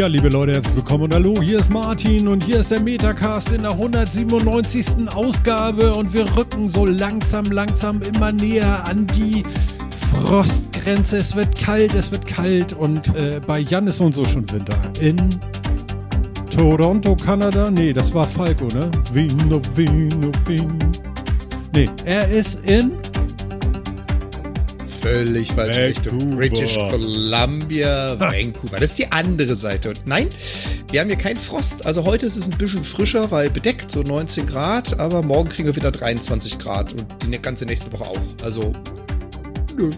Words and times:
Tja, 0.00 0.06
liebe 0.06 0.30
Leute, 0.30 0.54
herzlich 0.54 0.76
willkommen 0.76 1.04
und 1.04 1.14
hallo, 1.14 1.42
hier 1.42 1.58
ist 1.58 1.70
Martin 1.70 2.26
und 2.26 2.42
hier 2.42 2.60
ist 2.60 2.70
der 2.70 2.80
Metacast 2.80 3.50
in 3.50 3.60
der 3.60 3.72
197. 3.72 5.14
Ausgabe 5.14 5.92
und 5.92 6.14
wir 6.14 6.24
rücken 6.38 6.70
so 6.70 6.86
langsam, 6.86 7.44
langsam 7.44 8.00
immer 8.00 8.32
näher 8.32 8.82
an 8.86 9.06
die 9.08 9.42
Frostgrenze. 10.10 11.18
Es 11.18 11.36
wird 11.36 11.54
kalt, 11.54 11.92
es 11.92 12.10
wird 12.10 12.26
kalt 12.26 12.72
und 12.72 13.14
äh, 13.14 13.42
bei 13.46 13.58
Jan 13.58 13.88
ist 13.88 14.00
und 14.00 14.14
so 14.14 14.24
schon 14.24 14.50
Winter. 14.50 14.74
In 15.02 15.18
Toronto, 16.48 17.14
Kanada? 17.14 17.70
Nee, 17.70 17.92
das 17.92 18.14
war 18.14 18.26
Falco, 18.26 18.68
ne? 18.68 18.90
Vino, 19.12 19.60
Vino, 19.74 20.32
Vino. 20.46 20.78
Nee, 21.74 21.90
er 22.06 22.26
ist 22.26 22.58
in 22.64 22.92
Völlig 25.00 25.50
falsche 25.52 25.84
Richtung. 25.84 26.36
British 26.36 26.74
Columbia, 26.74 27.59
Vancouver. 28.18 28.80
Das 28.80 28.90
ist 28.90 28.98
die 28.98 29.10
andere 29.12 29.54
Seite. 29.56 29.90
Und 29.90 30.06
nein, 30.06 30.28
wir 30.90 31.00
haben 31.00 31.08
hier 31.08 31.16
keinen 31.16 31.36
Frost. 31.36 31.86
Also 31.86 32.04
heute 32.04 32.26
ist 32.26 32.36
es 32.36 32.50
ein 32.50 32.58
bisschen 32.58 32.82
frischer, 32.82 33.30
weil 33.30 33.48
bedeckt, 33.50 33.90
so 33.90 34.02
19 34.02 34.46
Grad. 34.46 34.98
Aber 34.98 35.22
morgen 35.22 35.48
kriegen 35.48 35.66
wir 35.68 35.76
wieder 35.76 35.90
23 35.90 36.58
Grad 36.58 36.92
und 36.92 37.06
die 37.32 37.38
ganze 37.40 37.64
nächste 37.64 37.92
Woche 37.92 38.04
auch. 38.04 38.18
Also, 38.44 38.72
nö. 39.76 39.90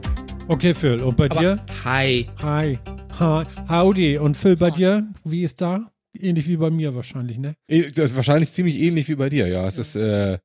Okay, 0.48 0.74
Phil, 0.74 1.00
und 1.02 1.16
bei 1.16 1.30
Aber 1.30 1.40
dir? 1.40 1.66
hi. 1.84 2.28
Hi. 2.42 2.78
Hi. 3.18 3.44
Howdy. 3.68 4.18
Und 4.18 4.36
Phil, 4.36 4.56
bei 4.56 4.70
dir? 4.70 5.06
Wie 5.24 5.44
ist 5.44 5.60
da? 5.60 5.90
Ähnlich 6.18 6.46
wie 6.46 6.56
bei 6.56 6.70
mir 6.70 6.94
wahrscheinlich, 6.94 7.38
ne? 7.38 7.54
Eh, 7.68 7.82
Das 7.90 8.10
ist 8.10 8.16
wahrscheinlich 8.16 8.50
ziemlich 8.52 8.78
ähnlich 8.80 9.08
wie 9.08 9.14
bei 9.14 9.28
dir, 9.30 9.46
ja. 9.48 9.66
Es 9.66 9.78
ist, 9.78 9.96
äh, 9.96 10.38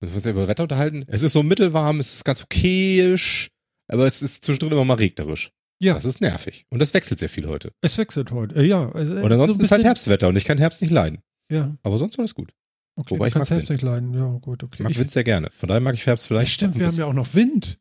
müssen 0.00 0.12
wir 0.12 0.16
uns 0.16 0.24
ja 0.24 0.30
über 0.32 0.48
Wetter 0.48 0.64
unterhalten. 0.64 1.04
Es 1.06 1.22
ist 1.22 1.32
so 1.32 1.42
mittelwarm, 1.42 1.98
es 2.00 2.12
ist 2.14 2.24
ganz 2.24 2.42
okayisch, 2.42 3.48
aber 3.88 4.06
es 4.06 4.20
ist 4.22 4.44
zwischendrin 4.44 4.72
immer 4.72 4.84
mal 4.84 4.94
regnerisch. 4.94 5.50
Ja. 5.80 5.94
Das 5.94 6.04
ist 6.04 6.20
nervig. 6.20 6.66
Und 6.70 6.80
das 6.80 6.92
wechselt 6.94 7.20
sehr 7.20 7.28
viel 7.28 7.46
heute. 7.46 7.72
Es 7.82 7.96
wechselt 7.98 8.32
heute. 8.32 8.56
Äh, 8.56 8.64
ja. 8.66 8.90
Also, 8.92 9.14
Und 9.14 9.30
ansonsten 9.32 9.62
ist 9.62 9.70
halt 9.70 9.84
Herbstwetter 9.84 10.28
und 10.28 10.36
ich 10.36 10.44
kann 10.44 10.58
Herbst 10.58 10.82
nicht 10.82 10.90
leiden. 10.90 11.20
Ja, 11.50 11.76
Aber 11.82 11.98
sonst 11.98 12.18
alles 12.18 12.34
gut. 12.34 12.52
okay. 12.96 13.10
Wobei 13.14 13.28
ich 13.28 13.34
mag 13.36 13.48
Herbst 13.48 13.70
nicht 13.70 13.82
leiden. 13.82 14.12
Ja, 14.12 14.26
gut, 14.40 14.62
okay. 14.64 14.74
Ich 14.78 14.80
mag 14.82 14.90
Ich- 14.92 14.98
Wind 14.98 15.10
sehr 15.10 15.24
gerne. 15.24 15.48
Von 15.56 15.68
daher 15.68 15.80
mag 15.80 15.94
ich 15.94 16.04
Herbst 16.06 16.26
vielleicht. 16.26 16.50
Stimmt, 16.52 16.78
wir 16.78 16.86
haben 16.86 16.96
ja 16.96 17.04
auch 17.06 17.12
noch 17.12 17.32
Wind. 17.34 17.78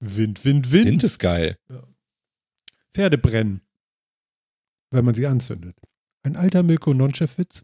Wind, 0.00 0.44
Wind, 0.44 0.72
Wind. 0.72 0.86
Wind 0.86 1.02
ist 1.04 1.18
geil. 1.18 1.56
Pferde 2.94 3.18
brennen, 3.18 3.60
wenn 4.90 5.04
man 5.04 5.14
sie 5.14 5.26
anzündet. 5.26 5.76
Ein 6.22 6.36
alter 6.36 6.62
Mirko 6.62 6.94
Nonchef-Witz. 6.94 7.62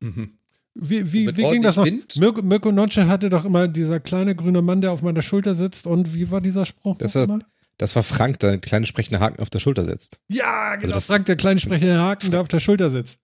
Mhm. 0.00 0.38
Wie, 0.74 1.12
wie, 1.12 1.36
wie 1.36 1.42
ging 1.42 1.62
das 1.62 1.76
noch? 1.76 1.84
Wind? 1.86 2.16
Mirko, 2.18 2.42
Mirko 2.42 2.70
Nonchef 2.70 3.08
hatte 3.08 3.28
doch 3.30 3.44
immer 3.44 3.66
dieser 3.66 3.98
kleine 3.98 4.36
grüne 4.36 4.62
Mann, 4.62 4.80
der 4.80 4.92
auf 4.92 5.02
meiner 5.02 5.22
Schulter 5.22 5.54
sitzt. 5.54 5.86
Und 5.86 6.14
wie 6.14 6.30
war 6.30 6.40
dieser 6.40 6.64
Spruch? 6.64 6.98
Das 6.98 7.14
war-? 7.16 7.38
Das 7.78 7.94
war 7.96 8.02
Frank, 8.02 8.38
der 8.40 8.50
einen 8.50 8.60
kleinen 8.60 8.84
sprechenden 8.84 9.20
Haken 9.20 9.40
auf 9.40 9.50
der 9.50 9.60
Schulter 9.60 9.84
setzt. 9.84 10.20
Ja, 10.28 10.76
genau. 10.76 10.94
das- 10.94 11.06
Frank, 11.06 11.26
der 11.26 11.36
kleine 11.36 11.60
sprechende 11.60 11.98
Haken, 12.00 12.30
der 12.30 12.40
auf 12.40 12.48
der 12.48 12.60
Schulter 12.60 12.90
sitzt. 12.90 13.18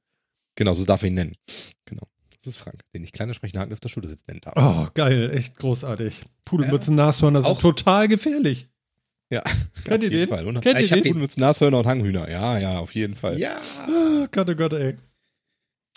Genau, 0.56 0.72
so 0.74 0.84
darf 0.84 1.02
ich 1.02 1.08
ihn 1.08 1.14
nennen. 1.14 1.36
Genau. 1.84 2.02
Das 2.38 2.46
ist 2.46 2.56
Frank, 2.56 2.80
den 2.94 3.02
ich 3.02 3.12
kleiner 3.12 3.34
sprechenden 3.34 3.62
Haken 3.62 3.72
auf 3.72 3.80
der 3.80 3.88
Schulter 3.88 4.08
sitzt 4.08 4.28
nennen 4.28 4.41
darf. 4.42 4.55
Oh, 4.56 4.88
geil. 4.94 5.30
Echt 5.34 5.56
großartig. 5.58 6.23
Pudelmützen, 6.45 6.95
Nashörner 6.95 7.40
sind 7.40 7.51
Auch- 7.51 7.61
total 7.61 8.06
gefährlich. 8.08 8.68
Ja, 9.30 9.42
Kennt 9.84 10.05
ihr 10.05 10.08
auf 10.08 10.12
jeden 10.12 10.12
den? 10.12 10.29
Fall. 10.29 10.46
Und 10.46 10.61
Kennt 10.61 10.79
Ich 10.80 10.90
ihr 10.90 10.96
hab 10.98 11.02
den? 11.02 11.14
den- 11.14 11.23
mit 11.23 11.36
Nashörner 11.36 11.79
und 11.79 11.86
Hanghühner. 11.86 12.30
Ja, 12.30 12.58
ja, 12.58 12.79
auf 12.79 12.95
jeden 12.95 13.14
Fall. 13.17 13.39
Ja. 13.39 13.56
Ah, 13.89 14.27
Gott, 14.30 14.48
oh 14.50 14.55
Gott, 14.55 14.74
ey. 14.74 14.96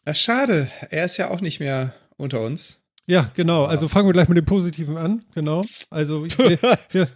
ja, 0.07 0.13
schade. 0.15 0.71
Er 0.89 1.05
ist 1.05 1.17
ja 1.17 1.29
auch 1.29 1.41
nicht 1.41 1.59
mehr 1.59 1.93
unter 2.15 2.41
uns. 2.41 2.83
Ja, 3.05 3.31
genau. 3.35 3.65
Also 3.65 3.87
fangen 3.87 4.07
wir 4.07 4.13
gleich 4.13 4.27
mit 4.29 4.37
dem 4.37 4.45
Positiven 4.45 4.97
an. 4.97 5.23
Genau. 5.35 5.63
Also 5.91 6.25
wir, 6.25 6.29
wir, 6.91 7.07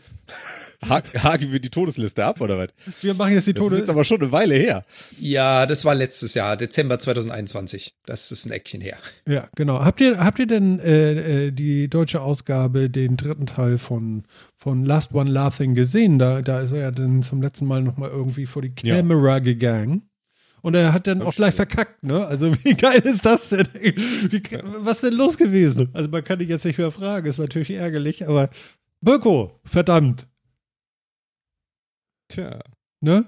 Ha 0.89 1.01
haken 1.17 1.51
wir 1.51 1.59
die 1.59 1.69
Todesliste 1.69 2.25
ab, 2.25 2.41
oder 2.41 2.57
was? 2.57 2.69
wir 3.03 3.13
machen 3.13 3.33
jetzt 3.33 3.45
die 3.47 3.53
Das 3.53 3.65
ist 3.67 3.77
jetzt 3.77 3.89
aber 3.89 4.03
schon 4.03 4.21
eine 4.21 4.31
Weile 4.31 4.55
her. 4.55 4.83
Ja, 5.19 5.65
das 5.65 5.85
war 5.85 5.93
letztes 5.93 6.33
Jahr, 6.33 6.57
Dezember 6.57 6.97
2021. 6.97 7.95
Das 8.05 8.31
ist 8.31 8.45
ein 8.45 8.51
Eckchen 8.51 8.81
her. 8.81 8.97
Ja, 9.27 9.47
genau. 9.55 9.85
Habt 9.85 10.01
ihr, 10.01 10.17
habt 10.17 10.39
ihr 10.39 10.47
denn 10.47 10.79
äh, 10.79 11.47
äh, 11.47 11.51
die 11.51 11.87
deutsche 11.87 12.21
Ausgabe, 12.21 12.89
den 12.89 13.15
dritten 13.17 13.45
Teil 13.45 13.77
von, 13.77 14.23
von 14.57 14.83
Last 14.83 15.13
One 15.13 15.29
Laughing 15.29 15.73
gesehen? 15.75 16.17
Da, 16.17 16.41
da 16.41 16.61
ist 16.61 16.71
er 16.71 16.79
ja 16.81 16.91
dann 16.91 17.21
zum 17.21 17.41
letzten 17.41 17.65
Mal 17.65 17.83
nochmal 17.83 18.09
irgendwie 18.09 18.45
vor 18.47 18.61
die 18.61 18.73
Ja. 18.83 18.95
Kamera 18.97 19.39
gegangen. 19.39 20.09
Und 20.63 20.75
er 20.75 20.93
hat 20.93 21.07
dann 21.07 21.21
auch 21.23 21.33
gleich 21.33 21.55
verkackt, 21.55 22.03
ne? 22.03 22.25
Also 22.25 22.53
wie 22.63 22.75
geil 22.75 23.01
ist 23.03 23.25
das 23.25 23.49
denn? 23.49 23.67
Wie, 23.79 24.41
was 24.79 25.01
ist 25.01 25.11
denn 25.11 25.17
los 25.17 25.37
gewesen? 25.37 25.89
Also 25.93 26.09
man 26.09 26.23
kann 26.23 26.39
dich 26.39 26.49
jetzt 26.49 26.65
nicht 26.65 26.77
mehr 26.77 26.91
fragen, 26.91 27.27
ist 27.27 27.39
natürlich 27.39 27.71
ärgerlich, 27.71 28.27
aber 28.27 28.49
Birko, 29.01 29.59
verdammt, 29.65 30.27
Tja. 32.31 32.59
ne? 33.01 33.25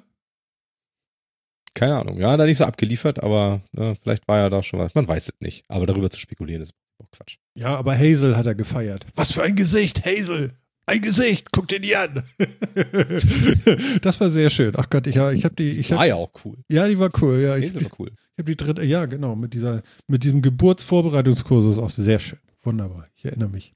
Keine 1.73 1.97
Ahnung. 1.97 2.19
Ja, 2.19 2.37
da 2.37 2.45
nicht 2.45 2.57
so 2.57 2.65
abgeliefert, 2.65 3.23
aber 3.23 3.61
äh, 3.75 3.95
vielleicht 4.01 4.27
war 4.27 4.37
ja 4.37 4.49
da 4.49 4.61
schon 4.61 4.79
was. 4.79 4.93
Man 4.93 5.07
weiß 5.07 5.29
es 5.29 5.35
nicht. 5.39 5.65
Aber 5.67 5.85
darüber 5.85 6.09
zu 6.09 6.19
spekulieren 6.19 6.61
ist 6.61 6.73
auch 6.99 7.09
Quatsch. 7.11 7.37
Ja, 7.55 7.75
aber 7.75 7.97
Hazel 7.97 8.37
hat 8.37 8.45
er 8.45 8.55
gefeiert. 8.55 9.05
Was 9.15 9.31
für 9.31 9.43
ein 9.43 9.55
Gesicht, 9.55 10.05
Hazel! 10.05 10.53
Ein 10.85 11.01
Gesicht, 11.01 11.51
guck 11.53 11.69
dir 11.69 11.79
die 11.79 11.95
an. 11.95 12.23
das 14.01 14.19
war 14.19 14.29
sehr 14.29 14.49
schön. 14.49 14.73
Ach 14.75 14.89
Gott, 14.89 15.07
ich, 15.07 15.15
ich 15.15 15.45
habe 15.45 15.55
die, 15.55 15.67
ich 15.67 15.91
war 15.91 15.99
hab, 15.99 16.07
ja 16.07 16.15
auch 16.15 16.31
cool. 16.43 16.57
ja, 16.67 16.89
die 16.89 16.99
war 16.99 17.09
cool. 17.21 17.39
Ja, 17.39 17.55
ich, 17.55 17.69
Hazel 17.69 17.83
ich 17.83 17.89
war 17.89 17.99
cool. 17.99 18.11
habe 18.37 18.51
die 18.51 18.57
dritte, 18.57 18.83
ja, 18.83 19.05
genau, 19.05 19.35
mit 19.35 19.53
dieser, 19.53 19.81
mit 20.07 20.25
diesem 20.25 20.41
Geburtsvorbereitungskursus 20.41 21.77
auch 21.77 21.89
sehr 21.89 22.19
schön. 22.19 22.39
Wunderbar. 22.63 23.07
Ich 23.15 23.23
erinnere 23.23 23.49
mich. 23.49 23.73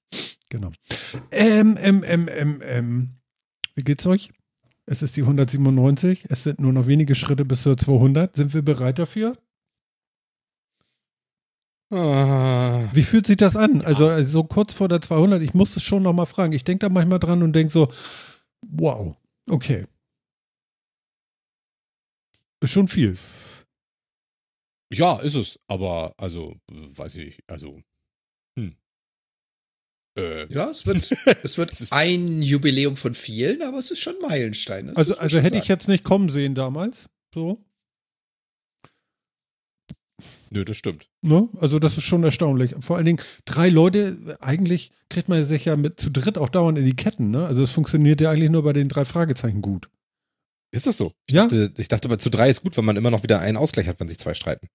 Genau. 0.50 0.72
Ähm, 1.32 1.78
ähm, 1.80 2.04
ähm, 2.06 2.30
ähm, 2.30 2.62
ähm. 2.64 3.10
Wie 3.76 3.84
geht's 3.84 4.06
euch? 4.06 4.32
Es 4.90 5.02
ist 5.02 5.18
die 5.18 5.22
197. 5.22 6.26
Es 6.30 6.44
sind 6.44 6.60
nur 6.60 6.72
noch 6.74 6.88
wenige 6.88 7.14
Schritte 7.14 7.44
bis 7.46 7.64
zur 7.64 7.78
200. 7.78 8.36
Sind 8.36 8.54
wir 8.54 8.62
bereit 8.62 9.00
dafür? 9.00 9.34
Ah, 11.92 12.84
Wie 12.94 13.04
fühlt 13.04 13.26
sich 13.28 13.38
das 13.38 13.56
an? 13.56 13.82
Also, 13.82 14.08
also 14.08 14.32
so 14.32 14.44
kurz 14.44 14.74
vor 14.74 14.90
der 14.90 15.02
200, 15.02 15.42
ich 15.42 15.54
muss 15.54 15.76
es 15.78 15.84
schon 15.84 16.04
noch 16.04 16.14
mal 16.14 16.26
fragen. 16.26 16.52
Ich 16.54 16.64
denke 16.66 16.86
da 16.86 16.90
manchmal 16.90 17.20
dran 17.20 17.44
und 17.44 17.54
denke 17.54 17.72
so, 17.72 17.88
wow, 18.62 19.16
okay. 19.50 19.86
Ist 22.62 22.72
schon 22.72 22.88
viel. 22.88 23.18
ja, 24.92 25.18
ist 25.20 25.36
es. 25.36 25.60
Aber, 25.68 26.14
also, 26.18 26.56
weiß 26.70 27.16
ich 27.16 27.26
nicht. 27.26 27.44
Also. 27.50 27.82
Äh, 30.18 30.48
Ja, 30.54 30.70
es 30.72 30.86
wird, 30.86 30.98
es 31.44 31.58
wird 31.58 31.72
Es 31.72 31.82
ist- 31.82 31.94
ein 31.94 32.42
Jubiläum 32.42 32.98
von 32.98 33.14
vielen, 33.16 33.62
aber 33.62 33.78
es 33.78 33.92
ist 33.92 34.00
schon 34.00 34.16
ein 34.22 34.28
Meilenstein. 34.30 34.88
das 34.88 34.96
Also, 34.98 35.18
also 35.18 35.38
hätte 35.40 35.56
ich 35.56 35.64
sagen. 35.64 35.68
jetzt 35.74 35.88
nicht 35.88 36.04
kommen 36.04 36.30
sehen 36.30 36.56
damals. 36.56 37.06
So. 37.34 37.64
nö, 40.50 40.64
das 40.66 40.78
stimmt. 40.78 41.08
Ne? 41.22 41.48
Also, 41.58 41.78
das 41.80 41.98
ist 41.98 42.04
schon 42.06 42.24
erstaunlich. 42.24 42.74
Vor 42.80 42.96
allen 42.98 43.06
Dingen, 43.06 43.22
drei 43.46 43.70
Leute, 43.70 44.38
eigentlich 44.42 44.92
kriegt 45.10 45.30
man 45.30 45.44
sich 45.46 45.66
ja 45.66 45.76
mit 45.76 46.00
zu 46.00 46.10
dritt 46.10 46.38
auch 46.38 46.50
dauernd 46.50 46.78
in 46.80 46.86
die 46.86 46.96
Ketten, 46.96 47.30
ne? 47.32 47.46
Also, 47.46 47.64
es 47.64 47.72
funktioniert 47.72 48.22
ja 48.22 48.32
eigentlich 48.32 48.50
nur 48.50 48.64
bei 48.64 48.74
den 48.74 48.90
drei 48.90 49.06
Fragezeichen 49.06 49.62
gut. 49.62 49.90
Ist 50.72 50.88
das 50.88 50.98
so? 50.98 51.12
Ich 51.30 51.36
Ja. 51.36 51.44
dachte, 51.44 51.74
ich 51.78 51.88
dachte 51.88 52.08
aber 52.08 52.18
zu 52.18 52.30
drei 52.30 52.50
ist 52.50 52.64
gut, 52.64 52.76
weil 52.78 52.84
man 52.84 52.98
immer 52.98 53.12
noch 53.12 53.24
wieder 53.24 53.40
einen 53.40 53.58
Ausgleich 53.58 53.88
hat, 53.88 54.00
wenn 54.00 54.08
sich 54.08 54.18
zwei 54.18 54.34
streiten. 54.34 54.68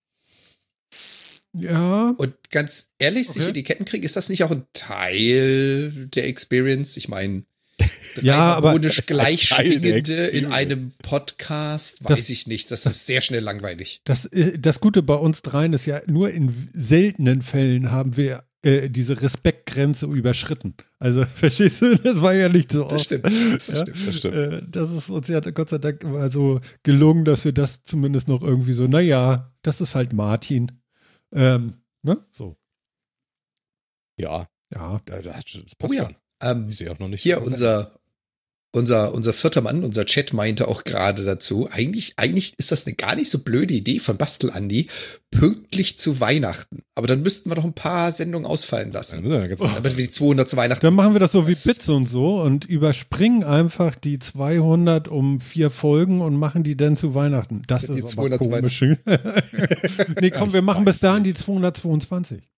Ja. 1.54 2.14
Und 2.16 2.34
ganz 2.50 2.90
ehrlich, 2.98 3.28
sich 3.28 3.42
Okay. 3.42 3.48
in 3.48 3.54
die 3.54 3.62
Ketten 3.62 3.84
kriegen, 3.84 4.04
ist 4.04 4.16
das 4.16 4.28
nicht 4.28 4.42
auch 4.44 4.50
ein 4.50 4.64
Teil 4.72 6.08
der 6.14 6.26
Experience? 6.26 6.96
Ich 6.96 7.08
meine, 7.08 7.44
Ja, 8.22 8.36
harmonisch 8.62 9.02
Gleichschwingende 9.06 10.26
in 10.28 10.46
einem 10.46 10.92
Podcast, 11.02 11.98
Das- 12.02 12.18
weiß 12.18 12.30
ich 12.30 12.46
nicht. 12.46 12.70
Das 12.70 12.86
ist 12.86 13.06
sehr 13.06 13.20
schnell 13.20 13.42
langweilig. 13.42 14.00
Das, 14.04 14.28
das 14.58 14.80
Gute 14.80 15.02
bei 15.02 15.14
uns 15.14 15.42
dreien 15.42 15.72
ist 15.72 15.86
ja, 15.86 16.00
nur 16.06 16.30
in 16.30 16.52
seltenen 16.72 17.42
Fällen 17.42 17.90
haben 17.90 18.16
wir 18.16 18.44
äh, 18.64 18.88
diese 18.88 19.20
Respektgrenze 19.20 20.06
überschritten. 20.06 20.74
Also, 20.98 21.24
verstehst 21.34 21.82
du, 21.82 21.96
das 21.96 22.20
war 22.22 22.32
ja 22.34 22.48
nicht 22.48 22.70
so 22.72 22.84
Das 22.84 22.92
oft. 22.92 23.04
stimmt. 23.06 23.24
Das 23.26 23.66
Ja? 23.66 23.76
stimmt. 23.82 24.06
Das 24.08 24.16
stimmt. 24.16 24.34
Äh, 24.34 24.62
das 24.70 24.92
ist 24.92 25.10
uns 25.10 25.28
ja 25.28 25.40
Gott 25.40 25.70
sei 25.70 25.78
Dank 25.78 26.04
immer 26.04 26.30
so 26.30 26.60
gelungen, 26.82 27.24
dass 27.24 27.44
wir 27.44 27.52
das 27.52 27.82
zumindest 27.84 28.28
noch 28.28 28.42
irgendwie 28.42 28.72
so, 28.74 28.86
naja, 28.86 29.52
das 29.62 29.80
ist 29.80 29.94
halt 29.94 30.12
Martin. 30.12 30.70
Ähm, 31.32 31.82
ne? 32.02 32.24
So. 32.30 32.56
Ja, 34.18 34.46
Ja. 34.74 35.00
da- 35.04 35.20
da- 35.22 35.32
das 35.32 35.74
passt 35.76 35.90
Oh 35.90 35.92
ja. 35.92 36.04
schon. 36.04 36.16
Ähm, 36.42 36.68
Ich 36.68 36.76
sehe 36.78 36.90
auch 36.92 36.98
noch 36.98 37.08
nicht. 37.08 37.22
hier 37.22 37.36
das- 37.36 37.46
unser, 37.46 38.00
unser, 38.74 39.12
unser 39.14 39.32
vierter 39.32 39.60
Mann, 39.60 39.84
unser 39.84 40.06
Chat 40.06 40.32
meinte 40.32 40.66
auch 40.66 40.84
gerade 40.84 41.24
dazu, 41.24 41.68
eigentlich, 41.70 42.14
eigentlich 42.16 42.54
ist 42.56 42.72
das 42.72 42.86
eine 42.86 42.96
gar 42.96 43.14
nicht 43.14 43.30
so 43.30 43.40
blöde 43.40 43.74
Idee 43.74 43.98
von 43.98 44.16
Bastel 44.16 44.50
Andi, 44.50 44.88
pünktlich 45.30 45.98
zu 45.98 46.20
Weihnachten. 46.20 46.82
Aber 46.94 47.06
dann 47.06 47.22
müssten 47.22 47.50
wir 47.50 47.54
doch 47.54 47.64
ein 47.64 47.74
paar 47.74 48.12
Sendungen 48.12 48.46
ausfallen 48.46 48.90
Dann 48.92 49.00
lassen. 49.00 49.22
müssen 49.22 49.40
wir 49.40 49.48
ganz 49.48 49.60
Damit 49.60 49.96
wir 49.96 50.04
die 50.04 50.10
200 50.10 50.48
zu 50.48 50.56
Weihnachten 50.56 50.86
Dann 50.86 50.94
machen 50.94 51.12
wir 51.14 51.20
das 51.20 51.32
so 51.32 51.46
wie 51.46 51.54
Bits 51.54 51.88
und 51.88 52.06
so 52.06 52.40
und 52.40 52.64
überspringen 52.64 53.44
einfach 53.44 53.94
die 53.94 54.18
200 54.18 55.08
um 55.08 55.40
vier 55.40 55.70
Folgen 55.70 56.22
und 56.22 56.36
machen 56.36 56.64
die 56.64 56.76
dann 56.76 56.96
zu 56.96 57.14
Weihnachten. 57.14 57.62
Das 57.66 57.86
Die 57.86 57.98
ist 57.98 58.08
200 58.08 58.40
aber 58.40 58.60
komisch. 58.60 58.82
nee, 60.20 60.30
komm, 60.30 60.52
wir 60.52 60.62
machen 60.62 60.84
bis 60.84 61.00
dahin 61.00 61.24
die 61.24 61.34
222. 61.34 62.51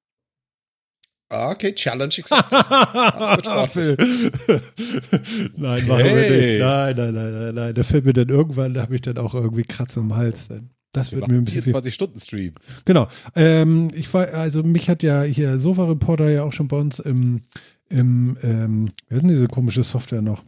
Ah, 1.30 1.52
Okay, 1.52 1.72
Challenge 1.74 2.12
accepted. 2.18 2.52
Nein, 5.56 5.86
machen 5.86 6.04
wir 6.04 6.14
nicht. 6.14 6.60
Nein, 6.60 6.96
nein, 6.96 7.14
nein, 7.14 7.32
nein, 7.32 7.54
nein. 7.54 7.74
Der 7.74 7.84
fällt 7.84 8.04
mir 8.04 8.12
dann 8.12 8.28
irgendwann, 8.28 8.74
da 8.74 8.82
habe 8.82 8.94
ich 8.94 9.00
dann 9.00 9.18
auch 9.18 9.34
irgendwie 9.34 9.64
Kratzen 9.64 10.04
im 10.04 10.16
Hals. 10.16 10.48
Dann. 10.48 10.70
Das 10.92 11.10
Wir 11.10 11.18
wird 11.18 11.28
mir 11.28 11.38
ein 11.38 11.44
bisschen. 11.44 11.74
24-Stunden-Stream. 11.74 12.52
Genau. 12.84 13.08
Ähm, 13.34 13.90
ich 13.94 14.12
war, 14.14 14.28
also 14.28 14.62
mich 14.62 14.88
hat 14.88 15.02
ja 15.02 15.22
hier 15.22 15.58
Sofa-Reporter 15.58 16.30
ja 16.30 16.44
auch 16.44 16.52
schon 16.52 16.68
bei 16.68 16.76
uns 16.76 17.00
im, 17.00 17.40
im 17.88 18.36
ähm, 18.42 18.92
wie 19.08 19.16
ist 19.16 19.22
denn 19.22 19.30
diese 19.30 19.48
komische 19.48 19.82
Software 19.82 20.22
noch? 20.22 20.44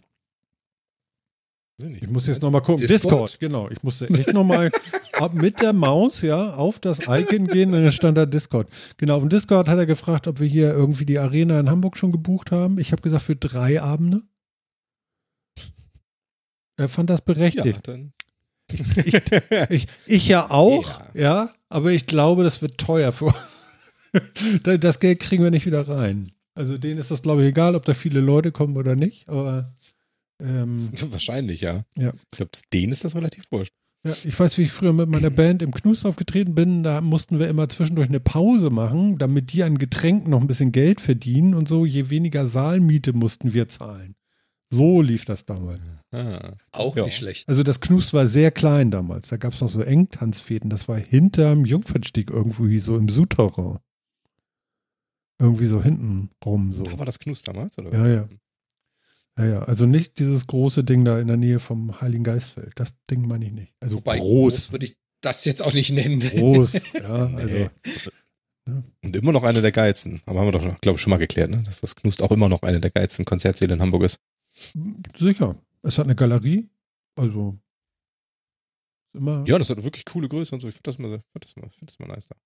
Ich 1.79 2.09
muss 2.09 2.27
jetzt 2.27 2.41
nochmal 2.41 2.63
gucken. 2.63 2.87
Discord? 2.87 3.25
Discord? 3.29 3.39
genau. 3.41 3.69
Ich 3.71 3.83
musste 3.83 4.09
echt 4.09 4.33
nochmal 4.33 4.71
mit 5.33 5.61
der 5.61 5.75
Maus, 5.75 6.23
ja, 6.23 6.55
auf 6.55 6.79
das 6.81 7.01
Icon 7.07 7.47
gehen 7.49 7.75
und 7.75 7.83
dann 7.83 7.93
stand 7.93 8.17
da 8.17 8.25
Discord. 8.25 8.69
Genau, 8.97 9.17
auf 9.17 9.21
dem 9.23 9.29
Discord 9.29 9.69
hat 9.69 9.77
er 9.79 9.85
gefragt, 9.85 10.27
ob 10.27 10.41
wir 10.41 10.47
hier 10.47 10.71
irgendwie 10.71 11.05
die 11.05 11.19
Arena 11.19 11.61
in 11.61 11.69
Hamburg 11.69 11.99
schon 11.99 12.13
gebucht 12.13 12.51
haben. 12.51 12.79
Ich 12.79 12.93
habe 12.93 13.03
gesagt, 13.03 13.25
für 13.25 13.37
drei 13.37 13.83
Abende. 13.83 14.23
Er 16.79 16.89
fand 16.89 17.11
das 17.11 17.21
Ja, 17.21 17.25
berechtigt. 17.35 17.87
dann. 17.89 18.13
Ich, 19.69 19.87
ich 20.07 20.29
ja 20.29 20.51
auch, 20.51 21.01
ja. 21.15 21.51
aber 21.69 21.93
ich 21.93 22.07
glaube, 22.07 22.43
das 22.43 22.63
wird 22.63 22.79
teuer 22.79 23.13
für 23.13 23.33
Da- 24.63 24.77
Das 24.79 24.99
Geld 24.99 25.21
kriegen 25.21 25.45
wir 25.45 25.51
nicht 25.51 25.67
wieder 25.67 25.87
rein. 25.89 26.33
Also 26.55 26.79
denen 26.79 26.99
ist 26.99 27.11
das, 27.11 27.23
glaube 27.23 27.43
ich, 27.43 27.49
egal, 27.49 27.75
ob 27.77 27.85
da 27.85 27.93
viele 27.95 28.21
Leute 28.21 28.51
kommen 28.51 28.77
oder 28.79 28.97
nicht, 28.97 29.29
aber 29.29 29.75
ähm, 30.41 30.91
Wahrscheinlich, 31.11 31.61
ja. 31.63 31.85
Ja. 31.97 32.13
Ich 32.15 32.31
glaube, 32.39 32.53
denen 32.73 32.93
ist 32.93 33.05
das 33.05 33.15
relativ 33.17 33.45
wurscht. 33.51 33.73
ja, 34.07 34.13
ich 34.25 34.39
weiß, 34.39 34.59
wie 34.59 34.63
ich 34.63 34.73
früher 34.73 34.93
mit 34.93 35.09
meiner 35.09 35.31
Band 35.31 35.63
im 35.63 35.73
Knus 35.73 36.05
aufgetreten 36.05 36.55
bin, 36.55 36.83
da 36.83 37.01
mussten 37.01 37.39
wir 37.39 37.49
immer 37.49 37.69
zwischendurch 37.69 38.09
eine 38.09 38.21
Pause 38.21 38.71
machen, 38.71 39.19
damit 39.19 39.53
die 39.53 39.63
an 39.63 39.79
Getränken 39.79 40.31
noch 40.31 40.41
ein 40.41 40.47
bisschen 40.47 40.73
Geld 40.73 41.01
verdienen 41.01 41.55
und 41.55 41.67
so, 41.69 41.85
je 41.87 42.11
weniger 42.11 42.47
Saalmiete 42.47 43.13
mussten 43.13 43.53
wir 43.55 43.69
zahlen. 43.69 44.15
So 44.71 45.01
lief 45.01 45.25
das 45.25 45.45
damals. 45.47 45.81
Ah. 46.11 46.55
Auch 46.73 46.97
Ja. 46.97 47.05
nicht 47.05 47.17
schlecht. 47.17 47.49
Also 47.49 47.63
das 47.63 47.81
Knus 47.81 48.13
war 48.13 48.27
sehr 48.27 48.51
klein 48.51 48.91
damals. 48.91 49.29
Da 49.29 49.37
gab 49.37 49.55
es 49.55 49.61
noch 49.61 49.69
so 49.69 49.81
Engtanzfäden. 49.81 50.71
Das 50.71 50.89
war 50.89 50.99
hinterm 50.99 51.65
Jungfernstieg 51.65 52.31
irgendwo 52.31 52.67
hier 52.67 52.81
so 52.83 52.97
im 52.97 53.09
Souterrain. 53.09 53.79
Irgendwie 55.39 55.67
so 55.67 55.83
hinten 55.83 56.31
rum 56.45 56.73
so. 56.73 56.83
Da 56.83 56.99
war 56.99 57.07
das 57.07 57.19
Knus 57.19 57.43
damals, 57.43 57.79
oder? 57.79 57.93
Ja, 57.93 58.09
ja. 58.09 58.29
Ja, 59.39 59.45
ja. 59.47 59.63
Also 59.63 59.87
nicht 59.87 60.19
dieses 60.19 60.47
große 60.47 60.83
Ding 60.85 61.05
da 61.05 61.21
in 61.21 61.29
der 61.29 61.37
Nähe 61.37 61.59
vom 61.61 62.01
Heiligen 62.01 62.25
Geistfeld. 62.25 62.73
Das 62.77 62.95
Ding 63.11 63.27
meine 63.27 63.47
ich 63.47 63.53
nicht. 63.53 63.75
Also 63.81 63.97
Wobei, 63.97 64.19
groß. 64.19 64.73
würde 64.73 64.87
ich 64.87 64.97
das 65.21 65.45
jetzt 65.45 65.63
auch 65.63 65.75
nicht 65.75 65.91
nennen. 65.93 66.21
Groß. 66.21 66.73
Ja, 66.95 67.27
also. 67.35 67.57
Nee. 67.57 67.71
Und 69.05 69.15
immer 69.15 69.31
noch 69.33 69.45
eine 69.45 69.61
der 69.63 69.71
geilsten. 69.73 70.21
Aber 70.27 70.41
haben 70.41 70.47
wir 70.49 70.53
doch, 70.53 70.81
glaube 70.81 70.97
ich, 70.97 71.01
schon 71.03 71.11
mal 71.11 71.19
geklärt, 71.19 71.51
ne? 71.51 71.63
dass 71.65 71.81
das 71.83 71.95
Knust 71.95 72.21
auch 72.23 72.33
immer 72.33 72.49
noch 72.49 72.63
eine 72.63 72.81
der 72.81 72.91
geilsten 72.91 73.25
Konzertsäle 73.25 73.75
in 73.75 73.81
Hamburg 73.81 74.03
ist. 74.03 74.19
Sicher. 75.17 75.57
Es 75.83 75.99
hat 75.99 76.07
eine 76.07 76.17
Galerie. 76.17 76.69
Also. 77.15 77.57
Immer. 79.15 79.45
Ja, 79.47 79.59
das 79.59 79.71
hat 79.71 79.83
wirklich 79.85 80.05
coole 80.05 80.29
Größe 80.29 80.55
und 80.55 80.61
so. 80.61 80.69
Ich 80.69 80.75
finde 80.75 80.83
das, 80.91 80.99
mal- 80.99 81.11
find 81.11 81.45
das, 81.45 81.57
mal- 81.57 81.71
find 81.71 81.91
das 81.91 81.99
mal 81.99 82.09
nice 82.09 82.27
da. 82.27 82.37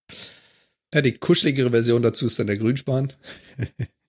Ja, 0.95 1.01
die 1.03 1.13
kuscheligere 1.19 1.71
Version 1.71 2.03
dazu 2.03 2.27
ist 2.27 2.39
dann 2.39 2.49
der 2.49 2.59
Grünspan. 2.59 3.13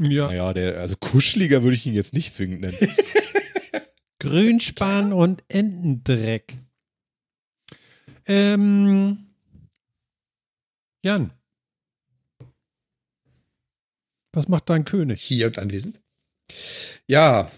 ja. 0.00 0.28
Naja, 0.28 0.52
der, 0.52 0.80
also 0.80 0.96
kuscheliger 0.96 1.62
würde 1.62 1.74
ich 1.74 1.86
ihn 1.86 1.94
jetzt 1.94 2.14
nicht 2.14 2.32
zwingend 2.32 2.62
nennen. 2.62 2.78
Grünspan 4.18 5.12
und 5.12 5.42
Entendreck. 5.48 6.58
Ähm, 8.26 9.26
Jan. 11.02 11.32
Was 14.32 14.48
macht 14.48 14.68
dein 14.70 14.84
König? 14.84 15.22
Hier 15.22 15.46
und 15.48 15.58
anwesend. 15.58 16.00
Ja, 17.06 17.50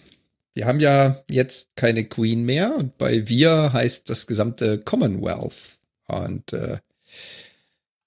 wir 0.55 0.67
haben 0.67 0.81
ja 0.81 1.23
jetzt 1.29 1.77
keine 1.77 2.05
Queen 2.05 2.45
mehr 2.45 2.75
und 2.77 2.97
bei 2.99 3.29
wir 3.29 3.73
heißt 3.73 4.09
das 4.09 4.27
gesamte 4.27 4.81
Commonwealth. 4.81 5.79
Und 6.07 6.53
äh, 6.53 6.79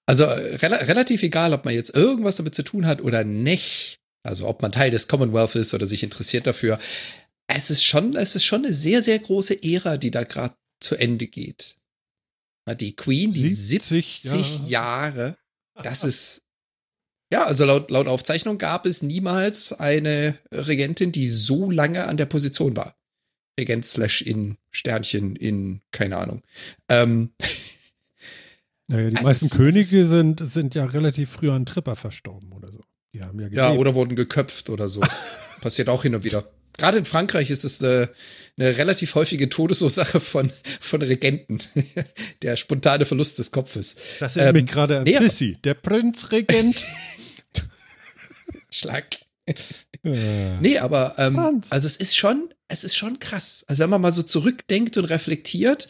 also 0.06 0.24
äh, 0.24 0.56
rela 0.56 0.76
relativ 0.76 1.22
egal, 1.22 1.52
ob 1.52 1.64
man 1.64 1.74
jetzt 1.74 1.94
irgendwas 1.94 2.36
damit 2.36 2.54
zu 2.54 2.62
tun 2.62 2.86
hat 2.86 3.00
oder 3.02 3.24
nicht. 3.24 4.00
Also 4.26 4.46
ob 4.46 4.62
man 4.62 4.72
Teil 4.72 4.90
des 4.90 5.08
Commonwealth 5.08 5.54
ist 5.54 5.74
oder 5.74 5.86
sich 5.86 6.02
interessiert 6.02 6.46
dafür. 6.46 6.78
Es 7.46 7.70
ist 7.70 7.84
schon, 7.84 8.16
es 8.16 8.36
ist 8.36 8.44
schon 8.44 8.64
eine 8.64 8.74
sehr, 8.74 9.02
sehr 9.02 9.18
große 9.18 9.62
Ära, 9.62 9.96
die 9.96 10.10
da 10.10 10.24
gerade 10.24 10.54
zu 10.80 10.96
Ende 10.96 11.26
geht. 11.26 11.76
Die 12.80 12.96
Queen, 12.96 13.32
die 13.32 13.48
70 13.48 14.20
70 14.20 14.68
Jahre, 14.68 15.36
das 15.80 16.02
ist 16.02 16.42
ja, 17.32 17.44
also 17.44 17.64
laut, 17.64 17.90
laut 17.90 18.06
Aufzeichnung 18.06 18.56
gab 18.58 18.86
es 18.86 19.02
niemals 19.02 19.72
eine 19.72 20.38
Regentin, 20.52 21.10
die 21.10 21.26
so 21.26 21.70
lange 21.70 22.06
an 22.06 22.16
der 22.16 22.26
Position 22.26 22.76
war. 22.76 22.96
Regent 23.58 23.84
slash 23.84 24.22
in 24.22 24.58
Sternchen 24.70 25.34
in, 25.34 25.80
keine 25.90 26.18
Ahnung. 26.18 26.42
Ähm, 26.88 27.32
Naja, 28.88 29.10
die 29.10 29.16
Es 29.16 29.22
meisten 29.22 29.50
Könige 29.50 30.06
sind, 30.06 30.40
sind 30.46 30.74
ja 30.74 30.84
relativ 30.84 31.30
früh 31.30 31.50
an 31.50 31.66
Tripper 31.66 31.96
verstorben. 31.96 32.52
Die 33.16 33.22
haben 33.22 33.40
ja 33.40 33.48
ja, 33.48 33.72
oder 33.72 33.94
wurden 33.94 34.14
geköpft 34.14 34.68
oder 34.68 34.88
so. 34.88 35.00
Passiert 35.62 35.88
auch 35.88 36.02
hin 36.02 36.14
und 36.14 36.22
wieder. 36.22 36.44
Gerade 36.76 36.98
in 36.98 37.06
Frankreich 37.06 37.50
ist 37.50 37.64
es 37.64 37.82
eine, 37.82 38.10
eine 38.58 38.76
relativ 38.76 39.14
häufige 39.14 39.48
Todesursache 39.48 40.20
von, 40.20 40.52
von 40.80 41.00
Regenten. 41.00 41.60
der 42.42 42.56
spontane 42.56 43.06
Verlust 43.06 43.38
des 43.38 43.52
Kopfes. 43.52 43.96
Das 44.20 44.36
erinnert 44.36 44.56
Ähm, 44.56 44.62
mich 44.64 44.70
gerade 44.70 44.98
an 44.98 45.04
nee, 45.04 45.18
Sissy, 45.18 45.56
der 45.64 45.72
Prinzregent. 45.72 46.84
Schlag. 48.70 49.16
Äh, 49.46 49.54
Nee, 50.60 50.78
aber 50.78 51.14
ähm, 51.18 51.62
also 51.70 51.86
es 51.86 51.96
ist 51.96 52.16
schon, 52.16 52.50
es 52.68 52.84
ist 52.84 52.96
schon 52.96 53.18
krass. 53.18 53.64
Also 53.66 53.82
wenn 53.82 53.90
man 53.90 54.02
mal 54.02 54.12
so 54.12 54.22
zurückdenkt 54.22 54.96
und 54.98 55.06
reflektiert, 55.06 55.88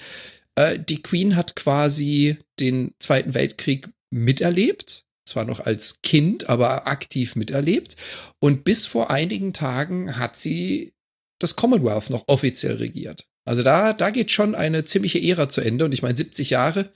äh, 0.54 0.78
die 0.78 1.02
Queen 1.02 1.36
hat 1.36 1.56
quasi 1.56 2.38
den 2.60 2.94
Zweiten 2.98 3.34
Weltkrieg 3.34 3.88
miterlebt. 4.10 5.05
Zwar 5.26 5.44
noch 5.44 5.60
als 5.60 6.00
Kind, 6.02 6.48
aber 6.48 6.86
aktiv 6.86 7.36
miterlebt. 7.36 7.96
Und 8.38 8.64
bis 8.64 8.86
vor 8.86 9.10
einigen 9.10 9.52
Tagen 9.52 10.16
hat 10.18 10.36
sie 10.36 10.94
das 11.38 11.56
Commonwealth 11.56 12.10
noch 12.10 12.24
offiziell 12.28 12.76
regiert. 12.76 13.26
Also 13.44 13.62
da, 13.62 13.92
da 13.92 14.10
geht 14.10 14.30
schon 14.30 14.54
eine 14.54 14.84
ziemliche 14.84 15.20
Ära 15.20 15.48
zu 15.48 15.60
Ende. 15.60 15.84
Und 15.84 15.92
ich 15.92 16.02
meine, 16.02 16.16
70 16.16 16.50
Jahre, 16.50 16.90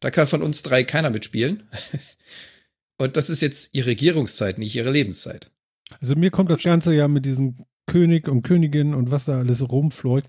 da 0.00 0.10
kann 0.10 0.26
von 0.26 0.42
uns 0.42 0.62
drei 0.62 0.84
keiner 0.84 1.10
mitspielen. 1.10 1.64
Und 2.98 3.16
das 3.16 3.30
ist 3.30 3.42
jetzt 3.42 3.74
ihre 3.74 3.88
Regierungszeit, 3.88 4.58
nicht 4.58 4.76
ihre 4.76 4.92
Lebenszeit. 4.92 5.50
Also 6.00 6.14
mir 6.14 6.30
kommt 6.30 6.50
das 6.50 6.62
Ganze 6.62 6.94
ja 6.94 7.08
mit 7.08 7.26
diesem 7.26 7.56
König 7.86 8.28
und 8.28 8.42
Königin 8.42 8.94
und 8.94 9.10
was 9.10 9.24
da 9.24 9.40
alles 9.40 9.68
rumfleucht, 9.68 10.28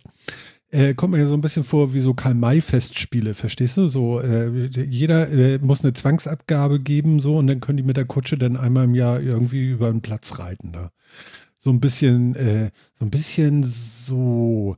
äh, 0.73 0.95
kommt 0.95 1.13
mir 1.13 1.19
ja 1.19 1.27
so 1.27 1.35
ein 1.35 1.41
bisschen 1.41 1.63
vor 1.63 1.93
wie 1.93 1.99
so 1.99 2.15
Karl-May-Festspiele, 2.15 3.35
verstehst 3.35 3.77
du? 3.77 3.87
So, 3.87 4.19
äh, 4.19 4.65
jeder 4.65 5.29
äh, 5.29 5.59
muss 5.59 5.83
eine 5.83 5.93
Zwangsabgabe 5.93 6.79
geben, 6.79 7.19
so, 7.19 7.37
und 7.37 7.45
dann 7.45 7.59
können 7.59 7.77
die 7.77 7.83
mit 7.83 7.95
der 7.95 8.05
Kutsche 8.05 8.39
dann 8.39 8.57
einmal 8.57 8.85
im 8.85 8.95
Jahr 8.95 9.21
irgendwie 9.21 9.69
über 9.69 9.91
den 9.91 10.01
Platz 10.01 10.39
reiten 10.39 10.71
da. 10.71 10.91
So 11.57 11.69
ein 11.69 11.79
bisschen, 11.79 12.35
äh, 12.35 12.71
so 12.97 13.05
ein 13.05 13.11
bisschen 13.11 13.63
so. 13.63 14.75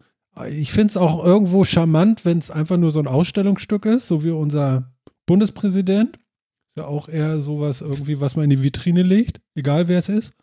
Ich 0.49 0.73
finde 0.73 0.91
es 0.91 0.97
auch 0.97 1.23
irgendwo 1.23 1.63
charmant, 1.63 2.25
wenn 2.25 2.39
es 2.39 2.51
einfach 2.51 2.75
nur 2.75 2.91
so 2.91 2.99
ein 2.99 3.07
Ausstellungsstück 3.07 3.85
ist, 3.85 4.09
so 4.09 4.21
wie 4.21 4.31
unser 4.31 4.93
Bundespräsident. 5.25 6.17
Ist 6.67 6.77
ja 6.77 6.87
auch 6.87 7.07
eher 7.07 7.39
sowas 7.39 7.79
irgendwie, 7.79 8.19
was 8.19 8.35
man 8.35 8.43
in 8.43 8.49
die 8.49 8.63
Vitrine 8.63 9.01
legt, 9.01 9.39
egal 9.55 9.87
wer 9.87 9.99
es 9.99 10.09
ist. 10.09 10.33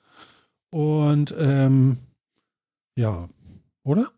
Und 0.71 1.35
ähm, 1.39 1.99
ja, 2.97 3.29
oder? 3.85 4.11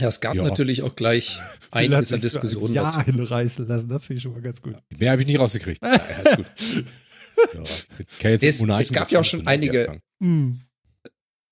Ja, 0.00 0.08
es 0.08 0.20
gab 0.20 0.34
Ja. 0.34 0.42
natürlich 0.42 0.82
auch 0.82 0.96
gleich 0.96 1.38
einiges 1.70 2.12
an 2.12 2.20
Diskussionen 2.20 2.74
ja, 2.74 2.84
dazu. 2.84 3.00
hinreißen 3.02 3.66
lassen, 3.66 3.88
das 3.88 4.04
finde 4.04 4.16
ich 4.18 4.22
schon 4.22 4.32
mal 4.32 4.42
ganz 4.42 4.60
gut. 4.60 4.76
Mehr 4.98 5.12
habe 5.12 5.22
ich 5.22 5.28
nicht 5.28 5.38
rausgekriegt. 5.38 5.80
Ja, 5.84 6.00
alles 6.24 6.36
gut. 6.36 6.46
Ja, 8.22 8.30
Es- 8.30 8.62
es 8.62 8.92
gab 8.92 9.10
ja 9.10 9.20
auch 9.20 9.24
schon 9.24 9.46
einige-. 9.46 9.98
Hm. 10.20 10.60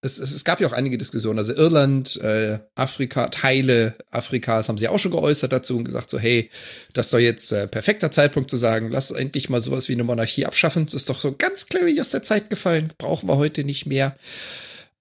Es, 0.05 0.19
es, 0.19 0.33
es 0.35 0.43
gab 0.45 0.61
ja 0.61 0.67
auch 0.67 0.73
einige 0.73 0.99
Diskussionen. 0.99 1.39
Also 1.39 1.53
Irland, 1.55 2.21
äh, 2.21 2.59
Afrika, 2.75 3.29
Teile 3.29 3.95
Afrikas 4.11 4.69
haben 4.69 4.77
sie 4.79 4.89
auch 4.89 4.99
schon 4.99 5.13
geäußert 5.13 5.53
dazu 5.53 5.77
und 5.77 5.85
gesagt 5.85 6.11
so, 6.11 6.19
hey, 6.19 6.51
das 6.93 7.07
ist 7.07 7.13
doch 7.13 7.21
jetzt 7.21 7.53
äh, 7.53 7.69
perfekter 7.69 8.11
Zeitpunkt 8.11 8.51
zu 8.51 8.57
sagen, 8.57 8.91
lass 8.91 9.13
endlich 9.13 9.49
mal 9.49 9.61
sowas 9.61 9.89
wie 9.89 9.93
eine 9.93 10.03
Monarchie 10.05 10.45
abschaffen. 10.47 10.87
Das 10.87 10.95
ist 10.95 11.09
doch 11.09 11.21
so 11.21 11.33
ganz 11.37 11.67
klar 11.69 11.83
aus 12.01 12.11
der 12.11 12.25
Zeit 12.25 12.51
gefallen. 12.51 12.93
Brauchen 12.99 13.29
wir 13.29 13.37
heute 13.37 13.63
nicht 13.63 13.87
mehr. 13.87 14.17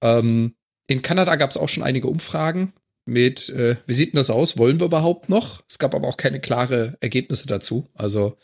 Ähm, 0.03 0.53
in 0.87 1.01
Kanada 1.01 1.35
gab 1.35 1.49
es 1.49 1.57
auch 1.57 1.69
schon 1.69 1.83
einige 1.83 2.07
Umfragen 2.07 2.73
mit, 3.05 3.49
äh, 3.49 3.75
wie 3.87 3.93
sieht 3.93 4.13
denn 4.13 4.17
das 4.17 4.29
aus? 4.29 4.57
Wollen 4.57 4.79
wir 4.79 4.85
überhaupt 4.85 5.29
noch? 5.29 5.63
Es 5.67 5.79
gab 5.79 5.95
aber 5.95 6.07
auch 6.07 6.17
keine 6.17 6.39
klare 6.39 6.97
Ergebnisse 7.01 7.47
dazu. 7.47 7.89
Also 7.95 8.37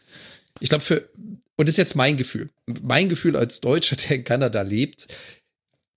ich 0.59 0.69
glaube 0.69 0.83
für, 0.83 1.09
und 1.55 1.67
das 1.67 1.73
ist 1.73 1.77
jetzt 1.77 1.95
mein 1.95 2.17
Gefühl. 2.17 2.49
Mein 2.81 3.09
Gefühl 3.09 3.35
als 3.35 3.61
Deutscher, 3.61 3.95
der 4.09 4.17
in 4.17 4.23
Kanada 4.23 4.61
lebt, 4.61 5.07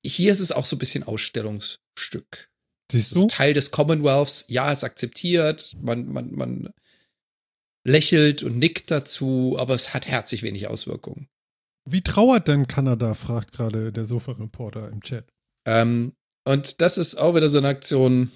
hier 0.04 0.32
ist 0.32 0.40
es 0.40 0.52
auch 0.52 0.64
so 0.64 0.76
ein 0.76 0.78
bisschen 0.78 1.02
Ausstellungsstück. 1.04 2.48
Siehst 2.90 3.10
Also 3.10 3.22
du? 3.22 3.26
Teil 3.28 3.52
des 3.52 3.70
Commonwealths, 3.70 4.46
ja, 4.48 4.72
ist 4.72 4.84
akzeptiert, 4.84 5.76
man, 5.80 6.06
man, 6.06 6.32
man 6.32 6.70
lächelt 7.84 8.42
und 8.42 8.58
nickt 8.58 8.90
dazu, 8.90 9.56
aber 9.58 9.74
es 9.74 9.94
hat 9.94 10.08
herzlich 10.08 10.42
wenig 10.42 10.68
Auswirkungen. 10.68 11.28
Wie 11.88 12.02
trauert 12.02 12.48
denn 12.48 12.66
Kanada, 12.66 13.14
fragt 13.14 13.52
gerade 13.52 13.92
der 13.92 14.04
Sofa-Reporter 14.04 14.88
im 14.88 15.02
Chat. 15.02 15.26
Ähm, 15.66 16.12
und 16.44 16.80
das 16.80 16.98
ist 16.98 17.16
auch 17.16 17.34
wieder 17.34 17.48
so 17.48 17.58
eine 17.58 17.68
Aktion, 17.68 18.30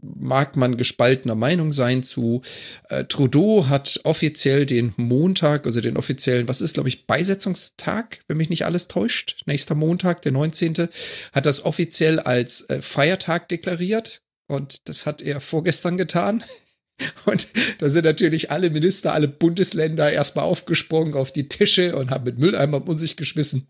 mag 0.00 0.56
man 0.56 0.76
gespaltener 0.76 1.34
Meinung 1.34 1.72
sein 1.72 2.02
zu. 2.02 2.42
Äh, 2.88 3.04
Trudeau 3.04 3.66
hat 3.68 4.00
offiziell 4.04 4.66
den 4.66 4.94
Montag, 4.96 5.66
also 5.66 5.80
den 5.80 5.96
offiziellen, 5.96 6.48
was 6.48 6.60
ist, 6.60 6.74
glaube 6.74 6.88
ich, 6.88 7.06
Beisetzungstag, 7.06 8.20
wenn 8.26 8.38
mich 8.38 8.50
nicht 8.50 8.64
alles 8.64 8.88
täuscht, 8.88 9.42
nächster 9.46 9.74
Montag, 9.74 10.22
der 10.22 10.32
19., 10.32 10.88
hat 11.32 11.46
das 11.46 11.64
offiziell 11.64 12.18
als 12.18 12.68
äh, 12.70 12.80
Feiertag 12.80 13.48
deklariert. 13.48 14.22
Und 14.46 14.88
das 14.88 15.06
hat 15.06 15.22
er 15.22 15.40
vorgestern 15.40 15.96
getan. 15.96 16.44
Und 17.24 17.48
da 17.80 17.90
sind 17.90 18.04
natürlich 18.04 18.50
alle 18.50 18.70
Minister, 18.70 19.12
alle 19.12 19.28
Bundesländer 19.28 20.12
erstmal 20.12 20.44
aufgesprungen 20.44 21.14
auf 21.14 21.32
die 21.32 21.48
Tische 21.48 21.96
und 21.96 22.10
haben 22.10 22.24
mit 22.24 22.38
Mülleimer 22.38 22.86
um 22.86 22.96
sich 22.96 23.16
geschmissen. 23.16 23.66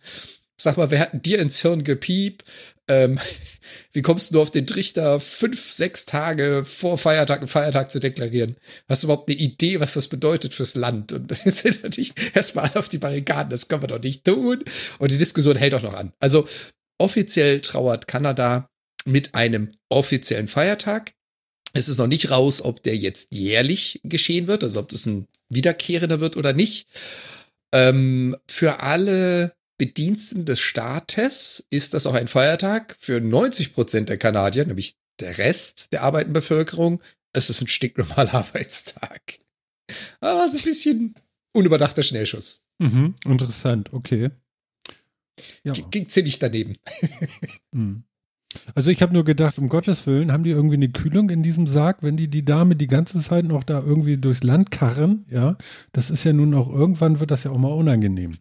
Sag 0.57 0.77
mal, 0.77 0.91
wer 0.91 1.01
hat 1.01 1.27
dir 1.27 1.41
ins 1.41 1.63
Hirn 1.63 1.85
gepiept? 1.85 2.45
Ähm, 2.89 3.19
wie 3.93 4.03
kommst 4.03 4.35
du 4.35 4.41
auf 4.41 4.51
den 4.51 4.67
Trichter, 4.67 5.21
fünf, 5.21 5.73
sechs 5.73 6.07
Tage 6.07 6.65
vor 6.65 6.99
Feiertag 6.99 7.39
einen 7.39 7.49
Feiertag 7.49 7.91
zu 7.91 8.01
deklarieren? 8.01 8.57
Hast 8.89 9.03
du 9.03 9.07
überhaupt 9.07 9.29
eine 9.29 9.39
Idee, 9.39 9.81
was 9.81 9.95
das 9.95 10.09
bedeutet 10.09 10.55
fürs 10.55 10.75
Land? 10.75 11.13
Und 11.13 11.31
da 11.31 11.35
sind 11.35 11.83
natürlich 11.83 12.13
erstmal 12.35 12.67
alle 12.67 12.77
auf 12.77 12.89
die 12.89 12.99
Barrikaden, 12.99 13.51
das 13.51 13.69
können 13.69 13.83
wir 13.83 13.89
doch 13.89 14.03
nicht 14.03 14.25
tun. 14.25 14.63
Und 14.99 15.11
die 15.11 15.19
Diskussion 15.19 15.57
hält 15.57 15.75
auch 15.75 15.83
noch 15.83 15.95
an. 15.95 16.13
Also 16.21 16.47
offiziell 16.99 17.61
trauert 17.61 18.07
Kanada 18.07 18.69
mit 19.05 19.35
einem 19.35 19.73
offiziellen 19.89 20.49
Feiertag. 20.49 21.13
Es 21.73 21.89
ist 21.89 21.99
noch 21.99 22.07
nicht 22.07 22.31
raus, 22.31 22.63
ob 22.63 22.83
der 22.83 22.97
jetzt 22.97 23.33
jährlich 23.33 24.01
geschehen 24.05 24.47
wird, 24.47 24.63
also 24.63 24.81
ob 24.81 24.89
das 24.89 25.07
ein 25.07 25.27
wiederkehrender 25.49 26.21
wird 26.21 26.37
oder 26.37 26.53
nicht. 26.53 26.87
Ähm, 27.73 28.37
für 28.47 28.81
alle 28.81 29.55
Bediensteten 29.79 30.45
des 30.45 30.61
Staates 30.61 31.67
ist 31.71 31.95
das 31.95 32.07
auch 32.07 32.15
ein 32.15 32.29
Feiertag. 32.29 32.97
Für 32.99 33.21
90 33.21 33.75
Prozent 33.75 34.09
der 34.09 34.19
Kanadier, 34.19 34.65
nämlich 34.67 34.97
der 35.21 35.39
Rest 35.39 35.93
der 35.93 36.03
arbeitenden 36.03 36.35
Bevölkerung, 36.35 37.03
ist 37.33 37.51
es 37.51 37.61
ein 37.61 37.69
stinknormaler 37.69 38.35
Arbeitstag. 38.35 39.41
Aber 40.21 40.49
so 40.49 40.59
ein 40.59 40.65
bisschen 40.65 41.15
unüberdachter 41.53 42.03
Schnellschuss. 42.03 42.67
Mhm, 42.79 43.15
interessant, 43.25 43.93
okay. 43.93 44.31
Ja. 45.65 45.73
Ging 45.73 46.09
ziemlich 46.09 46.39
daneben. 46.39 46.77
Mhm. 47.73 48.05
Also 48.77 48.93
ich 48.93 49.03
habe 49.03 49.13
nur 49.13 49.25
gedacht, 49.25 49.59
um 49.59 49.69
Gottes 49.69 50.07
Willen, 50.07 50.31
haben 50.31 50.45
die 50.45 50.51
irgendwie 50.51 50.77
eine 50.77 50.89
Kühlung 50.89 51.29
in 51.29 51.43
diesem 51.43 51.67
Sarg, 51.67 52.05
wenn 52.05 52.17
die 52.17 52.29
die 52.29 52.45
Dame 52.45 52.77
die 52.77 52.87
ganze 52.87 53.21
Zeit 53.21 53.47
noch 53.47 53.65
da 53.65 53.83
irgendwie 53.83 54.17
durchs 54.17 54.45
Land 54.45 54.71
karren, 54.71 55.27
ja, 55.29 55.57
das 55.91 56.09
ist 56.09 56.23
ja 56.23 56.33
nun 56.33 56.55
auch, 56.55 56.71
irgendwann 56.71 57.19
wird 57.19 57.33
das 57.33 57.43
ja 57.43 57.51
auch 57.51 57.59
mal 57.59 57.73
unangenehm. 57.73 58.37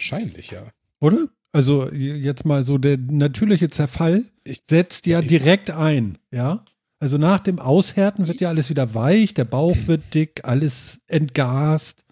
Wahrscheinlich, 0.00 0.50
ja. 0.50 0.62
Oder? 1.00 1.28
Also 1.52 1.90
jetzt 1.92 2.46
mal 2.46 2.64
so, 2.64 2.78
der 2.78 2.96
natürliche 2.96 3.68
Zerfall 3.68 4.24
setzt 4.66 5.06
ja 5.06 5.20
direkt 5.20 5.70
ein, 5.70 6.16
ja. 6.30 6.64
Also 7.00 7.18
nach 7.18 7.40
dem 7.40 7.58
Aushärten 7.58 8.26
wird 8.26 8.40
ja 8.40 8.48
alles 8.48 8.70
wieder 8.70 8.94
weich, 8.94 9.34
der 9.34 9.44
Bauch 9.44 9.76
wird 9.86 10.14
dick, 10.14 10.40
alles 10.44 11.00
entgast. 11.06 12.04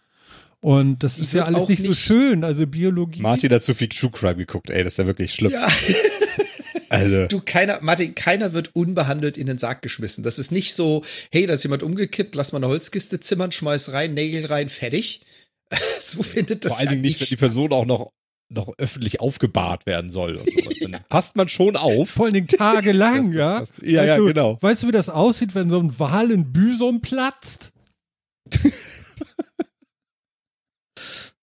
Und 0.61 1.02
das 1.02 1.18
ist 1.18 1.33
ja 1.33 1.45
alles 1.45 1.68
nicht, 1.68 1.80
nicht, 1.80 1.88
so 1.88 1.95
schön, 1.95 2.45
also 2.45 2.66
Biologie. 2.66 3.23
Martin 3.23 3.52
hat 3.52 3.62
zu 3.62 3.75
viel 3.75 3.88
True 3.88 4.11
Crime 4.11 4.37
geguckt, 4.37 4.68
ey, 4.68 4.85
das 4.85 4.95
ist 4.95 4.99
ja 4.99 5.07
wirklich 5.07 5.33
schlimm. 5.33 5.52
Ja. 5.52 5.68
Also. 6.90 7.26
Du, 7.26 7.42
keiner, 7.45 7.80
Martin, 7.83 8.14
keiner 8.14 8.54
wird 8.54 8.75
unbehandelt 8.75 9.37
in 9.37 9.47
den 9.47 9.59
Sarg 9.59 9.83
geschmissen. 9.83 10.25
Das 10.25 10.38
ist 10.38 10.50
nicht 10.50 10.73
so, 10.73 11.04
hey, 11.30 11.45
da 11.45 11.52
ist 11.52 11.62
jemand 11.62 11.83
umgekippt, 11.83 12.35
lass 12.35 12.52
mal 12.52 12.61
eine 12.61 12.68
Holzkiste 12.68 13.21
zimmern, 13.21 13.52
schmeiß 13.52 13.92
rein, 13.92 14.14
Nägel 14.14 14.47
rein, 14.47 14.71
fertig. 14.71 15.21
so 16.01 16.23
findet 16.23 16.65
das 16.65 16.73
Vor 16.73 16.81
allen 16.81 16.91
Dingen 16.91 17.03
nicht, 17.03 17.21
wenn 17.21 17.27
die 17.29 17.37
Person 17.37 17.73
auch 17.73 17.87
noch 17.87 18.11
noch 18.51 18.73
öffentlich 18.79 19.21
aufgebahrt 19.21 19.85
werden 19.85 20.11
soll 20.11 20.37
und 20.37 20.51
sowas. 20.51 20.79
Dann 20.81 21.05
passt 21.11 21.37
man 21.37 21.49
schon 21.49 21.77
auf. 21.77 22.09
Vor 22.09 22.25
allen 22.25 22.35
Dingen 22.35 22.49
tagelang, 22.49 23.33
ja. 23.35 23.61
Das, 23.61 23.75
ja, 23.83 24.01
weißt 24.01 24.09
ja, 24.09 24.17
du, 24.17 24.27
genau. 24.27 24.59
Weißt 24.63 24.83
du, 24.83 24.89
wie 24.89 24.93
das 24.93 25.11
aussieht, 25.11 25.55
wenn 25.55 25.69
so 25.69 25.79
ein 25.79 25.99
Wal 25.99 26.31
in 26.31 26.51
Büson 26.53 27.01
platzt? 27.03 27.73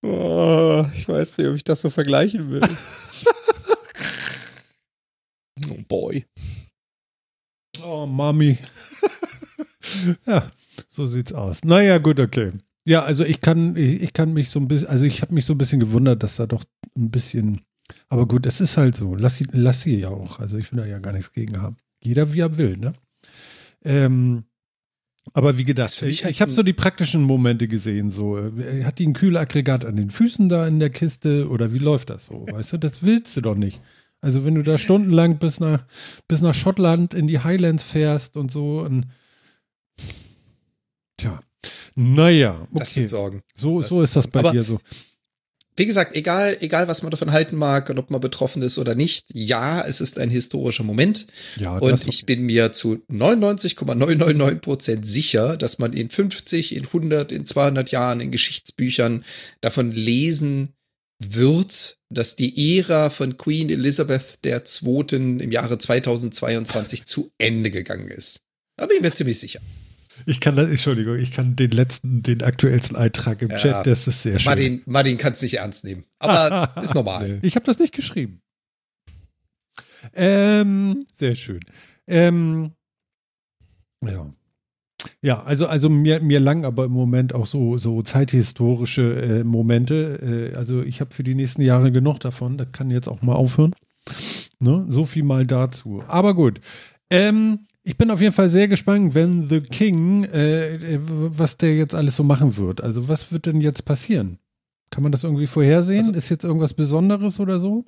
Oh, 0.08 0.86
ich 0.96 1.08
weiß 1.08 1.38
nicht, 1.38 1.48
ob 1.48 1.56
ich 1.56 1.64
das 1.64 1.82
so 1.82 1.90
vergleichen 1.90 2.52
will. 2.52 2.62
oh 5.68 5.78
boy. 5.88 6.24
Oh, 7.82 8.06
Mami. 8.06 8.60
ja, 10.28 10.52
so 10.88 11.08
sieht's 11.08 11.34
aus. 11.34 11.64
Naja, 11.64 11.98
gut, 11.98 12.20
okay. 12.20 12.52
Ja, 12.86 13.04
also 13.04 13.26
ich 13.26 13.42
kann, 13.42 13.76
ich, 13.76 14.02
ich 14.02 14.14
kann 14.14 14.34
mich 14.34 14.50
so 14.50 14.60
ein 14.60 14.68
bisschen, 14.68 14.88
also 14.88 15.06
ich 15.06 15.22
habe 15.22 15.34
mich 15.34 15.46
so 15.46 15.54
ein 15.54 15.58
bisschen 15.58 15.80
gewundert, 15.80 16.22
dass 16.22 16.36
da 16.36 16.46
doch 16.46 16.64
ein 16.96 17.10
bisschen, 17.10 17.62
aber 18.10 18.28
gut, 18.28 18.46
es 18.46 18.62
ist 18.62 18.78
halt 18.78 18.96
so. 18.96 19.16
Lass 19.16 19.38
sie, 19.38 19.48
lass 19.52 19.82
sie 19.82 20.00
ja 20.00 20.10
auch. 20.10 20.40
Also 20.40 20.58
ich 20.58 20.72
will 20.72 20.80
da 20.80 20.86
ja 20.86 21.00
gar 21.00 21.14
nichts 21.14 21.32
gegen 21.32 21.62
haben. 21.62 21.78
Jeder 22.04 22.32
wie 22.34 22.40
er 22.40 22.58
will, 22.58 22.78
ne? 22.78 22.94
Ähm, 23.84 24.44
aber 25.34 25.58
wie 25.58 25.64
gedacht, 25.64 26.00
ich, 26.04 26.24
halt 26.24 26.32
ich 26.32 26.42
habe 26.42 26.54
so 26.54 26.62
die 26.62 26.74
praktischen 26.74 27.24
Momente 27.24 27.68
gesehen. 27.68 28.12
So, 28.12 28.38
äh, 28.38 28.84
hat 28.84 29.00
die 29.00 29.08
ein 29.08 29.14
Kühlaggregat 29.14 29.84
an 29.84 29.96
den 29.96 30.12
Füßen 30.12 30.50
da 30.50 30.68
in 30.68 30.80
der 30.80 30.92
Kiste 30.92 31.50
oder 31.50 31.74
wie 31.74 31.80
läuft 31.80 32.12
das 32.12 32.28
so? 32.28 32.46
Weißt 32.52 32.74
du, 32.74 32.78
das 32.78 33.02
willst 33.04 33.36
du 33.36 33.42
doch 33.42 33.56
nicht. 33.56 33.82
Also 34.22 34.46
wenn 34.46 34.56
du 34.56 34.62
da 34.62 34.78
stundenlang 34.78 35.38
bis 35.38 35.60
nach 35.60 35.86
bis 36.28 36.42
nach 36.42 36.54
Schottland 36.54 37.14
in 37.14 37.28
die 37.28 37.40
Highlands 37.40 37.84
fährst 37.84 38.38
und 38.38 38.52
so 38.52 38.82
und 38.82 39.08
tja, 41.18 41.42
naja, 41.96 42.62
okay. 42.62 42.72
Das 42.74 42.94
sind 42.94 43.10
Sorgen. 43.10 43.42
So, 43.56 43.82
das 43.82 43.90
so 43.90 44.04
ist 44.04 44.16
das 44.16 44.28
bei 44.28 44.42
dir 44.52 44.64
so 44.64 44.80
wie 45.78 45.86
gesagt, 45.86 46.16
egal, 46.16 46.58
egal, 46.62 46.88
was 46.88 47.02
man 47.02 47.12
davon 47.12 47.32
halten 47.32 47.58
mag 47.58 47.90
und 47.90 48.00
ob 48.00 48.10
man 48.10 48.22
betroffen 48.22 48.62
ist 48.62 48.78
oder 48.78 48.96
nicht, 48.96 49.26
ja, 49.34 49.82
es 49.82 50.00
ist 50.00 50.18
ein 50.20 50.30
historischer 50.30 50.84
Moment. 50.84 51.28
Ja, 51.58 51.78
und 51.78 52.08
ich 52.08 52.26
bin 52.26 52.44
mir 52.44 52.72
zu 52.72 53.04
99,999 53.10 54.62
Prozent 54.62 55.06
sicher, 55.06 55.58
dass 55.58 55.78
man 55.78 55.92
in 55.92 56.10
50, 56.10 56.76
in 56.76 56.86
100, 56.86 57.32
in 57.34 57.46
200 57.46 57.92
Jahren 57.92 58.22
in 58.22 58.32
Geschichtsbüchern 58.32 59.26
davon 59.60 59.92
lesen 59.92 60.70
wird, 61.20 61.98
dass 62.10 62.38
die 62.38 62.78
Ära 62.78 63.10
von 63.10 63.38
Queen 63.38 63.70
Elizabeth 63.70 64.40
II. 64.46 65.06
im 65.12 65.52
Jahre 65.52 65.78
2022 65.78 67.06
zu 67.06 67.32
Ende 67.38 67.72
gegangen 67.72 68.08
ist. 68.08 68.44
Da 68.78 68.86
bin 68.86 68.98
ich 68.98 69.04
mir 69.04 69.14
ziemlich 69.14 69.40
sicher. 69.40 69.60
Ich 70.26 70.40
kann 70.40 70.56
das, 70.56 70.70
Entschuldigung, 70.70 71.18
ich 71.18 71.32
kann 71.32 71.56
den 71.56 71.72
letzten, 71.72 72.24
den 72.24 72.42
aktuellsten 72.42 72.96
Eintrag 72.96 73.42
im 73.42 73.50
ja, 73.50 73.58
Chat, 73.58 73.88
das 73.88 74.08
ist 74.08 74.22
sehr 74.22 74.40
schön. 74.40 74.50
Martin, 74.50 74.82
Martin 74.86 75.18
kann 75.18 75.34
es 75.34 75.42
nicht 75.42 75.56
ernst 75.56 75.84
nehmen. 75.84 76.06
Aber 76.20 76.74
ist 76.84 76.96
normal. 76.96 77.40
Ich 77.42 77.56
habe 77.56 77.66
das 77.66 77.80
nicht 77.80 77.94
geschrieben. 77.94 78.42
Ähm, 80.14 81.06
sehr 81.14 81.36
schön. 81.36 81.62
Ähm, 82.08 82.72
ja. 84.02 84.34
Ja, 85.22 85.44
also, 85.44 85.68
also 85.68 85.90
mir, 85.90 86.20
mir 86.22 86.40
lang 86.40 86.66
aber 86.66 86.86
im 86.86 86.92
Moment 86.92 87.34
auch 87.34 87.46
so, 87.46 87.78
so 87.78 88.02
zeithistorische 88.02 89.22
äh, 89.22 89.44
Momente. 89.44 90.52
Äh, 90.54 90.56
also 90.56 90.82
ich 90.82 91.02
habe 91.02 91.14
für 91.14 91.24
die 91.24 91.36
nächsten 91.36 91.62
Jahre 91.62 91.92
genug 91.92 92.20
davon. 92.20 92.58
Das 92.58 92.72
kann 92.72 92.90
jetzt 92.90 93.08
auch 93.08 93.22
mal 93.22 93.34
aufhören. 93.34 93.76
Ne? 94.60 94.86
So 94.90 95.06
viel 95.06 95.24
mal 95.24 95.46
dazu. 95.46 96.04
Aber 96.08 96.34
gut. 96.34 96.62
Ähm, 97.10 97.60
ich 97.88 97.98
bin 97.98 98.10
auf 98.10 98.20
jeden 98.20 98.34
Fall 98.34 98.50
sehr 98.50 98.68
gespannt, 98.68 99.14
wenn 99.14 99.48
The 99.48 99.62
King, 99.62 100.24
äh, 100.26 101.00
was 101.00 101.58
der 101.58 101.76
jetzt 101.76 101.94
alles 101.94 102.16
so 102.16 102.24
machen 102.24 102.58
wird. 102.58 102.82
Also 102.82 103.08
was 103.08 103.32
wird 103.32 103.46
denn 103.46 103.62
jetzt 103.62 103.86
passieren? 103.86 104.40
Kann 104.90 105.04
man 105.04 105.12
das 105.12 105.24
irgendwie 105.24 105.48
vorhersehen? 105.48 106.00
Also, 106.00 106.14
ist 106.14 106.30
jetzt 106.30 106.44
irgendwas 106.44 106.74
Besonderes 106.74 107.40
oder 107.40 107.60
so? 107.60 107.86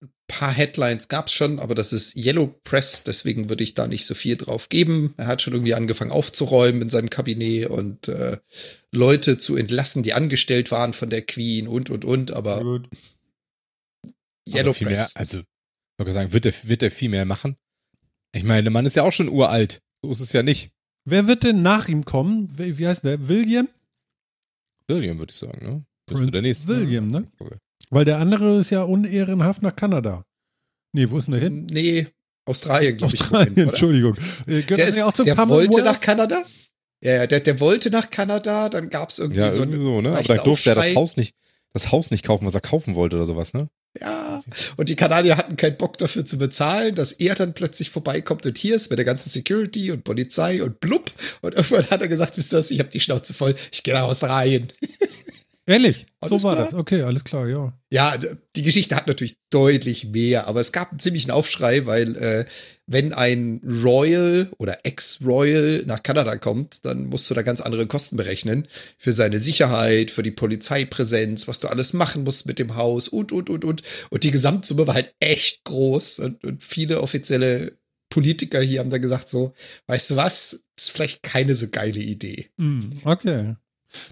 Ein 0.00 0.10
paar 0.26 0.52
Headlines 0.52 1.08
gab 1.08 1.26
es 1.26 1.34
schon, 1.34 1.58
aber 1.58 1.74
das 1.74 1.92
ist 1.92 2.16
Yellow 2.16 2.54
Press, 2.64 3.04
deswegen 3.04 3.50
würde 3.50 3.62
ich 3.62 3.74
da 3.74 3.86
nicht 3.86 4.06
so 4.06 4.14
viel 4.14 4.36
drauf 4.36 4.70
geben. 4.70 5.12
Er 5.18 5.26
hat 5.26 5.42
schon 5.42 5.52
irgendwie 5.52 5.74
angefangen 5.74 6.10
aufzuräumen 6.10 6.80
in 6.80 6.90
seinem 6.90 7.10
Kabinett 7.10 7.68
und 7.68 8.08
äh, 8.08 8.38
Leute 8.90 9.36
zu 9.36 9.56
entlassen, 9.56 10.02
die 10.02 10.14
angestellt 10.14 10.70
waren 10.70 10.94
von 10.94 11.10
der 11.10 11.22
Queen 11.22 11.68
und 11.68 11.90
und 11.90 12.06
und, 12.06 12.30
aber 12.30 12.62
Gut. 12.62 12.88
Yellow 14.48 14.70
aber 14.70 14.72
Press. 14.72 14.98
Mehr, 14.98 15.08
also, 15.14 15.38
ich 15.40 15.44
würde 15.98 16.12
sagen, 16.12 16.32
wird 16.32 16.46
er, 16.46 16.54
wird 16.64 16.82
er 16.82 16.90
viel 16.90 17.10
mehr 17.10 17.26
machen? 17.26 17.56
Ich 18.32 18.44
meine, 18.44 18.64
der 18.64 18.72
Mann 18.72 18.86
ist 18.86 18.96
ja 18.96 19.02
auch 19.02 19.12
schon 19.12 19.28
uralt. 19.28 19.80
So 20.02 20.10
ist 20.10 20.20
es 20.20 20.32
ja 20.32 20.42
nicht. 20.42 20.70
Wer 21.04 21.26
wird 21.26 21.44
denn 21.44 21.62
nach 21.62 21.88
ihm 21.88 22.04
kommen? 22.04 22.48
Wie, 22.58 22.86
heißt 22.86 23.04
der? 23.04 23.28
William? 23.28 23.68
William, 24.86 25.18
würde 25.18 25.30
ich 25.30 25.36
sagen, 25.38 25.64
ne? 25.64 25.84
Das 26.06 26.18
wird 26.18 26.34
der 26.34 26.42
nächste. 26.42 26.68
William, 26.68 27.08
ne? 27.08 27.30
Okay. 27.38 27.56
Weil 27.90 28.04
der 28.04 28.18
andere 28.18 28.58
ist 28.60 28.70
ja 28.70 28.82
unehrenhaft 28.82 29.62
nach 29.62 29.74
Kanada. 29.74 30.24
Nee, 30.92 31.10
wo 31.10 31.18
ist 31.18 31.26
denn 31.26 31.32
der 31.32 31.40
hin? 31.40 31.66
Nee, 31.70 32.08
Australien, 32.44 32.96
glaube 32.96 33.14
ich. 33.14 33.20
Australien, 33.20 33.56
Entschuldigung. 33.56 34.16
Äh, 34.46 34.62
der, 34.62 34.86
ist, 34.86 34.96
ja 34.96 35.06
auch 35.06 35.12
zum 35.12 35.26
der 35.26 35.36
wollte 35.48 35.82
nach 35.82 36.00
Kanada? 36.00 36.42
Ja, 37.02 37.12
ja, 37.14 37.26
der, 37.26 37.40
der 37.40 37.60
wollte 37.60 37.90
nach 37.90 38.10
Kanada, 38.10 38.68
dann 38.68 38.90
gab 38.90 39.10
es 39.10 39.18
irgendwie 39.18 39.40
ja, 39.40 39.50
so, 39.50 39.60
irgendwie 39.60 39.80
so 39.80 40.00
ne? 40.00 40.10
Aber 40.12 40.22
dann 40.22 40.44
durfte 40.44 40.70
er 40.70 40.74
das 40.74 40.94
Haus 40.94 41.16
nicht, 41.16 41.36
das 41.72 41.92
Haus 41.92 42.10
nicht 42.10 42.24
kaufen, 42.24 42.44
was 42.44 42.54
er 42.54 42.60
kaufen 42.60 42.94
wollte 42.94 43.16
oder 43.16 43.26
sowas, 43.26 43.54
ne? 43.54 43.68
Und 44.76 44.88
die 44.88 44.96
Kanadier 44.96 45.36
hatten 45.36 45.56
keinen 45.56 45.76
Bock 45.76 45.98
dafür 45.98 46.24
zu 46.24 46.38
bezahlen, 46.38 46.94
dass 46.94 47.12
er 47.12 47.34
dann 47.34 47.54
plötzlich 47.54 47.90
vorbeikommt 47.90 48.46
und 48.46 48.58
hier 48.58 48.76
ist 48.76 48.90
mit 48.90 48.98
der 48.98 49.04
ganzen 49.04 49.28
Security 49.30 49.90
und 49.90 50.04
Polizei 50.04 50.62
und 50.62 50.80
blub. 50.80 51.10
Und 51.42 51.54
irgendwann 51.54 51.90
hat 51.90 52.00
er 52.00 52.08
gesagt, 52.08 52.36
wisst 52.36 52.52
ihr 52.52 52.58
was, 52.58 52.70
ich 52.70 52.78
habe 52.78 52.90
die 52.90 53.00
Schnauze 53.00 53.34
voll, 53.34 53.54
ich 53.72 53.82
gehe 53.82 53.94
nach 53.94 54.02
Australien. 54.02 54.72
Ehrlich? 55.68 56.06
Alles 56.20 56.40
so 56.40 56.48
war 56.48 56.54
klar. 56.54 56.64
das. 56.64 56.74
Okay, 56.74 57.02
alles 57.02 57.24
klar, 57.24 57.46
ja. 57.46 57.78
Ja, 57.92 58.16
die 58.56 58.62
Geschichte 58.62 58.96
hat 58.96 59.06
natürlich 59.06 59.36
deutlich 59.50 60.06
mehr, 60.06 60.46
aber 60.46 60.60
es 60.60 60.72
gab 60.72 60.90
einen 60.90 60.98
ziemlichen 60.98 61.30
Aufschrei, 61.30 61.84
weil 61.84 62.16
äh, 62.16 62.46
wenn 62.86 63.12
ein 63.12 63.60
Royal 63.62 64.48
oder 64.56 64.78
Ex-Royal 64.84 65.84
nach 65.84 66.02
Kanada 66.02 66.36
kommt, 66.36 66.86
dann 66.86 67.04
musst 67.04 67.28
du 67.28 67.34
da 67.34 67.42
ganz 67.42 67.60
andere 67.60 67.86
Kosten 67.86 68.16
berechnen. 68.16 68.66
Für 68.96 69.12
seine 69.12 69.38
Sicherheit, 69.38 70.10
für 70.10 70.22
die 70.22 70.30
Polizeipräsenz, 70.30 71.48
was 71.48 71.60
du 71.60 71.68
alles 71.68 71.92
machen 71.92 72.24
musst 72.24 72.46
mit 72.46 72.58
dem 72.58 72.74
Haus 72.74 73.06
und, 73.06 73.30
und, 73.30 73.50
und, 73.50 73.66
und. 73.66 73.82
Und 74.08 74.24
die 74.24 74.30
Gesamtsumme 74.30 74.86
war 74.86 74.94
halt 74.94 75.14
echt 75.20 75.64
groß. 75.64 76.20
Und, 76.20 76.44
und 76.44 76.64
viele 76.64 77.02
offizielle 77.02 77.76
Politiker 78.08 78.62
hier 78.62 78.80
haben 78.80 78.88
da 78.88 78.96
gesagt 78.96 79.28
so, 79.28 79.52
weißt 79.86 80.12
du 80.12 80.16
was, 80.16 80.64
das 80.76 80.84
ist 80.86 80.90
vielleicht 80.92 81.22
keine 81.22 81.54
so 81.54 81.68
geile 81.68 82.00
Idee. 82.00 82.48
Hm, 82.56 82.88
okay. 83.04 83.56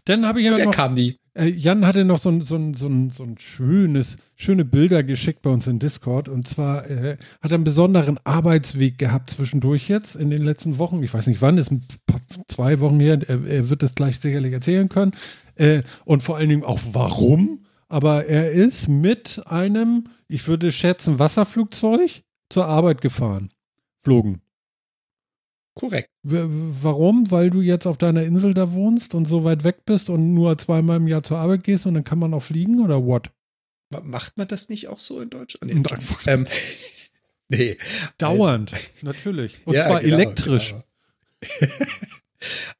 Dann 0.04 0.26
habe 0.26 0.40
ich 0.40 0.46
ja 0.46 0.54
Der 0.56 0.66
noch 0.66 0.74
kam 0.74 0.92
nie. 0.92 1.16
Äh, 1.36 1.48
Jan 1.48 1.86
hatte 1.86 2.04
noch 2.04 2.18
so 2.18 2.30
ein, 2.30 2.40
so 2.40 2.56
ein, 2.56 2.74
so 2.74 2.88
ein, 2.88 3.10
so 3.10 3.22
ein 3.22 3.38
schönes, 3.38 4.16
schöne 4.34 4.64
Bilder 4.64 5.02
geschickt 5.02 5.42
bei 5.42 5.50
uns 5.50 5.66
in 5.66 5.78
Discord. 5.78 6.28
Und 6.28 6.48
zwar 6.48 6.88
äh, 6.90 7.18
hat 7.42 7.50
er 7.50 7.56
einen 7.56 7.64
besonderen 7.64 8.18
Arbeitsweg 8.24 8.98
gehabt 8.98 9.30
zwischendurch 9.30 9.88
jetzt 9.88 10.16
in 10.16 10.30
den 10.30 10.42
letzten 10.42 10.78
Wochen. 10.78 11.02
Ich 11.02 11.12
weiß 11.12 11.26
nicht 11.26 11.42
wann, 11.42 11.58
ist 11.58 11.70
ein 11.70 11.86
paar, 12.06 12.20
zwei 12.48 12.80
Wochen 12.80 13.00
her. 13.00 13.18
Er, 13.26 13.44
er 13.44 13.68
wird 13.68 13.82
das 13.82 13.94
gleich 13.94 14.18
sicherlich 14.18 14.52
erzählen 14.52 14.88
können. 14.88 15.12
Äh, 15.56 15.82
und 16.04 16.22
vor 16.22 16.36
allen 16.36 16.48
Dingen 16.48 16.64
auch 16.64 16.80
warum. 16.92 17.66
Aber 17.88 18.26
er 18.26 18.50
ist 18.50 18.88
mit 18.88 19.42
einem, 19.46 20.04
ich 20.28 20.48
würde 20.48 20.72
schätzen, 20.72 21.18
Wasserflugzeug 21.18 22.22
zur 22.48 22.66
Arbeit 22.66 23.00
gefahren. 23.00 23.50
Flogen. 24.02 24.40
Korrekt. 25.78 26.10
Warum? 26.22 27.30
Weil 27.30 27.50
du 27.50 27.60
jetzt 27.60 27.86
auf 27.86 27.98
deiner 27.98 28.22
Insel 28.22 28.54
da 28.54 28.72
wohnst 28.72 29.14
und 29.14 29.26
so 29.26 29.44
weit 29.44 29.62
weg 29.62 29.84
bist 29.84 30.08
und 30.08 30.32
nur 30.32 30.56
zweimal 30.56 30.96
im 30.96 31.06
Jahr 31.06 31.22
zur 31.22 31.36
Arbeit 31.38 31.64
gehst 31.64 31.84
und 31.86 31.92
dann 31.94 32.02
kann 32.04 32.18
man 32.18 32.32
auch 32.32 32.42
fliegen 32.42 32.82
oder 32.82 33.04
what? 33.04 33.30
Ma- 33.90 34.00
Macht 34.00 34.38
man 34.38 34.48
das 34.48 34.70
nicht 34.70 34.88
auch 34.88 34.98
so 34.98 35.20
in 35.20 35.28
Deutschland? 35.28 35.72
Nein. 35.74 36.00
ähm, 36.26 36.46
nee. 37.50 37.76
Dauernd, 38.16 38.72
natürlich. 39.02 39.58
Und 39.66 39.74
Ja, 39.74 39.84
zwar 39.86 40.00
genau, 40.00 40.16
elektrisch. 40.16 40.70
genau. 40.70 41.68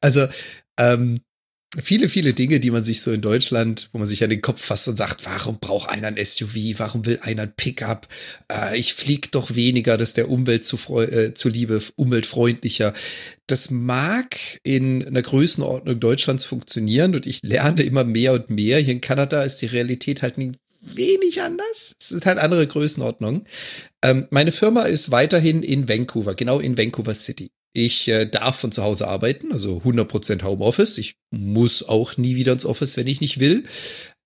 also, 0.01 0.27
ähm, 0.77 1.21
viele, 1.75 2.09
viele 2.09 2.33
Dinge, 2.33 2.59
die 2.59 2.71
man 2.71 2.83
sich 2.83 3.01
so 3.01 3.11
in 3.11 3.21
Deutschland, 3.21 3.89
wo 3.91 3.97
man 3.97 4.07
sich 4.07 4.23
an 4.23 4.29
den 4.29 4.41
Kopf 4.41 4.61
fasst 4.61 4.87
und 4.87 4.97
sagt, 4.97 5.25
warum 5.25 5.59
braucht 5.59 5.89
einer 5.89 6.07
ein 6.07 6.23
SUV? 6.23 6.55
Warum 6.77 7.05
will 7.05 7.19
einer 7.21 7.43
ein 7.43 7.53
Pickup? 7.55 8.07
Äh, 8.51 8.77
ich 8.77 8.93
fliege 8.93 9.29
doch 9.31 9.55
weniger, 9.55 9.97
das 9.97 10.09
ist 10.09 10.17
der 10.17 10.29
Umwelt 10.29 10.65
zu 10.65 10.77
äh, 10.99 11.33
zuliebe 11.33 11.81
umweltfreundlicher. 11.95 12.93
Das 13.47 13.69
mag 13.69 14.37
in 14.63 15.05
einer 15.05 15.21
Größenordnung 15.21 15.99
Deutschlands 15.99 16.45
funktionieren 16.45 17.15
und 17.15 17.25
ich 17.25 17.41
lerne 17.43 17.83
immer 17.83 18.03
mehr 18.03 18.33
und 18.33 18.49
mehr. 18.49 18.79
Hier 18.79 18.93
in 18.93 19.01
Kanada 19.01 19.43
ist 19.43 19.61
die 19.61 19.67
Realität 19.67 20.21
halt 20.21 20.37
ein 20.37 20.57
wenig 20.81 21.41
anders. 21.41 21.95
Es 21.99 22.09
sind 22.09 22.25
halt 22.25 22.37
andere 22.37 22.65
Größenordnungen. 22.65 23.45
Ähm, 24.01 24.27
meine 24.29 24.51
Firma 24.51 24.83
ist 24.83 25.11
weiterhin 25.11 25.63
in 25.63 25.89
Vancouver, 25.89 26.33
genau 26.33 26.59
in 26.59 26.77
Vancouver 26.77 27.13
City. 27.13 27.51
Ich 27.77 28.07
äh, 28.07 28.25
darf 28.25 28.55
von 28.55 28.71
zu 28.71 28.83
Hause 28.83 29.07
arbeiten, 29.07 29.51
also 29.51 29.83
100% 29.85 30.41
Homeoffice. 30.41 30.97
Ich 30.97 31.15
muss 31.29 31.87
auch 31.87 32.17
nie 32.17 32.35
wieder 32.35 32.53
ins 32.53 32.65
Office, 32.65 32.97
wenn 32.97 33.05
ich 33.05 33.21
nicht 33.21 33.39
will. 33.39 33.65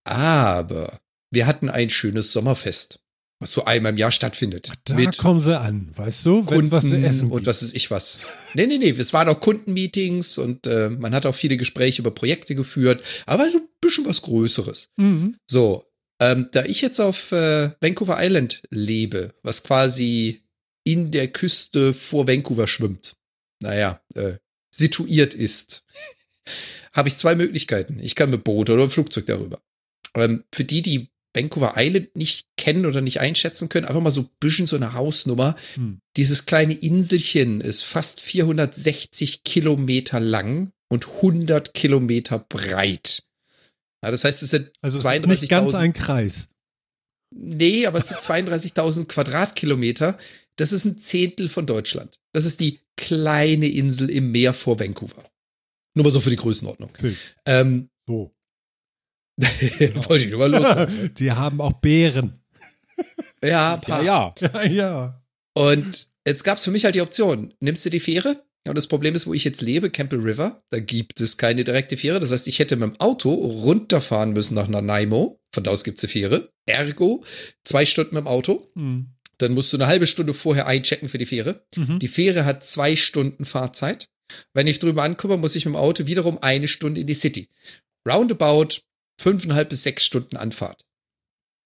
Aber 0.05 1.01
wir 1.31 1.47
hatten 1.47 1.69
ein 1.69 1.89
schönes 1.89 2.31
Sommerfest, 2.31 2.99
was 3.41 3.51
so 3.51 3.65
einmal 3.65 3.91
im 3.91 3.97
Jahr 3.97 4.11
stattfindet. 4.11 4.71
Da 4.85 4.95
mit 4.95 5.17
kommen 5.17 5.41
sie 5.41 5.59
an, 5.59 5.89
weißt 5.93 6.25
du? 6.25 6.45
Kunden 6.45 6.71
was 6.71 6.87
zu 6.87 6.95
essen 6.95 7.29
und 7.29 7.45
was 7.45 7.61
ist 7.61 7.75
ich 7.75 7.91
was. 7.91 8.21
Nee, 8.53 8.67
nee, 8.67 8.77
nee, 8.77 8.91
es 8.91 9.11
waren 9.11 9.27
auch 9.27 9.41
Kundenmeetings 9.41 10.37
und 10.37 10.65
äh, 10.65 10.89
man 10.89 11.13
hat 11.13 11.25
auch 11.25 11.35
viele 11.35 11.57
Gespräche 11.57 12.01
über 12.01 12.11
Projekte 12.11 12.55
geführt, 12.55 13.03
aber 13.25 13.51
so 13.51 13.57
ein 13.57 13.67
bisschen 13.81 14.05
was 14.05 14.21
Größeres. 14.21 14.91
Mhm. 14.95 15.35
So, 15.45 15.83
ähm, 16.21 16.47
da 16.53 16.63
ich 16.63 16.79
jetzt 16.79 17.01
auf 17.01 17.33
äh, 17.33 17.71
Vancouver 17.81 18.15
Island 18.17 18.63
lebe, 18.69 19.33
was 19.43 19.63
quasi 19.63 20.41
in 20.85 21.11
der 21.11 21.27
Küste 21.27 21.93
vor 21.93 22.27
Vancouver 22.27 22.67
schwimmt, 22.67 23.17
naja, 23.61 24.01
äh, 24.15 24.33
situiert 24.71 25.33
ist, 25.33 25.85
habe 26.93 27.09
ich 27.09 27.17
zwei 27.17 27.35
Möglichkeiten. 27.35 27.99
Ich 27.99 28.15
kann 28.15 28.29
mit 28.29 28.43
Boot 28.43 28.69
oder 28.69 28.83
mit 28.83 28.91
Flugzeug 28.91 29.25
darüber. 29.25 29.61
Ähm, 30.15 30.43
für 30.53 30.63
die, 30.63 30.81
die 30.81 31.09
Vancouver 31.33 31.73
Island 31.77 32.15
nicht 32.15 32.47
kennen 32.57 32.85
oder 32.85 33.01
nicht 33.01 33.21
einschätzen 33.21 33.69
können, 33.69 33.85
einfach 33.85 34.01
mal 34.01 34.11
so 34.11 34.21
ein 34.21 34.29
bisschen 34.39 34.67
so 34.67 34.75
eine 34.75 34.93
Hausnummer. 34.93 35.55
Hm. 35.75 36.01
Dieses 36.17 36.45
kleine 36.45 36.73
Inselchen 36.73 37.61
ist 37.61 37.83
fast 37.83 38.21
460 38.21 39.43
Kilometer 39.43 40.19
lang 40.19 40.73
und 40.89 41.07
100 41.07 41.73
Kilometer 41.73 42.39
breit. 42.39 43.23
Ja, 44.03 44.11
das 44.11 44.23
heißt, 44.23 44.43
es 44.43 44.49
sind 44.49 44.71
Also 44.81 44.97
es 44.97 45.05
ist 45.05 45.27
nicht 45.27 45.49
ganz 45.49 45.71
32.000 45.71 45.77
ein 45.77 45.93
Kreis. 45.93 46.47
Nee, 47.33 47.85
aber 47.85 47.99
es 47.99 48.09
sind 48.09 48.19
32.000 48.19 49.07
Quadratkilometer. 49.07 50.17
Das 50.57 50.73
ist 50.73 50.83
ein 50.83 50.99
Zehntel 50.99 51.47
von 51.47 51.65
Deutschland. 51.65 52.19
Das 52.33 52.45
ist 52.45 52.59
die 52.59 52.79
kleine 53.01 53.67
Insel 53.67 54.09
im 54.09 54.31
Meer 54.31 54.53
vor 54.53 54.79
Vancouver. 54.79 55.23
Nur 55.95 56.05
mal 56.05 56.11
so 56.11 56.21
für 56.21 56.29
die 56.29 56.35
Größenordnung. 56.37 56.89
Okay. 56.97 57.15
Ähm, 57.45 57.89
So. 58.07 58.31
wollte 59.41 60.25
ich 60.25 60.29
nur 60.31 60.47
mal 60.47 60.51
los. 60.51 60.87
Die 61.17 61.31
haben 61.31 61.59
auch 61.61 61.73
Bären. 61.73 62.41
Ja, 63.43 63.49
Ja, 63.49 63.77
paar. 63.77 64.03
ja. 64.03 64.33
Ja, 64.39 64.63
ja. 64.65 65.23
Und 65.53 66.07
jetzt 66.25 66.43
gab 66.43 66.57
es 66.57 66.63
für 66.63 66.71
mich 66.71 66.85
halt 66.85 66.95
die 66.95 67.01
Option, 67.01 67.53
nimmst 67.59 67.85
du 67.85 67.89
die 67.89 67.99
Fähre? 67.99 68.43
Ja, 68.65 68.69
und 68.71 68.75
das 68.77 68.85
Problem 68.87 69.15
ist, 69.15 69.25
wo 69.25 69.33
ich 69.33 69.43
jetzt 69.43 69.61
lebe, 69.61 69.89
Campbell 69.89 70.19
River, 70.19 70.63
da 70.69 70.79
gibt 70.79 71.19
es 71.19 71.37
keine 71.37 71.63
direkte 71.63 71.97
Fähre. 71.97 72.19
Das 72.19 72.31
heißt, 72.31 72.47
ich 72.47 72.59
hätte 72.59 72.75
mit 72.75 72.89
dem 72.89 72.99
Auto 72.99 73.33
runterfahren 73.33 74.33
müssen 74.33 74.53
nach 74.53 74.67
Nanaimo. 74.67 75.41
Von 75.53 75.63
da 75.63 75.71
aus 75.71 75.83
gibt's 75.83 76.03
eine 76.03 76.11
Fähre. 76.11 76.49
Ergo, 76.67 77.23
zwei 77.63 77.85
Stunden 77.87 78.13
mit 78.15 78.23
dem 78.25 78.27
Auto. 78.27 78.69
Hm. 78.75 79.07
Dann 79.41 79.53
musst 79.53 79.73
du 79.73 79.77
eine 79.77 79.87
halbe 79.87 80.07
Stunde 80.07 80.33
vorher 80.33 80.67
einchecken 80.67 81.09
für 81.09 81.17
die 81.17 81.25
Fähre. 81.25 81.65
Mhm. 81.75 81.99
Die 81.99 82.07
Fähre 82.07 82.45
hat 82.45 82.63
zwei 82.65 82.95
Stunden 82.95 83.45
Fahrzeit. 83.45 84.09
Wenn 84.53 84.67
ich 84.67 84.79
drüber 84.79 85.03
ankomme, 85.03 85.37
muss 85.37 85.55
ich 85.55 85.65
mit 85.65 85.73
dem 85.73 85.79
Auto 85.79 86.05
wiederum 86.05 86.41
eine 86.41 86.67
Stunde 86.67 87.01
in 87.01 87.07
die 87.07 87.13
City. 87.13 87.49
Roundabout 88.07 88.81
fünfeinhalb 89.19 89.69
bis 89.69 89.83
sechs 89.83 90.05
Stunden 90.05 90.37
Anfahrt. 90.37 90.85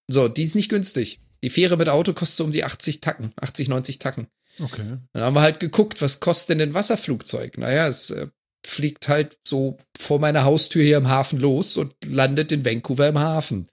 So, 0.07 0.27
die 0.27 0.43
ist 0.43 0.55
nicht 0.55 0.69
günstig. 0.69 1.19
Die 1.43 1.49
Fähre 1.49 1.77
mit 1.77 1.89
Auto 1.89 2.13
kostet 2.13 2.37
so 2.37 2.43
um 2.43 2.51
die 2.51 2.63
80 2.63 3.01
Tacken, 3.01 3.33
80, 3.39 3.69
90 3.69 3.99
Tacken. 3.99 4.27
Okay. 4.59 4.97
Dann 5.13 5.23
haben 5.23 5.35
wir 5.35 5.41
halt 5.41 5.59
geguckt, 5.59 6.01
was 6.01 6.19
kostet 6.19 6.59
denn 6.59 6.69
ein 6.69 6.73
Wasserflugzeug? 6.73 7.57
Naja, 7.57 7.87
es 7.87 8.09
äh, 8.09 8.27
fliegt 8.65 9.07
halt 9.07 9.37
so 9.45 9.77
vor 9.99 10.19
meiner 10.19 10.43
Haustür 10.43 10.83
hier 10.83 10.97
im 10.97 11.09
Hafen 11.09 11.39
los 11.39 11.77
und 11.77 11.93
landet 12.05 12.51
in 12.51 12.65
Vancouver 12.65 13.07
im 13.07 13.19
Hafen. 13.19 13.69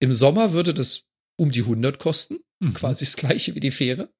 Im 0.00 0.12
Sommer 0.12 0.52
würde 0.52 0.74
das 0.74 1.04
um 1.36 1.50
die 1.50 1.62
100 1.62 1.98
kosten, 1.98 2.40
Mhm. 2.60 2.74
quasi 2.74 3.04
das 3.04 3.16
gleiche 3.16 3.54
wie 3.54 3.60
die 3.60 3.70
Fähre. 3.70 4.10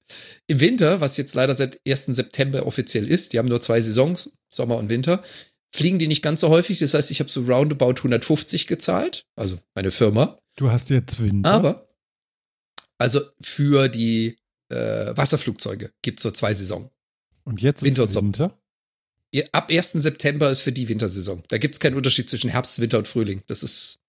Im 0.47 0.61
Winter, 0.61 1.01
was 1.01 1.17
jetzt 1.19 1.35
leider 1.35 1.55
seit 1.55 1.81
1. 1.87 2.07
September 2.07 2.67
offiziell 2.67 3.07
ist, 3.09 3.33
die 3.33 3.39
haben 3.39 3.49
nur 3.49 3.61
zwei 3.61 3.81
Saisons, 3.81 4.33
Sommer 4.49 4.79
und 4.79 4.89
Winter, 4.89 5.23
fliegen 5.75 5.99
die 5.99 6.09
nicht 6.09 6.23
ganz 6.23 6.41
so 6.41 6.49
häufig. 6.49 6.79
Das 6.79 6.95
heißt, 6.95 7.11
ich 7.11 7.21
habe 7.21 7.31
so 7.31 7.43
roundabout 7.43 7.97
150 7.99 8.67
gezahlt, 8.67 9.27
also 9.37 9.59
meine 9.75 9.91
Firma. 9.91 10.39
Du 10.57 10.71
hast 10.71 10.91
jetzt 10.91 11.23
Winter. 11.23 11.51
Aber, 11.51 11.89
also 12.99 13.21
für 13.41 13.89
die 13.89 14.39
äh, 14.71 15.17
Wasserflugzeuge 15.17 15.93
gibt 16.03 16.19
es 16.21 16.23
so 16.23 16.31
zwei 16.31 16.55
Saison. 16.55 16.91
und 17.45 17.61
jetzt 17.61 17.83
Winter 17.83 18.05
und 18.05 18.13
Sommer. 18.13 18.27
Winter. 18.29 18.57
Ab 19.53 19.71
1. 19.71 19.93
September 19.93 20.51
ist 20.51 20.61
für 20.63 20.73
die 20.73 20.89
Wintersaison. 20.89 21.45
Da 21.49 21.59
gibt 21.59 21.75
es 21.75 21.81
keinen 21.81 21.95
Unterschied 21.95 22.29
zwischen 22.29 22.51
Herbst, 22.51 22.81
Winter 22.81 22.99
und 22.99 23.07
Frühling. 23.07 23.43
Das 23.47 23.63
ist, 23.63 24.01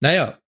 naja, 0.00 0.40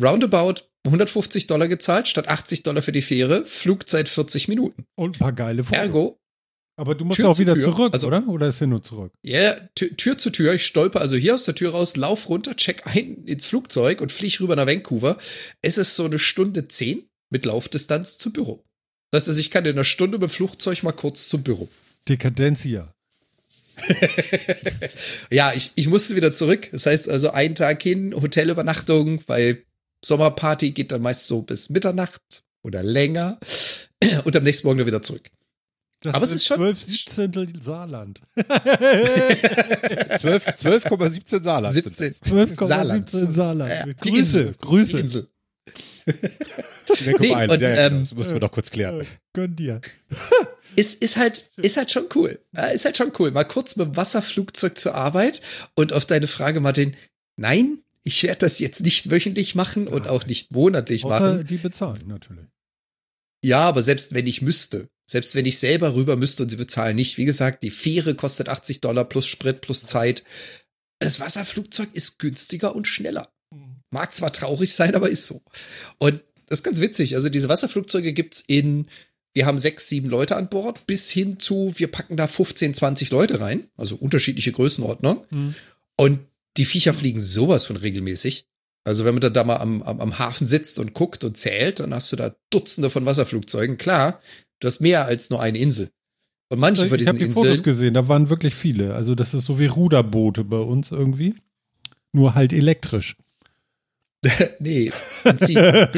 roundabout 0.00 0.62
150 0.86 1.46
Dollar 1.46 1.68
gezahlt, 1.68 2.08
statt 2.08 2.28
80 2.28 2.62
Dollar 2.62 2.82
für 2.82 2.92
die 2.92 3.02
Fähre, 3.02 3.44
Flugzeit 3.46 4.08
40 4.08 4.48
Minuten. 4.48 4.84
Und 4.96 5.16
ein 5.16 5.18
paar 5.18 5.32
geile 5.32 5.64
Fotos. 5.64 5.78
Ergo, 5.78 6.18
Aber 6.76 6.94
du 6.94 7.04
musst 7.04 7.16
Tür 7.16 7.30
auch 7.30 7.34
zu 7.34 7.40
wieder 7.42 7.54
Tür. 7.54 7.62
zurück, 7.64 7.92
Also- 7.94 8.06
oder? 8.08 8.26
Oder 8.28 8.48
ist 8.48 8.60
er 8.60 8.66
nur 8.66 8.82
zurück? 8.82 9.12
ja, 9.22 9.54
Tür, 9.74 9.96
Tür 9.96 10.18
zu 10.18 10.30
Tür, 10.30 10.52
ich 10.54 10.66
stolper 10.66 11.00
also 11.00 11.16
hier 11.16 11.34
aus 11.34 11.44
der 11.44 11.54
Tür 11.54 11.70
raus, 11.70 11.96
lauf 11.96 12.28
runter, 12.28 12.54
check 12.56 12.86
ein 12.86 13.24
ins 13.26 13.46
Flugzeug 13.46 14.00
und 14.00 14.12
flieg 14.12 14.40
rüber 14.40 14.56
nach 14.56 14.66
Vancouver. 14.66 15.16
Es 15.62 15.78
ist 15.78 15.96
so 15.96 16.04
eine 16.04 16.18
Stunde 16.18 16.68
zehn 16.68 17.06
mit 17.30 17.44
Laufdistanz 17.46 18.18
zum 18.18 18.32
Büro. 18.32 18.62
Das 19.10 19.26
heißt, 19.28 19.38
ich 19.38 19.50
kann 19.50 19.64
in 19.64 19.72
einer 19.72 19.84
Stunde 19.84 20.18
mit 20.18 20.28
dem 20.28 20.32
Flugzeug 20.34 20.82
mal 20.82 20.92
kurz 20.92 21.28
zum 21.28 21.42
Büro. 21.44 21.68
Dekadenzia. 22.08 22.92
Ja, 25.30 25.52
ich, 25.52 25.72
ich 25.74 25.88
musste 25.88 26.16
wieder 26.16 26.34
zurück. 26.34 26.68
Das 26.72 26.86
heißt 26.86 27.08
also 27.08 27.30
einen 27.30 27.54
Tag 27.54 27.82
hin, 27.82 28.14
Hotelübernachtung, 28.14 29.20
weil 29.26 29.62
Sommerparty 30.04 30.72
geht 30.72 30.92
dann 30.92 31.02
meist 31.02 31.26
so 31.26 31.42
bis 31.42 31.70
Mitternacht 31.70 32.22
oder 32.62 32.82
länger 32.82 33.38
und 34.24 34.36
am 34.36 34.42
nächsten 34.42 34.66
Morgen 34.66 34.78
dann 34.78 34.86
wieder 34.86 35.02
zurück. 35.02 35.28
Das 36.00 36.14
Aber 36.14 36.24
es 36.26 36.32
ist 36.32 36.44
schon- 36.46 36.58
12 36.58 36.82
Siebzehntel 36.82 37.48
Saarland. 37.64 38.20
12 38.36 40.46
12,17 40.46 41.42
Saarland. 41.42 41.74
sind 41.74 41.96
17. 41.96 42.16
das. 42.20 42.32
12,17 42.32 42.66
Saarland. 42.66 43.10
Saarland. 43.10 43.70
Ja, 43.70 43.86
die 43.86 44.10
Grüße, 44.10 44.40
Insel. 44.40 44.54
Grüße. 44.60 44.92
Die 44.92 44.98
Insel. 45.00 45.26
Nee, 47.18 47.32
und, 47.48 47.62
ja, 47.62 47.68
ähm, 47.86 48.00
das 48.00 48.14
müssen 48.14 48.34
wir 48.34 48.40
doch 48.40 48.52
kurz 48.52 48.70
klären. 48.70 49.00
Äh, 49.00 49.04
Gönn 49.32 49.56
dir. 49.56 49.80
Ist, 50.76 51.00
ist 51.02 51.16
halt, 51.16 51.52
ist 51.58 51.76
halt 51.76 51.92
schon 51.92 52.06
cool. 52.16 52.40
Ist 52.72 52.84
halt 52.84 52.96
schon 52.96 53.12
cool. 53.20 53.30
Mal 53.30 53.44
kurz 53.44 53.76
mit 53.76 53.86
dem 53.86 53.96
Wasserflugzeug 53.96 54.76
zur 54.76 54.96
Arbeit 54.96 55.40
und 55.76 55.92
auf 55.92 56.04
deine 56.04 56.26
Frage, 56.26 56.58
Martin, 56.58 56.96
nein, 57.36 57.78
Ich 58.06 58.22
werde 58.22 58.40
das 58.40 58.58
jetzt 58.58 58.82
nicht 58.82 59.10
wöchentlich 59.10 59.54
machen 59.54 59.88
und 59.88 60.08
auch 60.08 60.26
nicht 60.26 60.52
monatlich 60.52 61.04
Außer 61.04 61.20
machen. 61.20 61.46
die 61.46 61.56
bezahlen 61.56 62.06
natürlich. 62.06 62.46
Ja, 63.42 63.60
aber 63.60 63.82
selbst 63.82 64.14
wenn 64.14 64.26
ich 64.26 64.42
müsste, 64.42 64.88
selbst 65.06 65.34
wenn 65.34 65.46
ich 65.46 65.58
selber 65.58 65.94
rüber 65.94 66.16
müsste 66.16 66.42
und 66.42 66.48
sie 66.50 66.56
bezahlen 66.56 66.96
nicht, 66.96 67.18
wie 67.18 67.24
gesagt, 67.24 67.62
die 67.62 67.70
Fähre 67.70 68.14
kostet 68.14 68.48
80 68.48 68.80
Dollar 68.80 69.04
plus 69.04 69.26
Sprit 69.26 69.60
plus 69.60 69.84
Zeit. 69.84 70.22
Das 70.98 71.20
Wasserflugzeug 71.20 71.88
ist 71.92 72.18
günstiger 72.18 72.74
und 72.74 72.86
schneller. 72.86 73.32
Mag 73.90 74.14
zwar 74.14 74.32
traurig 74.32 74.72
sein, 74.72 74.94
aber 74.94 75.08
ist 75.10 75.26
so. 75.26 75.42
Und 75.98 76.22
das 76.46 76.60
ist 76.60 76.64
ganz 76.64 76.80
witzig. 76.80 77.16
Also 77.16 77.28
diese 77.28 77.48
Wasserflugzeuge 77.48 78.12
gibt's 78.12 78.40
in, 78.46 78.88
wir 79.34 79.46
haben 79.46 79.58
sechs, 79.58 79.88
sieben 79.88 80.08
Leute 80.08 80.36
an 80.36 80.48
Bord, 80.48 80.86
bis 80.86 81.10
hin 81.10 81.38
zu, 81.38 81.72
wir 81.76 81.88
packen 81.88 82.16
da 82.16 82.26
15, 82.26 82.74
20 82.74 83.10
Leute 83.10 83.40
rein. 83.40 83.68
Also 83.76 83.96
unterschiedliche 83.96 84.52
Größenordnung. 84.52 85.26
Mhm. 85.30 85.54
Und 85.96 86.20
die 86.56 86.64
Viecher 86.64 86.94
fliegen 86.94 87.20
sowas 87.20 87.66
von 87.66 87.76
regelmäßig. 87.76 88.46
Also 88.86 89.04
wenn 89.04 89.14
man 89.14 89.32
da 89.32 89.44
mal 89.44 89.56
am, 89.56 89.82
am, 89.82 90.00
am 90.00 90.18
Hafen 90.18 90.46
sitzt 90.46 90.78
und 90.78 90.92
guckt 90.94 91.24
und 91.24 91.36
zählt, 91.36 91.80
dann 91.80 91.94
hast 91.94 92.12
du 92.12 92.16
da 92.16 92.34
Dutzende 92.50 92.90
von 92.90 93.06
Wasserflugzeugen. 93.06 93.78
Klar, 93.78 94.20
du 94.60 94.66
hast 94.66 94.80
mehr 94.80 95.06
als 95.06 95.30
nur 95.30 95.40
eine 95.40 95.58
Insel. 95.58 95.90
Und 96.50 96.60
manche 96.60 96.86
von 96.86 97.00
Ich 97.00 97.08
habe 97.08 97.18
diesen 97.18 97.30
die 97.30 97.34
Fotos 97.34 97.50
Inseln, 97.50 97.64
gesehen, 97.64 97.94
da 97.94 98.08
waren 98.08 98.28
wirklich 98.28 98.54
viele. 98.54 98.94
Also 98.94 99.14
das 99.14 99.32
ist 99.32 99.46
so 99.46 99.58
wie 99.58 99.66
Ruderboote 99.66 100.44
bei 100.44 100.58
uns 100.58 100.90
irgendwie. 100.90 101.34
Nur 102.12 102.34
halt 102.34 102.52
elektrisch. 102.52 103.16
nee, 104.58 104.92
Benzin. 105.22 105.56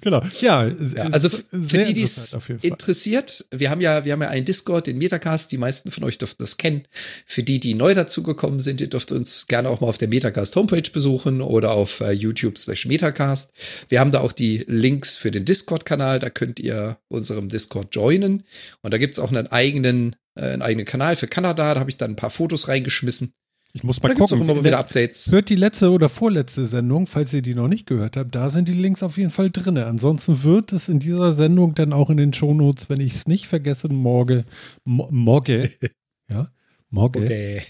Genau. 0.00 0.22
Ja, 0.40 0.66
Ja, 0.68 1.04
also 1.10 1.28
für 1.28 1.78
die, 1.78 1.92
die 1.92 2.02
es 2.02 2.36
interessiert, 2.62 3.44
wir 3.50 3.70
haben 3.70 3.80
ja, 3.80 4.04
wir 4.04 4.12
haben 4.12 4.22
ja 4.22 4.28
einen 4.28 4.44
Discord, 4.44 4.86
den 4.86 4.98
Metacast, 4.98 5.50
die 5.52 5.58
meisten 5.58 5.90
von 5.90 6.04
euch 6.04 6.18
dürften 6.18 6.42
das 6.42 6.56
kennen. 6.56 6.86
Für 7.26 7.42
die, 7.42 7.60
die 7.60 7.74
neu 7.74 7.94
dazugekommen 7.94 8.60
sind, 8.60 8.80
ihr 8.80 8.88
dürft 8.88 9.12
uns 9.12 9.46
gerne 9.46 9.68
auch 9.68 9.80
mal 9.80 9.88
auf 9.88 9.98
der 9.98 10.08
Metacast 10.08 10.56
Homepage 10.56 10.90
besuchen 10.92 11.40
oder 11.40 11.72
auf 11.72 12.00
äh, 12.00 12.12
YouTube 12.12 12.58
slash 12.58 12.86
Metacast. 12.86 13.54
Wir 13.88 14.00
haben 14.00 14.10
da 14.10 14.20
auch 14.20 14.32
die 14.32 14.64
Links 14.66 15.16
für 15.16 15.30
den 15.30 15.44
Discord-Kanal, 15.44 16.18
da 16.18 16.30
könnt 16.30 16.60
ihr 16.60 16.98
unserem 17.08 17.48
Discord 17.48 17.94
joinen. 17.94 18.44
Und 18.82 18.92
da 18.92 18.98
gibt's 18.98 19.18
auch 19.18 19.30
einen 19.30 19.46
eigenen, 19.48 20.16
äh, 20.34 20.44
einen 20.44 20.62
eigenen 20.62 20.86
Kanal 20.86 21.16
für 21.16 21.28
Kanada, 21.28 21.74
da 21.74 21.80
habe 21.80 21.90
ich 21.90 21.96
dann 21.96 22.12
ein 22.12 22.16
paar 22.16 22.30
Fotos 22.30 22.68
reingeschmissen. 22.68 23.32
Ich 23.76 23.82
muss 23.82 23.98
Da 23.98 24.06
mal 24.08 24.14
auch 24.14 24.18
gucken. 24.30 24.40
immer 24.42 24.54
mal 24.54 24.64
wieder 24.64 24.78
Updates. 24.78 25.30
Hört 25.32 25.48
die 25.48 25.56
letzte 25.56 25.90
oder 25.90 26.08
vorletzte 26.08 26.64
Sendung, 26.64 27.08
falls 27.08 27.34
ihr 27.34 27.42
die 27.42 27.54
noch 27.56 27.66
nicht 27.66 27.86
gehört 27.86 28.16
habt, 28.16 28.32
da 28.34 28.48
sind 28.48 28.68
die 28.68 28.72
Links 28.74 29.02
auf 29.02 29.18
jeden 29.18 29.32
Fall 29.32 29.50
drin. 29.50 29.76
Ansonsten 29.78 30.44
wird 30.44 30.72
es 30.72 30.88
in 30.88 31.00
dieser 31.00 31.32
Sendung 31.32 31.74
dann 31.74 31.92
auch 31.92 32.08
in 32.08 32.16
den 32.16 32.32
Shownotes, 32.32 32.88
wenn 32.88 33.00
ich 33.00 33.14
es 33.16 33.26
nicht 33.26 33.48
vergesse, 33.48 33.88
morgen, 33.88 34.44
mo- 34.84 35.08
morgen, 35.10 35.68
ja, 36.30 36.52
morgen, 36.90 37.24
Okay. 37.24 37.62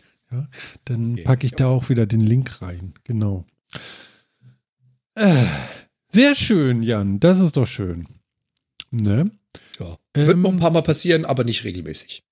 dann 0.85 1.13
Okay. 1.15 1.23
packe 1.23 1.47
ich 1.47 1.53
da 1.53 1.69
auch 1.69 1.89
wieder 1.89 2.05
den 2.07 2.21
Link 2.21 2.61
rein. 2.61 2.93
Genau. 3.05 3.47
Äh, 5.15 5.47
sehr 6.13 6.35
schön, 6.35 6.83
Jan. 6.83 7.19
Das 7.21 7.41
ist 7.41 7.57
doch 7.57 7.67
schön. 7.67 8.07
Ne? 8.91 9.31
Ja. 9.81 9.97
Wird 10.13 10.33
Ähm, 10.33 10.43
noch 10.43 10.51
ein 10.53 10.59
paar 10.59 10.71
Mal 10.71 10.83
passieren, 10.83 11.25
aber 11.25 11.45
nicht 11.45 11.65
regelmäßig. 11.65 12.25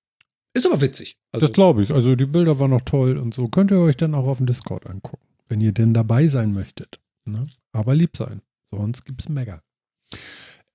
Ist 0.53 0.65
aber 0.65 0.81
witzig. 0.81 1.17
Also, 1.31 1.47
Das 1.47 1.53
glaube 1.53 1.83
ich. 1.83 1.91
Also 1.91 2.15
die 2.15 2.25
Bilder 2.25 2.59
waren 2.59 2.69
noch 2.71 2.81
toll 2.81 3.17
und 3.17 3.33
so. 3.33 3.47
Könnt 3.47 3.71
ihr 3.71 3.79
euch 3.79 3.97
dann 3.97 4.13
auch 4.13 4.27
auf 4.27 4.37
dem 4.37 4.45
Discord 4.45 4.85
angucken, 4.87 5.25
wenn 5.49 5.61
ihr 5.61 5.71
denn 5.71 5.93
dabei 5.93 6.27
sein 6.27 6.53
möchtet. 6.53 6.99
Ne? 7.25 7.47
Aber 7.71 7.95
lieb 7.95 8.15
sein. 8.17 8.41
Sonst 8.69 9.05
gibt's 9.05 9.29
Mega. 9.29 9.61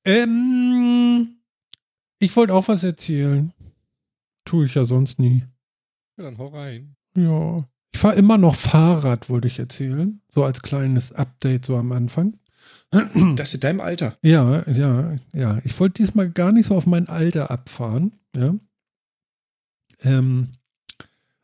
Ähm, 0.05 1.37
ich 2.19 2.35
wollte 2.37 2.55
auch 2.55 2.69
was 2.69 2.83
erzählen. 2.83 3.53
Tue 4.45 4.67
ich 4.67 4.75
ja 4.75 4.85
sonst 4.85 5.19
nie. 5.19 5.45
Ja, 6.17 6.25
dann 6.25 6.39
hau 6.39 6.49
rein. 6.49 6.97
Ja. 7.17 7.69
Ich 7.93 8.01
fahre 8.01 8.17
immer 8.17 8.39
noch 8.39 8.55
Fahrrad, 8.55 9.29
wollte 9.29 9.49
ich 9.49 9.59
erzählen. 9.59 10.21
So 10.29 10.45
als 10.45 10.63
kleines 10.63 11.13
Update 11.13 11.67
so 11.67 11.77
am 11.77 11.93
Anfang. 11.93 12.39
das 13.37 13.55
in 13.55 13.61
deinem 13.61 13.81
Alter. 13.81 14.17
Ja, 14.23 14.69
ja, 14.71 15.17
ja. 15.33 15.61
Ich 15.65 15.79
wollte 15.79 16.03
diesmal 16.03 16.31
gar 16.31 16.53
nicht 16.53 16.67
so 16.67 16.75
auf 16.77 16.87
mein 16.87 17.09
Alter 17.09 17.51
abfahren. 17.51 18.13
Ja. 18.35 18.55
Ähm, 20.03 20.49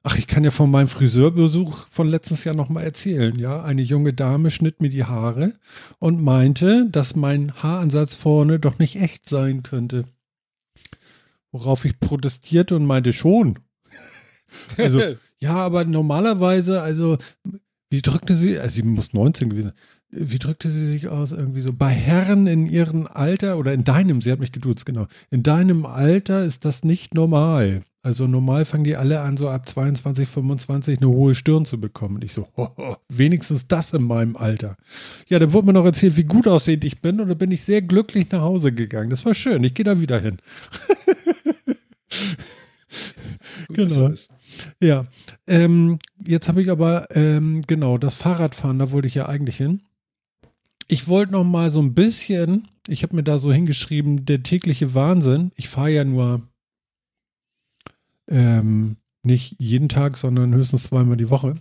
ach, 0.03 0.17
ich 0.17 0.27
kann 0.27 0.45
ja 0.45 0.51
von 0.51 0.71
meinem 0.71 0.89
Friseurbesuch 0.89 1.87
von 1.89 2.09
letztes 2.09 2.45
Jahr 2.45 2.55
nochmal 2.55 2.85
erzählen. 2.85 3.39
Ja, 3.39 3.63
eine 3.63 3.83
junge 3.83 4.13
Dame 4.13 4.51
schnitt 4.51 4.81
mir 4.81 4.91
die 4.91 5.05
Haare 5.05 5.55
und 5.99 6.23
meinte, 6.23 6.89
dass 6.91 7.17
mein 7.17 7.55
Haaransatz 7.55 8.15
vorne 8.15 8.61
doch 8.61 8.79
nicht 8.79 8.97
echt 8.97 9.29
sein 9.29 9.63
könnte. 9.63 10.05
Worauf 11.51 11.85
ich 11.85 12.01
protestierte 12.01 12.77
und 12.77 12.87
meinte 12.87 13.13
schon. 13.13 13.59
Also, 14.79 15.01
ja, 15.39 15.57
aber 15.57 15.85
normalerweise, 15.85 16.81
also, 16.81 17.19
wie 17.91 18.03
drückte 18.03 18.37
sie, 18.37 18.57
also 18.57 18.73
sie 18.73 18.83
muss 18.85 19.13
19 19.13 19.51
gewesen 19.51 19.69
sein, 19.71 20.29
wie 20.29 20.39
drückte 20.39 20.71
sie 20.71 20.87
sich 20.87 21.09
aus? 21.09 21.33
Irgendwie 21.33 21.61
so, 21.61 21.73
bei 21.73 21.91
Herren 21.91 22.47
in 22.47 22.67
ihrem 22.67 23.09
Alter 23.09 23.59
oder 23.59 23.73
in 23.73 23.83
deinem, 23.83 24.23
sie 24.23 24.31
hat 24.31 24.39
mich 24.39 24.53
geduzt, 24.53 24.87
genau, 24.87 25.07
in 25.31 25.43
deinem 25.43 25.87
Alter 25.87 26.45
ist 26.45 26.65
das 26.65 26.85
nicht 26.85 27.15
normal. 27.15 27.83
Also 28.05 28.27
normal 28.27 28.67
fangen 28.67 28.85
die 28.85 28.97
alle 28.97 29.23
an, 29.23 29.39
so 29.39 29.49
ab 29.49 29.67
22, 29.67 30.29
25 30.29 30.99
eine 30.99 31.09
hohe 31.09 31.35
Stirn 31.35 31.65
zu 31.65 31.81
bekommen. 31.81 32.17
Und 32.17 32.25
ich 32.25 32.35
so, 32.35 32.47
hoho, 32.55 32.99
wenigstens 33.09 33.67
das 33.67 33.95
in 33.95 34.03
meinem 34.03 34.37
Alter. 34.37 34.77
Ja, 35.27 35.39
dann 35.39 35.55
wurde 35.55 35.69
mir 35.69 35.73
noch 35.73 35.87
erzählt, 35.87 36.19
wie 36.19 36.25
gut 36.25 36.47
aussehend 36.47 36.85
ich 36.85 37.01
bin 37.01 37.19
und 37.19 37.29
da 37.29 37.35
bin 37.35 37.51
ich 37.51 37.63
sehr 37.63 37.81
glücklich 37.81 38.31
nach 38.31 38.43
Hause 38.43 38.73
gegangen. 38.73 39.09
Das 39.09 39.25
war 39.25 39.33
schön, 39.33 39.65
ich 39.65 39.73
gehe 39.73 39.87
da 39.87 40.03
wieder 40.03 40.21
hin. 40.21 40.37
Gut, 43.69 43.89
Genau. 43.89 44.13
Ja, 44.83 45.07
ähm, 45.47 45.99
jetzt 46.23 46.49
habe 46.49 46.61
ich 46.61 46.71
aber, 46.71 47.07
ähm, 47.17 47.63
genau, 47.67 47.97
das 47.97 48.17
Fahrradfahren, 48.17 48.79
da 48.79 48.93
wollte 48.93 49.09
ich 49.09 49.15
ja 49.15 49.31
eigentlich 49.31 49.57
hin. 49.57 49.81
Ich 50.89 51.09
wollte 51.09 51.33
noch 51.33 51.45
mal 51.45 51.71
so 51.71 51.81
ein 51.81 51.95
bisschen, 51.95 52.69
ich 52.87 53.03
habe 53.03 53.17
mir 53.17 53.23
da 53.23 53.39
so 53.39 53.51
hingeschrieben, 53.51 54.27
der 54.27 54.43
tägliche 54.43 54.93
Wahnsinn. 54.93 55.53
Ich 55.57 55.71
fahre 55.71 55.91
ja 55.91 56.05
nur 56.05 56.43
ähm, 58.29 58.97
nicht 59.23 59.57
jeden 59.59 59.89
Tag, 59.89 60.17
sondern 60.17 60.55
höchstens 60.55 60.85
zweimal 60.85 61.17
die 61.17 61.31
Woche. 61.31 61.55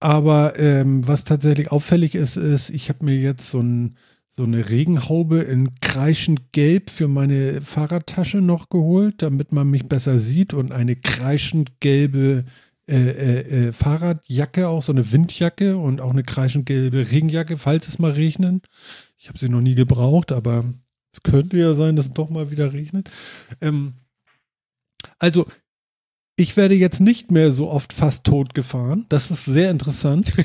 Aber 0.00 0.58
ähm, 0.58 1.06
was 1.06 1.24
tatsächlich 1.24 1.70
auffällig 1.70 2.14
ist, 2.14 2.36
ist, 2.36 2.70
ich 2.70 2.88
habe 2.88 3.04
mir 3.04 3.16
jetzt 3.16 3.48
so, 3.48 3.60
ein, 3.60 3.96
so 4.30 4.42
eine 4.42 4.68
Regenhaube 4.68 5.40
in 5.42 5.78
kreischend 5.80 6.52
gelb 6.52 6.90
für 6.90 7.06
meine 7.06 7.60
Fahrradtasche 7.60 8.40
noch 8.40 8.68
geholt, 8.68 9.22
damit 9.22 9.52
man 9.52 9.70
mich 9.70 9.86
besser 9.86 10.18
sieht 10.18 10.54
und 10.54 10.72
eine 10.72 10.96
kreischend 10.96 11.78
gelbe 11.78 12.44
äh, 12.88 12.96
äh, 12.96 13.68
äh, 13.68 13.72
Fahrradjacke, 13.72 14.66
auch 14.66 14.82
so 14.82 14.90
eine 14.90 15.12
Windjacke 15.12 15.76
und 15.76 16.00
auch 16.00 16.10
eine 16.10 16.24
kreischend 16.24 16.66
gelbe 16.66 17.08
Regenjacke, 17.12 17.56
falls 17.56 17.86
es 17.86 18.00
mal 18.00 18.10
regnet. 18.10 18.66
Ich 19.18 19.28
habe 19.28 19.38
sie 19.38 19.48
noch 19.48 19.60
nie 19.60 19.76
gebraucht, 19.76 20.32
aber 20.32 20.64
es 21.12 21.22
könnte 21.22 21.58
ja 21.58 21.74
sein, 21.74 21.94
dass 21.94 22.06
es 22.06 22.12
doch 22.12 22.28
mal 22.28 22.50
wieder 22.50 22.72
regnet. 22.72 23.08
Ähm, 23.60 23.92
also, 25.22 25.46
ich 26.36 26.56
werde 26.56 26.74
jetzt 26.74 27.00
nicht 27.00 27.30
mehr 27.30 27.52
so 27.52 27.70
oft 27.70 27.92
fast 27.92 28.24
tot 28.24 28.54
gefahren. 28.54 29.06
Das 29.08 29.30
ist 29.30 29.44
sehr 29.44 29.70
interessant. 29.70 30.32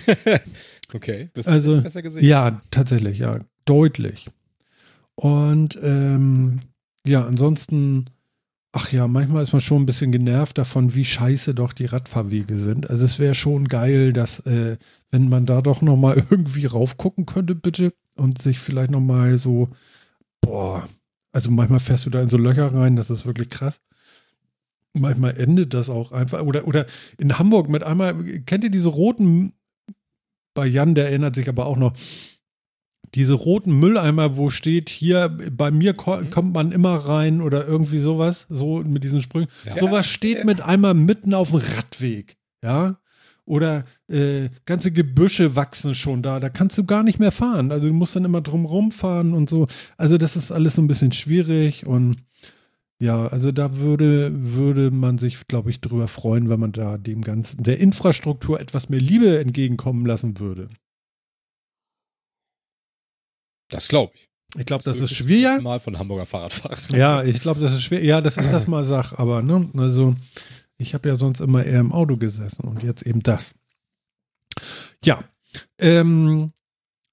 Okay, 0.94 1.30
bist 1.34 1.50
Also, 1.50 1.82
besser 1.82 2.02
gesehen. 2.02 2.24
Ja, 2.24 2.62
tatsächlich, 2.72 3.20
ja. 3.20 3.42
Deutlich. 3.66 4.30
Und 5.16 5.78
ähm, 5.84 6.62
ja, 7.06 7.26
ansonsten, 7.28 8.06
ach 8.72 8.94
ja, 8.94 9.06
manchmal 9.10 9.44
ist 9.44 9.52
man 9.52 9.60
schon 9.60 9.82
ein 9.82 9.86
bisschen 9.86 10.14
genervt 10.14 10.58
davon, 10.58 10.96
wie 10.96 11.04
scheiße 11.04 11.54
doch 11.54 11.74
die 11.74 11.88
Radfahrwege 11.88 12.58
sind. 12.58 12.90
Also 12.90 13.04
es 13.04 13.20
wäre 13.20 13.36
schon 13.36 13.68
geil, 13.68 14.14
dass, 14.14 14.40
äh, 14.46 14.78
wenn 15.12 15.28
man 15.28 15.46
da 15.46 15.62
doch 15.62 15.82
nochmal 15.82 16.26
irgendwie 16.30 16.68
raufgucken 16.68 17.26
könnte, 17.26 17.54
bitte, 17.54 17.94
und 18.16 18.42
sich 18.42 18.60
vielleicht 18.60 18.92
nochmal 18.92 19.38
so, 19.38 19.68
boah, 20.40 20.88
also 21.34 21.52
manchmal 21.52 21.82
fährst 21.82 22.06
du 22.06 22.10
da 22.10 22.22
in 22.22 22.30
so 22.30 22.38
Löcher 22.38 22.74
rein, 22.74 22.96
das 22.96 23.10
ist 23.10 23.26
wirklich 23.26 23.50
krass. 23.50 23.82
Manchmal 25.00 25.38
endet 25.38 25.74
das 25.74 25.90
auch 25.90 26.12
einfach. 26.12 26.42
Oder, 26.42 26.68
oder 26.68 26.86
in 27.18 27.38
Hamburg 27.38 27.70
mit 27.70 27.84
einmal, 27.84 28.16
kennt 28.46 28.64
ihr 28.64 28.70
diese 28.70 28.90
roten, 28.90 29.54
bei 30.54 30.66
Jan, 30.66 30.96
der 30.96 31.06
erinnert 31.08 31.36
sich 31.36 31.48
aber 31.50 31.68
auch 31.68 31.78
noch, 31.78 31.94
diese 33.14 33.34
roten 33.34 33.80
Mülleimer, 33.80 34.38
wo 34.38 34.50
steht, 34.50 34.90
hier 34.90 35.30
bei 35.52 35.72
mir 35.72 35.94
ko 35.94 36.20
kommt 36.30 36.54
man 36.54 36.72
immer 36.72 36.96
rein 36.96 37.42
oder 37.42 37.68
irgendwie 37.68 38.00
sowas, 38.00 38.48
so 38.50 38.84
mit 38.84 39.04
diesen 39.04 39.22
Sprüngen. 39.22 39.50
Ja. 39.66 39.78
sowas 39.78 40.06
steht 40.06 40.44
mit 40.46 40.62
einmal 40.62 40.94
mitten 40.94 41.34
auf 41.34 41.52
dem 41.52 41.60
Radweg, 41.60 42.38
ja. 42.62 43.00
Oder 43.46 43.86
äh, 44.10 44.50
ganze 44.66 44.92
Gebüsche 44.92 45.56
wachsen 45.56 45.96
schon 45.96 46.22
da, 46.22 46.42
da 46.42 46.50
kannst 46.50 46.78
du 46.78 46.84
gar 46.84 47.02
nicht 47.02 47.18
mehr 47.18 47.32
fahren. 47.32 47.72
Also 47.72 47.88
du 47.88 47.94
musst 47.94 48.14
dann 48.14 48.26
immer 48.26 48.42
drum 48.42 48.92
fahren 48.92 49.34
und 49.34 49.50
so. 49.50 49.68
Also 49.96 50.18
das 50.18 50.36
ist 50.36 50.52
alles 50.52 50.76
so 50.76 50.82
ein 50.82 50.88
bisschen 50.88 51.14
schwierig 51.14 51.88
und 51.88 52.18
ja, 53.00 53.28
also 53.28 53.52
da 53.52 53.78
würde, 53.78 54.32
würde 54.34 54.90
man 54.92 55.18
sich, 55.18 55.48
glaube 55.48 55.70
ich, 55.70 55.82
drüber 55.82 56.08
freuen, 56.08 56.50
wenn 56.50 56.60
man 56.60 56.72
da 56.72 56.98
dem 56.98 57.22
Ganzen, 57.22 57.62
der 57.64 57.80
Infrastruktur 57.80 58.60
etwas 58.60 58.90
mehr 58.90 59.00
Liebe 59.00 59.40
entgegenkommen 59.40 60.06
lassen 60.06 60.40
würde. 60.40 60.70
Das 63.70 63.88
glaube 63.88 64.14
ich. 64.16 64.30
Ich 64.56 64.66
glaube, 64.66 64.84
das 64.84 64.96
ist 64.96 65.02
Das 65.04 65.12
schwer. 65.12 65.62
Mal 65.62 65.80
von 65.80 66.00
Hamburger 66.00 66.26
Fahrradfahrer. 66.26 66.78
Ja, 66.98 67.24
ich 67.24 67.42
glaube, 67.42 67.60
das 67.60 67.74
ist 67.74 67.84
schwer. 67.84 68.04
Ja, 68.04 68.22
das 68.22 68.38
ist 68.38 68.52
das 68.52 68.68
mal 68.68 68.84
Sach, 68.84 69.14
aber 69.14 69.42
ne, 69.44 69.70
also 69.78 70.16
ich 70.78 70.94
habe 70.94 71.10
ja 71.10 71.16
sonst 71.16 71.42
immer 71.42 71.66
eher 71.66 71.82
im 71.82 71.92
Auto 71.92 72.18
gesessen 72.18 72.64
und 72.64 72.82
jetzt 72.82 73.04
eben 73.04 73.22
das. 73.22 73.54
Ja. 75.04 75.24
Ähm, 75.80 76.54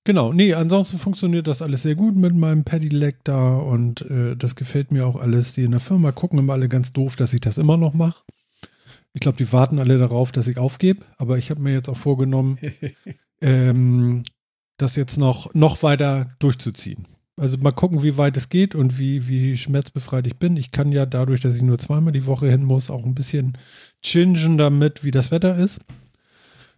genau, 0.05 0.33
nee, 0.33 0.55
ansonsten 0.55 0.99
funktioniert 0.99 1.47
das 1.47 1.63
alles 1.63 1.83
sehr 1.83 1.95
gut 1.95 2.17
mit 2.17 2.35
meinem 2.35 2.65
Pedelec 2.65 3.25
da 3.25 3.57
und 3.57 4.03
äh, 4.03 4.37
das 4.37 4.55
gefällt 4.55 4.93
mir 4.93 5.07
auch 5.07 5.17
alles. 5.17 5.53
Die 5.53 5.65
in 5.65 5.73
der 5.73 5.81
Firma 5.81 6.13
gucken 6.13 6.39
immer 6.39 6.55
alle 6.55 6.69
ganz 6.69 6.93
doof, 6.93 7.17
dass 7.17 7.35
ich 7.35 7.41
das 7.41 7.59
immer 7.59 7.77
noch 7.77 7.95
mache. 7.95 8.23
Ich 9.13 9.21
glaube, 9.21 9.39
die 9.39 9.53
warten 9.53 9.79
alle 9.79 9.99
darauf, 9.99 10.33
dass 10.33 10.49
ich 10.49 10.59
aufgebe, 10.59 11.05
aber 11.19 11.39
ich 11.39 11.51
habe 11.51 11.61
mir 11.61 11.73
jetzt 11.73 11.89
auch 11.89 11.97
vorgenommen, 11.97 12.59
ähm, 13.41 14.25
das 14.77 14.97
jetzt 14.97 15.19
noch, 15.19 15.55
noch 15.55 15.83
weiter 15.83 16.35
durchzuziehen. 16.41 17.07
Also 17.37 17.59
mal 17.59 17.73
gucken, 17.73 18.03
wie 18.03 18.17
weit 18.17 18.37
es 18.37 18.49
geht 18.49 18.75
und 18.75 18.99
wie, 18.99 19.27
wie 19.27 19.57
schmerzbefreit 19.57 20.27
ich 20.27 20.39
bin. 20.39 20.57
Ich 20.57 20.71
kann 20.71 20.93
ja 20.93 21.05
dadurch, 21.05 21.41
dass 21.41 21.57
ich 21.57 21.63
nur 21.63 21.79
zweimal 21.79 22.13
die 22.13 22.27
Woche 22.27 22.49
hin 22.49 22.65
muss, 22.65 22.91
auch 22.91 23.05
ein 23.05 23.15
bisschen 23.15 23.59
chingen 24.03 24.57
damit, 24.57 25.03
wie 25.03 25.11
das 25.11 25.33
Wetter 25.33 25.57
ist. 25.59 25.81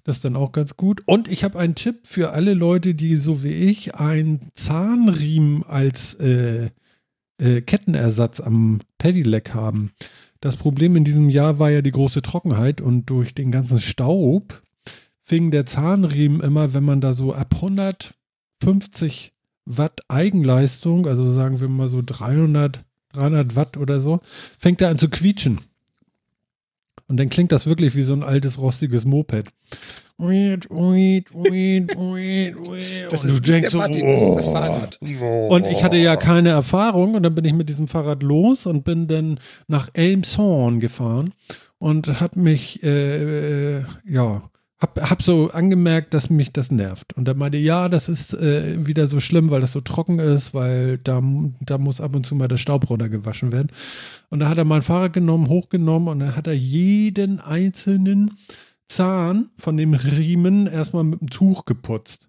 Das 0.07 0.19
ist 0.19 0.25
dann 0.25 0.37
auch 0.37 0.53
ganz 0.53 0.77
gut. 0.77 1.03
Und 1.07 1.27
ich 1.27 1.43
habe 1.43 1.59
einen 1.59 1.75
Tipp 1.75 2.07
für 2.07 2.31
alle 2.31 2.55
Leute, 2.55 2.95
die 2.95 3.17
so 3.17 3.43
wie 3.43 3.53
ich 3.53 3.97
einen 3.97 4.53
Zahnriemen 4.55 5.65
als 5.65 6.15
äh, 6.15 6.71
äh, 7.39 7.61
Kettenersatz 7.61 8.39
am 8.39 8.79
Pedelec 8.99 9.53
haben. 9.53 9.91
Das 10.41 10.55
Problem 10.55 10.95
in 10.95 11.03
diesem 11.03 11.29
Jahr 11.29 11.59
war 11.59 11.71
ja 11.71 11.83
die 11.83 11.91
große 11.91 12.23
Trockenheit 12.23 12.81
und 12.81 13.07
durch 13.07 13.35
den 13.35 13.51
ganzen 13.51 13.81
Staub 13.81 14.63
fing 15.23 15.51
der 15.51 15.67
Zahnriemen 15.67 16.41
immer, 16.41 16.73
wenn 16.73 16.85
man 16.85 17.01
da 17.01 17.13
so 17.13 17.35
ab 17.35 17.57
150 17.57 19.33
Watt 19.65 20.03
Eigenleistung, 20.07 21.09
also 21.09 21.33
sagen 21.33 21.61
wir 21.61 21.67
mal 21.67 21.89
so 21.89 22.01
300, 22.07 22.85
300 23.13 23.57
Watt 23.57 23.77
oder 23.77 23.99
so, 23.99 24.21
fängt 24.57 24.81
er 24.83 24.91
an 24.91 24.99
zu 24.99 25.11
quietschen. 25.11 25.63
Und 27.09 27.19
dann 27.19 27.29
klingt 27.29 27.53
das 27.53 27.67
wirklich 27.67 27.95
wie 27.95 28.03
so 28.03 28.15
ein 28.15 28.23
altes, 28.23 28.59
rostiges 28.59 29.05
Moped. 29.05 29.49
Das 33.11 33.25
ist 33.25 33.47
nicht 33.47 33.73
der 33.73 33.77
Martin, 33.77 34.07
das 34.07 34.23
ist 34.23 34.35
das 34.35 34.49
Fahrrad. 34.49 34.99
Und 35.49 35.67
ich 35.67 35.85
hatte 35.85 35.97
ja 35.97 36.17
keine 36.17 36.49
Erfahrung 36.51 37.15
und 37.15 37.23
dann 37.23 37.35
bin 37.35 37.45
ich 37.45 37.53
mit 37.53 37.69
diesem 37.69 37.87
Fahrrad 37.87 38.23
los 38.23 38.67
und 38.67 38.83
bin 38.83 39.09
dann 39.09 39.39
nach 39.69 39.91
Elmshorn 39.93 40.81
gefahren 40.81 41.35
und 41.79 42.21
hab 42.21 42.35
mich, 42.35 42.83
äh, 42.83 43.81
ja, 44.05 44.43
hab, 44.79 45.01
hab 45.01 45.23
so 45.23 45.51
angemerkt, 45.51 46.13
dass 46.13 46.29
mich 46.29 46.53
das 46.53 46.71
nervt. 46.71 47.15
Und 47.15 47.27
er 47.27 47.35
meinte, 47.35 47.59
ja, 47.59 47.89
das 47.89 48.09
ist 48.09 48.35
äh, 48.35 48.87
wieder 48.87 49.09
so 49.09 49.21
schlimm, 49.21 49.51
weil 49.51 49.61
das 49.61 49.73
so 49.73 49.81
trocken 49.81 50.19
ist, 50.19 50.53
weil 50.53 50.99
da, 50.99 51.23
da 51.61 51.79
muss 51.79 52.01
ab 52.01 52.15
und 52.15 52.27
zu 52.27 52.35
mal 52.35 52.49
der 52.49 52.59
Staub 52.59 52.91
runtergewaschen 52.91 53.53
werden. 53.53 53.73
Und 54.29 54.41
da 54.41 54.49
hat 54.49 54.59
er 54.59 54.65
mein 54.65 54.83
Fahrrad 54.83 55.15
genommen, 55.15 55.49
hochgenommen 55.49 56.09
und 56.09 56.19
dann 56.21 56.37
hat 56.37 56.47
er 56.47 56.53
jeden 56.53 57.41
einzelnen 57.41 58.37
Zahn 58.89 59.51
von 59.59 59.77
dem 59.77 59.95
Riemen 59.95 60.67
erstmal 60.67 61.05
mit 61.05 61.21
dem 61.21 61.31
Tuch 61.31 61.65
geputzt. 61.65 62.29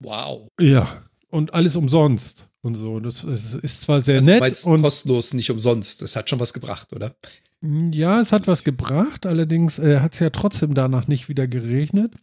Wow. 0.00 0.48
Ja, 0.60 1.04
und 1.30 1.54
alles 1.54 1.76
umsonst 1.76 2.48
und 2.62 2.74
so. 2.74 2.98
Das 3.00 3.24
ist, 3.24 3.54
ist 3.54 3.82
zwar 3.82 4.00
sehr 4.00 4.16
Also 4.16 4.30
nett 4.30 4.64
und 4.64 4.82
kostenlos, 4.82 5.32
nicht 5.32 5.50
umsonst. 5.50 6.02
Das 6.02 6.16
hat 6.16 6.28
schon 6.28 6.40
was 6.40 6.52
gebracht, 6.52 6.92
oder? 6.92 7.14
Ja, 7.92 8.20
es 8.20 8.32
hat 8.32 8.46
was 8.46 8.62
gebracht, 8.62 9.24
allerdings 9.26 9.78
äh, 9.78 10.00
hat 10.00 10.14
es 10.14 10.20
ja 10.20 10.30
trotzdem 10.30 10.74
danach 10.74 11.08
nicht 11.08 11.28
wieder 11.28 11.46
geregnet. 11.48 12.14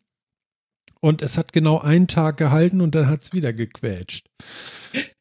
Und 0.99 1.23
es 1.23 1.35
hat 1.37 1.51
genau 1.51 1.79
einen 1.79 2.07
Tag 2.07 2.37
gehalten 2.37 2.79
und 2.79 2.93
dann 2.93 3.07
hat 3.07 3.23
es 3.23 3.33
wieder 3.33 3.53
gequetscht. 3.53 4.27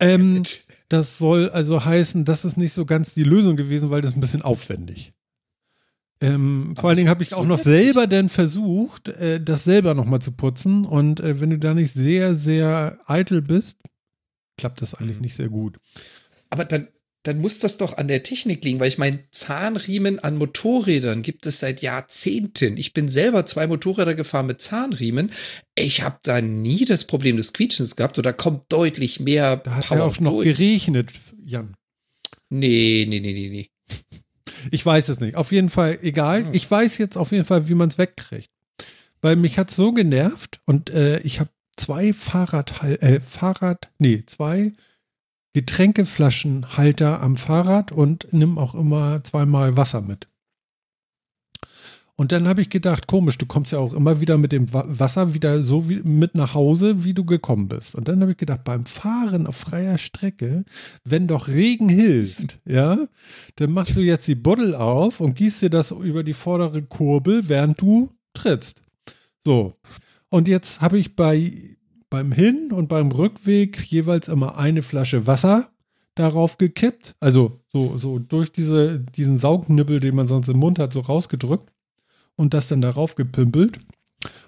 Ähm, 0.00 0.42
das 0.88 1.18
soll 1.18 1.50
also 1.50 1.84
heißen, 1.84 2.24
das 2.24 2.44
ist 2.44 2.56
nicht 2.56 2.72
so 2.72 2.84
ganz 2.86 3.14
die 3.14 3.22
Lösung 3.22 3.54
gewesen, 3.54 3.90
weil 3.90 4.00
das 4.00 4.12
ist 4.12 4.16
ein 4.16 4.22
bisschen 4.22 4.42
aufwendig. 4.42 5.12
Ähm, 6.20 6.74
vor 6.76 6.88
allen 6.88 6.96
Dingen 6.96 7.10
habe 7.10 7.22
ich 7.22 7.34
auch 7.34 7.46
noch 7.46 7.58
selber 7.58 8.06
dann 8.06 8.28
versucht, 8.28 9.08
äh, 9.08 9.40
das 9.40 9.62
selber 9.64 9.94
nochmal 9.94 10.20
zu 10.20 10.32
putzen. 10.32 10.84
Und 10.86 11.20
äh, 11.20 11.38
wenn 11.38 11.50
du 11.50 11.58
da 11.58 11.74
nicht 11.74 11.92
sehr, 11.92 12.34
sehr 12.34 12.98
eitel 13.06 13.42
bist, 13.42 13.78
klappt 14.56 14.82
das 14.82 14.94
eigentlich 14.94 15.18
Mhm. 15.18 15.22
nicht 15.22 15.34
sehr 15.36 15.50
gut. 15.50 15.78
Aber 16.48 16.64
dann, 16.64 16.88
dann 17.22 17.38
muss 17.40 17.58
das 17.58 17.76
doch 17.76 17.98
an 17.98 18.08
der 18.08 18.22
Technik 18.22 18.64
liegen, 18.64 18.80
weil 18.80 18.88
ich 18.88 18.96
meine, 18.96 19.20
Zahnriemen 19.30 20.18
an 20.20 20.36
Motorrädern 20.38 21.22
gibt 21.22 21.46
es 21.46 21.60
seit 21.60 21.82
Jahrzehnten. 21.82 22.78
Ich 22.78 22.94
bin 22.94 23.08
selber 23.08 23.44
zwei 23.44 23.66
Motorräder 23.66 24.14
gefahren 24.14 24.46
mit 24.46 24.62
Zahnriemen. 24.62 25.30
Ich 25.74 26.02
habe 26.02 26.18
da 26.22 26.40
nie 26.40 26.86
das 26.86 27.04
Problem 27.04 27.36
des 27.36 27.52
Quietschens 27.52 27.96
gehabt 27.96 28.18
oder 28.18 28.32
kommt 28.32 28.72
deutlich 28.72 29.20
mehr 29.20 29.58
Da 29.58 29.76
hat 29.76 29.86
Power 29.86 29.98
ja 29.98 30.04
auch 30.04 30.20
noch 30.20 30.32
durch. 30.32 30.46
geregnet, 30.46 31.12
Jan. 31.44 31.74
Nee, 32.48 33.06
nee, 33.08 33.20
nee, 33.20 33.32
nee, 33.32 33.48
nee. 33.50 33.70
Ich 34.70 34.84
weiß 34.84 35.08
es 35.10 35.20
nicht. 35.20 35.36
Auf 35.36 35.52
jeden 35.52 35.70
Fall 35.70 35.98
egal. 36.02 36.46
Hm. 36.46 36.54
Ich 36.54 36.70
weiß 36.70 36.98
jetzt 36.98 37.16
auf 37.16 37.32
jeden 37.32 37.44
Fall, 37.44 37.68
wie 37.68 37.74
man 37.74 37.88
es 37.90 37.98
wegkriegt. 37.98 38.50
Weil 39.22 39.36
mich 39.36 39.58
hat 39.58 39.70
so 39.70 39.92
genervt 39.92 40.60
und 40.64 40.90
äh, 40.90 41.20
ich 41.20 41.40
habe 41.40 41.50
zwei 41.76 42.12
Fahrrad, 42.12 42.82
äh, 42.82 43.20
Fahrrad, 43.20 43.90
nee, 43.98 44.24
zwei 44.26 44.72
Getränkeflaschenhalter 45.52 47.20
am 47.20 47.36
Fahrrad 47.36 47.92
und 47.92 48.28
nimm 48.32 48.58
auch 48.58 48.74
immer 48.74 49.22
zweimal 49.24 49.76
Wasser 49.76 50.00
mit. 50.00 50.28
Und 52.20 52.32
dann 52.32 52.46
habe 52.46 52.60
ich 52.60 52.68
gedacht, 52.68 53.06
komisch, 53.06 53.38
du 53.38 53.46
kommst 53.46 53.72
ja 53.72 53.78
auch 53.78 53.94
immer 53.94 54.20
wieder 54.20 54.36
mit 54.36 54.52
dem 54.52 54.70
Wa- 54.74 54.84
Wasser 54.86 55.32
wieder 55.32 55.64
so 55.64 55.80
mit 55.80 56.34
nach 56.34 56.52
Hause, 56.52 57.02
wie 57.02 57.14
du 57.14 57.24
gekommen 57.24 57.66
bist. 57.66 57.94
Und 57.94 58.08
dann 58.08 58.20
habe 58.20 58.32
ich 58.32 58.36
gedacht, 58.36 58.62
beim 58.62 58.84
Fahren 58.84 59.46
auf 59.46 59.56
freier 59.56 59.96
Strecke, 59.96 60.66
wenn 61.02 61.26
doch 61.26 61.48
Regen 61.48 61.88
hilft, 61.88 62.60
ja, 62.66 63.08
dann 63.56 63.72
machst 63.72 63.96
du 63.96 64.02
jetzt 64.02 64.28
die 64.28 64.34
Buddel 64.34 64.74
auf 64.74 65.20
und 65.20 65.34
gießt 65.34 65.62
dir 65.62 65.70
das 65.70 65.92
über 65.92 66.22
die 66.22 66.34
vordere 66.34 66.82
Kurbel, 66.82 67.48
während 67.48 67.80
du 67.80 68.10
trittst. 68.34 68.82
So. 69.46 69.78
Und 70.28 70.46
jetzt 70.46 70.82
habe 70.82 70.98
ich 70.98 71.16
bei, 71.16 71.78
beim 72.10 72.32
Hin- 72.32 72.72
und 72.72 72.88
beim 72.88 73.12
Rückweg 73.12 73.82
jeweils 73.86 74.28
immer 74.28 74.58
eine 74.58 74.82
Flasche 74.82 75.26
Wasser 75.26 75.70
darauf 76.16 76.58
gekippt. 76.58 77.14
Also 77.20 77.60
so, 77.72 77.96
so 77.96 78.18
durch 78.18 78.52
diese, 78.52 79.00
diesen 79.00 79.38
Saugnibbel, 79.38 80.00
den 80.00 80.16
man 80.16 80.26
sonst 80.26 80.48
im 80.48 80.58
Mund 80.58 80.78
hat, 80.78 80.92
so 80.92 81.00
rausgedrückt 81.00 81.72
und 82.36 82.52
das 82.52 82.68
dann 82.68 82.80
darauf 82.80 83.14
gepimpelt. 83.14 83.78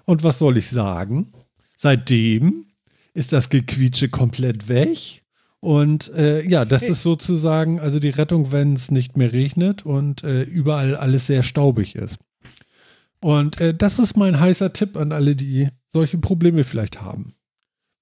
Und 0.05 0.23
was 0.23 0.39
soll 0.39 0.57
ich 0.57 0.69
sagen? 0.69 1.31
Seitdem 1.77 2.65
ist 3.13 3.31
das 3.31 3.49
Gequietsche 3.49 4.09
komplett 4.09 4.67
weg. 4.67 5.21
Und 5.59 6.13
äh, 6.13 6.45
ja, 6.45 6.65
das 6.65 6.81
ist 6.81 7.03
sozusagen 7.03 7.79
also 7.79 7.99
die 7.99 8.09
Rettung, 8.09 8.51
wenn 8.51 8.73
es 8.73 8.91
nicht 8.91 9.15
mehr 9.15 9.31
regnet 9.31 9.85
und 9.85 10.23
äh, 10.23 10.41
überall 10.43 10.97
alles 10.97 11.27
sehr 11.27 11.41
staubig 11.41 11.95
ist. 11.95 12.17
Und 13.21 13.61
äh, 13.61 13.73
das 13.73 13.97
ist 13.97 14.17
mein 14.17 14.41
heißer 14.41 14.73
Tipp 14.73 14.97
an 14.97 15.13
alle, 15.13 15.37
die 15.37 15.69
solche 15.87 16.17
Probleme 16.17 16.65
vielleicht 16.65 17.01
haben. 17.01 17.33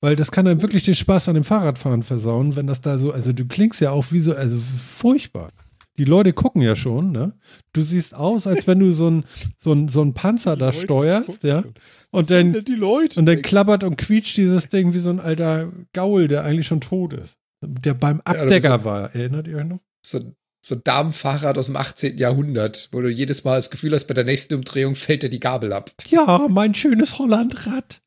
Weil 0.01 0.15
das 0.15 0.31
kann 0.31 0.45
dann 0.45 0.61
wirklich 0.61 0.83
den 0.83 0.95
Spaß 0.95 1.27
an 1.29 1.35
dem 1.35 1.43
Fahrradfahren 1.43 2.01
versauen, 2.03 2.55
wenn 2.55 2.67
das 2.67 2.81
da 2.81 2.97
so, 2.97 3.11
also 3.13 3.33
du 3.33 3.45
klingst 3.45 3.79
ja 3.81 3.91
auch 3.91 4.05
wie 4.11 4.19
so, 4.19 4.35
also 4.35 4.57
furchtbar. 4.57 5.51
Die 5.97 6.05
Leute 6.05 6.33
gucken 6.33 6.61
ja 6.61 6.75
schon, 6.75 7.11
ne? 7.11 7.33
Du 7.73 7.83
siehst 7.83 8.15
aus, 8.15 8.47
als 8.47 8.65
wenn 8.65 8.79
du 8.79 8.93
so 8.93 9.09
ein, 9.09 9.25
so 9.59 9.73
ein, 9.73 9.89
so 9.89 10.01
ein 10.01 10.13
Panzer 10.13 10.55
da 10.55 10.71
steuerst, 10.73 11.43
ja? 11.43 11.63
Und 12.11 12.31
dann, 12.31 12.53
die 12.65 12.73
Leute. 12.75 13.19
und 13.19 13.25
dann 13.25 13.41
klappert 13.41 13.83
und 13.83 13.97
quietscht 13.97 14.37
dieses 14.37 14.69
Ding 14.69 14.93
wie 14.93 14.99
so 14.99 15.09
ein 15.11 15.19
alter 15.19 15.71
Gaul, 15.93 16.27
der 16.27 16.43
eigentlich 16.45 16.65
schon 16.67 16.81
tot 16.81 17.13
ist. 17.13 17.35
Der 17.61 17.93
beim 17.93 18.17
Ja, 18.17 18.23
Abdecker 18.41 18.79
so- 18.79 18.85
war. 18.85 19.13
Erinnert 19.13 19.47
ihr 19.47 19.57
euch 19.57 19.65
noch? 19.65 19.79
So, 20.03 20.19
so 20.65 20.75
ein 20.75 20.81
Damenfahrrad 20.83 21.57
aus 21.59 21.67
dem 21.67 21.75
18. 21.75 22.17
Jahrhundert, 22.17 22.89
wo 22.91 23.01
du 23.01 23.09
jedes 23.09 23.43
Mal 23.43 23.57
das 23.57 23.69
Gefühl 23.69 23.93
hast, 23.93 24.05
bei 24.05 24.13
der 24.15 24.23
nächsten 24.23 24.55
Umdrehung 24.55 24.95
fällt 24.95 25.21
dir 25.23 25.29
die 25.29 25.39
Gabel 25.39 25.73
ab. 25.73 25.91
Ja, 26.09 26.47
mein 26.49 26.73
schönes 26.73 27.19
Hollandrad. 27.19 28.01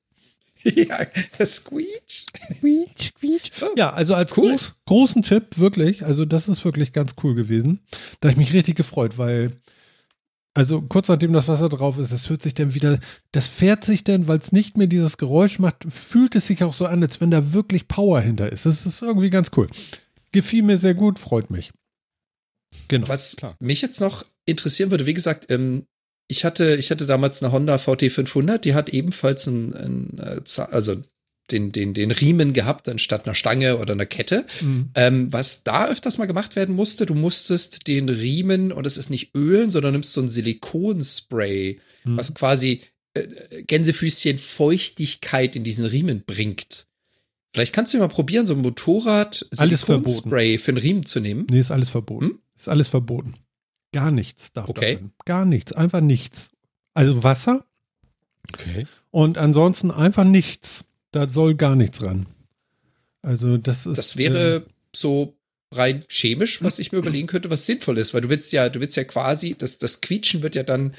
ja, 0.74 0.98
Squeech. 1.44 2.26
Quietsch, 2.60 3.12
quietsch. 3.18 3.50
Ja, 3.76 3.92
also 3.92 4.14
als 4.14 4.36
Cool. 4.36 4.50
groß, 4.50 4.74
großen 4.86 5.22
Tipp, 5.22 5.58
wirklich, 5.58 6.04
also 6.04 6.24
das 6.24 6.48
ist 6.48 6.64
wirklich 6.64 6.92
ganz 6.92 7.14
cool 7.22 7.34
gewesen. 7.34 7.80
Da 8.20 8.28
habe 8.28 8.32
ich 8.32 8.46
mich 8.48 8.52
richtig 8.52 8.76
gefreut, 8.76 9.18
weil, 9.18 9.52
also 10.54 10.80
kurz 10.82 11.08
nachdem 11.08 11.32
das 11.32 11.48
Wasser 11.48 11.68
drauf 11.68 11.98
ist, 11.98 12.12
es 12.12 12.30
hört 12.30 12.42
sich 12.42 12.54
dann 12.54 12.74
wieder, 12.74 12.98
das 13.32 13.46
fährt 13.46 13.84
sich 13.84 14.04
dann, 14.04 14.26
weil 14.26 14.38
es 14.38 14.52
nicht 14.52 14.76
mehr 14.76 14.86
dieses 14.86 15.16
Geräusch 15.18 15.58
macht, 15.58 15.84
fühlt 15.88 16.34
es 16.34 16.46
sich 16.46 16.62
auch 16.64 16.74
so 16.74 16.86
an, 16.86 17.02
als 17.02 17.20
wenn 17.20 17.30
da 17.30 17.52
wirklich 17.52 17.88
Power 17.88 18.20
hinter 18.20 18.50
ist. 18.50 18.66
Das 18.66 18.86
ist 18.86 19.02
irgendwie 19.02 19.30
ganz 19.30 19.50
cool. 19.56 19.68
Gefiel 20.32 20.62
mir 20.62 20.78
sehr 20.78 20.94
gut, 20.94 21.18
freut 21.18 21.50
mich. 21.50 21.72
Genau. 22.88 23.08
Was 23.08 23.36
klar. 23.36 23.56
mich 23.60 23.82
jetzt 23.82 24.00
noch 24.00 24.24
interessieren 24.46 24.90
würde, 24.90 25.06
wie 25.06 25.14
gesagt, 25.14 25.50
ähm, 25.50 25.86
ich 26.28 26.44
hatte, 26.44 26.76
ich 26.76 26.90
hatte 26.90 27.06
damals 27.06 27.42
eine 27.42 27.52
Honda 27.52 27.78
VT 27.78 28.10
500, 28.10 28.64
die 28.64 28.74
hat 28.74 28.88
ebenfalls 28.88 29.46
einen, 29.48 29.74
einen 29.74 30.18
äh, 30.18 30.40
also 30.70 30.96
den, 31.50 31.72
den, 31.72 31.92
den 31.92 32.10
Riemen 32.10 32.54
gehabt, 32.54 32.88
anstatt 32.88 33.26
einer 33.26 33.34
Stange 33.34 33.76
oder 33.76 33.92
einer 33.92 34.06
Kette. 34.06 34.46
Mhm. 34.62 34.90
Ähm, 34.94 35.32
was 35.32 35.62
da 35.62 35.88
öfters 35.88 36.16
mal 36.16 36.24
gemacht 36.26 36.56
werden 36.56 36.74
musste, 36.74 37.04
du 37.04 37.14
musstest 37.14 37.86
den 37.86 38.08
Riemen, 38.08 38.72
und 38.72 38.86
es 38.86 38.96
ist 38.96 39.10
nicht 39.10 39.34
ölen, 39.34 39.70
sondern 39.70 39.92
nimmst 39.92 40.12
so 40.14 40.22
ein 40.22 40.28
Silikonspray, 40.28 41.80
Mhm. 42.04 42.16
was 42.18 42.34
quasi 42.34 42.82
äh, 43.14 43.62
Gänsefüßchen 43.62 44.38
Feuchtigkeit 44.38 45.56
in 45.56 45.64
diesen 45.64 45.86
Riemen 45.86 46.22
bringt. 46.24 46.86
Vielleicht 47.52 47.74
kannst 47.74 47.94
du 47.94 47.98
mal 47.98 48.08
probieren, 48.08 48.46
so 48.46 48.54
ein 48.54 48.62
Motorrad. 48.62 49.46
Silikonspray 49.50 50.58
für 50.58 50.72
einen 50.72 50.78
Riemen 50.78 51.06
zu 51.06 51.20
nehmen. 51.20 51.46
Nee, 51.50 51.60
ist 51.60 51.70
alles 51.70 51.88
verboten. 51.88 52.26
Hm? 52.26 52.38
Ist 52.56 52.68
alles 52.68 52.88
verboten. 52.88 53.34
Gar 53.94 54.10
nichts 54.10 54.52
darf 54.52 54.68
Okay. 54.68 54.94
da 54.94 54.98
drin. 54.98 55.12
Gar 55.24 55.44
nichts. 55.46 55.72
Einfach 55.72 56.00
nichts. 56.00 56.48
Also 56.92 57.22
Wasser 57.22 57.64
Okay. 58.52 58.86
Und 59.10 59.38
ansonsten 59.38 59.90
einfach 59.90 60.24
nichts. 60.24 60.84
Da 61.12 61.28
soll 61.28 61.54
gar 61.54 61.76
nichts 61.76 62.02
ran. 62.02 62.26
Also 63.22 63.56
das 63.56 63.86
ist. 63.86 63.96
Das 63.96 64.16
wäre 64.16 64.56
äh, 64.56 64.60
so 64.94 65.36
rein 65.72 66.04
chemisch, 66.08 66.62
was 66.62 66.78
ich 66.78 66.92
mir 66.92 66.98
überlegen 66.98 67.26
könnte, 67.26 67.50
was 67.50 67.66
sinnvoll 67.66 67.98
ist, 67.98 68.14
weil 68.14 68.20
du 68.20 68.30
willst 68.30 68.52
ja, 68.52 68.68
du 68.68 68.80
willst 68.80 68.96
ja 68.96 69.04
quasi, 69.04 69.56
das, 69.56 69.78
das 69.78 70.00
Quietschen 70.00 70.42
wird 70.42 70.54
ja 70.54 70.62
dann 70.62 70.94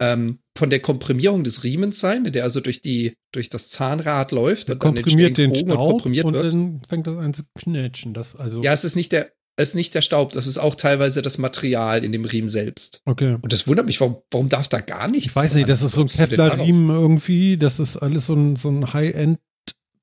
ähm, 0.00 0.38
von 0.56 0.70
der 0.70 0.80
Komprimierung 0.80 1.44
des 1.44 1.64
Riemens 1.64 1.98
sein, 1.98 2.24
wenn 2.24 2.32
der 2.32 2.44
also 2.44 2.60
durch 2.60 2.82
die, 2.82 3.14
durch 3.32 3.48
das 3.48 3.70
Zahnrad 3.70 4.32
läuft 4.32 4.70
und 4.70 4.82
dann 4.82 4.94
komprimiert 4.96 5.38
den, 5.38 5.52
den 5.54 5.66
Staub 5.66 5.80
und 5.80 5.90
komprimiert 5.92 6.26
und 6.26 6.34
wird. 6.34 6.52
dann 6.52 6.82
fängt 6.86 7.06
das 7.06 7.16
an 7.16 7.32
zu 7.32 7.42
knetschen. 7.58 8.12
Das 8.12 8.36
also 8.36 8.62
ja, 8.62 8.72
es 8.72 8.84
ist 8.84 8.96
nicht 8.96 9.12
der, 9.12 9.30
ist 9.62 9.74
nicht 9.74 9.94
der 9.94 10.02
Staub, 10.02 10.32
das 10.32 10.46
ist 10.46 10.58
auch 10.58 10.74
teilweise 10.74 11.22
das 11.22 11.38
Material 11.38 12.04
in 12.04 12.12
dem 12.12 12.24
Riemen 12.24 12.48
selbst. 12.48 13.02
Okay. 13.04 13.36
Und 13.40 13.52
das 13.52 13.66
wundert 13.66 13.86
mich, 13.86 14.00
warum, 14.00 14.18
warum 14.30 14.48
darf 14.48 14.68
da 14.68 14.80
gar 14.80 15.08
nichts? 15.08 15.30
Ich 15.30 15.36
weiß 15.36 15.54
nicht, 15.54 15.68
das 15.68 15.82
ist 15.82 15.92
so 15.92 16.02
ein 16.02 16.06
Kevlar-Riemen 16.06 16.90
irgendwie, 16.90 17.56
das 17.56 17.78
ist 17.78 17.96
alles 17.96 18.26
so 18.26 18.34
ein, 18.34 18.56
so 18.56 18.68
ein 18.68 18.92
High-End 18.92 19.38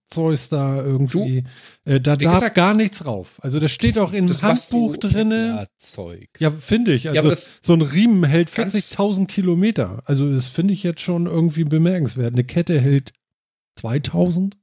Zeus 0.08 0.50
da 0.50 0.84
irgendwie. 0.84 1.44
Du, 1.84 1.92
äh, 1.92 2.00
da 2.00 2.16
darf 2.16 2.34
gesagt, 2.34 2.56
gar 2.56 2.74
nichts 2.74 3.00
drauf. 3.00 3.40
Also 3.42 3.60
das 3.60 3.72
steht 3.72 3.98
auch 3.98 4.14
im 4.14 4.28
Handbuch 4.28 4.98
drinne. 4.98 5.68
Ja, 6.40 6.52
finde 6.52 6.94
ich. 6.94 7.10
Also 7.10 7.30
ja, 7.30 7.36
so 7.62 7.74
ein 7.74 7.82
Riemen 7.82 8.24
hält 8.24 8.50
40.000 8.50 9.26
Kilometer. 9.26 10.04
Also 10.06 10.32
das 10.32 10.46
finde 10.46 10.74
ich 10.74 10.84
jetzt 10.84 11.02
schon 11.02 11.26
irgendwie 11.26 11.64
bemerkenswert. 11.64 12.34
Eine 12.34 12.44
Kette 12.44 12.80
hält 12.80 13.14
2000. 13.78 14.58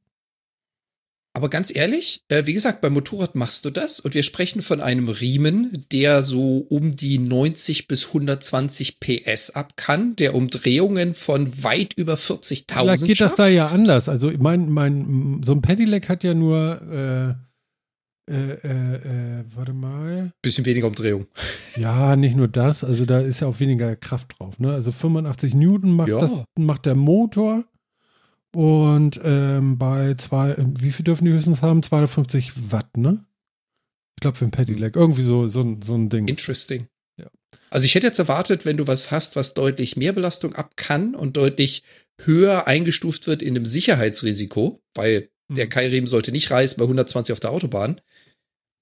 Aber 1.35 1.49
ganz 1.49 1.75
ehrlich, 1.75 2.25
äh, 2.29 2.45
wie 2.45 2.53
gesagt, 2.53 2.83
beim 2.83 2.93
Motorrad 2.93 3.35
machst 3.35 3.65
du 3.65 3.71
das 3.71 4.01
und 4.01 4.15
wir 4.15 4.23
sprechen 4.23 4.61
von 4.61 4.83
einem 4.83 5.09
Riemen, 5.09 5.87
der 5.91 6.23
so 6.23 6.59
um 6.69 6.95
die 6.95 7.19
90 7.19 7.89
bis 7.89 8.09
120 8.09 9.01
PS 9.01 9.51
ab 9.51 9.73
kann, 9.77 10.15
der 10.17 10.35
Umdrehungen 10.35 11.15
von 11.15 11.65
weit 11.65 11.95
über 11.95 12.15
40.000 12.15 12.85
Da 12.85 12.95
geht 12.97 13.17
schafft. 13.17 13.33
das 13.33 13.37
da 13.37 13.49
ja 13.49 13.69
anders. 13.69 14.11
Also 14.11 14.31
mein, 14.39 14.69
mein, 14.69 15.41
so 15.43 15.53
ein 15.53 15.63
Pedelec 15.63 16.11
hat 16.11 16.23
ja 16.23 16.35
nur, 16.35 17.39
äh, 18.29 18.33
äh, 18.33 18.53
äh, 18.53 19.41
äh, 19.41 19.45
warte 19.55 19.73
mal. 19.73 20.33
Bisschen 20.43 20.67
weniger 20.67 20.87
Umdrehung. 20.87 21.27
Ja, 21.77 22.15
nicht 22.15 22.37
nur 22.37 22.49
das, 22.49 22.85
also 22.85 23.07
da 23.07 23.21
ist 23.21 23.41
ja 23.41 23.47
auch 23.47 23.59
weniger 23.59 23.97
Kraft 23.97 24.39
drauf. 24.39 24.59
Ne? 24.59 24.73
Also 24.73 24.93
85 24.93 25.55
Newton 25.55 25.93
macht, 25.93 26.11
ja. 26.11 26.21
das, 26.21 26.31
macht 26.59 26.85
der 26.85 26.95
Motor 26.95 27.65
und 28.55 29.21
ähm, 29.25 29.79
bei 29.79 30.15
zwei, 30.15 30.55
wie 30.59 30.93
viel 30.93 31.05
dürfen 31.05 31.25
die 31.25 31.33
höchstens 31.33 31.63
haben? 31.63 31.83
250 31.83 32.71
Watt, 32.71 32.97
ne? 32.97 33.25
Ich 34.17 34.21
glaube 34.21 34.37
für 34.37 34.45
ein 34.45 34.51
Pedelec. 34.51 34.95
Irgendwie 34.95 35.23
so, 35.23 35.49
so, 35.49 35.79
so 35.83 35.95
ein 35.95 36.09
Ding. 36.11 36.29
Interesting. 36.29 36.87
Ja. 37.19 37.29
Also 37.71 37.87
ich 37.87 37.95
hätte 37.95 38.07
jetzt 38.07 38.19
erwartet, 38.19 38.65
wenn 38.65 38.77
du 38.77 38.87
was 38.87 39.11
hast, 39.11 39.37
was 39.37 39.55
deutlich 39.55 39.97
mehr 39.97 40.13
Belastung 40.13 40.55
ab 40.55 40.77
kann 40.77 41.15
und 41.15 41.37
deutlich 41.37 41.83
höher 42.21 42.67
eingestuft 42.67 43.27
wird 43.27 43.43
in 43.43 43.55
dem 43.55 43.67
Sicherheitsrisiko, 43.67 44.83
weil 44.95 45.31
mhm. 45.49 45.55
der 45.55 45.69
Keilriemen 45.69 46.07
sollte 46.07 46.31
nicht 46.31 46.51
reißen 46.51 46.79
bei 46.79 46.85
120 46.85 47.33
auf 47.33 47.41
der 47.41 47.51
Autobahn. 47.51 48.01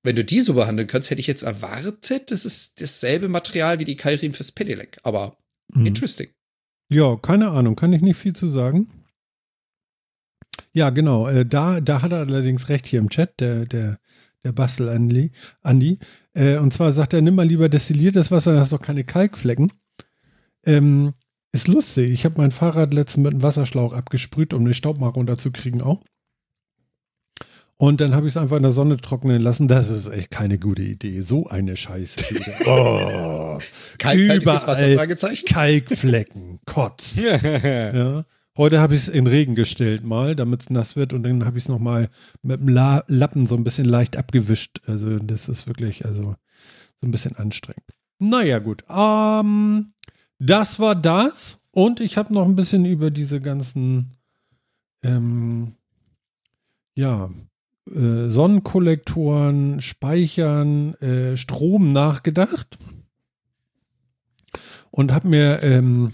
Wenn 0.02 0.16
du 0.16 0.24
die 0.24 0.40
so 0.40 0.54
behandeln 0.54 0.88
kannst, 0.88 1.10
hätte 1.10 1.20
ich 1.20 1.26
jetzt 1.26 1.42
erwartet, 1.42 2.30
das 2.30 2.44
ist 2.44 2.80
dasselbe 2.80 3.28
Material 3.28 3.78
wie 3.78 3.84
die 3.84 3.96
Keilriemen 3.96 4.34
fürs 4.34 4.52
Pedelec. 4.52 4.98
Aber 5.04 5.36
mhm. 5.72 5.86
interesting. 5.86 6.28
Ja, 6.92 7.16
keine 7.16 7.50
Ahnung, 7.50 7.76
kann 7.76 7.92
ich 7.92 8.02
nicht 8.02 8.16
viel 8.16 8.32
zu 8.32 8.48
sagen. 8.48 8.99
Ja, 10.72 10.90
genau. 10.90 11.28
Äh, 11.28 11.46
da, 11.46 11.80
da 11.80 12.02
hat 12.02 12.12
er 12.12 12.18
allerdings 12.18 12.68
recht 12.68 12.86
hier 12.86 13.00
im 13.00 13.10
Chat, 13.10 13.40
der, 13.40 13.66
der, 13.66 13.98
der 14.44 14.52
Bastel 14.52 14.88
Andi. 14.88 15.32
Andi. 15.62 15.98
Äh, 16.34 16.56
und 16.56 16.72
zwar 16.72 16.92
sagt 16.92 17.14
er, 17.14 17.22
nimm 17.22 17.34
mal 17.34 17.46
lieber 17.46 17.68
destilliertes 17.68 18.30
Wasser, 18.30 18.52
dann 18.52 18.60
hast 18.60 18.72
du 18.72 18.76
doch 18.76 18.84
keine 18.84 19.04
Kalkflecken. 19.04 19.72
Ähm, 20.64 21.12
ist 21.52 21.68
lustig. 21.68 22.10
Ich 22.10 22.24
habe 22.24 22.36
mein 22.38 22.50
Fahrrad 22.50 22.94
letztens 22.94 23.24
mit 23.24 23.32
einem 23.32 23.42
Wasserschlauch 23.42 23.92
abgesprüht, 23.92 24.54
um 24.54 24.64
den 24.64 24.74
Staub 24.74 24.98
mal 24.98 25.08
runterzukriegen 25.08 25.82
auch. 25.82 26.02
Und 27.80 28.02
dann 28.02 28.14
habe 28.14 28.26
ich 28.26 28.34
es 28.34 28.36
einfach 28.36 28.58
in 28.58 28.62
der 28.62 28.72
Sonne 28.72 28.98
trocknen 28.98 29.40
lassen. 29.40 29.66
Das 29.66 29.88
ist 29.88 30.06
echt 30.06 30.30
keine 30.30 30.58
gute 30.58 30.82
Idee. 30.82 31.22
So 31.22 31.46
eine 31.46 31.78
Scheiße. 31.78 32.20
oh, 32.66 33.58
Kalk, 33.96 34.44
Wasser, 34.44 35.06
Kalkflecken, 35.46 36.60
Kotz. 36.66 37.16
ja. 37.16 38.26
Heute 38.60 38.78
habe 38.78 38.94
ich 38.94 39.00
es 39.00 39.08
in 39.08 39.26
Regen 39.26 39.54
gestellt 39.54 40.04
mal, 40.04 40.36
damit 40.36 40.60
es 40.60 40.68
nass 40.68 40.94
wird 40.94 41.14
und 41.14 41.22
dann 41.22 41.46
habe 41.46 41.56
ich 41.56 41.64
es 41.64 41.68
nochmal 41.70 42.10
mit 42.42 42.60
dem 42.60 42.68
La 42.68 43.04
Lappen 43.06 43.46
so 43.46 43.54
ein 43.54 43.64
bisschen 43.64 43.86
leicht 43.86 44.18
abgewischt. 44.18 44.82
Also 44.84 45.18
das 45.18 45.48
ist 45.48 45.66
wirklich 45.66 46.04
also 46.04 46.36
so 47.00 47.06
ein 47.06 47.10
bisschen 47.10 47.36
anstrengend. 47.36 47.86
Naja 48.18 48.58
gut, 48.58 48.84
ähm, 48.90 49.94
das 50.38 50.78
war 50.78 50.94
das 50.94 51.62
und 51.70 52.00
ich 52.00 52.18
habe 52.18 52.34
noch 52.34 52.44
ein 52.44 52.54
bisschen 52.54 52.84
über 52.84 53.10
diese 53.10 53.40
ganzen 53.40 54.18
ähm, 55.02 55.76
ja, 56.94 57.30
äh, 57.88 58.28
Sonnenkollektoren, 58.28 59.80
Speichern, 59.80 60.96
äh, 60.96 61.34
Strom 61.38 61.94
nachgedacht 61.94 62.76
und 64.90 65.12
habe 65.12 65.28
mir 65.28 65.64
ähm, 65.64 66.12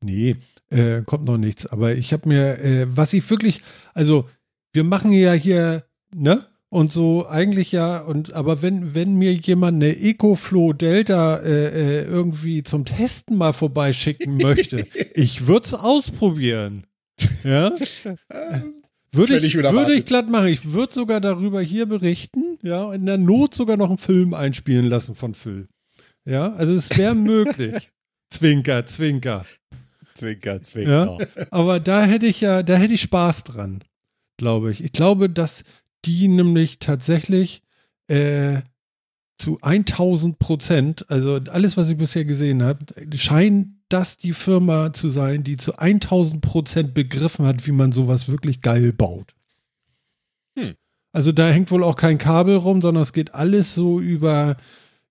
nee, 0.00 0.36
äh, 0.70 1.02
kommt 1.02 1.24
noch 1.24 1.38
nichts. 1.38 1.66
Aber 1.66 1.94
ich 1.94 2.12
habe 2.12 2.28
mir, 2.28 2.58
äh, 2.58 2.86
was 2.88 3.12
ich 3.12 3.28
wirklich, 3.30 3.60
also 3.94 4.28
wir 4.72 4.84
machen 4.84 5.12
ja 5.12 5.32
hier, 5.32 5.84
ne? 6.14 6.44
Und 6.68 6.92
so 6.92 7.26
eigentlich 7.26 7.70
ja, 7.72 8.00
und 8.00 8.32
aber 8.32 8.60
wenn, 8.60 8.94
wenn 8.94 9.14
mir 9.14 9.32
jemand 9.32 9.76
eine 9.76 9.96
EcoFlow 9.96 10.72
Delta 10.72 11.36
äh, 11.38 11.68
äh 11.68 12.04
irgendwie 12.04 12.64
zum 12.64 12.84
Testen 12.84 13.36
mal 13.36 13.52
vorbeischicken 13.52 14.36
möchte, 14.42 14.84
ich 15.14 15.46
würde 15.46 15.66
es 15.66 15.74
ausprobieren. 15.74 16.84
Ja. 17.44 17.72
Würde 19.12 19.38
ich, 19.38 19.54
würde 19.54 19.94
ich 19.94 20.04
glatt 20.04 20.28
machen. 20.28 20.48
Ich 20.48 20.72
würde 20.72 20.92
sogar 20.92 21.20
darüber 21.20 21.62
hier 21.62 21.86
berichten, 21.86 22.58
ja, 22.62 22.92
in 22.92 23.06
der 23.06 23.16
Not 23.16 23.54
sogar 23.54 23.76
noch 23.76 23.88
einen 23.88 23.98
Film 23.98 24.34
einspielen 24.34 24.86
lassen 24.86 25.14
von 25.14 25.32
Phil. 25.32 25.68
Ja, 26.26 26.52
also 26.52 26.74
es 26.74 26.96
wäre 26.98 27.14
möglich. 27.14 27.92
zwinker, 28.30 28.84
zwinker. 28.84 29.46
Zwinker, 30.16 30.62
zwinker. 30.62 31.18
Ja, 31.20 31.46
aber 31.50 31.80
da 31.80 32.04
hätte 32.04 32.26
ich 32.26 32.40
ja, 32.40 32.62
da 32.62 32.76
hätte 32.76 32.94
ich 32.94 33.02
Spaß 33.02 33.44
dran, 33.44 33.84
glaube 34.36 34.70
ich. 34.70 34.82
Ich 34.82 34.92
glaube, 34.92 35.28
dass 35.28 35.64
die 36.04 36.28
nämlich 36.28 36.78
tatsächlich 36.78 37.62
äh, 38.08 38.62
zu 39.38 39.58
1000 39.60 40.38
Prozent, 40.38 41.10
also 41.10 41.40
alles, 41.50 41.76
was 41.76 41.90
ich 41.90 41.96
bisher 41.96 42.24
gesehen 42.24 42.62
habe, 42.62 42.86
scheint 43.14 43.68
das 43.88 44.16
die 44.16 44.32
Firma 44.32 44.92
zu 44.92 45.10
sein, 45.10 45.44
die 45.44 45.56
zu 45.56 45.76
1000 45.76 46.40
Prozent 46.40 46.94
begriffen 46.94 47.46
hat, 47.46 47.66
wie 47.66 47.72
man 47.72 47.92
sowas 47.92 48.28
wirklich 48.28 48.62
geil 48.62 48.92
baut. 48.92 49.34
Hm. 50.58 50.74
Also 51.12 51.32
da 51.32 51.48
hängt 51.48 51.70
wohl 51.70 51.84
auch 51.84 51.96
kein 51.96 52.18
Kabel 52.18 52.56
rum, 52.56 52.82
sondern 52.82 53.02
es 53.02 53.12
geht 53.12 53.34
alles 53.34 53.74
so 53.74 54.00
über, 54.00 54.56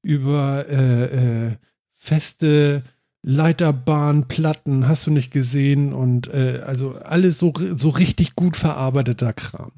über 0.02 0.66
äh, 0.68 1.48
äh, 1.48 1.52
feste 1.94 2.84
Leiterbahnplatten, 3.28 4.88
hast 4.88 5.08
du 5.08 5.12
nicht 5.12 5.32
gesehen 5.32 5.94
und 5.94 6.32
äh, 6.32 6.62
also 6.64 6.96
alles 6.96 7.40
so, 7.40 7.54
so 7.76 7.90
richtig 7.90 8.36
gut 8.36 8.56
verarbeiteter 8.56 9.34
Kram. 9.34 9.72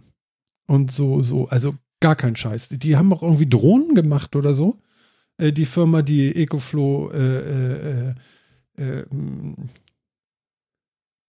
Und 0.67 0.91
so, 0.91 1.23
so, 1.23 1.47
also 1.47 1.73
gar 2.01 2.17
kein 2.17 2.35
Scheiß. 2.35 2.67
Die 2.69 2.97
haben 2.97 3.13
auch 3.13 3.23
irgendwie 3.23 3.47
Drohnen 3.47 3.95
gemacht 3.95 4.35
oder 4.35 4.53
so. 4.53 4.79
Äh, 5.37 5.53
die 5.53 5.65
Firma, 5.65 6.01
die 6.01 6.35
Ecoflow 6.35 7.09
äh, 7.11 7.37
äh, 7.37 8.13
äh, 8.77 8.99
äh 8.99 9.05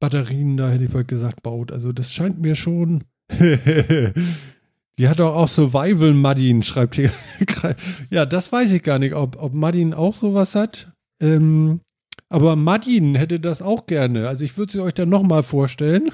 Batterien, 0.01 0.57
da 0.57 0.71
hätte 0.71 0.85
ich 0.85 0.91
bald 0.91 1.07
gesagt, 1.07 1.45
baut. 1.45 1.71
Also 1.71 1.93
das 1.93 2.13
scheint 2.13 2.41
mir 2.41 2.57
schon. 2.57 3.05
die 3.31 5.09
hat 5.09 5.21
doch 5.21 5.37
auch 5.37 5.49
Survival 5.49 6.15
Madin, 6.15 6.65
schreibt 6.65 6.97
hier. 6.97 7.13
ja, 8.11 8.27
das 8.27 8.51
weiß 8.51 8.73
ich 8.73 8.83
gar 8.83 8.99
nicht, 8.99 9.15
ob, 9.15 9.41
ob 9.41 9.55
Madin 9.55 9.95
auch 9.95 10.15
sowas 10.15 10.57
hat. 10.57 10.93
Ähm, 11.21 11.81
aber 12.29 12.57
Madin 12.57 13.15
hätte 13.15 13.41
das 13.41 13.63
auch 13.63 13.87
gerne. 13.87 14.29
Also 14.29 14.45
ich 14.45 14.57
würde 14.57 14.73
sie 14.73 14.81
euch 14.81 14.95
dann 14.95 15.09
nochmal 15.09 15.43
vorstellen. 15.43 16.11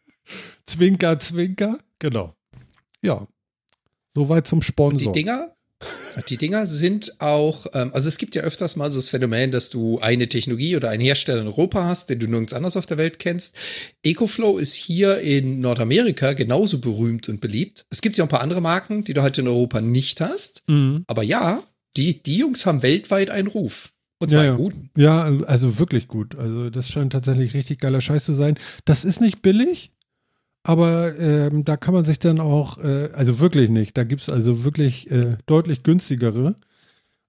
zwinker, 0.66 1.18
zwinker. 1.20 1.78
Genau. 1.98 2.34
Ja. 3.02 3.26
Soweit 4.14 4.46
zum 4.46 4.62
Sponsor. 4.62 5.08
Und 5.08 5.16
die 5.16 5.20
Dinger? 5.20 5.54
Die 6.28 6.36
Dinger 6.36 6.66
sind 6.66 7.20
auch, 7.20 7.66
ähm, 7.74 7.90
also 7.92 8.08
es 8.08 8.18
gibt 8.18 8.34
ja 8.34 8.42
öfters 8.42 8.76
mal 8.76 8.90
so 8.90 8.98
das 8.98 9.08
Phänomen, 9.08 9.50
dass 9.50 9.70
du 9.70 9.98
eine 9.98 10.28
Technologie 10.28 10.76
oder 10.76 10.90
einen 10.90 11.02
Hersteller 11.02 11.40
in 11.40 11.46
Europa 11.46 11.84
hast, 11.84 12.10
den 12.10 12.20
du 12.20 12.26
nirgends 12.26 12.52
anders 12.52 12.76
auf 12.76 12.86
der 12.86 12.98
Welt 12.98 13.18
kennst. 13.18 13.56
EcoFlow 14.02 14.58
ist 14.58 14.74
hier 14.74 15.18
in 15.18 15.60
Nordamerika 15.60 16.34
genauso 16.34 16.78
berühmt 16.78 17.28
und 17.28 17.40
beliebt. 17.40 17.86
Es 17.90 18.00
gibt 18.00 18.16
ja 18.16 18.24
ein 18.24 18.28
paar 18.28 18.42
andere 18.42 18.60
Marken, 18.60 19.04
die 19.04 19.14
du 19.14 19.22
halt 19.22 19.38
in 19.38 19.48
Europa 19.48 19.80
nicht 19.80 20.20
hast. 20.20 20.62
Mhm. 20.68 21.04
Aber 21.06 21.22
ja, 21.22 21.62
die, 21.96 22.22
die 22.22 22.36
Jungs 22.36 22.66
haben 22.66 22.82
weltweit 22.82 23.30
einen 23.30 23.48
Ruf. 23.48 23.91
Und 24.22 24.30
zwar 24.30 24.44
ja, 24.44 24.54
gut. 24.54 24.72
Ja, 24.96 25.24
also 25.24 25.80
wirklich 25.80 26.06
gut. 26.06 26.38
Also 26.38 26.70
das 26.70 26.88
scheint 26.88 27.12
tatsächlich 27.12 27.54
richtig 27.54 27.80
geiler 27.80 28.00
Scheiß 28.00 28.24
zu 28.24 28.34
sein. 28.34 28.54
Das 28.84 29.04
ist 29.04 29.20
nicht 29.20 29.42
billig, 29.42 29.90
aber 30.62 31.18
ähm, 31.18 31.64
da 31.64 31.76
kann 31.76 31.92
man 31.92 32.04
sich 32.04 32.20
dann 32.20 32.38
auch, 32.38 32.78
äh, 32.78 33.10
also 33.14 33.40
wirklich 33.40 33.68
nicht. 33.68 33.96
Da 33.98 34.04
gibt 34.04 34.22
es 34.22 34.28
also 34.28 34.62
wirklich 34.62 35.10
äh, 35.10 35.38
deutlich 35.46 35.82
günstigere. 35.82 36.54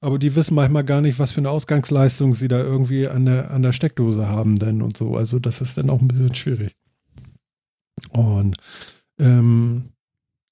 Aber 0.02 0.20
die 0.20 0.36
wissen 0.36 0.54
manchmal 0.54 0.84
gar 0.84 1.02
nicht, 1.02 1.18
was 1.18 1.32
für 1.32 1.42
eine 1.42 1.50
Ausgangsleistung 1.50 2.36
sie 2.36 2.48
da 2.48 2.62
irgendwie 2.62 3.08
an 3.08 3.26
der, 3.26 3.50
an 3.50 3.64
der 3.64 3.72
Steckdose 3.72 4.28
haben 4.28 4.60
denn 4.60 4.84
und 4.84 4.96
so. 4.96 5.16
Also 5.16 5.40
das 5.40 5.62
ist 5.62 5.78
dann 5.78 5.90
auch 5.90 6.00
ein 6.00 6.08
bisschen 6.08 6.36
schwierig. 6.36 6.76
Und 8.12 8.56
ähm, 9.18 9.94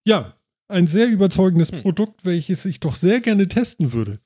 ja, 0.08 0.34
ein 0.70 0.88
sehr 0.88 1.08
überzeugendes 1.08 1.72
Hm. 1.72 1.82
Produkt, 1.82 2.26
welches 2.26 2.66
ich 2.66 2.80
doch 2.80 2.96
sehr 2.96 3.20
gerne 3.20 3.48
testen 3.48 3.94
würde. 3.94 4.20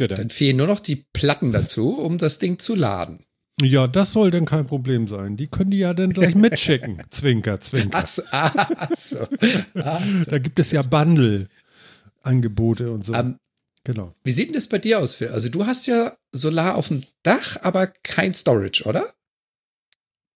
Ja, 0.00 0.08
dann, 0.08 0.18
Dann 0.18 0.30
fehlen 0.30 0.56
nur 0.56 0.66
noch 0.66 0.80
die 0.80 1.04
Platten 1.12 1.52
dazu, 1.52 1.98
um 1.98 2.18
das 2.18 2.38
Ding 2.38 2.58
zu 2.58 2.74
laden. 2.74 3.24
Ja, 3.62 3.86
das 3.86 4.12
soll 4.12 4.30
dann 4.30 4.46
kein 4.46 4.66
Problem 4.66 5.06
sein. 5.06 5.36
Die 5.36 5.46
können 5.46 5.70
die 5.70 5.78
ja 5.78 5.92
dann 5.92 6.12
gleich 6.12 6.34
mitchecken. 6.34 7.02
zwinker, 7.10 7.60
zwinker. 7.60 7.98
Achso, 7.98 8.22
achso. 8.30 9.26
Da 9.74 10.38
gibt 10.38 10.58
es 10.58 10.72
ja 10.72 10.80
Bundle-Angebote 10.80 12.90
und 12.90 13.04
so. 13.04 13.12
Ähm, 13.12 13.36
genau. 13.84 14.14
wie 14.24 14.30
sieht 14.30 14.48
denn 14.48 14.54
das 14.54 14.66
bei 14.66 14.78
dir 14.78 14.98
aus, 14.98 15.16
Phil? 15.16 15.28
Also 15.28 15.50
du 15.50 15.66
hast 15.66 15.86
ja 15.86 16.16
Solar 16.32 16.76
auf 16.76 16.88
dem 16.88 17.02
Dach, 17.22 17.58
aber 17.60 17.88
kein 18.02 18.32
Storage, 18.32 18.84
oder? 18.84 19.12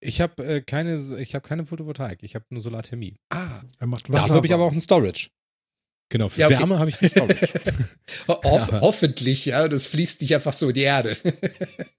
ich 0.05 0.21
habe 0.21 0.45
äh, 0.45 0.61
keine, 0.61 0.95
ich 1.19 1.35
habe 1.35 1.47
keine 1.47 1.65
Photovoltaik, 1.65 2.19
ich 2.21 2.35
habe 2.35 2.45
nur 2.49 2.61
Solarthermie. 2.61 3.15
Ah. 3.29 3.61
Er 3.79 3.87
macht 3.87 4.09
Dafür 4.09 4.35
habe 4.35 4.47
ich 4.47 4.53
aber 4.53 4.63
auch 4.63 4.71
ein 4.71 4.81
Storage. 4.81 5.29
Genau, 6.09 6.29
für 6.29 6.41
Ja, 6.41 6.47
okay. 6.47 6.59
Wärme 6.59 6.79
habe 6.79 6.89
ich 6.89 6.95
Storage. 7.09 7.47
Hoff, 8.27 8.71
Ja. 8.71 8.81
Hoffentlich, 8.81 9.45
ja. 9.45 9.67
Das 9.67 9.87
fließt 9.87 10.21
nicht 10.21 10.33
einfach 10.35 10.53
so 10.53 10.69
in 10.69 10.75
die 10.75 10.81
Erde. 10.81 11.15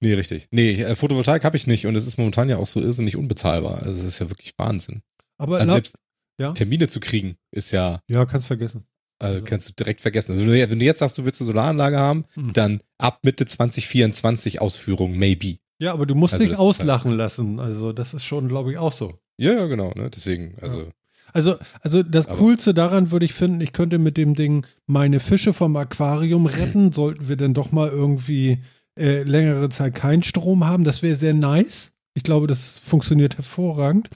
nee, 0.00 0.14
richtig. 0.14 0.48
Nee, 0.50 0.82
äh, 0.82 0.96
Photovoltaik 0.96 1.44
habe 1.44 1.56
ich 1.56 1.66
nicht 1.66 1.86
und 1.86 1.96
es 1.96 2.06
ist 2.06 2.18
momentan 2.18 2.48
ja 2.48 2.56
auch 2.58 2.66
so 2.66 2.80
irrsinnig 2.80 3.16
unbezahlbar. 3.16 3.82
Also 3.82 4.00
es 4.00 4.06
ist 4.06 4.18
ja 4.18 4.30
wirklich 4.30 4.52
Wahnsinn. 4.58 5.02
aber 5.38 5.58
Also 5.58 5.72
selbst 5.72 5.98
ja? 6.38 6.52
Termine 6.52 6.88
zu 6.88 7.00
kriegen, 7.00 7.36
ist 7.52 7.70
ja, 7.72 8.00
ja, 8.08 8.26
kannst 8.26 8.48
vergessen. 8.48 8.84
äh, 9.20 9.40
kannst 9.40 9.68
du 9.68 9.72
direkt 9.72 10.00
vergessen. 10.00 10.32
Also 10.32 10.46
wenn 10.46 10.78
du- 10.78 10.84
jetzt 10.84 10.98
sagst, 10.98 11.16
du 11.16 11.24
willst 11.24 11.40
eine 11.40 11.46
Solaranlage 11.46 11.98
haben, 11.98 12.24
Hm. 12.34 12.52
dann 12.52 12.82
ab 12.98 13.20
Mitte 13.22 13.46
2024 13.46 14.60
Ausführung, 14.60 15.16
maybe. 15.16 15.56
Ja, 15.78 15.92
aber 15.92 16.06
du 16.06 16.14
musst 16.14 16.34
Also 16.34 16.44
dich 16.44 16.50
halt- 16.50 16.60
auslachen 16.60 17.12
lassen. 17.12 17.60
Also 17.60 17.92
das 17.92 18.14
ist 18.14 18.24
schon, 18.24 18.48
glaube 18.48 18.72
ich, 18.72 18.78
auch 18.78 18.92
so. 18.92 19.18
Ja, 19.38 19.52
ja, 19.52 19.66
genau, 19.66 19.92
ne? 19.94 20.10
Deswegen, 20.10 20.56
also. 20.60 20.90
Also, 21.34 21.56
also 21.82 22.02
das 22.02 22.28
Aber- 22.28 22.38
Coolste 22.38 22.72
daran 22.72 23.10
würde 23.10 23.26
ich 23.26 23.34
finden, 23.34 23.60
ich 23.60 23.72
könnte 23.72 23.98
mit 23.98 24.16
dem 24.16 24.34
Ding 24.34 24.64
meine 24.86 25.18
Fische 25.20 25.52
vom 25.52 25.76
Aquarium 25.76 26.46
retten, 26.46 26.92
sollten 26.92 27.28
wir 27.28 27.36
dann 27.36 27.54
doch 27.54 27.72
mal 27.72 27.88
irgendwie 27.88 28.62
äh, 28.98 29.24
längere 29.24 29.68
Zeit 29.68 29.94
keinen 29.96 30.22
Strom 30.22 30.64
haben. 30.64 30.84
Das 30.84 31.02
wäre 31.02 31.16
sehr 31.16 31.34
nice. 31.34 31.90
Ich 32.14 32.22
glaube, 32.22 32.46
das 32.46 32.78
funktioniert 32.78 33.36
hervorragend. 33.36 34.08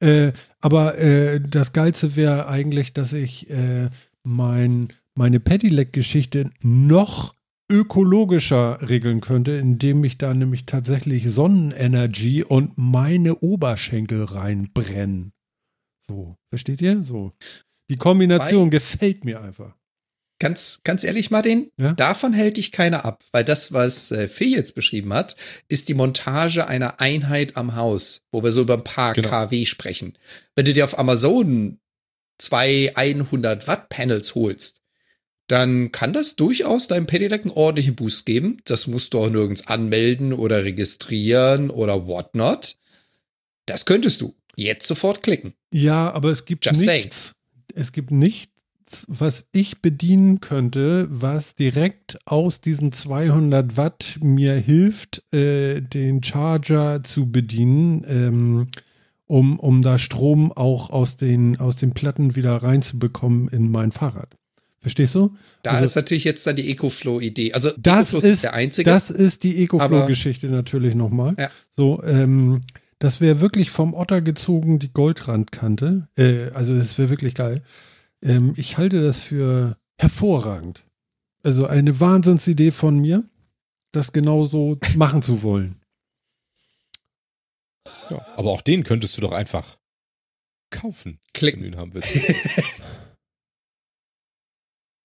Äh, 0.00 0.32
aber 0.60 0.98
äh, 0.98 1.40
das 1.40 1.72
Geilste 1.72 2.16
wäre 2.16 2.46
eigentlich, 2.46 2.92
dass 2.92 3.14
ich 3.14 3.48
äh, 3.50 3.88
mein, 4.22 4.88
meine 5.14 5.40
Pedelec-Geschichte 5.40 6.50
noch 6.62 7.34
ökologischer 7.70 8.86
regeln 8.86 9.22
könnte, 9.22 9.52
indem 9.52 10.04
ich 10.04 10.18
da 10.18 10.34
nämlich 10.34 10.66
tatsächlich 10.66 11.30
Sonnenenergie 11.30 12.44
und 12.44 12.76
meine 12.76 13.36
Oberschenkel 13.36 14.24
reinbrenne. 14.24 15.30
So, 16.10 16.36
versteht 16.48 16.82
ihr? 16.82 17.02
So. 17.04 17.32
Die 17.88 17.96
Kombination 17.96 18.68
gefällt 18.70 19.24
mir 19.24 19.40
einfach. 19.40 19.76
Ganz, 20.40 20.80
ganz 20.82 21.04
ehrlich, 21.04 21.30
Martin, 21.30 21.70
Ja? 21.76 21.92
davon 21.92 22.32
hält 22.32 22.56
dich 22.56 22.72
keiner 22.72 23.04
ab, 23.04 23.22
weil 23.30 23.44
das, 23.44 23.72
was 23.72 24.10
äh, 24.10 24.26
Phil 24.26 24.48
jetzt 24.48 24.74
beschrieben 24.74 25.12
hat, 25.12 25.36
ist 25.68 25.88
die 25.88 25.94
Montage 25.94 26.66
einer 26.66 27.00
Einheit 27.00 27.56
am 27.56 27.76
Haus, 27.76 28.22
wo 28.32 28.42
wir 28.42 28.50
so 28.50 28.62
über 28.62 28.74
ein 28.74 28.82
paar 28.84 29.12
Genau. 29.12 29.28
kW 29.28 29.66
sprechen. 29.66 30.16
Wenn 30.56 30.64
du 30.64 30.72
dir 30.72 30.84
auf 30.84 30.98
Amazon 30.98 31.78
zwei 32.38 32.90
100 32.96 33.68
Watt 33.68 33.88
Panels 33.90 34.34
holst, 34.34 34.80
dann 35.46 35.92
kann 35.92 36.12
das 36.12 36.36
durchaus 36.36 36.88
deinem 36.88 37.06
Pedelec 37.06 37.42
einen 37.42 37.50
ordentlichen 37.52 37.94
Boost 37.94 38.24
geben. 38.26 38.56
Das 38.64 38.86
musst 38.86 39.12
du 39.14 39.18
auch 39.20 39.30
nirgends 39.30 39.66
anmelden 39.68 40.32
oder 40.32 40.64
registrieren 40.64 41.70
oder 41.70 42.06
whatnot. 42.06 42.76
Das 43.66 43.84
könntest 43.84 44.22
du 44.22 44.34
jetzt 44.56 44.86
sofort 44.86 45.22
klicken. 45.22 45.54
Ja, 45.72 46.10
aber 46.12 46.30
es 46.30 46.44
gibt 46.44 46.66
Just 46.66 46.86
nichts. 46.86 47.32
Es 47.74 47.92
gibt 47.92 48.10
nichts, 48.10 48.50
was 49.06 49.44
ich 49.52 49.80
bedienen 49.80 50.40
könnte, 50.40 51.06
was 51.10 51.54
direkt 51.54 52.18
aus 52.26 52.60
diesen 52.60 52.90
200 52.92 53.76
Watt 53.76 54.18
mir 54.20 54.54
hilft, 54.54 55.22
äh, 55.32 55.80
den 55.80 56.22
Charger 56.24 57.02
zu 57.04 57.30
bedienen, 57.30 58.04
ähm, 58.08 58.66
um, 59.26 59.60
um 59.60 59.82
da 59.82 59.96
Strom 59.98 60.50
auch 60.50 60.90
aus 60.90 61.16
den, 61.16 61.58
aus 61.60 61.76
den 61.76 61.92
Platten 61.92 62.34
wieder 62.34 62.56
reinzubekommen 62.56 63.46
in 63.48 63.70
mein 63.70 63.92
Fahrrad. 63.92 64.34
Verstehst 64.80 65.14
du? 65.14 65.36
Da 65.62 65.72
Also- 65.72 65.84
ist 65.84 65.94
natürlich 65.94 66.24
jetzt 66.24 66.44
dann 66.46 66.56
die 66.56 66.68
EcoFlow-Idee. 66.70 67.52
Also 67.52 67.70
Das 67.78 68.12
EcoFlow 68.14 68.28
ist, 68.32 68.42
der 68.44 68.54
einzige. 68.54 68.90
das 68.90 69.10
ist 69.10 69.44
die 69.44 69.62
Ecoflow-Geschichte 69.62 70.48
natürlich 70.48 70.94
nochmal. 70.96 71.36
Ja. 71.38 71.50
So, 71.76 72.02
ähm, 72.02 72.60
das 73.00 73.20
wäre 73.20 73.40
wirklich 73.40 73.70
vom 73.70 73.94
Otter 73.94 74.20
gezogen, 74.20 74.78
die 74.78 74.92
Goldrandkante. 74.92 76.08
Äh, 76.16 76.50
also 76.50 76.76
das 76.76 76.96
wäre 76.98 77.10
wirklich 77.10 77.34
geil. 77.34 77.64
Ähm, 78.22 78.52
ich 78.56 78.78
halte 78.78 79.02
das 79.02 79.18
für 79.18 79.76
hervorragend. 79.98 80.84
Also 81.42 81.66
eine 81.66 81.98
Wahnsinnsidee 81.98 82.70
von 82.70 82.98
mir, 82.98 83.24
das 83.92 84.12
genauso 84.12 84.78
machen 84.96 85.22
zu 85.22 85.42
wollen. 85.42 85.80
Ja. 88.10 88.24
Aber 88.36 88.50
auch 88.50 88.60
den 88.60 88.84
könntest 88.84 89.16
du 89.16 89.22
doch 89.22 89.32
einfach 89.32 89.78
kaufen, 90.70 91.18
wenn 91.22 91.32
Klicken. 91.32 91.62
du 91.62 91.68
ihn 91.68 91.76
haben 91.78 91.94
willst. 91.94 92.10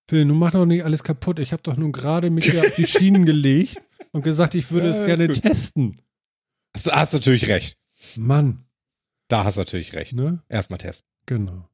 Phil, 0.10 0.26
nun 0.26 0.38
mach 0.38 0.52
doch 0.52 0.66
nicht 0.66 0.84
alles 0.84 1.04
kaputt. 1.04 1.40
Ich 1.40 1.54
habe 1.54 1.64
doch 1.64 1.78
nun 1.78 1.94
gerade 1.94 2.30
mich 2.30 2.52
hier 2.52 2.60
auf 2.60 2.76
die 2.76 2.86
Schienen 2.86 3.26
gelegt 3.32 3.82
und 4.12 4.22
gesagt, 4.24 4.54
ich 4.54 4.70
würde 4.70 4.90
Ja, 4.90 4.96
es 5.00 5.06
gerne 5.06 5.32
testen. 5.32 6.02
Hast, 6.76 6.92
hast 6.92 7.14
natürlich 7.14 7.48
recht. 7.48 7.78
Mann, 8.18 8.66
Da 9.28 9.44
hast 9.44 9.58
du 9.58 9.62
natürlich 9.62 9.94
recht. 9.94 10.14
ne? 10.14 10.44
Erstmal 10.50 10.78
testen. 10.78 11.10
Genau. 11.26 11.68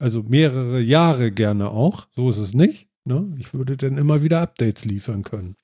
Also 0.00 0.22
mehrere 0.22 0.80
Jahre 0.80 1.32
gerne 1.32 1.70
auch. 1.70 2.06
So 2.14 2.30
ist 2.30 2.38
es 2.38 2.54
nicht. 2.54 2.88
Ne? 3.04 3.34
Ich 3.38 3.52
würde 3.54 3.76
dann 3.76 3.96
immer 3.98 4.22
wieder 4.22 4.40
Updates 4.40 4.84
liefern 4.84 5.22
können. 5.24 5.56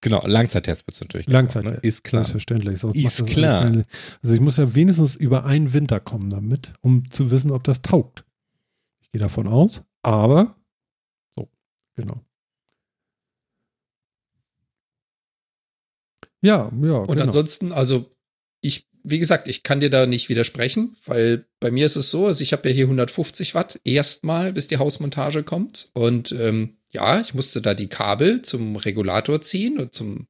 Genau, 0.00 0.26
Langzeittest 0.26 0.86
wird 0.86 0.94
es 0.96 1.00
natürlich. 1.00 1.26
Langzeittest. 1.28 1.74
Ne? 1.76 1.80
Ist 1.82 2.04
klar. 2.04 2.22
Selbstverständlich. 2.24 2.78
Sonst 2.80 2.96
Ist 2.98 3.26
klar. 3.26 3.62
keine- 3.62 3.86
Also 4.22 4.34
ich 4.34 4.40
muss 4.40 4.56
ja 4.58 4.74
wenigstens 4.74 5.16
über 5.16 5.44
einen 5.46 5.72
Winter 5.72 6.00
kommen 6.00 6.28
damit, 6.28 6.74
um 6.82 7.10
zu 7.10 7.30
wissen, 7.30 7.50
ob 7.50 7.64
das 7.64 7.80
taugt. 7.80 8.24
Ich 9.02 9.10
gehe 9.12 9.20
davon 9.20 9.46
aus. 9.46 9.82
Aber 10.02 10.56
so, 11.36 11.48
genau. 11.96 12.20
Ja, 16.42 16.70
ja. 16.82 16.96
Und 16.98 17.06
genau. 17.08 17.22
ansonsten, 17.22 17.72
also 17.72 18.10
ich, 18.64 18.86
wie 19.02 19.18
gesagt, 19.18 19.46
ich 19.48 19.62
kann 19.62 19.80
dir 19.80 19.90
da 19.90 20.06
nicht 20.06 20.30
widersprechen, 20.30 20.96
weil 21.04 21.44
bei 21.60 21.70
mir 21.70 21.84
ist 21.84 21.96
es 21.96 22.10
so, 22.10 22.26
also 22.26 22.42
ich 22.42 22.52
habe 22.52 22.68
ja 22.68 22.74
hier 22.74 22.86
150 22.86 23.54
Watt 23.54 23.78
erstmal, 23.84 24.52
bis 24.54 24.68
die 24.68 24.78
Hausmontage 24.78 25.42
kommt. 25.42 25.90
Und 25.92 26.32
ähm, 26.32 26.78
ja, 26.92 27.20
ich 27.20 27.34
musste 27.34 27.60
da 27.60 27.74
die 27.74 27.88
Kabel 27.88 28.40
zum 28.40 28.76
Regulator 28.76 29.42
ziehen 29.42 29.78
und 29.78 29.92
zum, 29.92 30.28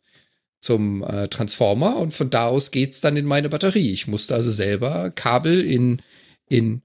zum 0.60 1.04
äh, 1.04 1.28
Transformer 1.28 1.96
und 1.96 2.12
von 2.12 2.30
da 2.30 2.46
aus 2.46 2.72
geht's 2.72 3.00
dann 3.00 3.16
in 3.16 3.26
meine 3.26 3.48
Batterie. 3.48 3.92
Ich 3.92 4.08
musste 4.08 4.34
also 4.34 4.50
selber 4.50 5.12
Kabel 5.12 5.60
in, 5.60 6.02
in 6.48 6.82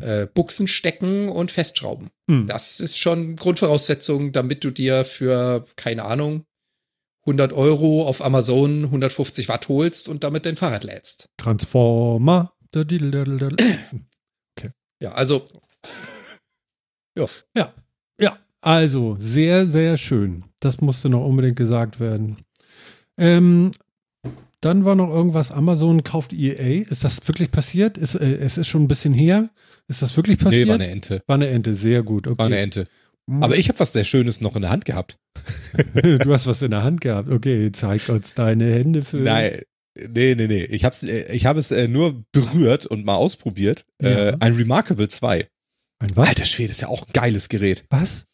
äh, 0.00 0.26
Buchsen 0.26 0.66
stecken 0.66 1.28
und 1.28 1.50
festschrauben. 1.50 2.08
Hm. 2.30 2.46
Das 2.46 2.80
ist 2.80 2.98
schon 2.98 3.36
Grundvoraussetzung, 3.36 4.32
damit 4.32 4.64
du 4.64 4.70
dir 4.70 5.04
für, 5.04 5.66
keine 5.76 6.04
Ahnung, 6.04 6.46
100 7.26 7.52
Euro 7.52 8.06
auf 8.06 8.24
Amazon 8.24 8.84
150 8.84 9.48
Watt 9.48 9.68
holst 9.68 10.08
und 10.08 10.22
damit 10.24 10.46
dein 10.46 10.56
Fahrrad 10.56 10.84
lädst. 10.84 11.28
Transformer. 11.36 12.52
Dadel. 12.70 13.56
Ja, 15.02 15.12
also 15.12 15.46
Ja, 17.54 17.72
ja, 18.20 18.38
also 18.60 19.16
sehr, 19.18 19.66
sehr 19.66 19.96
schön. 19.96 20.44
Das 20.60 20.80
musste 20.80 21.08
noch 21.08 21.24
unbedingt 21.24 21.56
gesagt 21.56 22.00
werden. 22.00 22.36
Ähm, 23.18 23.72
dann 24.60 24.84
war 24.84 24.94
noch 24.94 25.10
irgendwas, 25.10 25.52
Amazon 25.52 26.02
kauft 26.02 26.32
EA. 26.32 26.82
Ist 26.88 27.04
das 27.04 27.26
wirklich 27.28 27.50
passiert? 27.50 27.98
Ist, 27.98 28.14
äh, 28.14 28.36
es 28.38 28.58
ist 28.58 28.68
schon 28.68 28.84
ein 28.84 28.88
bisschen 28.88 29.14
her. 29.14 29.50
Ist 29.88 30.02
das 30.02 30.16
wirklich 30.16 30.38
passiert? 30.38 30.66
Nee, 30.66 30.68
war 30.68 30.74
eine 30.76 30.88
Ente. 30.88 31.22
War 31.26 31.34
eine 31.34 31.48
Ente, 31.48 31.74
sehr 31.74 32.02
gut. 32.02 32.26
Okay. 32.26 32.38
War 32.38 32.46
eine 32.46 32.58
Ente. 32.58 32.84
Aber 33.28 33.56
ich 33.56 33.68
habe 33.68 33.80
was 33.80 33.92
sehr 33.92 34.04
Schönes 34.04 34.40
noch 34.40 34.54
in 34.54 34.62
der 34.62 34.70
Hand 34.70 34.84
gehabt. 34.84 35.18
du 35.94 36.32
hast 36.32 36.46
was 36.46 36.62
in 36.62 36.70
der 36.70 36.84
Hand 36.84 37.00
gehabt. 37.00 37.28
Okay, 37.28 37.72
zeig 37.72 38.08
uns 38.08 38.34
deine 38.34 38.72
Hände 38.72 39.02
für. 39.02 39.16
Nein, 39.18 39.62
nee, 39.96 40.34
nee, 40.34 40.46
nee. 40.46 40.64
Ich 40.64 40.84
hab's, 40.84 41.02
äh, 41.02 41.32
ich 41.32 41.46
habe 41.46 41.58
es 41.58 41.70
äh, 41.72 41.88
nur 41.88 42.24
berührt 42.32 42.86
und 42.86 43.04
mal 43.04 43.16
ausprobiert. 43.16 43.84
Ja. 44.00 44.30
Äh, 44.30 44.36
ein 44.38 44.54
Remarkable 44.54 45.08
2. 45.08 45.48
Ein 45.98 46.16
was? 46.16 46.28
Alter 46.28 46.44
Schwede, 46.44 46.70
ist 46.70 46.82
ja 46.82 46.88
auch 46.88 47.06
ein 47.06 47.12
geiles 47.12 47.48
Gerät. 47.48 47.84
Was? 47.90 48.26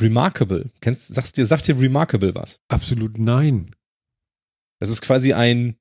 Remarkable. 0.00 0.70
Kennst, 0.80 1.12
sagst 1.14 1.36
dir, 1.36 1.46
sagt 1.46 1.66
dir 1.66 1.78
Remarkable 1.80 2.34
was? 2.34 2.60
Absolut 2.68 3.18
nein. 3.18 3.74
Das 4.78 4.88
ist 4.88 5.02
quasi 5.02 5.32
ein, 5.32 5.76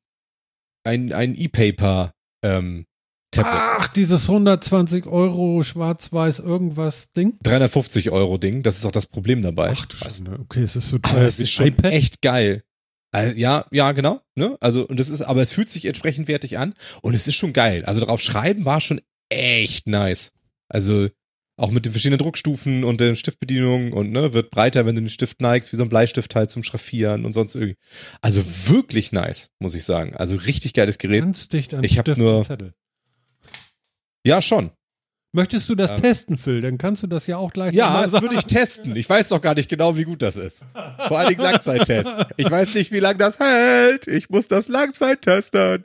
ein, 0.83 1.13
ein 1.13 1.35
E-Paper, 1.35 2.13
ähm, 2.43 2.85
Tablet. 3.31 3.53
Ach, 3.53 3.87
dieses 3.89 4.27
120 4.29 5.05
Euro 5.05 5.61
schwarz-weiß 5.63 6.39
irgendwas 6.39 7.11
Ding. 7.13 7.37
350 7.43 8.09
Euro 8.11 8.37
Ding, 8.37 8.63
das 8.63 8.77
ist 8.77 8.85
auch 8.85 8.91
das 8.91 9.05
Problem 9.05 9.41
dabei. 9.41 9.71
Ach 9.75 9.85
du 9.85 9.95
Schande. 9.95 10.39
Okay, 10.41 10.63
es 10.63 10.75
ist 10.75 10.89
so 10.89 10.97
Aber 11.01 11.09
teuer. 11.11 11.27
es 11.27 11.39
wie 11.39 11.43
ist 11.43 11.51
schon 11.51 11.67
iPad. 11.67 11.93
echt 11.93 12.21
geil. 12.21 12.63
Also, 13.11 13.37
ja, 13.39 13.65
ja, 13.71 13.91
genau. 13.91 14.19
Ne? 14.35 14.55
Also, 14.59 14.87
und 14.87 14.99
das 14.99 15.09
ist, 15.09 15.21
aber 15.21 15.41
es 15.41 15.51
fühlt 15.51 15.69
sich 15.69 15.85
entsprechend 15.85 16.27
wertig 16.27 16.57
an 16.57 16.73
und 17.01 17.15
es 17.15 17.27
ist 17.27 17.35
schon 17.35 17.53
geil. 17.53 17.83
Also 17.85 18.03
drauf 18.05 18.21
schreiben 18.21 18.65
war 18.65 18.81
schon 18.81 19.01
echt 19.29 19.87
nice. 19.87 20.31
Also 20.67 21.07
auch 21.57 21.71
mit 21.71 21.85
den 21.85 21.91
verschiedenen 21.91 22.19
Druckstufen 22.19 22.83
und 22.83 23.01
der 23.01 23.15
Stiftbedienung 23.15 23.91
und 23.93 24.11
ne, 24.11 24.33
wird 24.33 24.49
breiter, 24.49 24.85
wenn 24.85 24.95
du 24.95 25.01
den 25.01 25.09
Stift 25.09 25.41
neigst, 25.41 25.73
wie 25.73 25.75
so 25.77 25.83
ein 25.83 25.89
Bleistift 25.89 26.33
halt 26.35 26.49
zum 26.49 26.63
Schraffieren 26.63 27.25
und 27.25 27.33
sonst 27.33 27.55
irgendwie. 27.55 27.75
Also 28.21 28.43
wirklich 28.69 29.11
nice, 29.11 29.49
muss 29.59 29.75
ich 29.75 29.83
sagen. 29.83 30.15
Also 30.15 30.35
richtig 30.35 30.73
geiles 30.73 30.97
Gerät. 30.99 31.21
Ganz 31.23 31.47
dicht 31.49 31.73
an 31.73 31.83
Ich 31.83 31.97
hab 31.97 32.05
Stift 32.05 32.17
nur- 32.19 32.45
Zettel. 32.45 32.73
Ja, 34.29 34.41
schon. 34.41 34.71
Möchtest 35.31 35.69
du 35.69 35.75
das 35.75 35.91
Ja. 35.91 35.99
testen, 35.99 36.37
Phil? 36.37 36.61
Dann 36.61 36.77
kannst 36.79 37.03
du 37.03 37.07
das 37.07 37.27
ja 37.27 37.37
auch 37.37 37.53
gleich 37.53 37.73
Ja, 37.75 38.01
das 38.01 38.19
würde 38.19 38.35
ich 38.35 38.45
testen. 38.45 38.95
Ich 38.95 39.07
weiß 39.07 39.29
doch 39.29 39.41
gar 39.41 39.53
nicht 39.53 39.69
genau, 39.69 39.95
wie 39.95 40.03
gut 40.03 40.21
das 40.23 40.37
ist. 40.37 40.65
Vor 41.07 41.25
Dingen 41.27 41.41
Langzeittest. 41.41 42.09
Ich 42.37 42.49
weiß 42.49 42.73
nicht, 42.73 42.91
wie 42.91 42.99
lange 42.99 43.19
das 43.19 43.39
hält. 43.39 44.07
Ich 44.07 44.29
muss 44.29 44.47
das 44.47 44.67
Langzeit 44.67 45.21
testen. 45.21 45.83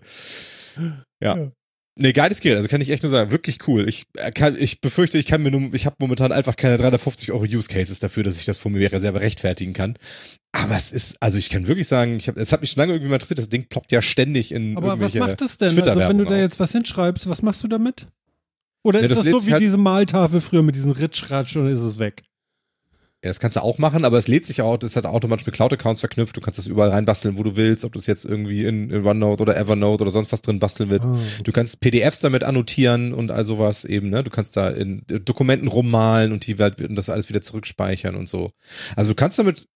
Ja. 1.23 1.51
Nee, 1.97 2.13
geiles 2.13 2.41
Gerät, 2.41 2.57
also 2.57 2.69
kann 2.69 2.81
ich 2.81 2.91
echt 2.91 3.05
nur 3.05 3.13
sagen, 3.13 3.31
wirklich 3.31 3.69
cool. 3.69 3.89
Ich 3.89 4.07
äh, 4.17 4.33
kann, 4.33 4.57
ich 4.59 4.81
befürchte, 4.81 5.17
ich 5.17 5.27
kann 5.27 5.45
mir 5.45 5.53
nur, 5.53 5.73
ich 5.75 5.87
habe 5.87 5.95
momentan 6.01 6.33
einfach 6.33 6.57
keine 6.57 6.77
350 6.77 7.31
Euro 7.31 7.45
Use 7.45 7.69
Cases 7.69 8.01
dafür, 8.01 8.25
dass 8.25 8.37
ich 8.41 8.47
das 8.47 8.59
von 8.59 8.73
mir 8.73 8.89
selber 8.99 9.21
rechtfertigen 9.21 9.75
kann. 9.75 9.97
Aber 10.51 10.75
es 10.75 10.91
ist, 10.91 11.17
also 11.21 11.39
ich 11.39 11.51
kann 11.51 11.69
wirklich 11.69 11.87
sagen, 11.87 12.17
ich 12.17 12.27
hab, 12.27 12.37
es 12.37 12.53
hat 12.53 12.63
mich 12.63 12.71
schon 12.71 12.81
lange 12.81 12.95
irgendwie 12.95 13.11
mal 13.11 13.17
interessiert, 13.17 13.39
das 13.39 13.49
Ding 13.49 13.69
ploppt 13.69 13.93
ja 13.93 14.03
ständig 14.03 14.51
in 14.51 14.77
Aber 14.77 14.89
was 14.89 15.15
irgendwelche 15.15 15.19
macht 15.21 15.43
es 15.43 15.57
denn? 15.57 15.69
Also, 15.69 16.01
wenn 16.01 16.19
du 16.19 16.25
da 16.25 16.37
jetzt 16.37 16.59
was 16.59 16.73
hinschreibst, 16.73 17.29
was 17.29 17.43
machst 17.43 17.63
du 17.63 17.69
damit? 17.69 18.09
Oder 18.85 19.01
Ja, 19.01 19.07
ist 19.07 19.17
das 19.17 19.25
das, 19.25 19.33
so 19.43 19.47
wie 19.47 19.53
halt- 19.53 19.63
diese 19.63 19.79
Maltafel 19.79 20.41
früher 20.41 20.63
mit 20.63 20.75
diesem 20.77 20.93
Ritschratsch 20.93 21.57
und 21.57 21.65
dann 21.65 21.75
ist 21.75 21.81
es 21.81 21.99
weg? 21.99 22.23
Ja, 23.25 23.31
das 23.31 23.41
kannst 23.41 23.57
du 23.57 23.63
auch 23.63 23.79
machen, 23.79 24.05
aber 24.05 24.19
es 24.19 24.29
lädt 24.29 24.45
sich 24.45 24.61
auch, 24.61 24.77
das 24.77 24.97
hat 24.97 25.07
automatisch 25.07 25.47
mit 25.47 25.55
Cloud-Accounts 25.55 26.01
verknüpft. 26.01 26.37
Du 26.37 26.43
kannst 26.43 26.59
das 26.59 26.67
überall 26.67 26.91
reinbasteln, 26.91 27.39
wo 27.39 27.43
du 27.43 27.57
willst, 27.57 27.87
ob 27.87 27.93
du 27.93 27.99
es 27.99 28.07
jetzt 28.07 28.27
irgendwie 28.27 28.67
in, 28.67 28.91
in 28.91 29.03
OneNote 29.07 29.43
oder 29.43 29.57
Evernote 29.57 30.03
oder 30.03 30.11
sonst 30.11 30.31
was 30.31 30.43
drin 30.43 30.59
basteln 30.59 30.91
willst. 30.91 31.07
Ah, 31.07 31.17
Du 31.43 31.51
kannst 31.51 31.81
PDFs 31.81 32.21
damit 32.21 32.45
annotieren 32.45 33.15
und 33.15 33.31
all 33.31 33.47
sowas 33.47 33.87
eben, 33.87 34.11
ne? 34.11 34.23
Du 34.25 34.31
kannst 34.31 34.59
da 34.59 34.69
in 34.69 35.05
Dokumenten 35.07 35.69
rummalen 35.69 36.33
und 36.33 36.47
die 36.47 36.55
halt, 36.59 36.83
und 36.83 36.97
das 36.97 37.09
alles 37.09 37.31
wieder 37.31 37.41
zurückspeichern 37.41 38.15
und 38.15 38.29
so. 38.29 38.51
Also 38.95 39.13
du 39.13 39.15
kannst 39.15 39.39
damit 39.39 39.69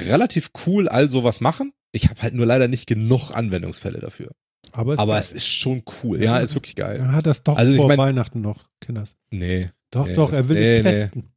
relativ 0.00 0.50
cool 0.66 0.88
all 0.88 1.10
sowas 1.10 1.42
machen. 1.42 1.72
Ich 1.92 2.08
habe 2.08 2.22
halt 2.22 2.32
nur 2.32 2.46
leider 2.46 2.66
nicht 2.66 2.86
genug 2.86 3.30
Anwendungsfälle 3.30 4.00
dafür. 4.00 4.30
Aber 4.76 4.92
es, 4.94 4.98
Aber 4.98 5.18
es 5.18 5.32
ist 5.32 5.46
schon 5.48 5.82
cool. 6.02 6.22
Ja, 6.22 6.38
ist 6.38 6.54
wirklich 6.54 6.74
geil. 6.76 6.98
er 7.00 7.12
hat 7.12 7.26
das 7.26 7.42
doch 7.42 7.56
Also 7.56 7.72
ich 7.72 7.76
vor 7.78 7.88
mein- 7.88 7.98
Weihnachten 7.98 8.40
noch, 8.40 8.68
Kinders. 8.80 9.16
Nee. 9.30 9.70
Doch, 9.90 10.06
Nee, 10.06 10.14
doch, 10.14 10.32
er 10.32 10.48
will 10.48 10.56
nee, 10.58 10.76
es 10.78 10.84
nee. 10.84 10.90
testen. 10.90 11.32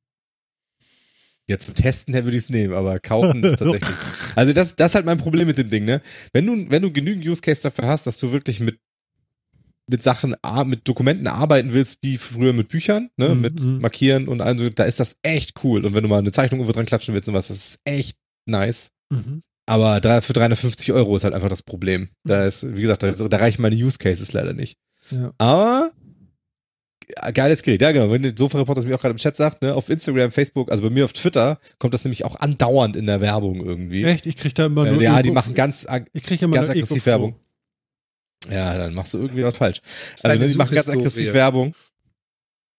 Ja, 1.48 1.58
zum 1.58 1.74
Testen 1.74 2.14
her 2.14 2.26
würde 2.26 2.38
ich 2.38 2.44
es 2.44 2.50
nehmen, 2.50 2.74
aber 2.76 3.00
kaufen 3.00 3.44
ist 3.44 3.58
tatsächlich. 3.60 3.98
Also 4.36 4.54
das, 4.54 4.76
das 4.76 4.92
ist 4.92 4.96
halt 4.96 5.06
mein 5.06 5.18
Problem 5.18 5.48
mit 5.48 5.58
dem 5.58 5.70
Ding, 5.70 5.84
ne? 5.86 6.02
Wenn 6.32 6.46
du, 6.46 6.70
wenn 6.70 6.82
du 6.84 6.92
genügend 6.92 7.26
Use 7.26 7.42
Case 7.42 7.64
dafür 7.64 7.88
hast, 7.88 8.06
dass 8.06 8.20
du 8.20 8.32
wirklich 8.32 8.60
mit, 8.60 8.80
mit 9.88 10.04
Sachen, 10.04 10.36
mit 10.66 10.88
Dokumenten 10.88 11.26
arbeiten 11.26 11.74
willst, 11.74 12.00
wie 12.04 12.20
früher 12.20 12.54
mit 12.54 12.68
Büchern, 12.68 13.10
ne? 13.18 13.30
Mhm, 13.34 13.42
Mit 13.42 13.60
mhm. 13.62 13.80
Markieren 13.80 14.28
und 14.28 14.42
also, 14.42 14.70
da 14.70 14.84
ist 14.84 15.00
das 15.00 15.18
echt 15.24 15.64
cool. 15.64 15.84
Und 15.86 15.96
wenn 15.96 16.04
du 16.04 16.10
mal 16.10 16.20
eine 16.20 16.32
Zeichnung 16.32 16.60
irgendwo 16.60 16.74
dran 16.74 16.86
klatschen 16.86 17.16
willst 17.16 17.28
und 17.30 17.34
was, 17.36 17.48
das 17.48 17.58
ist 17.58 17.80
echt 17.84 18.18
nice. 18.46 18.92
Mhm. 19.10 19.42
Aber 19.70 20.22
für 20.22 20.34
350 20.34 20.92
Euro 20.94 21.16
ist 21.16 21.24
halt 21.24 21.34
einfach 21.34 21.50
das 21.50 21.64
Problem. 21.64 22.10
Da 22.24 22.46
ist, 22.46 22.76
wie 22.76 22.82
gesagt, 22.82 23.04
da, 23.04 23.12
da 23.12 23.38
reichen 23.38 23.62
meine 23.62 23.76
Use 23.76 23.98
Cases 23.98 24.32
leider 24.34 24.54
nicht. 24.54 24.78
Ja. 25.12 25.32
Aber 25.38 25.92
ja, 27.16 27.32
geiles 27.32 27.64
Gerät, 27.64 27.82
ja 27.82 27.92
genau. 27.92 28.12
Wenn 28.12 28.22
der 28.24 28.34
Sofa-Reporter 28.38 28.82
das 28.82 28.88
mir 28.88 28.96
auch 28.96 29.02
gerade 29.02 29.12
im 29.14 29.18
Chat 29.18 29.36
sagt, 29.36 29.62
ne, 29.62 29.74
auf 29.74 29.90
Instagram, 29.90 30.32
Facebook, 30.32 30.70
also 30.72 30.84
bei 30.84 30.90
mir 30.90 31.06
auf 31.06 31.14
Twitter, 31.14 31.60
kommt 31.80 31.94
das 31.94 32.04
nämlich 32.04 32.24
auch 32.26 32.36
andauernd 32.40 32.96
in 32.96 33.08
der 33.08 33.20
Werbung 33.22 33.64
irgendwie. 33.64 34.04
Echt? 34.04 34.26
Ich 34.28 34.36
krieg 34.38 34.54
da 34.56 34.66
immer 34.68 34.86
Äh, 34.86 34.92
nur 34.92 35.02
ja, 35.02 35.14
Öko- 35.18 35.24
die 35.24 35.32
machen 35.32 35.54
ganz, 35.56 35.88
ich 36.14 36.24
krieg 36.24 36.42
immer 36.42 36.56
ganz 36.56 36.68
nur 36.70 36.76
aggressiv. 36.78 37.06
Werbung. 37.06 37.36
Ja, 38.50 38.78
dann 38.78 38.94
machst 38.94 39.14
du 39.14 39.18
irgendwie 39.20 39.44
was 39.44 39.58
falsch. 39.58 39.80
Also 40.14 40.28
deine 40.30 40.40
ne, 40.46 40.52
die 40.52 40.58
machen 40.58 40.74
ganz 40.76 40.90
aggressiv 40.90 41.34
Werbung. 41.34 41.76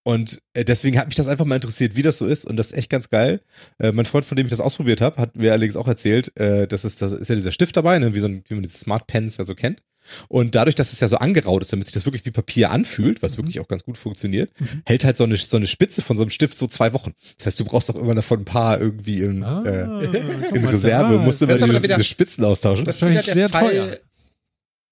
Und 0.02 0.40
äh, 0.54 0.64
deswegen 0.64 0.98
hat 0.98 1.06
mich 1.08 1.16
das 1.16 1.28
einfach 1.28 1.44
mal 1.44 1.56
interessiert, 1.56 1.94
wie 1.94 2.02
das 2.02 2.16
so 2.18 2.26
ist. 2.26 2.46
Und 2.46 2.56
das 2.56 2.68
ist 2.70 2.78
echt 2.78 2.88
ganz 2.90 3.10
geil. 3.10 3.42
Äh, 3.78 3.92
mein 3.92 4.06
Freund, 4.06 4.24
von 4.24 4.36
dem 4.36 4.46
ich 4.46 4.50
das 4.50 4.60
ausprobiert 4.60 5.00
habe, 5.02 5.20
hat 5.20 5.36
mir 5.36 5.52
allerdings 5.52 5.76
auch 5.76 5.86
erzählt, 5.88 6.34
äh, 6.38 6.66
das 6.66 6.84
ist, 6.86 7.02
das 7.02 7.12
ist 7.12 7.28
ja 7.28 7.34
dieser 7.36 7.52
Stift 7.52 7.76
dabei, 7.76 7.98
ne, 7.98 8.14
wie, 8.14 8.20
so 8.20 8.26
ein, 8.26 8.42
wie 8.48 8.54
man 8.54 8.62
diese 8.62 8.78
Smart 8.78 9.06
Pens 9.06 9.36
ja 9.36 9.44
so 9.44 9.54
kennt. 9.54 9.82
Und 10.28 10.54
dadurch, 10.54 10.74
dass 10.74 10.94
es 10.94 11.00
ja 11.00 11.08
so 11.08 11.18
angeraut 11.18 11.60
ist, 11.60 11.70
damit 11.72 11.86
sich 11.86 11.92
das 11.92 12.06
wirklich 12.06 12.24
wie 12.24 12.30
Papier 12.30 12.70
anfühlt, 12.70 13.22
was 13.22 13.32
Mhm. 13.36 13.42
wirklich 13.42 13.60
auch 13.60 13.68
ganz 13.68 13.84
gut 13.84 13.98
funktioniert, 13.98 14.50
hält 14.86 15.04
halt 15.04 15.18
so 15.18 15.24
eine, 15.24 15.36
so 15.36 15.58
eine 15.58 15.66
Spitze 15.66 16.00
von 16.00 16.16
so 16.16 16.22
einem 16.22 16.30
Stift 16.30 16.56
so 16.56 16.66
zwei 16.66 16.94
Wochen. 16.94 17.12
Das 17.36 17.46
heißt, 17.46 17.60
du 17.60 17.66
brauchst 17.66 17.90
doch 17.90 17.96
immer 17.96 18.14
davon 18.14 18.40
ein 18.40 18.44
paar 18.46 18.80
irgendwie 18.80 19.20
in, 19.22 19.44
Ah, 19.44 19.62
äh, 19.64 20.06
in 20.56 20.64
Reserve, 20.64 21.18
musst 21.18 21.42
du 21.42 21.46
Das 21.46 21.58
immer 21.58 21.68
diese, 21.68 21.82
wieder- 21.82 21.96
diese 21.96 22.08
Spitzen 22.08 22.42
austauschen. 22.46 22.86
Das 22.86 22.96
ist 22.96 23.02
wieder 23.08 23.22
der 23.22 23.34
sehr 23.34 23.48
Fall. 23.50 23.68
teuer. 23.70 23.98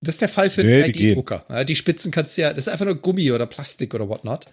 Das 0.00 0.14
ist 0.14 0.20
der 0.20 0.28
Fall 0.28 0.48
für 0.50 0.62
Nee, 0.62 0.82
einen 0.84 0.92
die 0.92 0.98
gehen. 0.98 1.08
ID-Drucker. 1.12 1.44
Ja, 1.48 1.64
die 1.64 1.74
Spitzen 1.74 2.12
kannst 2.12 2.36
du 2.36 2.42
ja, 2.42 2.50
das 2.50 2.66
ist 2.66 2.68
einfach 2.68 2.84
nur 2.84 2.94
Gummi 2.96 3.32
oder 3.32 3.46
Plastik 3.46 3.94
oder 3.94 4.08
whatnot. 4.08 4.46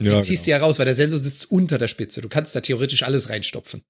Die 0.00 0.06
ja, 0.06 0.20
ziehst 0.20 0.46
du 0.46 0.50
ja 0.52 0.58
raus, 0.58 0.78
weil 0.78 0.86
der 0.86 0.94
Sensor 0.94 1.18
sitzt 1.18 1.50
unter 1.50 1.76
der 1.78 1.88
Spitze. 1.88 2.22
Du 2.22 2.28
kannst 2.28 2.54
da 2.56 2.60
theoretisch 2.60 3.02
alles 3.02 3.28
reinstopfen. 3.28 3.82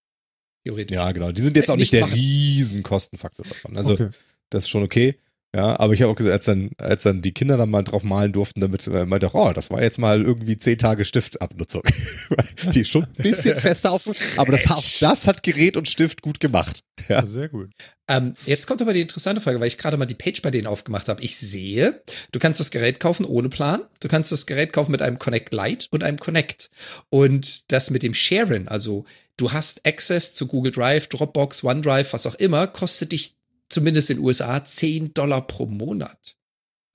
Theoretisch. 0.65 0.95
Ja, 0.95 1.13
genau. 1.13 1.31
Die 1.31 1.41
sind 1.41 1.57
jetzt 1.57 1.71
auch 1.71 1.77
Nicht 1.77 1.93
nicht, 1.93 1.93
der 1.93 2.01
machen. 2.03 2.15
riesen 2.15 2.83
Kostenfaktor 2.83 3.47
davon. 3.47 3.77
Also 3.77 3.93
okay. 3.93 4.09
das 4.51 4.65
ist 4.65 4.71
schon 4.71 4.83
okay. 4.83 5.17
Ja, 5.55 5.81
aber 5.81 5.95
ich 5.95 6.03
habe 6.03 6.13
auch 6.13 6.17
gesagt, 6.17 6.33
als 6.33 6.45
dann, 6.45 6.71
als 6.79 7.03
dann 7.03 7.23
die 7.23 7.33
Kinder 7.33 7.57
dann 7.57 7.71
mal 7.71 7.83
drauf 7.83 8.05
malen 8.05 8.33
durften, 8.33 8.61
damit 8.61 8.87
äh, 8.87 9.05
meinte 9.05 9.27
ich, 9.27 9.35
oh, 9.35 9.53
das 9.53 9.71
war 9.71 9.83
jetzt 9.83 9.99
mal 9.99 10.23
irgendwie 10.23 10.57
zehn 10.57 10.79
Tage 10.79 11.05
Stiftabnutzung. 11.05 11.83
die 12.73 12.83
ist 12.83 12.91
schon 12.91 13.03
ein 13.03 13.13
bisschen 13.15 13.59
fester 13.59 13.91
auf, 13.91 14.09
aber 14.37 14.53
das, 14.53 14.71
auch 14.71 14.83
das 15.01 15.27
hat 15.27 15.43
Gerät 15.43 15.77
und 15.77 15.89
Stift 15.89 16.23
gut 16.23 16.39
gemacht. 16.39 16.85
Ja. 17.09 17.27
Sehr 17.27 17.49
gut. 17.49 17.71
Ähm, 18.07 18.35
jetzt 18.47 18.67
kommt 18.69 18.81
aber 18.81 18.93
die 18.93 19.01
interessante 19.01 19.41
Frage, 19.41 19.59
weil 19.59 19.67
ich 19.67 19.79
gerade 19.79 19.97
mal 19.97 20.07
die 20.07 20.15
Page 20.15 20.41
bei 20.41 20.53
denen 20.53 20.69
aufgemacht 20.69 21.09
habe. 21.09 21.23
Ich 21.23 21.37
sehe, 21.37 22.01
du 22.31 22.39
kannst 22.39 22.61
das 22.61 22.71
Gerät 22.71 23.01
kaufen 23.01 23.25
ohne 23.25 23.49
Plan. 23.49 23.83
Du 23.99 24.07
kannst 24.07 24.31
das 24.31 24.47
Gerät 24.47 24.73
kaufen 24.73 24.93
mit 24.93 25.03
einem 25.03 25.19
Connect 25.19 25.53
Lite 25.53 25.87
und 25.91 26.05
einem 26.05 26.21
Connect. 26.21 26.71
Und 27.09 27.73
das 27.73 27.91
mit 27.91 28.05
dem 28.05 28.15
Sharen, 28.15 28.69
also 28.69 29.05
du 29.37 29.53
hast 29.53 29.85
Access 29.85 30.33
zu 30.35 30.47
Google 30.47 30.71
Drive, 30.73 31.09
Dropbox, 31.09 31.65
OneDrive, 31.65 32.13
was 32.13 32.27
auch 32.27 32.35
immer, 32.37 32.69
kostet 32.69 33.13
dich 33.13 33.35
zumindest 33.71 34.11
in 34.11 34.19
den 34.19 34.25
USA 34.25 34.63
10 34.63 35.15
Dollar 35.15 35.47
pro 35.47 35.67
Monat. 35.67 36.37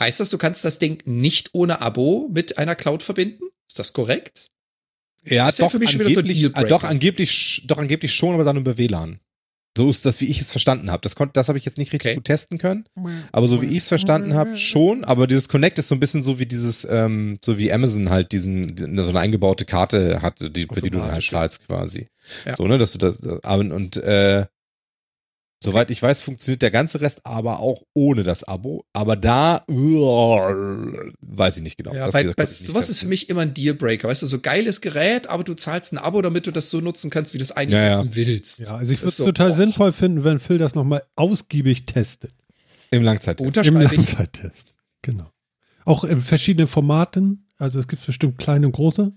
Heißt 0.02 0.20
das, 0.20 0.30
du 0.30 0.38
kannst 0.38 0.66
das 0.66 0.78
Ding 0.78 1.02
nicht 1.06 1.52
ohne 1.54 1.82
Abo 1.82 2.30
mit 2.32 2.58
einer 2.58 2.76
Cloud 2.76 3.02
verbinden? 3.02 3.46
Ist 3.68 3.80
das 3.80 3.94
korrekt? 3.94 4.52
Ja, 5.24 5.46
Das 5.46 5.56
ist 5.56 5.60
ja 5.60 5.66
doch, 5.66 5.72
für 5.72 5.80
mich 5.80 5.92
schon 5.92 6.02
wieder 6.02 6.12
so 6.12 6.20
ein 6.20 6.66
äh, 6.66 6.68
doch, 6.68 6.84
angeblich, 6.84 7.64
doch, 7.66 7.78
angeblich 7.78 8.14
schon, 8.14 8.34
aber 8.36 8.44
dann 8.44 8.58
über 8.58 8.78
WLAN. 8.78 9.20
So 9.78 9.90
ist 9.90 10.06
das, 10.06 10.22
wie 10.22 10.26
ich 10.26 10.40
es 10.40 10.52
verstanden 10.52 10.90
habe. 10.90 11.02
Das, 11.02 11.16
das 11.34 11.50
habe 11.50 11.58
ich 11.58 11.66
jetzt 11.66 11.78
nicht 11.78 11.92
richtig 11.92 12.12
Okay. 12.12 12.16
gut 12.16 12.26
testen 12.26 12.58
können. 12.58 12.86
Aber 13.34 13.48
so 13.50 13.62
wie 13.62 13.66
ich 13.66 13.80
es 13.80 13.90
verstanden 13.90 14.34
habe, 14.34 14.56
schon. 14.56 15.04
Aber 15.04 15.28
dieses 15.28 15.50
Connect 15.50 15.80
ist 15.80 15.90
so 15.90 15.96
ein 15.96 16.00
bisschen 16.00 16.22
so 16.24 16.40
wie 16.40 16.46
dieses, 16.46 16.88
ähm, 16.90 17.40
so 17.44 17.58
wie 17.58 17.74
Amazon 17.74 18.10
halt 18.10 18.32
diesen, 18.32 18.74
diesen 18.74 18.96
so 18.98 19.10
eine 19.10 19.20
eingebaute 19.20 19.66
Karte 19.66 20.22
hat, 20.22 20.40
die, 20.56 20.68
für 20.72 20.80
die 20.80 20.92
du 20.92 21.00
dann 21.00 21.12
halt 21.12 21.26
zahlst 21.26 21.68
quasi. 21.68 22.08
Ja. 22.46 22.56
So, 22.56 22.68
ne, 22.68 22.78
dass 22.78 22.94
du 22.94 23.00
das, 23.00 23.22
aber, 23.44 23.76
und, 23.76 23.98
äh, 23.98 24.46
Soweit 25.66 25.92
ich 25.92 26.02
weiß, 26.02 26.22
funktioniert 26.22 26.62
der 26.62 26.72
ganze 26.72 27.02
Rest 27.02 27.26
aber 27.26 27.60
auch 27.60 27.84
ohne 27.94 28.24
das 28.24 28.44
Abo. 28.44 28.86
Aber 28.94 29.16
da 29.16 29.64
uah, 29.70 30.94
weiß 31.22 31.58
ich 31.58 31.64
nicht 31.64 31.78
genau. 31.78 31.94
Ja, 31.94 32.06
Das, 32.06 32.16
wie 32.16 32.24
gesagt, 32.24 32.40
nicht 32.40 32.50
sowas 32.66 32.90
ist 32.90 33.00
für 33.00 33.08
mich 33.08 33.30
immer 33.30 33.42
ein 33.42 33.54
Dealbreaker. 33.54 34.08
Weißt 34.08 34.22
du, 34.22 34.28
so 34.28 34.40
geiles 34.40 34.82
Gerät, 34.82 35.28
aber 35.28 35.44
du 35.44 35.54
zahlst 35.56 35.92
ein 35.94 35.98
Abo, 35.98 36.22
damit 36.22 36.48
du 36.48 36.52
das 36.52 36.70
so 36.70 36.80
nutzen 36.82 37.10
kannst, 37.10 37.34
wie 37.34 37.38
du 37.38 37.44
es 37.44 37.52
eigentlich 37.52 37.74
Ja, 37.74 38.02
ja. 38.02 38.16
willst. 38.16 38.60
Ja, 38.62 38.78
also 38.78 38.94
ich 38.94 39.00
würde 39.00 39.10
es 39.10 39.18
so, 39.18 39.26
total 39.26 39.50
boah, 39.50 39.56
sinnvoll 39.58 39.94
finden, 39.94 40.24
wenn 40.24 40.40
Phil 40.40 40.58
das 40.58 40.76
nochmal 40.76 41.04
ausgiebig 41.16 41.86
testet. 41.86 42.32
im 42.92 43.04
Langzeit. 43.04 43.42
Im 43.42 43.48
Unterschreibe 43.48 43.84
ich. 43.96 43.98
Langzeittest. 44.18 44.74
Genau. 45.02 45.30
Auch 45.84 46.04
in 46.04 46.20
verschiedenen 46.22 46.68
Formaten. 46.68 47.52
Also 47.58 47.80
es 47.80 47.88
gibt 47.88 48.06
bestimmt 48.06 48.38
kleine 48.38 48.66
und 48.68 48.74
große. 48.74 49.14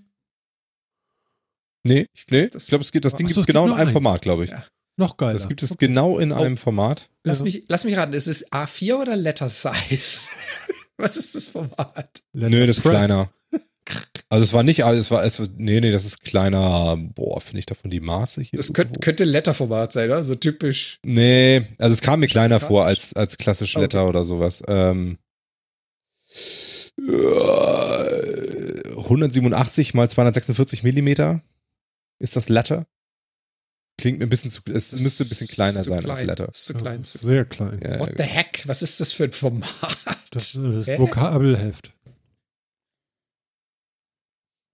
Nee, 1.83 2.07
ich, 2.13 2.25
nee, 2.29 2.47
Das- 2.47 2.63
ich 2.63 2.69
glaube, 2.69 2.83
es 2.83 2.91
gibt 2.91 3.05
das 3.05 3.15
Ding 3.15 3.27
gibt 3.27 3.39
es 3.39 3.45
genau 3.45 3.63
in 3.63 3.67
nur 3.69 3.77
einem 3.77 3.87
einen. 3.87 3.91
Format, 3.93 4.21
glaube 4.21 4.43
ich. 4.43 4.51
Ja. 4.51 4.65
Noch 4.99 5.15
geiler. 5.17 5.33
Das 5.33 5.47
gibt 5.47 5.63
es 5.63 5.71
Okay. 5.71 5.87
genau 5.87 6.19
in 6.19 6.31
Oh. 6.33 6.35
einem 6.35 6.57
Format. 6.57 7.09
Lass 7.23 7.39
Ja. 7.39 7.45
mich, 7.45 7.63
lass 7.69 7.85
mich 7.85 7.95
raten, 7.95 8.11
ist 8.13 8.27
es 8.27 8.51
A4 8.51 8.95
oder 9.01 9.15
Letter 9.15 9.47
Size? 9.49 10.19
Was 10.97 11.15
ist 11.15 11.35
das 11.35 11.47
Format? 11.47 12.21
Nö, 12.33 12.67
das 12.67 12.77
ist 12.77 12.83
Press. 12.83 12.91
kleiner. 12.91 13.29
Also 14.31 14.43
es 14.43 14.53
war 14.53 14.61
nicht, 14.61 14.83
also 14.85 14.99
es 14.99 15.09
war, 15.09 15.23
es 15.23 15.39
war, 15.39 15.47
nee, 15.57 15.79
nee, 15.81 15.89
das 15.89 16.05
ist 16.05 16.21
kleiner, 16.21 16.95
boah, 17.15 17.41
finde 17.41 17.57
ich 17.59 17.65
davon 17.65 17.89
die 17.89 17.99
Maße 18.01 18.41
hier? 18.43 18.57
Das 18.57 18.71
könnte, 18.73 18.99
könnte 18.99 19.23
Letterformat 19.23 19.91
sein, 19.93 20.05
oder? 20.11 20.23
So 20.23 20.35
typisch. 20.35 20.99
Nee, 21.03 21.63
also 21.79 21.93
es 21.95 22.01
kam 22.01 22.19
mir 22.19 22.27
kleiner 22.27 22.55
Letter? 22.57 22.67
vor 22.67 22.85
als, 22.85 23.13
als 23.13 23.37
klassisch 23.39 23.75
Okay. 23.75 23.85
Letter 23.85 24.07
oder 24.07 24.23
sowas. 24.25 24.61
Ähm, 24.67 25.17
äh, 26.99 28.95
187 28.95 29.93
mal 29.95 30.07
246 30.09 30.83
Millimeter 30.83 31.41
ist 32.19 32.35
das 32.35 32.49
Letter. 32.49 32.85
Klingt 33.99 34.19
mir 34.19 34.25
ein 34.25 34.29
bisschen 34.29 34.49
zu, 34.51 34.61
es 34.73 34.91
Das 34.91 35.01
müsste 35.01 35.23
ein 35.23 35.29
bisschen 35.29 35.47
kleiner 35.47 35.83
sein 35.83 35.99
klein. 35.99 36.09
als 36.11 36.23
Letter. 36.23 36.47
Das 36.47 36.57
ist 36.59 36.65
zu 36.65 36.73
Das 36.73 36.81
klein. 36.81 37.01
ist 37.01 37.09
Zu 37.11 37.25
sehr 37.27 37.45
klein. 37.45 37.79
Ja, 37.83 37.99
What 37.99 38.13
the 38.17 38.23
heck? 38.23 38.63
Was 38.65 38.81
ist 38.81 38.99
das 38.99 39.11
für 39.11 39.25
ein 39.25 39.31
Format? 39.31 39.69
Das 40.31 40.55
ist 40.55 40.87
das? 40.87 40.99
Vokabelheft. 40.99 41.93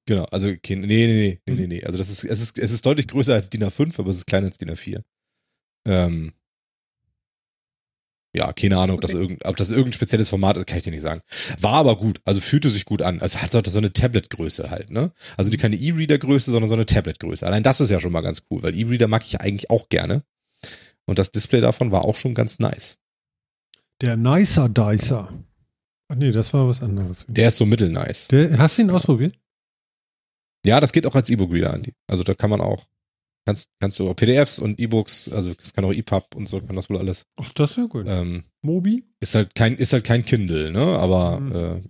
Genau, 0.07 0.25
also 0.25 0.49
okay, 0.49 0.75
nee, 0.75 0.85
nee, 0.85 1.07
nee, 1.07 1.39
nee, 1.47 1.53
nee, 1.61 1.67
nee. 1.67 1.83
Also 1.83 1.97
das 1.97 2.09
ist, 2.09 2.23
es 2.23 2.39
ist, 2.41 2.59
es 2.59 2.71
ist 2.71 2.85
deutlich 2.85 3.07
größer 3.07 3.33
als 3.33 3.49
DIN 3.49 3.63
A5, 3.63 3.97
aber 3.99 4.11
es 4.11 4.17
ist 4.17 4.27
kleiner 4.27 4.47
als 4.47 4.57
DIN 4.59 4.69
A4. 4.69 5.01
Ähm, 5.87 6.33
Ja, 8.35 8.51
keine 8.51 8.77
Ahnung, 8.77 8.97
ob, 8.97 9.01
das 9.01 9.13
irgend, 9.13 9.45
ob 9.45 9.55
das 9.55 9.71
irgendein 9.71 9.93
spezielles 9.93 10.29
Format 10.29 10.57
ist, 10.57 10.67
kann 10.67 10.77
ich 10.77 10.83
dir 10.83 10.91
nicht 10.91 11.01
sagen. 11.01 11.21
War 11.61 11.73
aber 11.73 11.95
gut, 11.95 12.19
also 12.25 12.41
fühlte 12.41 12.69
sich 12.69 12.83
gut 12.83 13.01
an. 13.01 13.21
Also 13.21 13.39
hat 13.39 13.51
so 13.51 13.61
so 13.65 13.77
eine 13.77 13.93
Tablet-Größe 13.93 14.69
halt, 14.69 14.89
ne? 14.89 15.13
Also 15.37 15.49
die 15.49 15.57
keine 15.57 15.77
E-Reader-Größe, 15.77 16.51
sondern 16.51 16.67
so 16.67 16.75
eine 16.75 16.85
Tablet-Größe. 16.85 17.45
Allein 17.45 17.63
das 17.63 17.79
ist 17.79 17.91
ja 17.91 17.99
schon 18.01 18.11
mal 18.11 18.21
ganz 18.21 18.43
cool, 18.51 18.61
weil 18.61 18.77
E-Reader 18.77 19.07
mag 19.07 19.23
ich 19.25 19.39
eigentlich 19.39 19.69
auch 19.69 19.87
gerne. 19.87 20.23
Und 21.05 21.17
das 21.17 21.31
Display 21.31 21.61
davon 21.61 21.91
war 21.91 22.03
auch 22.03 22.15
schon 22.15 22.33
ganz 22.33 22.59
nice. 22.59 22.97
Der 24.01 24.17
Nicer 24.17 24.67
Dicer. 24.67 25.29
Ach 26.09 26.15
nee, 26.15 26.31
das 26.31 26.53
war 26.53 26.67
was 26.67 26.81
anderes. 26.81 27.25
Der 27.29 27.47
ist 27.47 27.57
so 27.57 27.65
mittelnice. 27.65 28.27
Der, 28.27 28.57
hast 28.57 28.77
du 28.77 28.81
ihn 28.81 28.89
ausprobiert? 28.89 29.39
Ja, 30.65 30.79
das 30.79 30.91
geht 30.91 31.05
auch 31.05 31.15
als 31.15 31.29
E-Book-Reader, 31.29 31.73
Andi. 31.73 31.93
Also 32.07 32.23
da 32.23 32.33
kann 32.33 32.49
man 32.49 32.59
auch, 32.59 32.83
kannst, 33.45 33.69
kannst 33.79 33.99
du 33.99 34.09
auch 34.09 34.15
PDFs 34.15 34.59
und 34.59 34.79
E-Books, 34.79 35.29
also 35.31 35.53
es 35.61 35.73
kann 35.73 35.85
auch 35.85 35.93
EPUB 35.93 36.35
und 36.35 36.47
so, 36.49 36.59
kann 36.61 36.75
das 36.75 36.89
wohl 36.89 36.97
alles. 36.97 37.25
Ach, 37.37 37.51
das 37.53 37.71
ist 37.71 37.77
ja 37.77 37.85
gut. 37.85 38.05
Ähm, 38.07 38.43
Mobi? 38.61 39.03
ist 39.19 39.35
halt 39.35 39.55
kein, 39.55 39.75
ist 39.75 39.93
halt 39.93 40.03
kein 40.03 40.25
Kindle, 40.25 40.71
ne? 40.71 40.81
Aber 40.99 41.39
Mhm. 41.39 41.51
äh, 41.51 41.81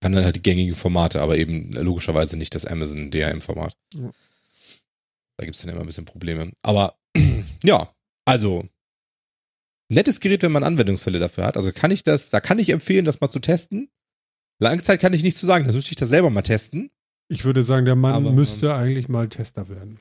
kann 0.00 0.12
dann 0.12 0.24
halt 0.24 0.36
die 0.36 0.42
gängigen 0.42 0.74
Formate, 0.74 1.20
aber 1.20 1.36
eben 1.38 1.70
logischerweise 1.72 2.36
nicht 2.36 2.54
das 2.56 2.66
Amazon 2.66 3.10
DRM-Format. 3.12 3.76
Ja. 3.94 4.10
Da 5.38 5.44
gibt's 5.44 5.60
dann 5.62 5.70
immer 5.70 5.80
ein 5.80 5.86
bisschen 5.86 6.04
Probleme. 6.04 6.50
Aber 6.62 6.96
ja, 7.62 7.94
also 8.24 8.68
nettes 9.88 10.18
Gerät, 10.20 10.42
wenn 10.42 10.52
man 10.52 10.64
Anwendungsfälle 10.64 11.18
dafür 11.18 11.44
hat. 11.44 11.56
Also 11.56 11.70
kann 11.72 11.90
ich 11.92 12.02
das, 12.02 12.30
da 12.30 12.40
kann 12.40 12.58
ich 12.58 12.70
empfehlen, 12.70 13.04
das 13.04 13.20
mal 13.20 13.28
zu 13.30 13.38
testen. 13.38 13.90
Langzeit 14.60 15.00
kann 15.00 15.12
ich 15.12 15.22
nicht 15.22 15.38
zu 15.38 15.46
sagen, 15.46 15.66
da 15.66 15.72
müsste 15.72 15.90
ich 15.90 15.96
das 15.96 16.08
selber 16.08 16.30
mal 16.30 16.42
testen. 16.42 16.90
Ich 17.28 17.44
würde 17.44 17.62
sagen, 17.62 17.84
der 17.84 17.96
Mann 17.96 18.12
Aber, 18.14 18.28
ähm, 18.30 18.34
müsste 18.34 18.74
eigentlich 18.74 19.08
mal 19.08 19.28
Tester 19.28 19.68
werden. 19.68 19.98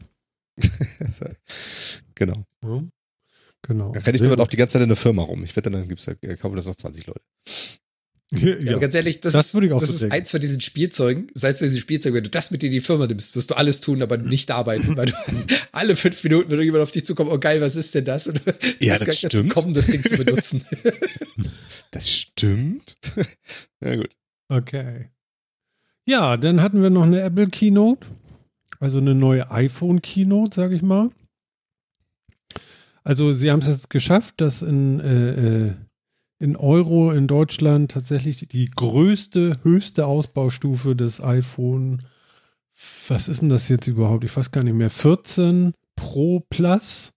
genau. 2.15 2.45
Ja? 2.63 2.83
Genau. 3.63 3.91
Dann 3.91 4.03
renne 4.03 4.15
ich 4.15 4.21
damit 4.21 4.39
auch 4.39 4.47
die 4.47 4.57
ganze 4.57 4.73
Zeit 4.73 4.81
in 4.81 4.87
eine 4.87 4.95
Firma 4.95 5.21
rum. 5.23 5.43
Ich 5.43 5.55
wette, 5.55 5.69
dann 5.69 5.87
gibt's 5.87 6.05
da, 6.05 6.13
äh, 6.21 6.35
kaufen 6.35 6.55
das 6.55 6.65
noch 6.67 6.75
20 6.75 7.07
Leute. 7.07 7.21
Ja, 8.33 8.55
ja. 8.55 8.77
ganz 8.77 8.95
ehrlich, 8.95 9.19
das, 9.19 9.33
Das 9.33 9.47
ist, 9.47 9.53
würde 9.55 9.67
ich 9.67 9.73
auch 9.73 9.79
das 9.81 9.89
so 9.89 9.95
ist 9.95 10.01
denken. 10.03 10.15
eins 10.15 10.31
von 10.31 10.39
diesen 10.39 10.61
Spielzeugen. 10.61 11.27
Das 11.33 11.43
heißt, 11.43 11.59
für 11.59 11.65
diese 11.65 11.81
Spielzeuge, 11.81 12.15
wenn 12.15 12.23
du 12.23 12.29
das 12.29 12.49
mit 12.49 12.63
in 12.63 12.71
die 12.71 12.79
Firma 12.79 13.05
nimmst, 13.05 13.35
wirst 13.35 13.51
du 13.51 13.55
alles 13.55 13.81
tun, 13.81 14.01
aber 14.01 14.15
nicht 14.15 14.49
arbeiten, 14.51 14.95
weil 14.95 15.07
du 15.07 15.13
alle 15.73 15.97
fünf 15.97 16.23
Minuten, 16.23 16.49
wenn 16.49 16.61
jemand 16.61 16.81
auf 16.81 16.91
dich 16.91 17.05
zukommt, 17.05 17.29
oh 17.29 17.37
geil, 17.39 17.59
was 17.59 17.75
ist 17.75 17.93
denn 17.93 18.05
das? 18.05 18.27
Und 18.27 18.37
du 18.37 18.53
Ja, 18.79 18.93
das 18.93 19.01
gar 19.01 19.07
nicht 19.07 19.23
dazu 19.25 19.43
kommen, 19.49 19.73
das 19.73 19.87
Ding 19.87 20.01
zu 20.01 20.15
benutzen. 20.23 20.65
Das 21.91 22.09
stimmt. 22.09 22.97
ja, 23.83 23.97
gut. 23.97 24.15
Okay. 24.47 25.09
Ja, 26.05 26.37
dann 26.37 26.61
hatten 26.61 26.81
wir 26.81 26.89
noch 26.89 27.03
eine 27.03 27.19
Apple 27.19 27.49
Keynote. 27.49 28.07
Also 28.81 28.97
eine 28.97 29.13
neue 29.13 29.51
iPhone 29.51 30.01
Keynote, 30.01 30.55
sage 30.55 30.75
ich 30.75 30.81
mal. 30.81 31.11
Also 33.03 33.35
sie 33.35 33.51
haben 33.51 33.59
es 33.59 33.67
jetzt 33.67 33.91
geschafft, 33.91 34.41
dass 34.41 34.63
in, 34.63 34.99
äh, 34.99 35.67
äh, 35.67 35.73
in 36.39 36.55
Euro 36.55 37.11
in 37.11 37.27
Deutschland 37.27 37.91
tatsächlich 37.91 38.47
die 38.47 38.65
größte, 38.65 39.59
höchste 39.61 40.07
Ausbaustufe 40.07 40.95
des 40.95 41.21
iPhone, 41.23 42.01
was 43.07 43.27
ist 43.27 43.43
denn 43.43 43.49
das 43.49 43.69
jetzt 43.69 43.85
überhaupt? 43.85 44.23
Ich 44.23 44.35
weiß 44.35 44.49
gar 44.49 44.63
nicht 44.63 44.73
mehr, 44.73 44.89
14 44.89 45.73
Pro 45.95 46.39
Plus 46.49 47.13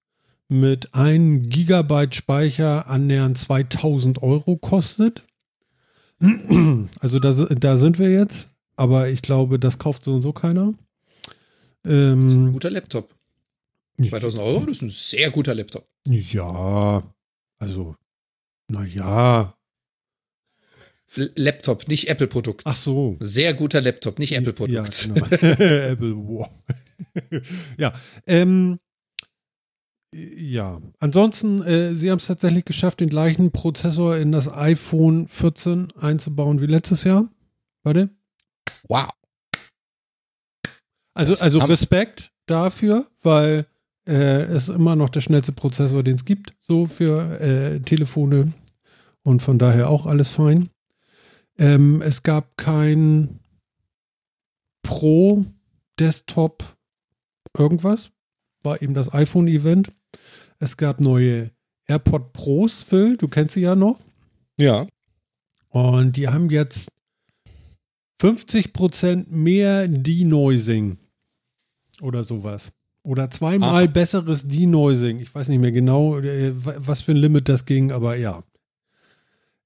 mit 0.48 0.94
1 0.94 1.48
Gigabyte 1.48 2.14
Speicher 2.14 2.90
annähernd 2.90 3.38
2000 3.38 4.22
Euro 4.22 4.56
kostet. 4.56 5.24
Also 7.00 7.18
da, 7.18 7.32
da 7.32 7.76
sind 7.78 7.98
wir 7.98 8.10
jetzt, 8.10 8.48
aber 8.76 9.08
ich 9.08 9.22
glaube, 9.22 9.58
das 9.58 9.78
kauft 9.78 10.04
so 10.04 10.14
und 10.14 10.20
so 10.20 10.32
keiner. 10.32 10.74
Das 11.85 11.93
ist 11.93 11.99
ein 12.37 12.47
Ähm, 12.47 12.53
guter 12.53 12.70
Laptop. 12.70 13.14
2000 14.03 14.43
Euro, 14.43 14.61
das 14.66 14.78
ist 14.78 14.82
ein 14.82 14.91
sehr 14.91 15.30
guter 15.30 15.55
Laptop. 15.55 15.87
ja, 16.07 17.03
also, 17.59 17.95
naja. 18.68 19.57
Laptop, 21.37 21.87
nicht 21.87 22.09
Apple-Produkt. 22.09 22.62
Ach 22.64 22.76
so. 22.76 23.16
Sehr 23.20 23.55
guter 23.55 23.80
Laptop, 23.80 24.18
nicht 24.18 24.30
Ja, 24.32 24.41
Apple-Produkt. 24.41 25.11
genau. 25.14 25.26
Apple, 25.62 26.16
wow. 26.16 26.49
ja, 27.78 27.93
ähm, 28.26 28.80
ja. 30.12 30.80
Ansonsten, 30.99 31.62
äh, 31.62 31.93
sie 31.95 32.11
haben 32.11 32.18
es 32.18 32.26
tatsächlich 32.26 32.64
geschafft, 32.64 32.99
den 33.01 33.09
gleichen 33.11 33.53
Prozessor 33.53 34.16
in 34.16 34.32
das 34.32 34.49
iPhone 34.53 35.28
14 35.28 35.93
einzubauen 35.93 36.61
wie 36.61 36.66
letztes 36.66 37.05
Jahr. 37.05 37.28
Warte. 37.85 38.11
Wow. 38.89 39.09
Also, 41.14 41.32
Das 41.32 41.42
also 41.42 41.60
Respekt 41.60 42.32
dafür, 42.46 43.06
weil 43.22 43.66
äh, 44.06 44.42
es 44.42 44.68
immer 44.68 44.96
noch 44.96 45.08
der 45.08 45.20
schnellste 45.20 45.52
Prozessor, 45.52 46.02
den 46.02 46.16
es 46.16 46.24
gibt, 46.24 46.54
so 46.60 46.86
für 46.86 47.40
äh, 47.40 47.80
Telefone 47.80 48.52
und 49.22 49.42
von 49.42 49.58
daher 49.58 49.88
auch 49.88 50.06
alles 50.06 50.28
fein. 50.28 50.68
Ähm, 51.58 52.02
es 52.02 52.22
gab 52.22 52.56
kein 52.56 53.40
Pro 54.82 55.44
Desktop 55.98 56.64
irgendwas, 57.56 58.10
war 58.62 58.82
eben 58.82 58.94
das 58.94 59.12
iPhone-Event. 59.12 59.92
Es 60.58 60.76
gab 60.76 61.00
neue 61.00 61.50
AirPod 61.86 62.32
Pros, 62.32 62.82
Phil, 62.82 63.16
du 63.16 63.28
kennst 63.28 63.54
sie 63.54 63.60
ja 63.60 63.76
noch. 63.76 64.00
Ja. 64.58 64.86
Und 65.68 66.16
die 66.16 66.28
haben 66.28 66.50
jetzt 66.50 66.88
50% 68.20 69.26
mehr 69.28 69.88
Denoising 69.88 70.98
oder 72.03 72.24
sowas. 72.24 72.72
Oder 73.03 73.30
zweimal 73.30 73.84
Ah. 73.84 73.86
besseres 73.86 74.49
Denoising. 74.49 75.18
Ich 75.20 75.34
weiß 75.34 75.49
nicht 75.49 75.61
mehr 75.61 75.72
genau, 75.72 76.18
äh, 76.18 76.53
wa- 76.64 76.74
was 76.78 77.03
für 77.03 77.12
ein 77.12 77.18
Limit 77.18 77.49
das 77.49 77.64
ging, 77.66 77.92
aber 77.92 78.16
ja. 78.16 78.42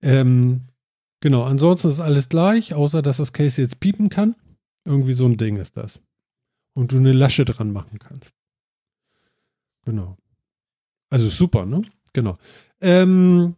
Ähm, 0.02 0.62
genau, 1.20 1.44
ansonsten 1.44 1.88
ist 1.88 2.00
alles 2.00 2.28
gleich, 2.28 2.74
außer 2.74 3.02
dass 3.02 3.18
das 3.18 3.32
Case 3.32 3.60
jetzt 3.62 3.80
piepen 3.80 4.08
kann. 4.08 4.34
Irgendwie 4.84 5.12
so 5.12 5.26
ein 5.26 5.36
Ding 5.36 5.56
ist 5.56 5.76
das. 5.76 6.00
Und 6.74 6.92
du 6.92 6.96
eine 6.98 7.12
Lasche 7.12 7.44
dran 7.44 7.72
machen 7.72 7.98
kannst. 7.98 8.32
Genau. 9.84 10.16
Also 11.10 11.28
super, 11.28 11.64
ne? 11.66 11.82
Genau. 12.12 12.38
Ähm, 12.80 13.54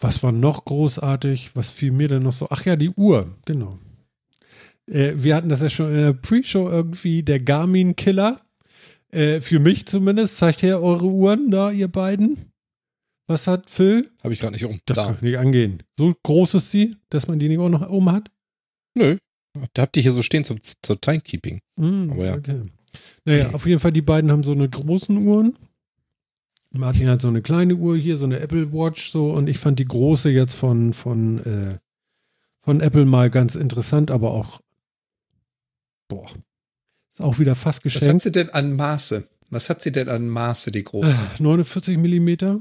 was 0.00 0.22
war 0.22 0.32
noch 0.32 0.64
großartig? 0.64 1.52
Was 1.54 1.70
fiel 1.70 1.92
mir 1.92 2.08
denn 2.08 2.22
noch 2.22 2.32
so? 2.32 2.46
Ach 2.50 2.64
ja, 2.64 2.76
die 2.76 2.90
Uhr, 2.90 3.34
genau. 3.44 3.78
Äh, 4.86 5.12
wir 5.16 5.34
hatten 5.36 5.48
das 5.48 5.60
ja 5.62 5.70
schon 5.70 5.90
in 5.90 5.96
der 5.98 6.12
Pre-Show 6.12 6.68
irgendwie, 6.68 7.22
der 7.22 7.40
Garmin-Killer. 7.40 8.40
Äh, 9.10 9.40
für 9.40 9.58
mich 9.60 9.86
zumindest. 9.86 10.36
Zeigt 10.38 10.62
her 10.62 10.82
eure 10.82 11.06
Uhren 11.06 11.50
da, 11.50 11.70
ihr 11.70 11.88
beiden. 11.88 12.52
Was 13.26 13.46
hat 13.46 13.70
Phil? 13.70 14.10
Habe 14.22 14.34
ich 14.34 14.40
gerade 14.40 14.52
nicht 14.52 14.64
um. 14.66 14.80
Das 14.86 14.96
Da. 14.96 15.06
kann 15.06 15.14
ich 15.16 15.22
nicht 15.22 15.38
angehen. 15.38 15.82
So 15.98 16.14
groß 16.24 16.54
ist 16.54 16.70
sie, 16.70 16.96
dass 17.08 17.26
man 17.26 17.38
die 17.38 17.48
nicht 17.48 17.58
auch 17.58 17.68
noch 17.70 17.88
oben 17.88 18.12
hat? 18.12 18.30
Nö. 18.94 19.16
Da 19.72 19.82
habt 19.82 19.96
ihr 19.96 20.02
hier 20.02 20.12
so 20.12 20.20
stehen 20.20 20.44
zum, 20.44 20.58
zum 20.60 21.00
Timekeeping. 21.00 21.60
Hm, 21.78 22.10
Aber 22.10 22.24
ja. 22.26 22.34
Okay. 22.34 22.62
Naja, 23.24 23.50
auf 23.54 23.66
jeden 23.66 23.80
Fall, 23.80 23.92
die 23.92 24.02
beiden 24.02 24.30
haben 24.30 24.42
so 24.42 24.52
eine 24.52 24.68
großen 24.68 25.16
Uhren. 25.16 25.56
Martin 26.70 27.08
hat 27.08 27.22
so 27.22 27.28
eine 27.28 27.40
kleine 27.40 27.76
Uhr 27.76 27.96
hier, 27.96 28.16
so 28.16 28.26
eine 28.26 28.40
Apple 28.40 28.72
Watch, 28.72 29.10
so, 29.12 29.30
und 29.30 29.48
ich 29.48 29.58
fand 29.58 29.78
die 29.78 29.84
große 29.84 30.28
jetzt 30.30 30.54
von, 30.54 30.92
von, 30.92 31.38
äh, 31.44 31.78
von 32.62 32.80
Apple 32.80 33.04
mal 33.06 33.30
ganz 33.30 33.54
interessant, 33.54 34.10
aber 34.10 34.32
auch, 34.32 34.60
boah, 36.14 36.30
ist 37.12 37.20
auch 37.20 37.38
wieder 37.38 37.54
fast 37.54 37.84
Was 37.84 37.94
hat 37.94 38.00
geschenkt. 38.00 38.22
sie 38.22 38.32
denn 38.32 38.50
an 38.50 38.74
Maße? 38.76 39.28
Was 39.50 39.70
hat 39.70 39.82
sie 39.82 39.92
denn 39.92 40.08
an 40.08 40.28
Maße, 40.28 40.72
die 40.72 40.82
große? 40.84 41.22
Ah, 41.22 41.36
49 41.38 41.96
Millimeter. 41.98 42.60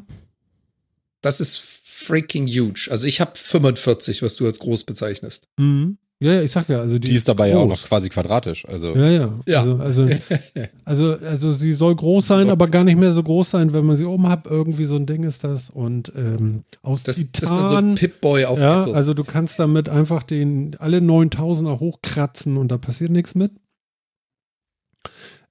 Das 1.22 1.40
ist 1.40 1.58
freaking 1.58 2.48
huge. 2.48 2.88
Also 2.92 3.08
ich 3.08 3.22
habe 3.22 3.32
45, 3.36 4.22
was 4.22 4.36
du 4.36 4.46
als 4.46 4.60
groß 4.60 4.84
bezeichnest. 4.84 5.48
Mhm. 5.58 5.98
Ja, 6.24 6.34
ja, 6.36 6.42
ich 6.42 6.52
sag 6.52 6.70
ja, 6.70 6.80
also 6.80 6.98
die, 7.00 7.10
Die 7.10 7.16
ist 7.16 7.28
dabei 7.28 7.50
ja 7.50 7.58
auch 7.58 7.68
groß. 7.68 7.82
noch 7.82 7.88
quasi 7.88 8.10
quadratisch. 8.10 8.66
Also 8.68 8.96
Ja, 8.96 9.10
ja. 9.10 9.40
Ja. 9.46 9.60
Also, 9.60 9.78
also, 9.78 10.08
also, 10.86 11.14
also 11.26 11.52
sie 11.52 11.74
soll 11.74 11.96
groß 11.96 12.26
sein, 12.26 12.50
aber 12.50 12.68
gar 12.70 12.84
nicht 12.84 12.98
mehr 12.98 13.12
so 13.12 13.22
groß 13.24 13.50
sein, 13.50 13.74
wenn 13.74 13.86
man 13.86 13.98
sie 13.98 14.06
oben 14.06 14.30
hat. 14.30 14.46
Irgendwie 14.48 14.86
so 14.86 14.96
ein 14.96 15.06
Ding 15.06 15.24
ist 15.24 15.44
das. 15.44 15.70
Und 15.70 16.12
ähm, 16.16 16.64
aus 16.82 17.04
Das, 17.04 17.18
das 17.18 17.24
ist 17.26 17.34
Titan. 17.34 17.58
dann 17.58 17.68
so 17.68 17.76
ein 17.76 17.96
Pip-Boy 17.96 18.46
auf 18.46 18.60
ja, 18.60 18.82
Apple. 18.84 18.96
also 18.96 19.14
du 19.14 19.24
kannst 19.24 19.60
damit 19.60 19.90
einfach 19.90 20.24
den 20.24 20.76
alle 20.80 21.00
9000er 21.00 21.80
hochkratzen 21.80 22.58
und 22.58 22.70
da 22.70 22.78
passiert 22.78 23.12
nichts 23.12 23.36
mit. 23.36 23.52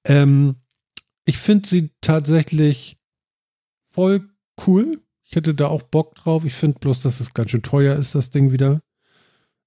Ähm, 0.04 0.56
ich 1.24 1.38
finde 1.38 1.68
sie 1.68 1.90
tatsächlich 2.00 2.96
voll 3.94 4.28
cool. 4.66 5.00
Ich 5.24 5.36
hätte 5.36 5.54
da 5.54 5.68
auch 5.68 5.82
Bock 5.82 6.14
drauf. 6.16 6.44
Ich 6.44 6.54
finde 6.54 6.78
bloß, 6.78 7.02
dass 7.02 7.20
es 7.20 7.32
ganz 7.34 7.50
schön 7.50 7.62
teuer 7.62 7.96
ist, 7.96 8.14
das 8.14 8.30
Ding 8.30 8.52
wieder. 8.52 8.80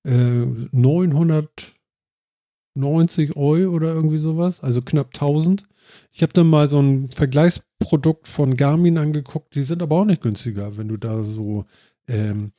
Äh, 0.06 0.46
990 0.72 3.36
Euro 3.36 3.74
oder 3.74 3.94
irgendwie 3.94 4.20
sowas, 4.20 4.62
also 4.62 4.82
knapp 4.82 5.08
1000. 5.14 5.64
Ich 6.12 6.22
habe 6.22 6.34
dann 6.34 6.48
mal 6.48 6.70
so 6.70 6.80
ein 6.80 7.10
Vergleichsprodukt 7.12 8.28
von 8.28 8.56
Garmin 8.56 8.98
angeguckt. 8.98 9.56
Die 9.56 9.64
sind 9.64 9.82
aber 9.82 9.98
auch 9.98 10.06
nicht 10.06 10.22
günstiger, 10.22 10.78
wenn 10.78 10.88
du 10.88 10.98
da 10.98 11.24
so 11.24 11.66
ähm, 12.08 12.52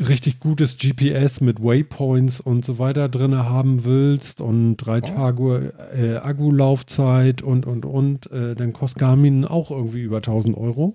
richtig 0.00 0.40
gutes 0.40 0.76
GPS 0.78 1.40
mit 1.40 1.62
Waypoints 1.62 2.40
und 2.40 2.64
so 2.64 2.78
weiter 2.78 3.08
drin 3.08 3.36
haben 3.36 3.84
willst 3.84 4.40
und 4.40 4.76
drei 4.76 4.98
Oh. 4.98 5.06
Tage 5.06 5.72
äh, 5.94 6.16
Akkulaufzeit 6.16 7.42
und 7.42 7.66
und 7.66 7.84
und, 7.84 8.30
äh, 8.32 8.54
dann 8.54 8.72
kostet 8.72 9.00
Garmin 9.00 9.44
auch 9.44 9.70
irgendwie 9.70 10.02
über 10.02 10.18
1000 10.18 10.56
Euro. 10.56 10.94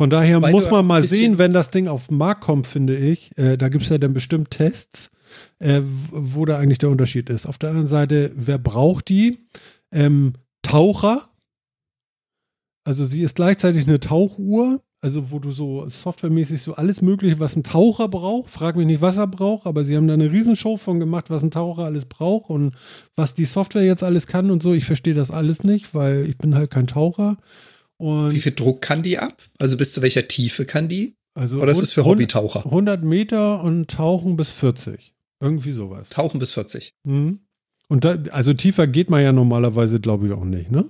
Von 0.00 0.08
daher 0.08 0.40
Weil 0.40 0.52
muss 0.52 0.70
man 0.70 0.86
mal 0.86 1.06
sehen, 1.06 1.36
wenn 1.36 1.52
das 1.52 1.70
Ding 1.70 1.86
auf 1.86 2.06
den 2.06 2.16
Markt 2.16 2.40
kommt, 2.40 2.66
finde 2.66 2.96
ich. 2.96 3.36
Äh, 3.36 3.58
da 3.58 3.68
gibt 3.68 3.84
es 3.84 3.90
ja 3.90 3.98
dann 3.98 4.14
bestimmt 4.14 4.50
Tests, 4.50 5.10
äh, 5.58 5.82
wo 5.84 6.46
da 6.46 6.56
eigentlich 6.56 6.78
der 6.78 6.88
Unterschied 6.88 7.28
ist. 7.28 7.44
Auf 7.44 7.58
der 7.58 7.68
anderen 7.68 7.86
Seite, 7.86 8.32
wer 8.34 8.56
braucht 8.56 9.10
die? 9.10 9.46
Ähm, 9.92 10.32
Taucher. 10.62 11.28
Also 12.82 13.04
sie 13.04 13.20
ist 13.20 13.36
gleichzeitig 13.36 13.86
eine 13.86 14.00
Tauchuhr, 14.00 14.80
also 15.02 15.32
wo 15.32 15.38
du 15.38 15.50
so 15.50 15.86
softwaremäßig 15.86 16.62
so 16.62 16.76
alles 16.76 17.02
mögliche, 17.02 17.38
was 17.38 17.54
ein 17.54 17.62
Taucher 17.62 18.08
braucht. 18.08 18.48
Frag 18.48 18.76
mich 18.76 18.86
nicht, 18.86 19.02
was 19.02 19.18
er 19.18 19.26
braucht, 19.26 19.66
aber 19.66 19.84
sie 19.84 19.98
haben 19.98 20.08
da 20.08 20.14
eine 20.14 20.32
Riesenshow 20.32 20.78
von 20.78 20.98
gemacht, 20.98 21.28
was 21.28 21.42
ein 21.42 21.50
Taucher 21.50 21.84
alles 21.84 22.06
braucht 22.06 22.48
und 22.48 22.74
was 23.16 23.34
die 23.34 23.44
Software 23.44 23.84
jetzt 23.84 24.02
alles 24.02 24.26
kann 24.26 24.50
und 24.50 24.62
so. 24.62 24.72
Ich 24.72 24.86
verstehe 24.86 25.12
das 25.12 25.30
alles 25.30 25.62
nicht, 25.62 25.94
weil 25.94 26.24
ich 26.24 26.38
bin 26.38 26.54
halt 26.54 26.70
kein 26.70 26.86
Taucher. 26.86 27.36
Und 28.00 28.32
Wie 28.32 28.40
viel 28.40 28.52
Druck 28.52 28.80
kann 28.80 29.02
die 29.02 29.18
ab? 29.18 29.42
Also 29.58 29.76
bis 29.76 29.92
zu 29.92 30.00
welcher 30.02 30.26
Tiefe 30.26 30.64
kann 30.64 30.88
die? 30.88 31.16
also 31.34 31.58
Oder 31.60 31.72
ist 31.72 31.82
es 31.82 31.92
für 31.92 32.04
Hobbytaucher? 32.06 32.64
100 32.64 33.02
Meter 33.04 33.62
und 33.62 33.90
tauchen 33.90 34.36
bis 34.36 34.50
40. 34.50 35.12
Irgendwie 35.40 35.72
sowas. 35.72 36.08
Tauchen 36.08 36.38
bis 36.40 36.52
40. 36.52 36.92
Mhm. 37.04 37.40
Und 37.88 38.04
da, 38.04 38.16
also 38.30 38.54
tiefer 38.54 38.86
geht 38.86 39.10
man 39.10 39.22
ja 39.22 39.32
normalerweise, 39.32 40.00
glaube 40.00 40.26
ich, 40.28 40.32
auch 40.32 40.44
nicht, 40.44 40.70
ne? 40.70 40.88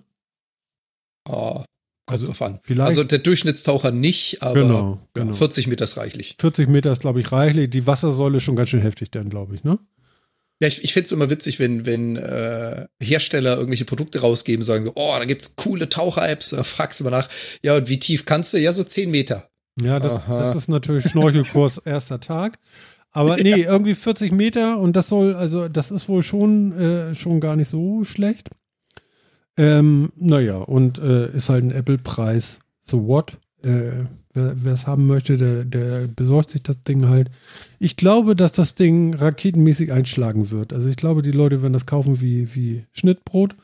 Oh, 1.29 1.55
kommt 1.55 1.67
Also 2.07 2.27
drauf 2.27 2.43
an. 2.43 2.61
vielleicht- 2.63 2.87
Also 2.87 3.05
der 3.05 3.19
Durchschnittstaucher 3.19 3.91
nicht, 3.91 4.43
aber 4.43 4.61
Genau, 4.61 4.99
genau. 5.15 5.33
40 5.33 5.67
Meter 5.67 5.85
ist 5.85 5.97
reichlich. 5.97 6.37
40 6.39 6.69
Meter 6.69 6.93
ist, 6.93 7.01
glaube 7.01 7.21
ich, 7.21 7.31
reichlich. 7.33 7.71
Die 7.71 7.87
Wassersäule 7.87 8.39
ist 8.39 8.43
schon 8.45 8.57
ganz 8.57 8.71
schön 8.71 8.83
heftig 8.83 9.11
dann, 9.11 9.29
glaube 9.31 9.55
ich, 9.55 9.65
ne? 9.65 9.79
Ja, 10.61 10.69
ich, 10.69 10.85
ich 10.85 10.93
finde 10.93 11.07
es 11.07 11.13
immer 11.13 11.31
witzig, 11.31 11.59
wenn, 11.59 11.87
wenn 11.87 12.17
äh, 12.17 12.87
Hersteller 13.01 13.57
irgendwelche 13.57 13.87
Produkte 13.87 14.21
rausgeben, 14.21 14.63
sagen 14.63 14.85
so, 14.85 14.93
oh, 14.95 15.15
da 15.19 15.25
gibt's 15.25 15.57
coole 15.57 15.89
Taucher-Apps. 15.89 16.51
Da 16.51 16.63
fragst 16.65 17.01
du 17.01 17.05
mal 17.05 17.11
nach, 17.11 17.29
ja, 17.63 17.77
und 17.77 17.89
wie 17.89 17.99
tief 17.99 18.27
kannst 18.27 18.53
du? 18.53 18.59
Ja, 18.59 18.71
so 18.71 18.85
10 18.85 19.11
Meter. 19.11 19.49
Ja, 19.81 19.99
das, 19.99 20.21
das 20.29 20.57
ist 20.57 20.69
natürlich 20.69 21.09
Schnorchelkurs 21.11 21.79
erster 21.85 22.21
Tag. 22.21 22.59
Aber 23.13 23.37
nee, 23.37 23.63
irgendwie 23.63 23.95
40 23.95 24.33
Meter 24.33 24.79
und 24.79 24.95
das 24.95 25.09
soll, 25.09 25.35
also 25.35 25.69
das 25.69 25.91
ist 25.91 26.09
wohl 26.09 26.23
schon, 26.23 26.79
äh, 26.79 27.15
schon 27.15 27.41
gar 27.41 27.57
nicht 27.57 27.71
so 27.71 28.05
schlecht. 28.05 28.51
Ähm, 29.57 30.13
naja, 30.17 30.57
und 30.57 30.99
äh, 30.99 31.35
ist 31.35 31.49
halt 31.49 31.65
ein 31.65 31.71
Apple-Preis. 31.73 32.61
So 32.83 33.07
what? 33.07 33.33
Äh, 33.63 34.05
wer 34.33 34.75
es 34.75 34.87
haben 34.87 35.07
möchte, 35.07 35.37
der, 35.37 35.65
der 35.65 36.07
besorgt 36.07 36.51
sich 36.51 36.63
das 36.63 36.83
Ding 36.85 37.09
halt. 37.09 37.31
Ich 37.79 37.97
glaube, 37.97 38.37
dass 38.37 38.53
das 38.53 38.75
Ding 38.75 39.15
raketenmäßig 39.15 39.93
einschlagen 39.93 40.51
wird. 40.51 40.73
Also 40.73 40.89
ich 40.89 40.97
glaube, 40.97 41.23
die 41.23 41.33
Leute 41.33 41.63
werden 41.63 41.73
das 41.73 41.87
kaufen 41.87 42.21
wie, 42.21 42.55
wie 42.55 42.85
Schnittbrot. 42.93 43.57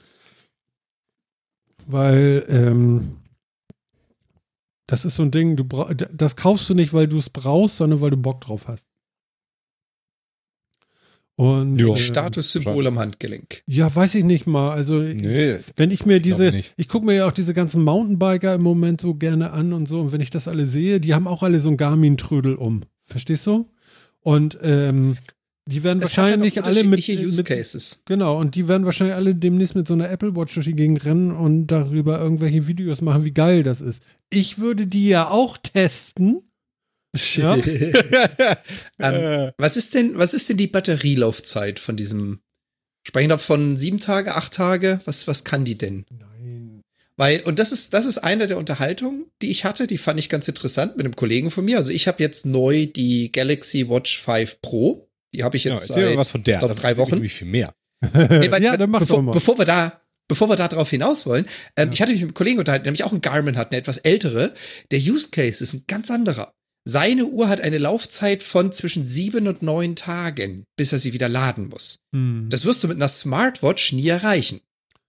Weil, 1.87 2.45
ähm, 2.49 3.19
das 4.89 5.05
ist 5.05 5.17
so 5.17 5.23
ein 5.23 5.31
Ding, 5.31 5.57
du 5.57 5.65
das 6.13 6.37
kaufst 6.37 6.69
du 6.69 6.75
nicht, 6.75 6.93
weil 6.93 7.07
du 7.07 7.19
es 7.19 7.31
brauchst, 7.31 7.77
sondern 7.77 8.01
weil 8.01 8.11
du 8.11 8.17
Bock 8.17 8.41
drauf 8.41 8.67
hast. 8.69 8.89
Und 11.39 11.79
Jo. 11.79 11.93
äh, 11.93 11.97
Statussymbol 11.97 12.87
am 12.87 12.99
Handgelenk. 12.99 13.63
ja, 13.67 13.95
weiß 13.95 14.15
ich 14.15 14.25
nicht 14.25 14.47
mal. 14.47 14.71
Also 14.71 15.01
Nee, 15.01 15.57
wenn 15.77 15.91
ich 15.91 16.07
mir 16.07 16.21
diese, 16.21 16.51
nicht. 16.51 16.73
ich 16.79 16.89
gucke 16.89 17.05
mir 17.05 17.15
ja 17.15 17.29
auch 17.29 17.33
diese 17.33 17.53
ganzen 17.53 17.85
Mountainbiker 17.85 18.55
im 18.55 18.63
Moment 18.63 19.03
so 19.03 19.15
gerne 19.15 19.51
an 19.53 19.75
und 19.75 19.87
so. 19.87 20.01
Und 20.01 20.13
wenn 20.13 20.23
ich 20.23 20.31
das 20.31 20.49
alle 20.49 20.65
sehe, 20.65 20.99
die 20.99 21.13
haben 21.13 21.27
auch 21.27 21.43
alle 21.43 21.61
so 21.61 21.69
ein 21.69 21.77
Garmin-Trödel 21.77 22.55
um. 22.55 22.83
Verstehst 23.05 23.47
du? 23.47 23.69
Und 24.21 24.59
ähm, 24.63 25.19
die 25.67 25.83
werden 25.85 26.03
Es 26.03 26.17
wahrscheinlich 26.17 26.63
alle 26.65 26.85
mit, 26.85 27.07
Use 27.09 27.37
mit 27.39 27.47
Cases. 27.47 28.03
Genau, 28.07 28.39
und 28.41 28.55
die 28.55 28.67
werden 28.67 28.87
wahrscheinlich 28.87 29.17
alle 29.17 29.35
demnächst 29.35 29.75
mit 29.75 29.87
so 29.89 29.95
einer 29.95 30.09
Apple 30.09 30.35
Watch 30.37 30.55
durch 30.55 30.67
die 30.67 30.75
Gegend 30.75 31.05
rennen 31.05 31.33
und 31.33 31.67
darüber 31.67 32.19
irgendwelche 32.21 32.67
Videos 32.67 33.03
machen, 33.03 33.25
wie 33.25 33.33
geil 33.33 33.63
das 33.63 33.81
ist. 33.81 34.03
Ich 34.31 34.59
würde 34.59 34.87
die 34.87 35.09
ja 35.09 35.29
auch 35.29 35.59
testen. 35.59 36.41
Ja. 37.37 37.55
ähm, 38.99 39.15
Äh, 39.49 39.53
was 39.59 39.77
ist 39.77 39.95
denn, 39.95 40.17
was 40.19 40.35
ist 40.35 40.49
denn 40.49 40.57
die 40.57 40.67
Batterielaufzeit 40.67 41.79
von 41.79 41.97
diesem? 41.97 42.41
Sprechen 43.07 43.31
wir 43.31 43.39
von 43.39 43.77
sieben 43.77 44.01
Tage, 44.01 44.35
acht 44.35 44.53
Tage? 44.53 45.01
Was, 45.05 45.29
was 45.29 45.45
kann 45.45 45.65
die 45.65 45.79
denn? 45.79 46.05
Nein. 46.11 46.83
Weil, 47.17 47.41
und 47.43 47.59
das 47.59 47.73
ist, 47.73 47.95
das 47.95 48.05
ist 48.05 48.19
eine 48.19 48.47
der 48.47 48.59
Unterhaltungen, 48.59 49.27
die 49.43 49.51
ich 49.51 49.65
hatte, 49.65 49.87
die 49.87 49.97
fand 49.99 50.19
ich 50.19 50.29
ganz 50.29 50.49
interessant 50.49 50.97
mit 50.97 51.07
einem 51.07 51.17
Kollegen 51.17 51.51
von 51.51 51.65
mir. 51.65 51.77
Also 51.79 51.91
ich 51.93 52.09
habe 52.09 52.23
jetzt 52.23 52.45
neu 52.47 52.87
die 52.87 53.31
Galaxy 53.33 53.89
Watch 53.89 54.21
5 54.21 54.61
Pro. 54.61 55.09
Die 55.33 55.43
habe 55.45 55.57
ich 55.57 55.65
ja, 55.65 55.73
jetzt 55.75 55.89
mal 55.91 55.95
seit 56.09 56.17
was 56.17 56.31
von 56.31 56.43
der. 56.43 56.59
glaub, 56.59 56.71
Das 56.71 56.81
drei 56.81 56.97
Wochen. 56.97 57.15
nämlich 57.15 57.33
viel 57.35 57.49
mehr. 57.49 57.75
Nee, 58.03 58.51
weil- 58.51 58.63
ja, 58.63 58.77
dann 58.77 58.91
mach 58.91 58.99
bevor, 59.01 59.17
doch 59.19 59.23
mal. 59.23 59.33
bevor 59.33 59.57
wir 59.59 59.65
da, 59.65 60.03
bevor 60.29 60.49
wir 60.51 60.57
da 60.57 60.69
drauf 60.69 60.91
hinaus 60.91 61.25
wollen, 61.27 61.47
ähm, 61.77 61.91
ich 61.93 62.03
hatte 62.03 62.13
mich 62.13 62.21
mit 62.21 62.29
einem 62.31 62.35
Kollegen 62.35 62.59
unterhalten, 62.59 62.85
der 62.85 62.91
nämlich 62.91 63.05
auch 63.05 63.13
einen 63.13 63.23
Garmin 63.23 63.57
hat, 63.57 63.71
eine 63.71 63.79
etwas 63.79 63.99
ältere. 63.99 64.53
Der 64.91 64.99
Use 64.99 65.29
Case 65.31 65.63
ist 65.63 65.73
ein 65.75 65.85
ganz 65.87 66.11
anderer. 66.11 66.53
Seine 66.89 67.25
Uhr 67.27 67.49
hat 67.49 67.61
eine 67.61 67.79
Laufzeit 67.79 68.45
von 68.45 68.71
zwischen 68.71 69.05
sieben 69.05 69.49
und 69.49 69.61
neun 69.61 69.97
Tagen, 69.97 70.65
bis 70.77 70.93
er 70.93 71.01
sie 71.01 71.13
wieder 71.13 71.29
laden 71.29 71.69
muss. 71.69 71.99
Hm. 72.15 72.47
Das 72.49 72.65
wirst 72.65 72.85
du 72.85 72.89
mit 72.89 72.97
einer 72.97 73.09
Smartwatch 73.09 73.93
nie 73.93 74.07
erreichen. 74.07 74.61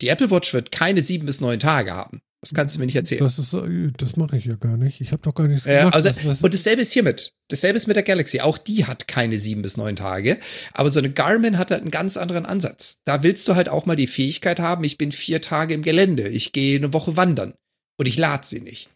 Die 0.01 0.07
Apple 0.07 0.31
Watch 0.31 0.53
wird 0.53 0.71
keine 0.71 1.01
sieben 1.03 1.27
bis 1.27 1.39
neun 1.39 1.59
Tage 1.59 1.91
haben. 1.93 2.19
Das 2.41 2.53
kannst 2.53 2.75
du 2.75 2.79
mir 2.79 2.85
nicht 2.85 2.95
erzählen. 2.95 3.19
Das 3.23 3.39
ist, 3.39 3.53
äh, 3.53 3.91
das 3.97 4.15
mache 4.15 4.37
ich 4.37 4.45
ja 4.45 4.55
gar 4.55 4.77
nicht. 4.77 5.01
Ich 5.01 5.11
habe 5.11 5.21
doch 5.23 5.33
gar 5.35 5.47
nichts 5.47 5.65
Ja, 5.65 5.79
gemacht. 5.79 5.95
also, 5.95 6.09
Was- 6.09 6.25
was- 6.25 6.41
und 6.41 6.53
dasselbe 6.53 6.81
ist 6.81 6.93
hiermit. 6.93 7.33
Dasselbe 7.49 7.77
ist 7.77 7.87
mit 7.87 7.95
der 7.95 8.03
Galaxy. 8.03 8.39
Auch 8.41 8.57
die 8.57 8.85
hat 8.85 9.07
keine 9.07 9.37
sieben 9.39 9.61
bis 9.63 9.77
neun 9.77 9.95
Tage. 9.95 10.37
Aber 10.73 10.89
so 10.91 10.99
eine 10.99 11.09
Garmin 11.11 11.57
hat 11.57 11.71
halt 11.71 11.81
einen 11.81 11.91
ganz 11.91 12.15
anderen 12.17 12.45
Ansatz. 12.45 12.99
Da 13.05 13.23
willst 13.23 13.47
du 13.47 13.55
halt 13.55 13.69
auch 13.69 13.85
mal 13.87 13.95
die 13.95 14.07
Fähigkeit 14.07 14.59
haben, 14.59 14.83
ich 14.83 14.97
bin 14.97 15.11
vier 15.11 15.41
Tage 15.41 15.73
im 15.73 15.81
Gelände. 15.81 16.27
Ich 16.27 16.51
gehe 16.53 16.77
eine 16.77 16.93
Woche 16.93 17.17
wandern. 17.17 17.53
Und 17.99 18.07
ich 18.07 18.17
lade 18.17 18.45
sie 18.47 18.61
nicht. 18.61 18.89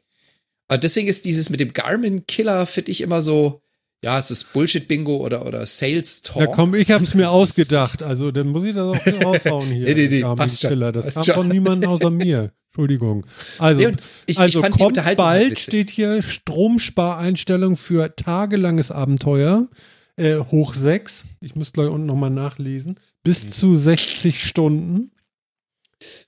Und 0.71 0.83
deswegen 0.83 1.07
ist 1.07 1.25
dieses 1.25 1.49
mit 1.49 1.59
dem 1.59 1.73
Garmin-Killer 1.73 2.65
für 2.65 2.81
dich 2.81 3.01
immer 3.01 3.21
so, 3.21 3.61
ja, 4.03 4.17
es 4.17 4.31
ist 4.31 4.53
Bullshit-Bingo 4.53 5.17
oder, 5.17 5.45
oder 5.45 5.65
Sales-Talk. 5.65 6.41
ja, 6.41 6.47
komm, 6.47 6.73
ich 6.75 6.89
habe 6.91 7.03
es 7.03 7.13
mir 7.13 7.29
ausgedacht. 7.29 8.01
Also, 8.01 8.31
dann 8.31 8.47
muss 8.47 8.63
ich 8.63 8.73
das 8.73 8.83
auch 8.97 9.05
raushauen 9.25 9.67
hier. 9.67 9.85
Nee, 9.85 9.93
nee, 9.93 10.07
nee, 10.07 10.19
Garmin 10.21 10.37
passt 10.37 10.61
schon, 10.61 10.69
Killer. 10.69 10.91
Das 10.91 11.03
passt 11.05 11.15
kam 11.17 11.23
schon. 11.25 11.35
von 11.35 11.47
niemandem 11.49 11.89
außer 11.89 12.09
mir. 12.09 12.51
Entschuldigung. 12.69 13.25
Also, 13.59 13.81
Nee, 13.89 13.95
ich, 14.27 14.39
also 14.39 14.63
ich 14.63 14.71
kommt 14.71 15.03
halt 15.03 15.17
bald, 15.17 15.59
steht 15.59 15.89
hier 15.89 16.21
Stromspareinstellung 16.21 17.75
für 17.77 18.15
tagelanges 18.15 18.91
Abenteuer. 18.91 19.67
Äh, 20.15 20.37
hoch 20.37 20.73
6. 20.73 21.25
Ich 21.41 21.55
müsste 21.55 21.73
gleich 21.73 21.89
unten 21.89 22.05
nochmal 22.07 22.29
nachlesen. 22.29 22.97
Bis 23.23 23.43
Mhm. 23.45 23.51
zu 23.51 23.75
60 23.75 24.41
Stunden. 24.43 25.11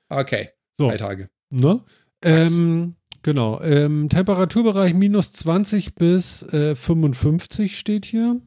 Okay, 0.10 0.50
So, 0.78 0.90
drei 0.90 0.98
Tage. 0.98 1.30
ne? 1.50 1.82
Nice. 2.24 2.60
Ähm, 2.60 2.96
genau. 3.24 3.60
Ähm, 3.62 4.10
Temperaturbereich 4.10 4.94
minus 4.94 5.32
20 5.34 5.96
bis 5.96 6.44
äh, 6.54 6.76
55 6.76 7.78
steht 7.80 8.06
hier. 8.06 8.40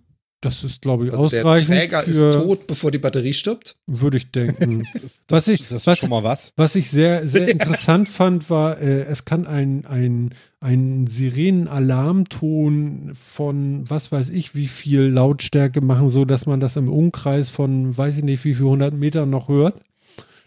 Das 0.43 0.63
ist, 0.65 0.83
glaube 0.83 1.07
ich, 1.07 1.13
Also 1.13 1.29
der 1.31 1.41
ausreichend. 1.45 1.69
Träger 1.71 2.05
ist 2.05 2.21
tot, 2.33 2.67
bevor 2.67 2.91
die 2.93 2.99
Batterie 2.99 3.33
stirbt. 3.33 3.77
Würde 3.87 4.19
ich 4.19 4.31
denken. 4.31 4.83
Das, 5.03 5.21
Was 5.29 5.49
ich- 5.49 5.63
das 5.63 5.73
ist 5.73 5.87
was- 5.87 5.99
schon 5.99 6.11
mal 6.11 6.23
was. 6.23 6.53
Was 6.57 6.75
ich 6.77 6.91
sehr, 6.91 7.27
sehr 7.27 7.49
interessant 7.55 8.07
fand, 8.09 8.49
war, 8.51 8.79
äh, 8.79 9.05
es 9.05 9.25
kann 9.25 9.47
ein, 9.47 9.87
ein, 9.87 10.35
ein 10.61 11.07
Sirenenalarmton 11.07 13.15
von 13.15 13.89
was 13.91 14.13
weiß 14.13 14.29
ich 14.31 14.55
wie 14.55 14.69
viel 14.69 15.01
Lautstärke 15.03 15.81
machen, 15.81 16.11
so 16.11 16.25
dass 16.27 16.45
man 16.47 16.61
das 16.61 16.77
im 16.77 16.89
Umkreis 16.91 17.49
von 17.49 17.97
weiß 17.97 18.19
ich 18.19 18.25
nicht 18.25 18.45
wie 18.45 18.55
viel 18.55 18.67
100 18.67 18.93
Metern 18.95 19.31
noch 19.31 19.49
hört. 19.49 19.81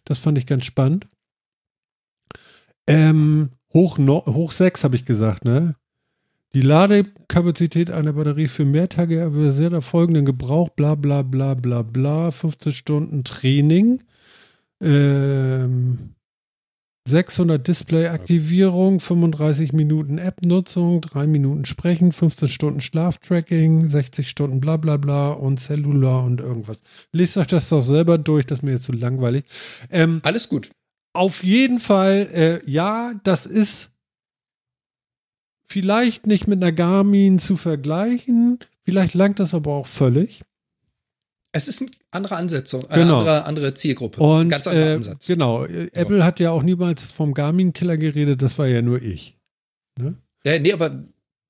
Das 0.06 0.18
fand 0.20 0.38
ich 0.38 0.46
ganz 0.46 0.66
spannend. 0.66 1.08
Ähm, 2.88 3.50
hoch, 3.74 3.98
no, 3.98 4.24
hoch 4.26 4.52
6 4.52 4.84
habe 4.84 4.96
ich 4.96 5.06
gesagt, 5.06 5.46
ne? 5.46 5.76
Die 6.56 6.62
Ladekapazität 6.62 7.92
einer 7.92 8.14
Batterie 8.14 8.48
für 8.48 8.66
Mehrtage 8.66 9.24
avisiert 9.24 9.74
der 9.74 9.82
folgenden 9.82 10.26
Gebrauch, 10.26 10.70
bla 10.70 10.96
bla 10.96 11.22
bla 11.22 11.54
bla 11.54 11.84
bla, 11.84 12.32
15 12.32 12.72
Stunden 12.72 13.24
Training, 13.24 14.02
ähm, 14.82 16.16
600 17.08 17.68
Display-Aktivierung, 17.68 19.00
35 19.00 19.74
Minuten 19.74 20.18
App-Nutzung, 20.18 21.02
3 21.02 21.28
Minuten 21.28 21.66
Sprechen, 21.66 22.12
15 22.12 22.48
Stunden 22.48 22.82
Schlaftracking, 22.82 23.88
60 23.88 24.28
Stunden 24.28 24.60
bla 24.60 24.78
bla 24.78 24.98
bla 24.98 25.32
und 25.32 25.60
Cellular 25.60 26.24
und 26.24 26.40
irgendwas. 26.40 26.82
Lest 27.12 27.38
euch 27.38 27.48
das 27.48 27.70
doch 27.70 27.82
selber 27.82 28.18
durch, 28.18 28.46
das 28.48 28.60
ist 28.60 28.64
mir 28.64 28.72
jetzt 28.72 28.84
zu 28.84 28.92
langweilig. 28.92 29.44
Ähm, 29.92 30.22
Alles 30.24 30.50
gut. 30.50 30.72
Auf 31.20 31.44
jeden 31.44 31.82
Fall, 31.82 32.30
äh, 32.34 32.70
ja, 32.72 33.14
das 33.26 33.46
ist 33.46 33.92
vielleicht 35.66 36.26
nicht 36.26 36.48
mit 36.48 36.64
einer 36.64 36.72
Garmin 36.72 37.40
zu 37.40 37.58
vergleichen. 37.58 38.60
Vielleicht 38.86 39.16
langt 39.16 39.38
das 39.40 39.54
aber 39.54 39.74
auch 39.74 39.86
völlig. 39.86 40.42
Es 41.52 41.68
ist 41.68 41.82
eine 41.82 41.92
andere 42.12 42.38
Ansetzung, 42.38 42.86
eine 42.90 43.04
Genau. 43.04 43.20
andere, 43.20 43.44
andere 43.46 43.74
Zielgruppe. 43.74 44.22
Und 44.22 44.48
Ganz 44.50 44.66
anderer 44.68 44.92
äh, 44.92 44.94
Ansatz. 44.94 45.28
genau, 45.28 45.66
Apple 45.66 46.24
hat 46.24 46.40
ja 46.40 46.52
auch 46.52 46.64
niemals 46.64 47.12
vom 47.12 47.34
Garmin-Killer 47.34 47.98
geredet, 47.98 48.42
das 48.42 48.58
war 48.58 48.68
ja 48.68 48.82
nur 48.82 49.02
ich. 49.02 49.38
Ja, 50.46 50.58
nee, 50.58 50.72
aber 50.72 51.04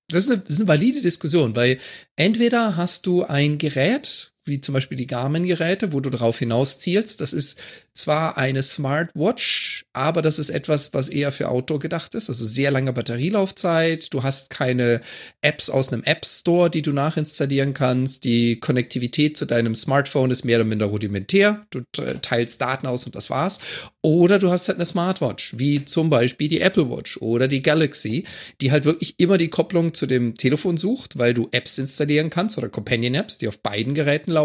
das 0.07 0.23
ist, 0.23 0.31
eine, 0.31 0.39
das 0.39 0.49
ist 0.49 0.59
eine 0.61 0.67
valide 0.67 1.01
Diskussion, 1.01 1.55
weil 1.55 1.79
entweder 2.15 2.75
hast 2.75 3.05
du 3.05 3.23
ein 3.23 3.59
Gerät, 3.59 4.28
wie 4.45 4.61
zum 4.61 4.73
Beispiel 4.73 4.97
die 4.97 5.07
Garmin-Geräte, 5.07 5.93
wo 5.93 5.99
du 5.99 6.09
darauf 6.09 6.39
hinaus 6.39 6.79
zielst. 6.79 7.21
Das 7.21 7.33
ist 7.33 7.61
zwar 7.93 8.37
eine 8.37 8.63
Smartwatch, 8.63 9.83
aber 9.93 10.21
das 10.21 10.39
ist 10.39 10.49
etwas, 10.49 10.93
was 10.93 11.09
eher 11.09 11.31
für 11.31 11.49
Outdoor 11.49 11.79
gedacht 11.79 12.15
ist. 12.15 12.29
Also 12.29 12.45
sehr 12.45 12.71
lange 12.71 12.93
Batterielaufzeit. 12.93 14.13
Du 14.13 14.23
hast 14.23 14.49
keine 14.49 15.01
Apps 15.41 15.69
aus 15.69 15.91
einem 15.91 16.03
App 16.03 16.25
Store, 16.25 16.69
die 16.69 16.81
du 16.81 16.93
nachinstallieren 16.93 17.73
kannst. 17.73 18.23
Die 18.23 18.59
Konnektivität 18.59 19.37
zu 19.37 19.45
deinem 19.45 19.75
Smartphone 19.75 20.31
ist 20.31 20.45
mehr 20.45 20.57
oder 20.57 20.65
minder 20.65 20.85
rudimentär. 20.85 21.65
Du 21.69 21.81
teilst 22.21 22.61
Daten 22.61 22.87
aus 22.87 23.05
und 23.05 23.15
das 23.15 23.29
war's. 23.29 23.59
Oder 24.01 24.39
du 24.39 24.49
hast 24.49 24.69
halt 24.69 24.77
eine 24.77 24.85
Smartwatch, 24.85 25.57
wie 25.57 25.83
zum 25.83 26.09
Beispiel 26.09 26.47
die 26.47 26.61
Apple 26.61 26.89
Watch 26.89 27.17
oder 27.17 27.49
die 27.49 27.61
Galaxy, 27.61 28.25
die 28.61 28.71
halt 28.71 28.85
wirklich 28.85 29.19
immer 29.19 29.37
die 29.37 29.49
Kopplung 29.49 29.93
zu 29.93 30.05
dem 30.05 30.35
Telefon 30.35 30.77
sucht, 30.77 31.17
weil 31.17 31.33
du 31.33 31.49
Apps 31.51 31.77
installieren 31.77 32.29
kannst 32.29 32.57
oder 32.57 32.69
Companion 32.69 33.15
Apps, 33.15 33.37
die 33.37 33.49
auf 33.49 33.59
beiden 33.59 33.93
Geräten 33.93 34.31
laufen, 34.31 34.38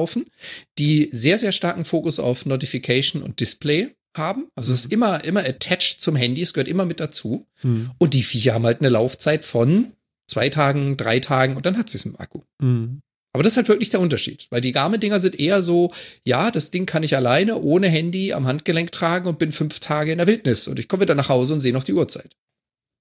die 0.78 1.08
sehr, 1.10 1.38
sehr 1.38 1.52
starken 1.52 1.84
Fokus 1.84 2.18
auf 2.18 2.46
Notification 2.46 3.22
und 3.22 3.40
Display 3.40 3.94
haben. 4.16 4.48
Also 4.54 4.72
es 4.72 4.80
ist 4.80 4.86
mhm. 4.88 4.94
immer, 4.94 5.24
immer 5.24 5.40
attached 5.40 6.00
zum 6.00 6.16
Handy, 6.16 6.42
es 6.42 6.54
gehört 6.54 6.68
immer 6.68 6.84
mit 6.84 7.00
dazu. 7.00 7.46
Mhm. 7.62 7.90
Und 7.98 8.14
die 8.14 8.22
Viecher 8.22 8.54
haben 8.54 8.66
halt 8.66 8.80
eine 8.80 8.88
Laufzeit 8.88 9.44
von 9.44 9.92
zwei 10.30 10.48
Tagen, 10.48 10.96
drei 10.96 11.20
Tagen 11.20 11.56
und 11.56 11.66
dann 11.66 11.76
hat 11.76 11.90
sie 11.90 11.98
es 11.98 12.06
im 12.06 12.18
Akku. 12.18 12.42
Mhm. 12.60 13.00
Aber 13.32 13.42
das 13.42 13.54
ist 13.54 13.56
halt 13.56 13.68
wirklich 13.68 13.90
der 13.90 14.00
Unterschied, 14.00 14.46
weil 14.50 14.60
die 14.60 14.70
Garmin-Dinger 14.70 15.18
sind 15.18 15.38
eher 15.38 15.60
so, 15.60 15.92
ja, 16.24 16.52
das 16.52 16.70
Ding 16.70 16.86
kann 16.86 17.02
ich 17.02 17.16
alleine 17.16 17.60
ohne 17.60 17.88
Handy 17.88 18.32
am 18.32 18.46
Handgelenk 18.46 18.92
tragen 18.92 19.26
und 19.26 19.40
bin 19.40 19.50
fünf 19.50 19.80
Tage 19.80 20.12
in 20.12 20.18
der 20.18 20.28
Wildnis 20.28 20.68
und 20.68 20.78
ich 20.78 20.86
komme 20.86 21.02
wieder 21.02 21.16
nach 21.16 21.28
Hause 21.28 21.54
und 21.54 21.60
sehe 21.60 21.72
noch 21.72 21.82
die 21.82 21.94
Uhrzeit. 21.94 22.30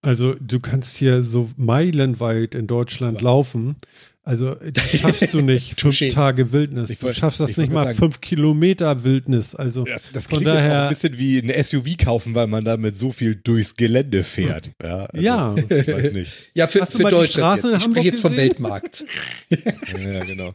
Also 0.03 0.35
du 0.35 0.59
kannst 0.59 0.97
hier 0.97 1.23
so 1.23 1.49
meilenweit 1.57 2.53
in 2.53 2.67
Deutschland 2.67 3.17
Aber 3.17 3.25
laufen 3.25 3.77
also 4.25 4.55
das 4.55 4.89
schaffst 4.89 5.33
du 5.33 5.41
nicht, 5.41 5.79
fünf 5.81 5.99
Tage 6.13 6.53
Wildnis. 6.53 6.89
Ich 6.89 6.99
du 6.99 7.13
schaffst 7.13 7.41
das 7.41 7.57
nicht 7.57 7.73
mal 7.73 7.87
sagen, 7.87 7.97
fünf 7.97 8.21
Kilometer 8.21 9.03
Wildnis. 9.03 9.53
Also 9.53 9.83
das, 9.83 10.05
das 10.13 10.29
klingt 10.29 10.45
daher, 10.45 10.63
jetzt 10.63 10.71
auch 10.71 10.83
ein 10.83 10.89
bisschen 10.89 11.19
wie 11.19 11.39
ein 11.39 11.63
SUV 11.63 11.97
kaufen, 11.97 12.33
weil 12.33 12.47
man 12.47 12.63
damit 12.63 12.95
so 12.95 13.11
viel 13.11 13.35
durchs 13.35 13.75
Gelände 13.75 14.23
fährt. 14.23 14.71
Ja, 14.81 15.05
also, 15.05 15.21
ja. 15.21 15.55
ich 15.69 15.87
weiß 15.87 16.13
nicht. 16.13 16.31
Ja, 16.53 16.67
für, 16.67 16.85
für 16.85 17.03
Deutschland 17.03 17.63
jetzt. 17.63 17.75
Ich 17.75 17.83
spreche 17.83 18.07
jetzt 18.07 18.21
vom 18.21 18.35
Weltmarkt. 18.37 19.05
ja, 19.49 20.23
genau. 20.23 20.53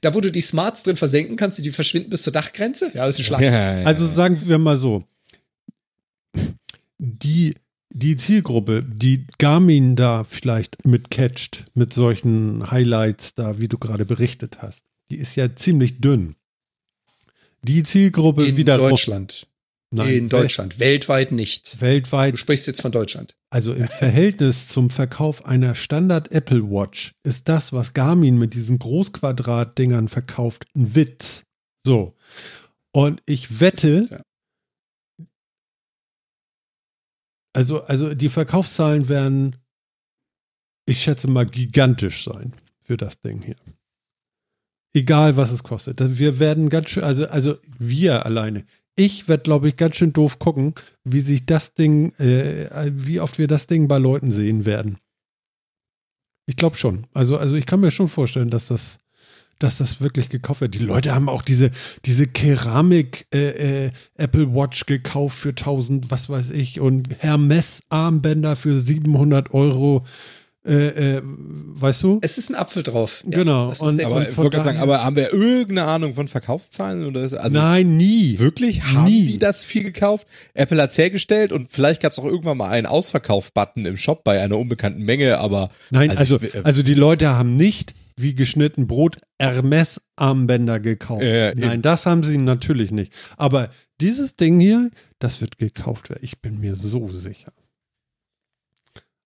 Da, 0.00 0.12
wo 0.12 0.20
du 0.20 0.32
die 0.32 0.40
Smarts 0.40 0.82
drin 0.82 0.96
versenken 0.96 1.36
kannst, 1.36 1.64
die 1.64 1.70
verschwinden 1.70 2.10
bis 2.10 2.24
zur 2.24 2.32
Dachgrenze? 2.32 2.90
Ja, 2.92 3.06
das 3.06 3.14
ist 3.14 3.20
ein 3.20 3.24
Schlag. 3.24 3.40
Ja, 3.40 3.78
ja, 3.78 3.86
also 3.86 4.04
sagen 4.08 4.40
wir 4.46 4.58
mal 4.58 4.76
so, 4.76 5.04
die 6.98 7.54
die 7.92 8.16
Zielgruppe, 8.16 8.82
die 8.82 9.26
Garmin 9.38 9.96
da 9.96 10.24
vielleicht 10.24 10.84
mitcatcht, 10.86 11.66
mit 11.74 11.92
solchen 11.92 12.70
Highlights 12.70 13.34
da, 13.34 13.58
wie 13.58 13.68
du 13.68 13.78
gerade 13.78 14.04
berichtet 14.04 14.62
hast, 14.62 14.84
die 15.10 15.16
ist 15.16 15.34
ja 15.36 15.54
ziemlich 15.54 16.00
dünn. 16.00 16.36
Die 17.62 17.82
Zielgruppe 17.82 18.46
in 18.46 18.56
wieder. 18.56 18.78
Deutschland. 18.78 19.46
Nein, 19.92 20.14
in 20.14 20.28
Deutschland. 20.28 20.78
Weltweit 20.78 21.32
nicht. 21.32 21.80
Weltweit. 21.80 22.34
Du 22.34 22.38
sprichst 22.38 22.68
jetzt 22.68 22.80
von 22.80 22.92
Deutschland. 22.92 23.34
Also 23.50 23.74
im 23.74 23.88
Verhältnis 23.88 24.68
zum 24.68 24.88
Verkauf 24.88 25.44
einer 25.44 25.74
Standard 25.74 26.30
Apple 26.30 26.70
Watch 26.70 27.12
ist 27.24 27.48
das, 27.48 27.72
was 27.72 27.92
Garmin 27.92 28.38
mit 28.38 28.54
diesen 28.54 28.78
Großquadrat-Dingern 28.78 30.06
verkauft, 30.06 30.66
ein 30.76 30.94
Witz. 30.94 31.42
So. 31.84 32.14
Und 32.92 33.20
ich 33.26 33.60
wette, 33.60 34.06
ja. 34.08 34.20
Also, 37.52 37.82
also 37.84 38.14
die 38.14 38.28
Verkaufszahlen 38.28 39.08
werden, 39.08 39.56
ich 40.86 41.02
schätze 41.02 41.28
mal, 41.28 41.46
gigantisch 41.46 42.24
sein 42.24 42.52
für 42.80 42.96
das 42.96 43.20
Ding 43.20 43.42
hier. 43.42 43.56
Egal, 44.92 45.36
was 45.36 45.50
es 45.52 45.62
kostet. 45.62 46.18
Wir 46.18 46.38
werden 46.38 46.68
ganz 46.68 46.90
schön, 46.90 47.04
also, 47.04 47.28
also 47.28 47.56
wir 47.78 48.26
alleine. 48.26 48.64
Ich 48.96 49.28
werde, 49.28 49.44
glaube 49.44 49.68
ich, 49.68 49.76
ganz 49.76 49.96
schön 49.96 50.12
doof 50.12 50.38
gucken, 50.38 50.74
wie 51.04 51.20
sich 51.20 51.46
das 51.46 51.74
Ding, 51.74 52.12
äh, 52.18 52.90
wie 52.94 53.20
oft 53.20 53.38
wir 53.38 53.46
das 53.46 53.66
Ding 53.66 53.88
bei 53.88 53.98
Leuten 53.98 54.30
sehen 54.30 54.64
werden. 54.66 54.98
Ich 56.46 56.56
glaube 56.56 56.76
schon. 56.76 57.06
Also, 57.14 57.38
also 57.38 57.54
ich 57.54 57.66
kann 57.66 57.80
mir 57.80 57.92
schon 57.92 58.08
vorstellen, 58.08 58.50
dass 58.50 58.66
das 58.66 58.98
dass 59.60 59.78
das 59.78 60.00
wirklich 60.00 60.28
gekauft 60.28 60.62
wird. 60.62 60.74
Die 60.74 60.78
Leute 60.78 61.14
haben 61.14 61.28
auch 61.28 61.42
diese, 61.42 61.70
diese 62.04 62.26
Keramik 62.26 63.26
äh, 63.32 63.84
äh, 63.86 63.90
Apple 64.16 64.54
Watch 64.54 64.86
gekauft 64.86 65.38
für 65.38 65.50
1000, 65.50 66.10
was 66.10 66.28
weiß 66.28 66.50
ich, 66.50 66.80
und 66.80 67.08
Hermes 67.18 67.82
Armbänder 67.90 68.56
für 68.56 68.80
700 68.80 69.54
Euro. 69.54 70.04
Äh, 70.62 71.16
äh, 71.16 71.22
weißt 71.24 72.02
du? 72.02 72.18
Es 72.22 72.36
ist 72.36 72.50
ein 72.50 72.54
Apfel 72.54 72.82
drauf. 72.82 73.24
Ja, 73.24 73.38
genau. 73.38 73.72
Und, 73.78 74.04
aber, 74.04 74.28
ich 74.28 74.36
wollte 74.36 74.62
sagen, 74.62 74.78
aber 74.78 75.02
haben 75.02 75.16
wir 75.16 75.32
irgendeine 75.32 75.84
Ahnung 75.84 76.12
von 76.12 76.28
Verkaufszahlen? 76.28 77.06
Oder 77.06 77.22
ist, 77.22 77.32
also 77.32 77.56
Nein, 77.56 77.96
nie. 77.96 78.38
Wirklich? 78.38 78.82
Haben 78.82 79.06
nie. 79.06 79.26
die 79.26 79.38
das 79.38 79.64
viel 79.64 79.82
gekauft? 79.82 80.26
Apple 80.52 80.80
hat 80.82 80.90
es 80.90 80.98
hergestellt 80.98 81.52
und 81.52 81.70
vielleicht 81.70 82.02
gab 82.02 82.12
es 82.12 82.18
auch 82.18 82.26
irgendwann 82.26 82.58
mal 82.58 82.68
einen 82.68 82.86
Ausverkauf-Button 82.86 83.86
im 83.86 83.96
Shop 83.96 84.22
bei 84.22 84.40
einer 84.42 84.58
unbekannten 84.58 85.02
Menge, 85.02 85.38
aber. 85.38 85.70
Nein, 85.90 86.10
also, 86.10 86.34
also, 86.34 86.46
ich, 86.46 86.54
äh, 86.54 86.60
also 86.62 86.82
die 86.82 86.94
Leute 86.94 87.30
haben 87.30 87.56
nicht 87.56 87.94
wie 88.20 88.34
geschnitten 88.34 88.86
Brot 88.86 89.18
Hermes-Armbänder 89.40 90.80
gekauft. 90.80 91.22
Äh, 91.22 91.54
Nein, 91.56 91.82
das 91.82 92.06
haben 92.06 92.22
sie 92.22 92.38
natürlich 92.38 92.90
nicht. 92.90 93.12
Aber 93.36 93.70
dieses 94.00 94.36
Ding 94.36 94.60
hier, 94.60 94.90
das 95.18 95.40
wird 95.40 95.58
gekauft 95.58 96.10
werden. 96.10 96.20
Ich 96.22 96.40
bin 96.40 96.60
mir 96.60 96.74
so 96.74 97.08
sicher. 97.08 97.52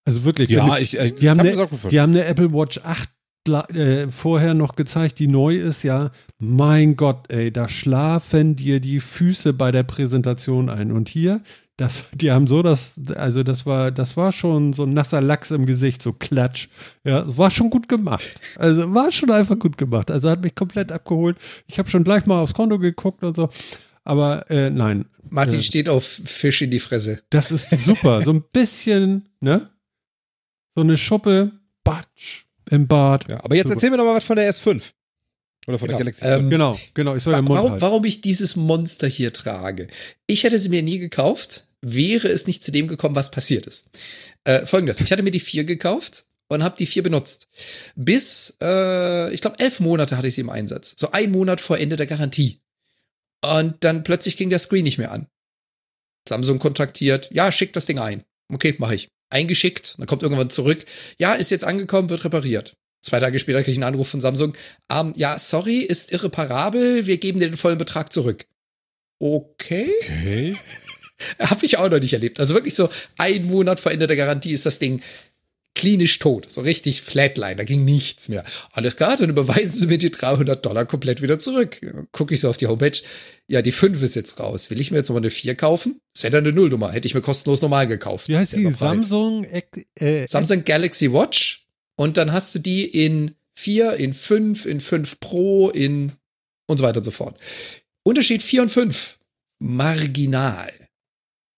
Also 0.05 0.25
wirklich. 0.25 0.51
Ja, 0.51 0.79
ich, 0.79 0.97
ich, 0.97 1.15
die, 1.15 1.31
haben 1.31 1.41
eine, 1.41 1.69
die 1.91 2.01
haben 2.01 2.13
eine 2.13 2.25
Apple 2.25 2.53
Watch 2.53 2.79
8 2.79 3.09
äh, 3.47 4.11
vorher 4.11 4.55
noch 4.55 4.75
gezeigt, 4.75 5.19
die 5.19 5.29
neu 5.29 5.57
ist, 5.57 5.83
ja. 5.83 6.11
Mein 6.39 6.97
Gott, 6.97 7.31
ey, 7.31 7.53
da 7.53 7.69
schlafen 7.69 8.57
dir 8.57 8.81
die 8.81 9.01
Füße 9.01 9.53
bei 9.53 9.71
der 9.71 9.83
Präsentation 9.83 10.71
ein. 10.71 10.93
Und 10.93 11.09
hier 11.09 11.43
das, 11.77 12.05
die 12.15 12.31
haben 12.31 12.47
so 12.47 12.63
das, 12.63 13.01
also 13.17 13.43
das 13.43 13.67
war, 13.67 13.91
das 13.91 14.17
war 14.17 14.31
schon 14.31 14.73
so 14.73 14.85
ein 14.85 14.93
nasser 14.93 15.21
Lachs 15.21 15.51
im 15.51 15.67
Gesicht, 15.67 16.03
so 16.03 16.13
klatsch. 16.13 16.69
Ja, 17.03 17.25
war 17.37 17.51
schon 17.51 17.71
gut 17.71 17.89
gemacht. 17.89 18.41
Also 18.57 18.95
war 18.95 19.11
schon 19.11 19.31
einfach 19.31 19.59
gut 19.59 19.77
gemacht. 19.77 20.11
Also 20.11 20.31
hat 20.31 20.43
mich 20.43 20.55
komplett 20.55 20.93
abgeholt. 20.93 21.37
Ich 21.67 21.79
habe 21.79 21.89
schon 21.89 22.05
gleich 22.05 22.27
mal 22.27 22.41
aufs 22.41 22.55
Konto 22.55 22.79
geguckt 22.79 23.25
und 23.25 23.37
so. 23.37 23.49
Aber 24.05 24.49
äh, 24.51 24.71
nein. 24.71 25.07
Martin 25.31 25.59
äh, 25.59 25.63
steht 25.63 25.89
auf 25.89 26.05
Fisch 26.05 26.63
in 26.63 26.71
die 26.71 26.79
Fresse. 26.79 27.23
Das 27.31 27.51
ist 27.51 27.71
super. 27.71 28.23
so 28.23 28.33
ein 28.33 28.45
bisschen, 28.53 29.29
ne? 29.41 29.71
So 30.77 30.83
eine 30.83 30.97
Schuppe, 30.97 31.53
Batsch 31.83 32.45
im 32.71 32.87
Bad. 32.87 33.31
Ja, 33.31 33.43
aber 33.43 33.57
jetzt 33.57 33.67
super. 33.67 33.75
erzähl 33.75 33.91
mir 33.91 33.97
doch 33.97 34.05
mal 34.05 34.17
was 34.17 34.25
von 34.25 34.37
der 34.37 34.53
S5. 34.53 34.93
Oder 35.67 35.79
von 35.79 35.89
genau. 35.89 35.99
der 35.99 36.05
Galaxy. 36.05 36.25
Ähm, 36.25 36.51
genau, 36.51 36.79
genau. 36.93 37.17
Ich 37.17 37.23
soll 37.23 37.33
ja 37.33 37.49
warum, 37.49 37.81
warum 37.81 38.05
ich 38.05 38.21
dieses 38.21 38.57
Monster 38.57 39.07
hier 39.07 39.33
trage. 39.33 39.89
Ich 40.27 40.45
hätte 40.45 40.59
sie 40.59 40.69
mir 40.69 40.83
nie 40.83 40.99
gekauft, 40.99 41.67
wäre 41.81 42.29
es 42.29 42.47
nicht 42.47 42.63
zu 42.63 42.71
dem 42.71 42.89
gekommen, 42.89 43.17
was 43.17 43.31
passiert 43.31 43.67
ist. 43.67 43.89
Äh, 44.45 44.67
Folgendes, 44.67 45.01
ich 45.01 45.11
hatte 45.11 45.23
mir 45.23 45.31
die 45.31 45.41
vier 45.41 45.65
gekauft 45.65 46.27
und 46.49 46.63
habe 46.63 46.77
die 46.79 46.87
vier 46.87 47.03
benutzt. 47.03 47.49
Bis, 47.97 48.59
äh, 48.63 49.33
ich 49.33 49.41
glaube, 49.41 49.59
elf 49.59 49.81
Monate 49.81 50.17
hatte 50.17 50.29
ich 50.29 50.35
sie 50.35 50.43
im 50.43 50.51
Einsatz. 50.51 50.95
So 50.99 51.13
ein 51.13 51.31
Monat 51.31 51.61
vor 51.61 51.79
Ende 51.79 51.97
der 51.97 52.07
Garantie. 52.07 52.61
Und 53.43 53.85
dann 53.85 54.05
plötzlich 54.05 54.37
ging 54.37 54.51
der 54.51 54.59
Screen 54.59 54.85
nicht 54.85 54.99
mehr 54.99 55.13
an. 55.13 55.27
Samsung 56.29 56.59
kontaktiert, 56.59 57.31
ja, 57.33 57.53
schick 57.53 57.73
das 57.73 57.87
Ding 57.87 57.99
ein. 57.99 58.25
Okay, 58.53 58.75
mache 58.79 58.95
ich. 58.95 59.09
Eingeschickt, 59.31 59.97
dann 59.99 60.07
kommt 60.07 60.23
irgendwann 60.23 60.51
zurück. 60.51 60.85
Ja, 61.19 61.35
ist 61.35 61.51
jetzt 61.51 61.65
angekommen, 61.65 62.09
wird 62.09 62.25
repariert. 62.25 62.77
Zwei 63.05 63.21
Tage 63.21 63.39
später 63.39 63.59
kriege 63.59 63.73
ich 63.73 63.77
einen 63.77 63.95
Anruf 63.95 64.09
von 64.09 64.23
Samsung. 64.23 64.55
Ähm, 64.91 65.13
ja, 65.15 65.39
sorry, 65.39 65.81
ist 65.81 66.11
irreparabel, 66.11 67.07
wir 67.07 67.19
geben 67.19 67.39
dir 67.39 67.51
den 67.51 67.59
vollen 67.59 67.77
Betrag 67.77 68.15
zurück. 68.15 68.47
Okay. 69.19 69.91
Okay. 70.03 70.57
Habe 71.39 71.67
ich 71.67 71.77
auch 71.77 71.91
noch 71.91 72.01
nicht 72.01 72.15
erlebt. 72.15 72.41
Also 72.41 72.55
wirklich 72.55 72.75
so 72.75 72.89
ein 73.19 73.45
Monat 73.45 73.79
vor 73.79 73.93
Ende 73.93 74.07
der 74.07 74.17
Garantie 74.17 74.53
ist 74.53 74.65
das 74.65 74.79
Ding 74.79 75.03
klinisch 75.75 76.19
tot. 76.19 76.51
So 76.51 76.63
richtig 76.63 77.03
Flatline, 77.03 77.57
da 77.57 77.65
ging 77.65 77.85
nichts 77.85 78.31
mehr. 78.31 78.43
Alles 78.73 78.97
klar, 78.97 79.17
dann 79.19 79.29
überweisen 79.29 79.77
Sie 79.77 79.87
mir 79.87 79.99
die 79.99 80.11
300 80.11 80.65
Dollar 80.65 80.87
komplett 80.87 81.21
wieder 81.21 81.39
zurück. 81.39 81.81
Gucke 82.13 82.33
ich 82.33 82.41
so 82.41 82.49
auf 82.49 82.57
die 82.57 82.69
Homepage. 82.69 82.99
Ja, 83.49 83.61
die 83.61 83.73
5 83.73 84.01
ist 84.03 84.15
jetzt 84.15 84.41
raus. 84.41 84.71
Will 84.71 84.81
ich 84.81 84.91
mir 84.91 84.99
jetzt 84.99 85.11
nochmal 85.11 85.23
eine 85.23 85.31
4 85.31 85.55
kaufen? 85.57 86.01
Das 86.15 86.23
wäre 86.23 86.31
dann 86.31 86.45
eine 86.45 86.55
Nullnummer. 86.55 86.93
Hätte 86.93 87.07
ich 87.07 87.15
mir 87.15 87.21
kostenlos 87.21 87.61
normal 87.61 87.87
gekauft. 87.87 88.29
Wie 88.29 88.37
heißt 88.37 88.55
die? 88.55 88.71
Samsung? 88.71 89.47
Äh, 89.97 90.27
Samsung 90.27 90.65
Galaxy 90.65 91.13
Watch 91.13 91.64
und 91.97 92.17
dann 92.17 92.33
hast 92.33 92.55
du 92.55 92.59
die 92.59 92.85
in 92.85 93.35
4, 93.57 93.95
in 93.95 94.15
5, 94.15 94.67
in 94.67 94.81
5 94.81 95.21
Pro, 95.21 95.71
in 95.71 96.13
und 96.67 96.79
so 96.79 96.85
weiter 96.85 96.99
und 96.99 97.05
so 97.05 97.11
fort. 97.11 97.39
Unterschied 98.03 98.43
4 98.43 98.63
und 98.63 98.69
5. 98.71 99.19
Marginal. 99.61 100.73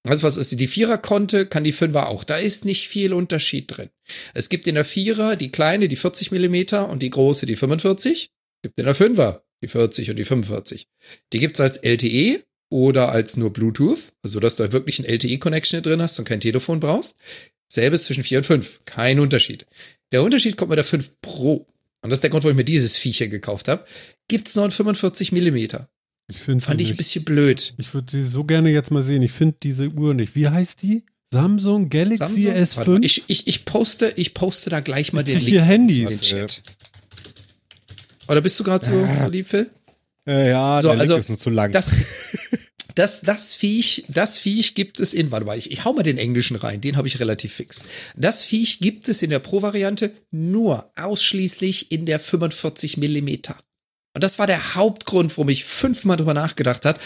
Also 0.04 0.22
was 0.22 0.36
ist 0.36 0.58
die 0.58 0.66
Vierer 0.66 0.98
konnte, 0.98 1.46
kann 1.46 1.64
die 1.64 1.72
Fünfer 1.72 2.08
auch. 2.08 2.22
Da 2.22 2.36
ist 2.36 2.64
nicht 2.64 2.88
viel 2.88 3.12
Unterschied 3.12 3.76
drin. 3.76 3.90
Es 4.34 4.48
gibt 4.48 4.66
in 4.66 4.76
der 4.76 4.84
Vierer 4.84 5.34
die 5.34 5.50
kleine, 5.50 5.88
die 5.88 5.96
40 5.96 6.30
Millimeter 6.30 6.88
und 6.88 7.02
die 7.02 7.10
große, 7.10 7.46
die 7.46 7.56
45. 7.56 8.30
Es 8.56 8.62
gibt 8.62 8.78
in 8.78 8.84
der 8.84 8.94
Fünfer 8.94 9.42
die 9.62 9.68
40 9.68 10.10
und 10.10 10.16
die 10.16 10.24
45. 10.24 10.86
Die 11.32 11.38
gibt's 11.38 11.60
als 11.60 11.78
LTE 11.78 12.44
oder 12.70 13.10
als 13.10 13.36
nur 13.36 13.52
Bluetooth, 13.52 14.12
also 14.22 14.38
dass 14.38 14.56
du 14.56 14.70
wirklich 14.72 14.98
ein 14.98 15.04
LTE-Connection 15.04 15.82
drin 15.82 16.02
hast 16.02 16.18
und 16.18 16.24
kein 16.24 16.40
Telefon 16.40 16.78
brauchst. 16.78 17.16
Selbes 17.68 18.04
zwischen 18.04 18.22
4 18.22 18.38
und 18.38 18.44
5. 18.44 18.80
Kein 18.84 19.18
Unterschied. 19.18 19.66
Der 20.12 20.22
Unterschied 20.22 20.56
kommt 20.56 20.70
mit 20.70 20.76
der 20.78 20.84
5 20.84 21.20
Pro. 21.20 21.66
und 22.02 22.10
das 22.10 22.18
ist 22.18 22.22
der 22.22 22.30
Grund, 22.30 22.44
warum 22.44 22.54
ich 22.54 22.58
mir 22.58 22.64
dieses 22.64 22.96
Viecher 22.96 23.26
gekauft 23.28 23.68
habe, 23.68 23.84
gibt 24.28 24.48
es 24.48 24.54
noch 24.56 24.62
einen 24.64 24.72
45 24.72 25.32
Millimeter. 25.32 25.88
Ich 26.28 26.38
finde 26.38 26.64
Fand 26.64 26.80
ich 26.80 26.90
ein 26.90 26.96
bisschen 26.96 27.24
blöd. 27.24 27.74
Ich 27.78 27.94
würde 27.94 28.10
sie 28.10 28.24
so 28.24 28.44
gerne 28.44 28.70
jetzt 28.70 28.90
mal 28.90 29.02
sehen. 29.02 29.22
Ich 29.22 29.32
finde 29.32 29.56
diese 29.62 29.88
Uhr 29.88 30.12
nicht. 30.14 30.34
Wie 30.34 30.48
heißt 30.48 30.82
die? 30.82 31.04
Samsung 31.32 31.88
Galaxy 31.88 32.16
Samsung? 32.18 32.44
Warte 32.54 32.90
S5? 32.90 32.94
mal, 32.94 33.04
Ich, 33.04 33.24
ich, 33.28 33.46
ich, 33.46 33.64
poste, 33.64 34.12
ich 34.16 34.34
poste 34.34 34.70
da 34.70 34.80
gleich 34.80 35.12
mal 35.12 35.20
Ich 35.20 35.34
den 35.34 35.38
hier 35.40 35.62
Handys. 35.62 35.98
in 35.98 36.08
den 36.08 36.20
Chat. 36.20 36.62
Oder 38.28 38.40
bist 38.40 38.58
du 38.58 38.64
gerade 38.64 38.84
so, 38.84 39.06
so 39.20 39.28
lieb, 39.28 39.46
Phil? 39.46 39.70
Äh, 40.26 40.50
ja, 40.50 40.80
So, 40.82 40.88
der 40.88 40.96
Link 40.96 41.02
also, 41.02 41.16
ist 41.16 41.28
nur 41.28 41.38
zu 41.38 41.50
lang. 41.50 41.70
Das, 41.72 42.00
das, 42.96 43.20
das 43.20 43.54
Viech, 43.54 44.04
das 44.08 44.40
Viech 44.40 44.74
gibt 44.74 44.98
es 45.00 45.14
in, 45.14 45.30
warte 45.30 45.46
mal, 45.46 45.56
ich, 45.56 45.70
ich 45.70 45.84
hau 45.84 45.92
mal 45.92 46.02
den 46.02 46.18
Englischen 46.18 46.56
rein, 46.56 46.80
den 46.80 46.96
habe 46.96 47.06
ich 47.06 47.20
relativ 47.20 47.52
fix. 47.54 47.84
Das 48.16 48.42
Viech 48.42 48.80
gibt 48.80 49.08
es 49.08 49.22
in 49.22 49.30
der 49.30 49.38
Pro-Variante 49.38 50.12
nur 50.32 50.90
ausschließlich 50.96 51.92
in 51.92 52.06
der 52.06 52.18
45 52.18 52.96
Millimeter. 52.96 53.56
Und 54.14 54.24
das 54.24 54.38
war 54.38 54.46
der 54.46 54.74
Hauptgrund, 54.74 55.30
warum 55.36 55.50
ich 55.50 55.64
fünfmal 55.64 56.16
drüber 56.16 56.34
nachgedacht 56.34 56.84
hat. 56.84 56.98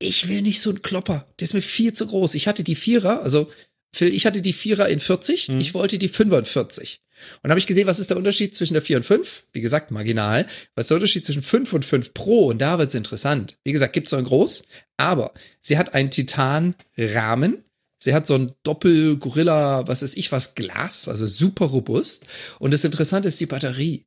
Ich 0.00 0.26
will 0.28 0.42
nicht 0.42 0.60
so 0.60 0.70
einen 0.70 0.82
Klopper. 0.82 1.26
Der 1.38 1.44
ist 1.44 1.54
mir 1.54 1.62
viel 1.62 1.92
zu 1.92 2.06
groß. 2.06 2.34
Ich 2.34 2.48
hatte 2.48 2.64
die 2.64 2.74
Vierer, 2.74 3.22
also 3.22 3.50
Phil, 3.94 4.12
ich 4.12 4.26
hatte 4.26 4.42
die 4.42 4.52
Vierer 4.52 4.88
in 4.88 4.98
40, 4.98 5.48
Mhm. 5.48 5.60
ich 5.60 5.74
wollte 5.74 5.98
die 5.98 6.08
Fünfer 6.08 6.38
in 6.40 6.44
40. 6.44 7.00
Und 7.42 7.50
habe 7.50 7.58
ich 7.58 7.66
gesehen, 7.66 7.86
was 7.86 7.98
ist 7.98 8.10
der 8.10 8.16
Unterschied 8.16 8.54
zwischen 8.54 8.74
der 8.74 8.82
4 8.82 8.98
und 8.98 9.02
5? 9.04 9.46
Wie 9.52 9.60
gesagt, 9.60 9.90
marginal. 9.90 10.46
Was 10.74 10.84
ist 10.84 10.90
der 10.90 10.96
Unterschied 10.96 11.24
zwischen 11.24 11.42
5 11.42 11.72
und 11.72 11.84
5 11.84 12.14
Pro? 12.14 12.46
Und 12.46 12.58
da 12.58 12.78
wird's 12.78 12.94
interessant. 12.94 13.56
Wie 13.64 13.72
gesagt, 13.72 13.92
gibt's 13.92 14.12
noch 14.12 14.18
in 14.18 14.24
groß, 14.24 14.64
aber 14.96 15.32
sie 15.60 15.78
hat 15.78 15.94
einen 15.94 16.10
Titan-Rahmen. 16.10 17.64
Sie 18.02 18.14
hat 18.14 18.26
so 18.26 18.34
ein 18.34 18.52
Doppel-Gorilla, 18.64 19.86
was 19.86 20.02
ist 20.02 20.16
ich, 20.16 20.32
was 20.32 20.54
Glas, 20.54 21.08
also 21.08 21.26
super 21.26 21.66
robust. 21.66 22.26
Und 22.58 22.72
das 22.72 22.84
Interessante 22.84 23.28
ist 23.28 23.40
die 23.40 23.46
Batterie. 23.46 24.06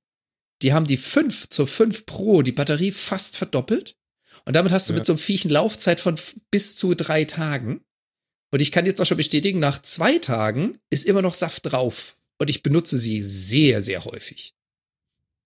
Die 0.61 0.73
haben 0.73 0.85
die 0.85 0.97
5 0.97 1.49
zur 1.49 1.67
5 1.67 2.05
Pro 2.05 2.41
die 2.41 2.51
Batterie 2.51 2.91
fast 2.91 3.37
verdoppelt. 3.37 3.95
Und 4.45 4.55
damit 4.55 4.71
hast 4.71 4.89
du 4.89 4.93
Ja. 4.93 4.99
mit 4.99 5.05
so 5.05 5.13
einem 5.13 5.19
Viech 5.19 5.45
eine 5.45 5.53
Laufzeit 5.53 5.99
von 5.99 6.15
bis 6.51 6.75
zu 6.75 6.93
drei 6.93 7.23
Tagen. 7.25 7.81
Und 8.51 8.61
ich 8.61 8.71
kann 8.71 8.85
jetzt 8.85 9.01
auch 9.01 9.05
schon 9.05 9.17
bestätigen, 9.17 9.59
nach 9.59 9.81
zwei 9.81 10.17
Tagen 10.19 10.77
ist 10.89 11.05
immer 11.05 11.21
noch 11.21 11.33
Saft 11.33 11.65
drauf. 11.65 12.17
Und 12.37 12.49
ich 12.49 12.63
benutze 12.63 12.97
sie 12.97 13.21
sehr, 13.21 13.81
sehr 13.81 14.05
häufig. 14.05 14.53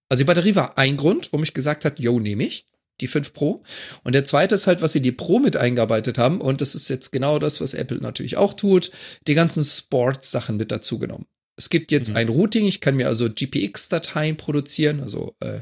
Also 0.08 0.22
die 0.22 0.26
Batterie 0.26 0.56
war 0.56 0.76
ein 0.76 0.96
Grund, 0.96 1.30
warum 1.32 1.44
ich 1.44 1.54
gesagt 1.54 1.84
habe, 1.84 2.02
yo, 2.02 2.18
nehme 2.18 2.44
ich 2.44 2.66
die 3.00 3.06
5 3.06 3.32
Pro. 3.32 3.62
Und 4.02 4.14
der 4.14 4.24
zweite 4.24 4.54
ist 4.56 4.66
halt, 4.66 4.82
was 4.82 4.92
sie 4.92 5.00
die 5.00 5.12
Pro 5.12 5.38
mit 5.38 5.56
eingearbeitet 5.56 6.18
haben. 6.18 6.40
Und 6.40 6.60
das 6.60 6.74
ist 6.74 6.88
jetzt 6.90 7.12
genau 7.12 7.38
das, 7.38 7.60
was 7.60 7.74
Apple 7.74 7.98
natürlich 7.98 8.36
auch 8.36 8.52
tut. 8.54 8.90
Die 9.26 9.34
ganzen 9.34 9.64
Sports-Sachen 9.64 10.56
mit 10.56 10.70
dazu 10.70 10.98
genommen. 10.98 11.26
Es 11.56 11.70
gibt 11.70 11.92
jetzt 11.92 12.10
Mhm. 12.10 12.16
ein 12.16 12.28
Routing. 12.28 12.66
Ich 12.66 12.80
kann 12.80 12.96
mir 12.96 13.06
also 13.06 13.28
GPX-Dateien 13.30 14.36
produzieren, 14.36 15.00
also 15.00 15.34
äh, 15.40 15.60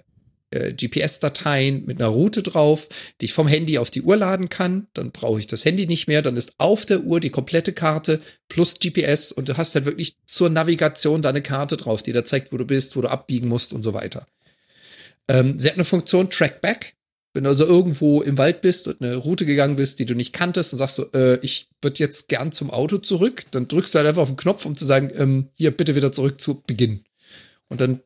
äh, 0.51 0.73
GPS-Dateien 0.73 1.85
mit 1.85 2.01
einer 2.01 2.11
Route 2.11 2.43
drauf, 2.43 2.89
die 3.21 3.27
ich 3.27 3.33
vom 3.33 3.47
Handy 3.47 3.79
auf 3.79 3.91
die 3.91 4.03
Uhr 4.03 4.17
laden 4.17 4.49
kann. 4.49 4.87
Dann 4.95 5.11
brauche 5.11 5.41
ich 5.41 5.47
das 5.47 5.65
Handy 5.65 5.87
nicht 5.87 6.09
mehr. 6.09 6.23
Dann 6.23 6.37
ist 6.37 6.55
auf 6.59 6.87
der 6.87 7.03
Uhr 7.03 7.21
die 7.21 7.31
komplette 7.31 7.73
Karte 7.73 8.21
plus 8.49 8.79
GPS 8.79 9.33
und 9.33 9.49
du 9.49 9.57
hast 9.57 9.75
halt 9.75 9.85
wirklich 9.85 10.17
zur 10.27 10.49
Navigation 10.49 11.23
deine 11.23 11.43
Karte 11.43 11.77
drauf, 11.77 12.03
die 12.03 12.13
da 12.13 12.25
zeigt, 12.25 12.53
wo 12.53 12.57
du 12.57 12.65
bist, 12.65 12.97
wo 12.97 13.03
du 13.03 13.09
abbiegen 13.09 13.49
musst 13.49 13.73
und 13.73 13.83
so 13.83 13.95
weiter. 13.95 14.27
Ähm, 15.29 15.59
sie 15.59 15.69
hat 15.69 15.77
eine 15.77 15.85
Funktion 15.85 16.31
Trackback. 16.31 16.95
Wenn 17.35 17.45
du 17.45 17.51
also 17.51 17.67
irgendwo 17.67 18.23
im 18.23 18.39
Wald 18.39 18.63
bist 18.63 18.89
und 18.89 19.03
eine 19.03 19.17
Route 19.17 19.45
gegangen 19.45 19.77
bist, 19.77 19.99
die 19.99 20.07
du 20.07 20.15
nicht 20.15 20.33
kanntest, 20.33 20.73
dann 20.73 20.79
sagst 20.79 20.99
du, 20.99 21.03
äh, 21.15 21.39
ich 21.43 21.69
würde 21.83 21.99
jetzt 21.99 22.29
gern 22.29 22.53
zum 22.53 22.71
Auto 22.71 22.99
zurück, 22.99 23.45
dann 23.51 23.69
drückst 23.69 23.95
du 23.95 23.99
halt 23.99 24.09
einfach 24.09 24.23
auf 24.23 24.31
den 24.31 24.37
Knopf, 24.37 24.65
um 24.65 24.77
zu 24.77 24.87
sagen, 24.87 25.13
ähm, 25.15 25.51
hier 25.55 25.71
bitte 25.71 25.95
wieder 25.95 26.11
zurück 26.11 26.41
zu 26.41 26.63
Beginn. 26.67 27.05
Und 27.69 27.83
dann 27.83 28.01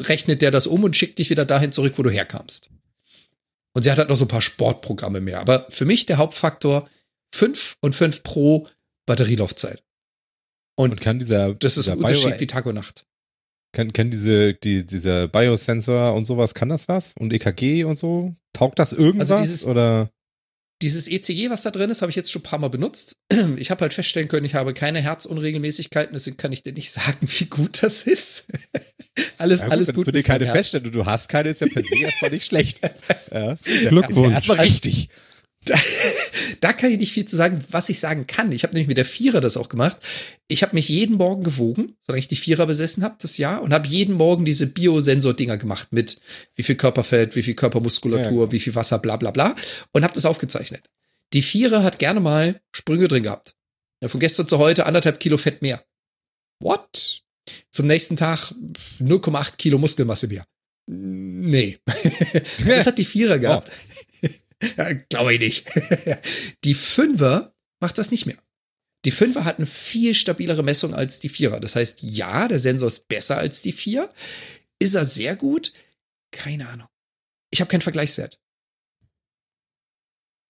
rechnet 0.00 0.42
der 0.42 0.50
das 0.50 0.66
um 0.66 0.84
und 0.84 0.96
schickt 0.96 1.18
dich 1.18 1.30
wieder 1.30 1.44
dahin 1.44 1.72
zurück, 1.72 1.94
wo 1.96 2.02
du 2.02 2.10
herkamst. 2.10 2.70
Und 3.74 3.82
sie 3.82 3.90
hat 3.90 3.98
halt 3.98 4.08
noch 4.08 4.16
so 4.16 4.24
ein 4.26 4.28
paar 4.28 4.42
Sportprogramme 4.42 5.20
mehr. 5.20 5.40
Aber 5.40 5.66
für 5.70 5.84
mich 5.84 6.06
der 6.06 6.18
Hauptfaktor 6.18 6.88
5 7.34 7.78
und 7.80 7.94
5 7.94 8.22
Pro 8.22 8.68
Batterielaufzeit. 9.06 9.82
Und, 10.76 10.92
Und 10.92 11.00
kann 11.00 11.18
dieser, 11.18 11.54
das 11.54 11.76
ist 11.76 11.86
dieser 11.86 11.92
ein 11.94 11.98
Unterschied 11.98 12.30
Bio, 12.32 12.40
wie 12.40 12.46
Tag 12.46 12.66
und 12.66 12.74
Nacht. 12.74 13.04
kann, 13.72 13.92
kann 13.92 14.10
diese, 14.10 14.54
die, 14.54 14.84
dieser 14.84 15.28
Biosensor 15.28 16.14
und 16.14 16.24
sowas, 16.26 16.54
kann 16.54 16.68
das 16.68 16.88
was? 16.88 17.14
Und 17.18 17.32
EKG 17.32 17.84
und 17.84 17.98
so? 17.98 18.34
Taugt 18.52 18.78
das 18.78 18.92
irgendwas? 18.92 19.30
Also 19.30 19.42
dieses- 19.42 19.66
oder? 19.66 20.10
Dieses 20.82 21.08
ECG, 21.08 21.48
was 21.48 21.62
da 21.62 21.70
drin 21.70 21.90
ist, 21.90 22.02
habe 22.02 22.10
ich 22.10 22.16
jetzt 22.16 22.30
schon 22.32 22.40
ein 22.40 22.44
paar 22.44 22.58
Mal 22.58 22.68
benutzt. 22.68 23.16
Ich 23.56 23.70
habe 23.70 23.82
halt 23.82 23.94
feststellen 23.94 24.28
können, 24.28 24.44
ich 24.44 24.54
habe 24.54 24.74
keine 24.74 25.00
Herzunregelmäßigkeiten, 25.00 26.12
deswegen 26.14 26.36
kann 26.36 26.52
ich 26.52 26.62
dir 26.62 26.72
nicht 26.72 26.90
sagen, 26.92 27.18
wie 27.22 27.46
gut 27.46 27.82
das 27.82 28.02
ist. 28.02 28.46
alles, 29.38 29.60
Ja, 29.60 29.66
gut, 29.66 29.72
alles 29.72 29.88
wenn 29.88 29.94
gut. 29.96 30.06
du 30.08 30.12
dir 30.12 30.22
keine 30.22 30.50
feststellst 30.50 30.86
und 30.86 30.94
du 30.94 31.06
hast 31.06 31.28
keine, 31.28 31.50
ist 31.50 31.60
ja 31.60 31.66
per 31.68 31.82
se 31.82 31.98
erstmal 32.00 32.30
nicht 32.30 32.44
schlecht. 32.44 32.80
Ja. 33.32 33.56
Glückwunsch. 33.88 34.28
Ja 34.28 34.34
erstmal 34.34 34.60
richtig. 34.60 35.08
Da 36.60 36.72
kann 36.72 36.92
ich 36.92 36.98
nicht 36.98 37.12
viel 37.12 37.24
zu 37.24 37.34
sagen, 37.34 37.64
was 37.70 37.88
ich 37.88 37.98
sagen 37.98 38.26
kann. 38.26 38.52
Ich 38.52 38.62
habe 38.62 38.72
nämlich 38.72 38.86
mit 38.86 38.96
der 38.96 39.04
Vierer 39.04 39.40
das 39.40 39.56
auch 39.56 39.68
gemacht. 39.68 39.96
Ich 40.46 40.62
habe 40.62 40.74
mich 40.74 40.88
jeden 40.88 41.16
Morgen 41.16 41.42
gewogen, 41.42 41.96
solange 42.06 42.20
ich 42.20 42.28
die 42.28 42.36
Vierer 42.36 42.66
besessen 42.66 43.02
habe, 43.02 43.16
das 43.20 43.36
Jahr, 43.36 43.62
und 43.62 43.72
habe 43.72 43.88
jeden 43.88 44.14
Morgen 44.14 44.44
diese 44.44 44.66
Biosensor-Dinger 44.66 45.56
gemacht 45.56 45.88
mit 45.92 46.20
wie 46.54 46.62
viel 46.62 46.76
Körperfett, 46.76 47.34
wie 47.34 47.42
viel 47.42 47.54
Körpermuskulatur, 47.54 48.46
Ja, 48.46 48.52
wie 48.52 48.60
viel 48.60 48.74
Wasser, 48.74 48.98
bla 48.98 49.16
bla 49.16 49.30
bla, 49.30 49.56
und 49.92 50.04
habe 50.04 50.14
das 50.14 50.24
aufgezeichnet. 50.24 50.84
Die 51.32 51.42
Vierer 51.42 51.82
hat 51.82 51.98
gerne 51.98 52.20
mal 52.20 52.60
Sprünge 52.72 53.08
drin 53.08 53.24
gehabt. 53.24 53.54
Ja, 54.00 54.08
von 54.08 54.20
gestern 54.20 54.46
zu 54.46 54.58
heute 54.58 54.86
anderthalb 54.86 55.18
Kilo 55.20 55.38
Fett 55.38 55.62
mehr. 55.62 55.84
What? 56.60 57.22
Zum 57.70 57.86
nächsten 57.86 58.16
Tag 58.16 58.52
0,8 59.00 59.56
Kilo 59.56 59.78
Muskelmasse 59.78 60.28
mehr. 60.28 60.44
Nee. 60.86 61.78
das 62.66 62.86
hat 62.86 62.98
die 62.98 63.04
Vierer 63.04 63.38
gehabt. 63.38 63.70
Ja, 64.76 64.92
Glaube 64.92 65.34
ich 65.34 65.40
nicht. 65.40 65.66
Die 66.64 66.74
Fünfer 66.74 67.54
macht 67.80 67.98
das 67.98 68.10
nicht 68.10 68.26
mehr. 68.26 68.36
Die 69.04 69.10
Fünfer 69.10 69.44
hat 69.44 69.58
eine 69.58 69.66
viel 69.66 70.14
stabilere 70.14 70.62
Messung 70.62 70.94
als 70.94 71.18
die 71.18 71.28
Vierer. 71.28 71.58
Das 71.58 71.74
heißt, 71.74 72.02
ja, 72.02 72.46
der 72.46 72.60
Sensor 72.60 72.86
ist 72.86 73.08
besser 73.08 73.36
als 73.36 73.60
die 73.60 73.72
Vier. 73.72 74.12
Ist 74.78 74.94
er 74.94 75.04
sehr 75.04 75.34
gut? 75.34 75.72
Keine 76.30 76.68
Ahnung. 76.68 76.86
Ich 77.50 77.60
habe 77.60 77.68
keinen 77.68 77.80
Vergleichswert. 77.82 78.40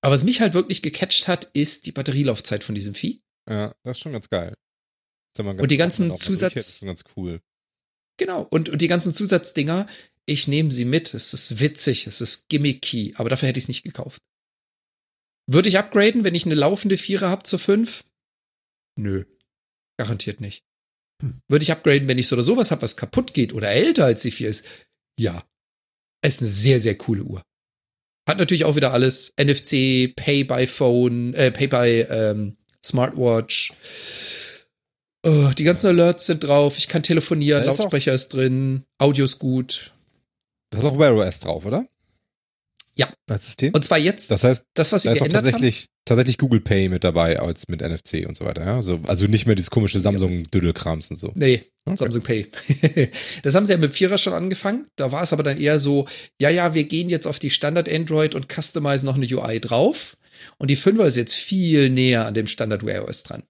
Aber 0.05 0.15
was 0.15 0.25
mich 0.25 0.41
halt 0.43 0.53
wirklich 0.53 0.83
gecatcht 0.83 1.29
hat, 1.29 1.47
ist 1.55 1.87
die 1.87 1.93
Batterielaufzeit 1.93 2.63
von 2.63 2.75
diesem 2.75 2.95
Vieh. 2.95 3.23
Ja, 3.49 3.75
das 3.85 3.97
ist 3.97 4.03
schon 4.03 4.13
ganz 4.13 4.29
geil. 4.29 4.55
Mal 5.39 5.59
Und 5.59 5.71
die 5.71 5.79
ganzen 5.79 6.15
Zusatz- 6.15 6.55
ist 6.55 6.79
schon 6.81 6.89
ganz 6.89 7.05
cool. 7.17 7.41
Genau. 8.19 8.43
Und, 8.43 8.69
und 8.69 8.83
die 8.83 8.89
ganzen 8.89 9.15
Zusatzdinger, 9.15 9.87
ich 10.27 10.49
nehme 10.49 10.71
sie 10.71 10.85
mit. 10.85 11.15
Es 11.15 11.35
ist 11.35 11.61
witzig, 11.61 12.07
es 12.07 12.21
ist 12.21 12.49
gimmicky, 12.49 13.15
aber 13.17 13.29
dafür 13.29 13.49
hätte 13.49 13.59
ich 13.59 13.65
es 13.65 13.69
nicht 13.69 13.85
gekauft. 13.85 14.23
Würde 15.51 15.69
ich 15.69 15.79
upgraden, 15.79 16.25
wenn 16.25 16.35
ich 16.35 16.47
eine 16.47 16.55
laufende 16.55 16.97
Vierer 16.97 17.29
habe 17.29 17.43
zur 17.43 17.59
5? 17.59 18.05
Nö. 18.97 19.25
Garantiert 19.99 20.41
nicht. 20.41 20.63
Hm. 21.21 21.41
Würde 21.49 21.63
ich 21.63 21.73
upgraden, 21.73 22.09
wenn 22.09 22.19
ich 22.19 22.29
so 22.29 22.37
oder 22.37 22.45
sowas 22.45 22.71
habe, 22.71 22.83
was 22.83 22.97
kaputt 22.97 23.35
geht 23.35 23.53
oder 23.53 23.71
älter 23.71 24.05
als 24.05 24.23
die 24.23 24.31
4 24.31 24.49
ist? 24.49 24.67
Ja. 25.19 25.45
Es 26.25 26.37
ist 26.37 26.43
eine 26.43 26.51
sehr, 26.51 26.81
sehr 26.81 26.97
coole 26.97 27.25
Uhr. 27.25 27.43
Hat 28.29 28.39
natürlich 28.39 28.65
auch 28.65 28.77
wieder 28.77 28.93
alles. 28.93 29.35
NFC, 29.37 30.15
Pay 30.15 30.45
by 30.45 30.67
Phone, 30.67 31.35
äh, 31.35 31.51
Pay 31.51 31.67
by 31.67 32.07
ähm, 32.09 32.57
Smartwatch. 32.85 33.73
Oh, 35.25 35.51
die 35.57 35.65
ganzen 35.65 35.89
Alerts 35.89 36.27
sind 36.27 36.45
drauf. 36.45 36.79
Ich 36.79 36.89
kann 36.89 37.03
telefonieren, 37.03 37.63
ist 37.65 37.79
Lautsprecher 37.79 38.13
ist 38.13 38.29
drin, 38.29 38.85
Audio 38.99 39.25
ist 39.25 39.39
gut. 39.39 39.93
Da 40.73 40.79
ist 40.79 40.85
auch 40.85 40.99
Wear 40.99 41.15
OS 41.15 41.41
drauf, 41.41 41.65
oder? 41.65 41.87
Ja. 42.95 43.13
Als 43.29 43.47
System? 43.47 43.73
Und 43.75 43.85
zwar 43.85 43.99
jetzt, 43.99 44.31
das 44.31 44.45
heißt, 44.45 44.67
das, 44.75 44.93
was 44.93 45.03
sie 45.03 45.09
da 45.09 45.13
ist 45.13 45.21
auch 45.21 45.25
geändert 45.25 45.45
haben. 45.45 45.53
tatsächlich, 45.53 45.87
tatsächlich 46.05 46.39
Google 46.39 46.61
Pay 46.61 46.89
mit 46.89 47.05
dabei, 47.05 47.39
als 47.39 47.69
mit 47.69 47.81
NFC 47.81 48.27
und 48.27 48.37
so 48.37 48.45
weiter. 48.45 48.65
Ja? 48.65 48.77
Also, 48.77 49.01
also 49.07 49.27
nicht 49.27 49.47
mehr 49.47 49.55
dieses 49.55 49.71
komische 49.71 50.01
Samsung-Düdelkrams 50.01 51.11
und 51.11 51.17
so. 51.17 51.33
Nee, 51.35 51.63
Okay. 51.85 51.97
Samsung 51.97 52.23
Pay. 52.23 52.47
das 53.43 53.57
haben 53.57 53.67
sie 53.67 53.73
ja 53.73 53.79
mit 53.79 53.93
Vierer 53.93 54.17
schon 54.17 54.35
angefangen. 54.35 54.87
Da 54.95 55.11
war 55.11 55.23
es 55.23 55.33
aber 55.33 55.43
dann 55.43 55.59
eher 55.59 55.81
so, 55.81 56.07
ja, 56.41 56.49
ja, 56.49 56.75
wir 56.75 56.85
gehen 56.85 57.09
jetzt 57.09 57.27
auf 57.27 57.41
die 57.41 57.51
Standard 57.51 57.89
Android 57.89 58.37
und 58.37 58.47
customizen 58.49 59.07
noch 59.07 59.17
eine 59.17 59.27
UI 59.27 59.59
drauf. 59.61 60.17
Und 60.59 60.71
die 60.71 60.77
5er 60.77 61.07
ist 61.07 61.17
jetzt 61.17 61.35
viel 61.35 61.91
näher 61.91 62.27
an 62.27 62.35
dem 62.35 62.47
Standard 62.47 62.87
Wear 62.87 63.09
OS 63.09 63.25
dran. 63.25 63.43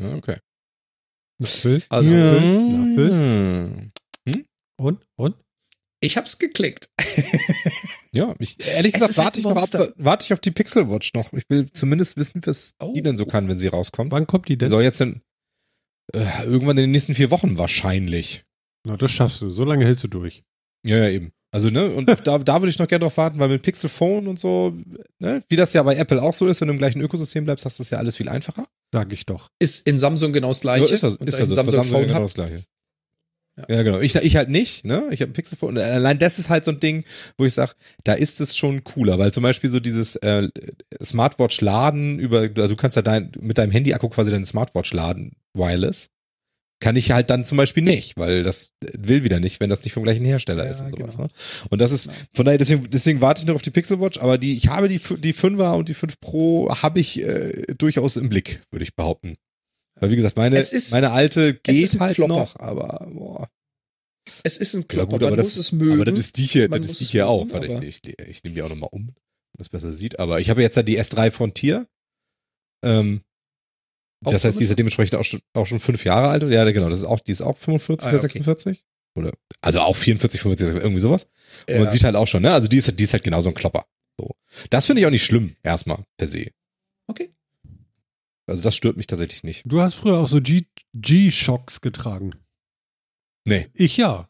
Ja, 0.00 0.14
okay. 0.14 0.36
Also, 1.90 2.10
Na, 2.10 2.94
Phil? 2.94 3.90
Und? 4.78 5.06
Und? 5.16 5.36
Ich 6.00 6.16
hab's 6.16 6.38
geklickt. 6.38 6.88
Ja, 8.12 8.34
ich, 8.40 8.56
ehrlich 8.74 8.94
Es 8.94 9.00
gesagt, 9.00 9.18
halt 9.18 9.24
warte 9.24 9.38
ich 9.38 9.44
noch 9.44 9.56
ab, 9.86 9.92
warte 9.96 10.24
ich 10.24 10.32
auf 10.32 10.40
die 10.40 10.50
Pixel 10.50 10.90
Watch 10.90 11.14
noch. 11.14 11.32
Ich 11.32 11.44
will 11.48 11.70
zumindest 11.72 12.16
wissen, 12.16 12.40
was 12.44 12.74
Oh. 12.80 12.92
die 12.92 13.02
denn 13.02 13.16
so 13.16 13.24
kann, 13.24 13.46
wenn 13.48 13.56
sie 13.58 13.68
rauskommt. 13.68 14.10
Wann 14.10 14.26
kommt 14.26 14.48
die 14.48 14.58
denn? 14.58 14.68
soll 14.68 14.82
jetzt 14.82 15.00
in, 15.00 15.20
äh, 16.12 16.44
irgendwann 16.44 16.76
in 16.76 16.84
den 16.84 16.90
nächsten 16.90 17.14
vier 17.14 17.30
Wochen 17.30 17.56
wahrscheinlich. 17.56 18.44
Na, 18.84 18.96
das 18.96 19.12
schaffst 19.12 19.42
du. 19.42 19.48
So 19.48 19.62
lange 19.64 19.84
hältst 19.84 20.02
du 20.02 20.08
durch. 20.08 20.42
Ja, 20.84 20.96
ja, 20.96 21.08
eben. 21.08 21.30
Also, 21.52 21.70
ne, 21.70 21.88
und 21.88 22.08
da, 22.26 22.38
da 22.38 22.60
würde 22.60 22.70
ich 22.70 22.80
noch 22.80 22.88
gerne 22.88 23.04
drauf 23.04 23.16
warten, 23.16 23.38
weil 23.38 23.48
mit 23.48 23.62
Pixel 23.62 23.88
Phone 23.88 24.26
und 24.26 24.40
so, 24.40 24.76
ne, 25.20 25.44
wie 25.48 25.56
das 25.56 25.72
ja 25.72 25.82
bei 25.84 25.94
Apple 25.94 26.20
auch 26.20 26.32
so 26.34 26.48
ist, 26.48 26.60
wenn 26.60 26.66
du 26.66 26.74
im 26.74 26.78
gleichen 26.78 27.00
Ökosystem 27.00 27.44
bleibst, 27.44 27.64
hast 27.64 27.78
du 27.78 27.82
das 27.84 27.90
ja 27.90 27.98
alles 27.98 28.16
viel 28.16 28.28
einfacher. 28.28 28.66
Sag 28.92 29.12
ich 29.12 29.24
doch. 29.24 29.46
Ist 29.60 29.86
in 29.86 30.00
Samsung 30.00 30.32
genau 30.32 30.48
das 30.48 30.62
gleiche. 30.62 30.86
Ja, 30.86 30.92
ist 30.94 31.04
das, 31.04 31.16
Und 31.16 31.28
ist 31.28 31.38
das, 31.38 31.48
das 31.48 31.56
Samsung 31.56 31.84
Phone 31.84 32.08
genau 32.08 32.22
das 32.22 32.34
gleiche. 32.34 32.56
Ja, 33.68 33.82
genau. 33.82 34.00
Ich, 34.00 34.14
ich 34.16 34.36
halt 34.36 34.48
nicht, 34.48 34.84
ne? 34.84 35.04
Ich 35.10 35.20
habe 35.22 35.30
ein 35.30 35.34
Pixelphone. 35.34 35.76
Und 35.76 35.82
allein 35.82 36.18
das 36.18 36.38
ist 36.38 36.48
halt 36.48 36.64
so 36.64 36.70
ein 36.70 36.80
Ding, 36.80 37.04
wo 37.38 37.44
ich 37.44 37.54
sage, 37.54 37.72
da 38.04 38.14
ist 38.14 38.40
es 38.40 38.56
schon 38.56 38.84
cooler, 38.84 39.18
weil 39.18 39.32
zum 39.32 39.42
Beispiel 39.42 39.70
so 39.70 39.80
dieses 39.80 40.16
äh, 40.16 40.48
Smartwatch 41.02 41.60
laden 41.60 42.18
über, 42.18 42.40
also 42.42 42.68
du 42.68 42.76
kannst 42.76 42.96
ja 42.96 43.02
dein, 43.02 43.32
mit 43.40 43.58
deinem 43.58 43.72
Handy-Akku 43.72 44.08
quasi 44.08 44.30
deine 44.30 44.46
Smartwatch 44.46 44.92
laden, 44.92 45.32
wireless. 45.54 46.10
Kann 46.82 46.96
ich 46.96 47.10
halt 47.10 47.28
dann 47.28 47.44
zum 47.44 47.58
Beispiel 47.58 47.82
nicht, 47.82 48.16
weil 48.16 48.42
das 48.42 48.72
will 48.96 49.22
wieder 49.22 49.38
nicht, 49.38 49.60
wenn 49.60 49.68
das 49.68 49.84
nicht 49.84 49.92
vom 49.92 50.02
gleichen 50.02 50.24
Hersteller 50.24 50.64
Ja, 50.64 50.70
ist 50.70 50.80
und 50.80 50.90
sowas. 50.92 51.16
genau. 51.16 51.26
Ne? 51.26 51.30
Und 51.68 51.78
das 51.78 51.92
ist, 51.92 52.10
von 52.32 52.46
daher, 52.46 52.56
deswegen, 52.56 52.88
deswegen 52.88 53.20
warte 53.20 53.42
ich 53.42 53.46
noch 53.46 53.56
auf 53.56 53.60
die 53.62 53.70
Pixelwatch, 53.70 54.18
aber 54.18 54.38
die, 54.38 54.56
ich 54.56 54.68
habe 54.68 54.88
die, 54.88 54.98
die 54.98 55.34
5er 55.34 55.74
und 55.76 55.90
die 55.90 55.94
5 55.94 56.18
Pro 56.20 56.74
habe 56.74 56.98
ich 56.98 57.22
äh, 57.22 57.64
durchaus 57.76 58.16
im 58.16 58.30
Blick, 58.30 58.62
würde 58.70 58.82
ich 58.84 58.96
behaupten. 58.96 59.36
Weil 60.00 60.10
wie 60.10 60.16
gesagt, 60.16 60.36
meine, 60.36 60.58
ist- 60.58 60.92
meine 60.92 61.10
alte 61.12 61.54
geht 61.54 62.00
halt 62.00 62.14
Klopper. 62.16 62.34
noch, 62.34 62.56
aber 62.58 63.06
boah. 63.12 63.48
Es 64.44 64.56
ist 64.56 64.74
ein 64.74 64.82
Ja 64.82 64.86
Klopper, 64.86 65.12
gut, 65.12 65.20
man 65.22 65.28
aber 65.28 65.36
das, 65.36 65.46
muss 65.48 65.56
es 65.56 65.72
mögen. 65.72 65.92
aber 65.94 66.04
das 66.04 66.18
ist 66.18 66.36
die 66.36 66.44
hier, 66.46 66.68
Man 66.68 66.80
das 66.82 66.92
ist 66.92 67.00
die 67.00 67.04
hier 67.06 67.28
auch. 67.28 67.44
mögen, 67.46 67.72
Warte, 67.72 67.86
ich, 67.86 68.00
ich, 68.04 68.18
ich 68.18 68.44
nehme 68.44 68.54
die 68.54 68.62
auch 68.62 68.68
nochmal 68.68 68.90
um, 68.92 69.06
damit 69.06 69.16
man 69.56 69.60
es 69.62 69.68
besser 69.68 69.92
sieht. 69.92 70.18
Aber 70.18 70.40
ich 70.40 70.50
habe 70.50 70.62
jetzt 70.62 70.76
ja 70.76 70.82
die 70.82 70.98
S3 71.00 71.30
Frontier. 71.30 71.86
Ähm, 72.84 73.22
Auch 74.24 74.32
das 74.32 74.44
heißt, 74.44 74.60
die 74.60 74.64
ist 74.64 74.68
45? 74.68 74.70
ja 74.70 74.74
dementsprechend 74.76 75.14
auch 75.16 75.24
schon, 75.24 75.40
auch 75.54 75.66
schon 75.66 75.80
fünf 75.80 76.04
Jahre 76.04 76.28
alt. 76.28 76.42
Ja, 76.44 76.64
genau, 76.70 76.88
das 76.88 77.00
ist 77.00 77.04
auch, 77.06 77.20
die 77.20 77.32
ist 77.32 77.42
auch 77.42 77.58
45 77.58 78.06
Ah, 78.06 78.10
oder 78.10 78.18
ja, 78.18 78.24
okay. 78.24 78.32
46. 78.38 78.84
Oder, 79.16 79.32
also 79.60 79.80
auch 79.80 79.96
44, 79.96 80.40
45, 80.40 80.82
irgendwie 80.82 81.00
sowas. 81.00 81.24
Und 81.68 81.74
Ja. 81.74 81.80
man 81.80 81.90
sieht 81.90 82.04
halt 82.04 82.14
auch 82.16 82.28
schon, 82.28 82.42
ne? 82.42 82.52
Also 82.52 82.68
die 82.68 82.76
ist, 82.78 82.98
die 82.98 83.04
ist 83.04 83.12
halt 83.12 83.24
genauso 83.24 83.48
ein 83.50 83.54
Klopper. 83.54 83.84
So. 84.18 84.30
Das 84.70 84.86
finde 84.86 85.00
ich 85.00 85.06
auch 85.06 85.10
nicht 85.10 85.24
schlimm, 85.24 85.56
erstmal, 85.62 86.04
per 86.16 86.28
se. 86.28 86.46
Okay. 87.08 87.30
Also 88.50 88.62
das 88.62 88.74
stört 88.76 88.96
mich 88.96 89.06
tatsächlich 89.06 89.44
nicht. 89.44 89.62
Du 89.64 89.80
hast 89.80 89.94
früher 89.94 90.18
auch 90.18 90.28
so 90.28 90.40
G- 90.40 90.66
G-Shocks 90.94 91.80
getragen. 91.80 92.32
Nee, 93.46 93.68
Ich 93.74 93.96
ja. 93.96 94.28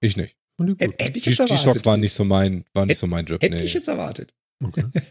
ich 0.00 0.16
nicht. 0.16 0.36
Hätte 0.58 1.18
ich 1.18 1.24
Die, 1.24 1.30
jetzt 1.30 1.38
die 1.38 1.42
erwartet. 1.42 1.74
Shock 1.74 1.86
war 1.86 1.96
nicht 1.96 2.12
so 2.12 2.24
mein, 2.24 2.64
war 2.74 2.86
nicht 2.86 2.98
so 2.98 3.06
mein 3.06 3.26
Drip. 3.26 3.42
Hätte 3.42 3.56
nee. 3.56 3.62
ich 3.64 3.74
jetzt 3.74 3.88
erwartet. 3.88 4.34
Okay. 4.62 4.84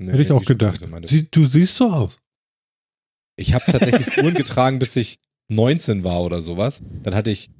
Nee, 0.00 0.12
Hätte 0.12 0.22
ich 0.22 0.30
auch 0.30 0.44
gedacht. 0.44 0.78
so 0.78 0.86
du 1.32 1.46
siehst 1.46 1.74
so 1.74 1.90
aus. 1.92 2.20
Ich 3.34 3.52
habe 3.52 3.64
tatsächlich 3.66 4.22
Uhren 4.22 4.34
getragen, 4.34 4.78
bis 4.78 4.94
ich 4.94 5.18
19 5.48 6.04
war 6.04 6.22
oder 6.22 6.40
sowas. 6.40 6.84
Dann 7.02 7.16
hatte 7.16 7.30
ich 7.30 7.50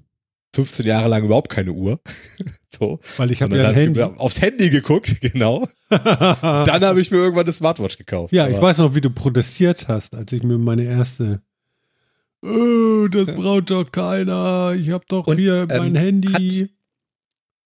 15 0.54 0.86
Jahre 0.86 1.08
lang 1.08 1.24
überhaupt 1.24 1.50
keine 1.50 1.72
Uhr. 1.72 2.00
so. 2.68 3.00
Weil 3.16 3.30
ich 3.30 3.42
habe 3.42 3.56
ja 3.56 3.62
ein 3.62 3.66
dann 3.68 3.74
Handy. 3.74 4.02
aufs 4.02 4.40
Handy 4.40 4.70
geguckt, 4.70 5.20
genau. 5.20 5.68
Dann 5.90 6.84
habe 6.84 7.00
ich 7.00 7.10
mir 7.10 7.18
irgendwann 7.18 7.44
eine 7.46 7.52
Smartwatch 7.52 7.96
gekauft. 7.98 8.32
ja, 8.32 8.46
ich 8.48 8.56
Aber- 8.56 8.66
weiß 8.68 8.78
noch, 8.78 8.94
wie 8.94 9.00
du 9.00 9.10
protestiert 9.10 9.88
hast, 9.88 10.14
als 10.14 10.32
ich 10.32 10.42
mir 10.42 10.58
meine 10.58 10.84
erste. 10.84 11.40
Oh, 12.42 13.08
das 13.08 13.28
Ja. 13.28 13.34
braucht 13.34 13.70
doch 13.70 13.90
keiner. 13.90 14.74
Ich 14.78 14.90
habe 14.90 15.04
doch 15.08 15.26
Und, 15.26 15.38
hier 15.38 15.66
ähm, 15.70 15.78
mein 15.78 15.94
Handy. 15.96 16.68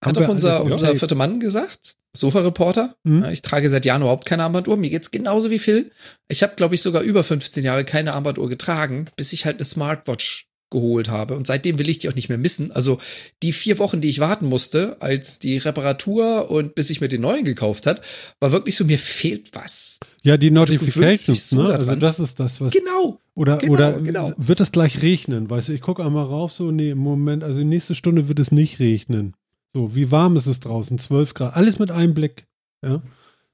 hat- 0.03 0.09
Hat 0.09 0.17
doch 0.17 0.29
unser, 0.29 0.65
unser 0.65 0.97
vierter 0.97 1.15
Mann 1.15 1.41
gesagt, 1.41 1.97
Sofa-Reporter. 2.15 2.95
Hm? 3.05 3.23
Ja, 3.23 3.31
Ich 3.31 3.43
trage 3.43 3.69
seit 3.71 3.85
Jahren 3.85 4.03
überhaupt 4.03 4.25
keine 4.25 4.45
Armbanduhr. 4.45 4.77
Mir 4.77 4.91
geht's 4.91 5.11
genauso 5.11 5.51
wie 5.51 5.59
Phil. 5.59 5.91
Ich 6.29 6.43
habe, 6.43 6.55
glaube 6.57 6.75
ich, 6.75 6.83
sogar 6.83 7.03
über 7.03 7.23
15 7.25 7.65
Jahre 7.65 7.85
keine 7.85 8.13
Armbanduhr 8.15 8.49
getragen, 8.49 9.07
bis 9.17 9.33
ich 9.33 9.45
halt 9.47 9.57
eine 9.57 9.65
Smartwatch 9.65 10.47
geholt 10.73 11.09
habe. 11.09 11.37
Und 11.37 11.47
seitdem 11.47 11.79
will 11.79 11.89
ich 11.89 11.99
die 12.01 12.09
auch 12.09 12.17
nicht 12.17 12.29
mehr 12.29 12.39
missen. 12.39 12.73
Also 12.73 12.99
die 13.45 13.53
vier 13.53 13.79
Wochen, 13.79 14.01
die 14.01 14.09
ich 14.09 14.19
warten 14.19 14.47
musste, 14.47 14.97
als 15.01 15.39
die 15.39 15.59
Reparatur 15.59 16.51
und 16.51 16.75
bis 16.75 16.91
ich 16.91 17.01
mir 17.01 17.09
den 17.09 17.21
neuen 17.21 17.45
gekauft 17.45 17.87
hat, 17.87 18.03
war 18.41 18.51
wirklich 18.51 18.77
so, 18.77 18.85
mir 18.85 18.99
fehlt 18.99 19.51
was. 19.55 20.01
Ja, 20.25 20.37
die 20.37 20.51
Notifications, 20.51 21.51
so 21.51 21.63
ne? 21.63 21.75
Also 21.75 21.95
das 21.95 22.19
ist 22.19 22.41
das, 22.41 22.61
was. 22.61 22.73
Genau. 22.73 23.21
Oder, 23.35 23.59
genau, 23.59 23.73
oder 23.73 23.93
genau. 24.01 24.33
wird 24.37 24.59
es 24.61 24.73
gleich 24.73 25.01
regnen? 25.03 25.49
Weißt 25.49 25.69
du, 25.69 25.73
ich 25.73 25.81
gucke 25.81 26.05
einmal 26.05 26.27
rauf, 26.27 26.53
so, 26.53 26.71
nee, 26.73 26.91
im 26.91 26.99
Moment, 26.99 27.45
also 27.45 27.61
nächste 27.63 27.95
Stunde 27.95 28.29
wird 28.29 28.39
es 28.41 28.51
nicht 28.51 28.81
regnen. 28.81 29.35
So, 29.73 29.95
wie 29.95 30.11
warm 30.11 30.37
ist 30.37 30.47
es 30.47 30.61
draußen? 30.61 30.99
12 30.99 31.33
Grad. 31.35 31.57
Alles 31.57 31.79
mit 31.79 31.91
einem 31.91 32.13
Blick. 32.13 32.47
Ja. 32.85 33.01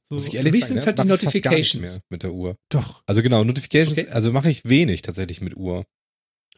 So, 0.09 0.15
Muss 0.15 0.25
ich 0.27 0.31
Für 0.33 0.37
ehrlich 0.39 0.53
mich 0.53 0.63
sagen, 0.63 0.81
sind's 0.81 0.87
ne? 0.87 0.91
halt 0.97 0.99
die 1.05 1.09
Notifications. 1.09 1.93
mehr 1.93 2.01
Mit 2.09 2.23
der 2.23 2.33
Uhr. 2.33 2.57
doch. 2.71 3.03
Also 3.07 3.23
genau, 3.23 3.45
Notifications, 3.45 3.99
Okay. 3.99 4.09
also 4.11 4.33
mache 4.33 4.51
ich 4.51 4.65
wenig 4.65 5.03
tatsächlich 5.03 5.43
mit 5.43 5.55
Uhr. 5.57 5.85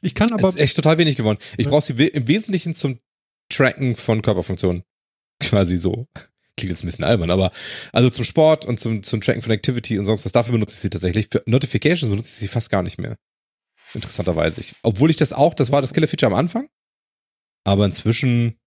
Ich 0.03 0.15
kann 0.15 0.33
Aber 0.33 0.49
es 0.49 0.55
ist 0.55 0.61
echt 0.61 0.77
total 0.77 0.99
wenig 0.99 1.17
geworden. 1.17 1.39
Ich 1.57 1.67
Ja. 1.67 1.71
brauche 1.71 1.83
sie 1.83 1.93
im 2.07 2.27
Wesentlichen 2.29 2.75
zum 2.75 2.99
Tracken 3.51 3.97
von 3.97 4.23
Körperfunktionen. 4.23 4.83
Quasi 5.43 5.77
so. 5.77 6.07
Klingt 6.57 6.71
jetzt 6.71 6.85
ein 6.85 6.87
bisschen 6.87 7.05
albern, 7.05 7.31
aber 7.31 7.53
also 7.93 8.11
zum 8.11 8.25
Sport 8.25 8.67
und 8.67 8.79
zum, 8.79 9.03
zum 9.03 9.21
Tracken 9.21 9.43
von 9.43 9.53
Activity 9.53 9.99
und 9.99 10.05
sonst 10.05 10.25
was, 10.25 10.33
dafür 10.33 10.53
benutze 10.53 10.75
ich 10.75 10.81
sie 10.81 10.91
tatsächlich. 10.91 11.29
Für 11.31 11.43
Notifications 11.47 12.11
benutze 12.11 12.29
ich 12.29 12.35
sie 12.37 12.49
fast 12.49 12.71
gar 12.71 12.83
nicht 12.83 12.99
mehr. 12.99 13.17
Interessanterweise. 13.95 14.61
Ich, 14.61 14.75
obwohl 14.83 15.11
ich 15.11 15.17
das 15.17 15.33
auch, 15.33 15.55
das 15.55 15.73
war 15.73 15.81
das 15.81 15.93
Killer-Feature 15.93 16.33
am 16.33 16.39
Anfang. 16.39 16.69
Aber 17.65 17.85
inzwischen, 17.85 18.59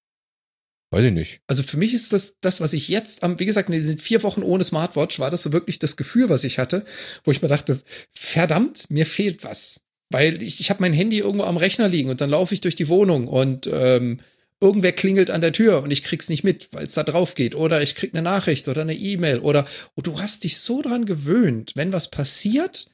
weiß 0.91 1.05
ich 1.05 1.13
nicht. 1.13 1.41
Also 1.47 1.63
für 1.63 1.77
mich 1.77 1.93
ist 1.93 2.13
das, 2.13 2.37
das, 2.41 2.61
was 2.61 2.73
ich 2.73 2.87
jetzt, 2.87 3.23
am, 3.23 3.39
wie 3.39 3.45
gesagt, 3.45 3.69
in 3.69 3.75
diesen 3.75 3.97
vier 3.97 4.21
Wochen 4.23 4.43
ohne 4.43 4.63
Smartwatch, 4.63 5.19
war 5.19 5.31
das 5.31 5.43
so 5.43 5.53
wirklich 5.53 5.79
das 5.79 5.95
Gefühl, 5.95 6.29
was 6.29 6.43
ich 6.43 6.59
hatte, 6.59 6.83
wo 7.23 7.31
ich 7.31 7.41
mir 7.41 7.47
dachte, 7.47 7.81
verdammt, 8.11 8.89
mir 8.89 9.05
fehlt 9.05 9.43
was. 9.43 9.81
Weil 10.13 10.41
ich, 10.41 10.59
ich 10.59 10.69
habe 10.69 10.81
mein 10.81 10.93
Handy 10.93 11.19
irgendwo 11.19 11.43
am 11.43 11.57
Rechner 11.57 11.89
liegen 11.89 12.09
und 12.09 12.21
dann 12.21 12.29
laufe 12.29 12.53
ich 12.53 12.61
durch 12.61 12.75
die 12.75 12.87
Wohnung 12.87 13.27
und 13.27 13.69
ähm, 13.71 14.19
irgendwer 14.61 14.91
klingelt 14.91 15.31
an 15.31 15.41
der 15.41 15.51
Tür 15.51 15.83
und 15.83 15.91
ich 15.91 16.03
krieg's 16.03 16.29
nicht 16.29 16.43
mit, 16.43 16.69
weil 16.71 16.85
es 16.85 16.93
da 16.93 17.03
drauf 17.03 17.35
geht. 17.35 17.55
Oder 17.55 17.81
ich 17.81 17.95
krieg 17.95 18.13
eine 18.13 18.21
Nachricht 18.21 18.67
oder 18.67 18.81
eine 18.81 18.95
E-Mail 18.95 19.39
oder 19.39 19.65
oh, 19.95 20.01
du 20.01 20.19
hast 20.19 20.43
dich 20.43 20.57
so 20.57 20.81
dran 20.81 21.05
gewöhnt, 21.05 21.73
wenn 21.75 21.91
was 21.91 22.11
passiert, 22.11 22.87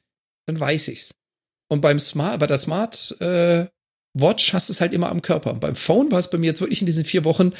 dann 0.45 0.59
weiß 0.59 0.87
ich's. 0.87 1.15
Und 1.67 1.81
beim 1.81 1.99
Smart, 1.99 2.39
bei 2.39 2.47
der 2.47 2.57
Smart 2.57 3.15
äh, 3.21 3.67
Watch 4.13 4.53
hast 4.53 4.69
du 4.69 4.73
es 4.73 4.81
halt 4.81 4.93
immer 4.93 5.09
am 5.09 5.21
Körper. 5.21 5.53
Und 5.53 5.59
beim 5.59 5.75
Phone 5.75 6.11
war 6.11 6.19
es 6.19 6.31
bei 6.31 6.39
mir 6.39 6.47
jetzt 6.47 6.61
wirklich 6.61 6.81
in 6.81 6.87
diesen 6.87 7.05
vier 7.05 7.25
Wochen 7.25 7.53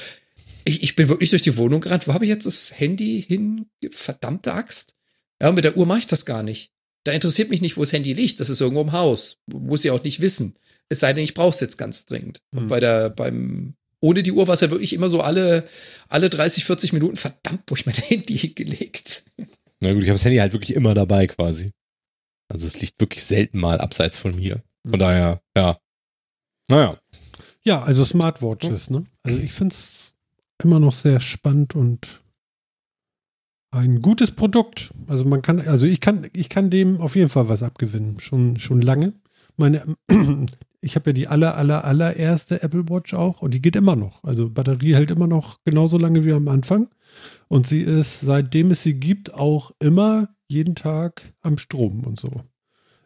ich, 0.69 0.83
ich 0.83 0.95
bin 0.95 1.09
wirklich 1.09 1.31
durch 1.31 1.41
die 1.41 1.57
Wohnung 1.57 1.81
gerannt. 1.81 2.07
Wo 2.07 2.13
habe 2.13 2.25
ich 2.25 2.29
jetzt 2.29 2.45
das 2.45 2.79
Handy 2.79 3.23
hin? 3.27 3.69
Verdammte 3.91 4.53
Axt. 4.53 4.95
Ja, 5.41 5.51
mit 5.51 5.63
der 5.63 5.77
Uhr 5.77 5.85
mache 5.85 5.99
ich 5.99 6.07
das 6.07 6.25
gar 6.25 6.43
nicht. 6.43 6.71
Da 7.05 7.11
interessiert 7.13 7.49
mich 7.49 7.61
nicht, 7.61 7.77
wo 7.77 7.81
das 7.81 7.93
Handy 7.93 8.13
liegt. 8.13 8.39
Das 8.39 8.49
ist 8.49 8.61
irgendwo 8.61 8.81
im 8.81 8.91
Haus. 8.91 9.37
Muss 9.51 9.85
ich 9.85 9.91
auch 9.91 10.03
nicht 10.03 10.19
wissen. 10.21 10.55
Es 10.89 10.99
sei 10.99 11.13
denn, 11.13 11.23
ich 11.23 11.33
brauche 11.33 11.49
es 11.51 11.59
jetzt 11.59 11.77
ganz 11.77 12.05
dringend. 12.05 12.41
Und 12.51 12.61
Hm. 12.61 12.67
bei 12.67 12.79
der, 12.79 13.09
beim, 13.09 13.75
ohne 14.01 14.23
die 14.23 14.31
Uhr 14.31 14.47
war 14.47 14.53
es 14.55 14.61
halt 14.61 14.71
wirklich 14.71 14.93
immer 14.93 15.09
so 15.09 15.21
alle, 15.21 15.67
alle 16.09 16.29
30, 16.29 16.65
40 16.65 16.93
Minuten, 16.93 17.15
verdammt, 17.15 17.63
wo 17.67 17.75
ich 17.75 17.85
mein 17.85 17.95
Handy 18.09 18.49
gelegt. 18.49 19.23
Na 19.81 19.93
gut, 19.93 20.03
ich 20.03 20.09
habe 20.09 20.15
das 20.17 20.25
Handy 20.25 20.37
halt 20.37 20.53
wirklich 20.53 20.75
immer 20.75 20.93
dabei 20.93 21.27
quasi. 21.27 21.71
Also 22.51 22.65
es 22.65 22.81
liegt 22.81 22.99
wirklich 22.99 23.23
selten 23.23 23.59
mal 23.59 23.79
abseits 23.79 24.17
von 24.17 24.35
mir. 24.35 24.61
Von 24.87 24.99
daher, 24.99 25.41
ja. 25.55 25.79
Naja. 26.69 26.99
Ja, 27.63 27.83
also 27.83 28.03
Smartwatches, 28.03 28.89
ne? 28.89 29.05
Also 29.23 29.37
ich 29.39 29.53
finde 29.53 29.75
es 29.75 30.13
immer 30.63 30.79
noch 30.79 30.93
sehr 30.93 31.19
spannend 31.19 31.75
und 31.75 32.21
ein 33.71 34.01
gutes 34.01 34.31
Produkt. 34.31 34.91
Also 35.07 35.25
man 35.25 35.41
kann, 35.41 35.59
also 35.59 35.85
ich 35.85 35.99
kann, 35.99 36.27
ich 36.33 36.49
kann 36.49 36.69
dem 36.69 37.01
auf 37.01 37.15
jeden 37.15 37.29
Fall 37.29 37.49
was 37.49 37.63
abgewinnen. 37.63 38.19
Schon, 38.19 38.57
schon 38.59 38.81
lange. 38.81 39.13
Meine, 39.57 39.83
ich 40.81 40.95
habe 40.95 41.09
ja 41.09 41.13
die 41.13 41.27
aller, 41.27 41.55
aller, 41.55 41.83
allererste 41.83 42.63
Apple 42.63 42.89
Watch 42.89 43.13
auch 43.13 43.41
und 43.41 43.53
die 43.53 43.61
geht 43.61 43.75
immer 43.75 43.95
noch. 43.95 44.23
Also 44.23 44.49
Batterie 44.49 44.95
hält 44.95 45.11
immer 45.11 45.27
noch 45.27 45.59
genauso 45.65 45.97
lange 45.97 46.25
wie 46.25 46.33
am 46.33 46.47
Anfang. 46.47 46.87
Und 47.47 47.67
sie 47.67 47.81
ist, 47.81 48.21
seitdem 48.21 48.71
es 48.71 48.83
sie 48.83 48.99
gibt, 48.99 49.33
auch 49.33 49.71
immer 49.79 50.29
jeden 50.47 50.75
Tag 50.75 51.33
am 51.41 51.57
Strom 51.57 52.03
und 52.03 52.19
so. 52.19 52.29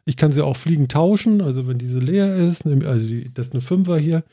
Ich 0.05 0.17
kann 0.17 0.33
sie 0.33 0.43
auch 0.43 0.57
fliegen 0.57 0.89
tauschen, 0.89 1.41
also 1.41 1.65
wenn 1.65 1.77
diese 1.77 1.99
leer 1.99 2.35
ist, 2.35 2.65
also 2.65 3.15
das 3.33 3.47
ist 3.47 3.53
eine 3.53 3.61
Fünfer 3.61 3.97
hier, 3.97 4.25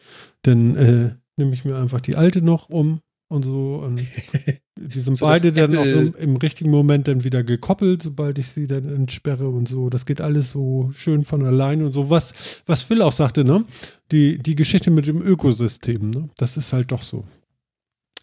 dann 0.42 0.76
äh, 0.76 1.14
nehme 1.36 1.52
ich 1.54 1.64
mir 1.64 1.76
einfach 1.76 2.00
die 2.00 2.16
alte 2.16 2.42
noch 2.42 2.68
um 2.68 3.00
und 3.30 3.44
so. 3.44 3.76
Und 3.76 4.00
die 4.76 5.00
sind 5.00 5.16
So, 5.16 5.26
beide 5.26 5.52
dann 5.52 5.76
auch 5.76 5.84
im, 5.84 6.14
im 6.16 6.36
richtigen 6.36 6.70
Moment 6.70 7.08
dann 7.08 7.24
wieder 7.24 7.42
gekoppelt, 7.44 8.02
sobald 8.02 8.38
ich 8.38 8.48
sie 8.48 8.66
dann 8.66 8.88
entsperre 8.88 9.48
und 9.48 9.68
so. 9.68 9.88
Das 9.88 10.04
geht 10.04 10.20
alles 10.20 10.52
so 10.52 10.90
schön 10.92 11.24
von 11.24 11.44
allein 11.46 11.82
und 11.82 11.92
so. 11.92 12.10
Was, 12.10 12.62
was 12.66 12.82
Phil 12.82 13.02
auch 13.02 13.12
sagte, 13.12 13.44
ne? 13.44 13.64
Die, 14.10 14.38
die 14.38 14.56
Geschichte 14.56 14.90
mit 14.90 15.06
dem 15.06 15.22
Ökosystem, 15.22 16.10
ne? 16.10 16.28
Das 16.36 16.56
ist 16.56 16.72
halt 16.72 16.90
doch 16.92 17.02
so. 17.02 17.24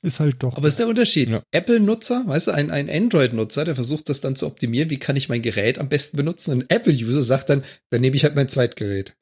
Ist 0.03 0.19
halt 0.19 0.43
doch. 0.43 0.55
Aber 0.57 0.67
ist 0.67 0.77
der 0.77 0.87
Unterschied. 0.87 1.29
Ja. 1.29 1.41
Apple-Nutzer, 1.51 2.23
weißt 2.27 2.47
du, 2.47 2.51
ein, 2.51 2.69
ein 2.69 2.89
Android-Nutzer, 2.89 3.65
der 3.65 3.75
versucht 3.75 4.09
das 4.09 4.21
dann 4.21 4.35
zu 4.35 4.45
optimieren, 4.45 4.89
wie 4.89 4.99
kann 4.99 5.15
ich 5.15 5.29
mein 5.29 5.41
Gerät 5.41 5.79
am 5.79 5.89
besten 5.89 6.17
benutzen? 6.17 6.51
Ein 6.51 6.65
Apple-User 6.69 7.23
sagt 7.23 7.49
dann, 7.49 7.63
dann 7.89 8.01
nehme 8.01 8.15
ich 8.15 8.23
halt 8.23 8.35
mein 8.35 8.49
Zweitgerät. 8.49 9.15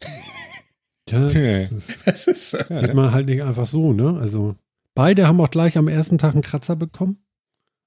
ja, 1.10 1.28
Ja. 1.30 1.68
das 1.72 1.88
Das 2.04 2.28
ist 2.28 2.50
so. 2.50 2.58
Ja, 2.70 2.82
hat 2.82 2.94
man 2.94 3.12
halt 3.12 3.28
nicht 3.28 3.44
einfach 3.44 3.68
so, 3.68 3.94
ne? 3.94 4.18
Also 4.20 4.56
beide 4.96 5.28
haben 5.28 5.40
auch 5.40 5.52
gleich 5.52 5.78
am 5.78 5.88
ersten 5.88 6.18
Tag 6.18 6.34
einen 6.34 6.42
Kratzer 6.42 6.76
bekommen. 6.76 7.20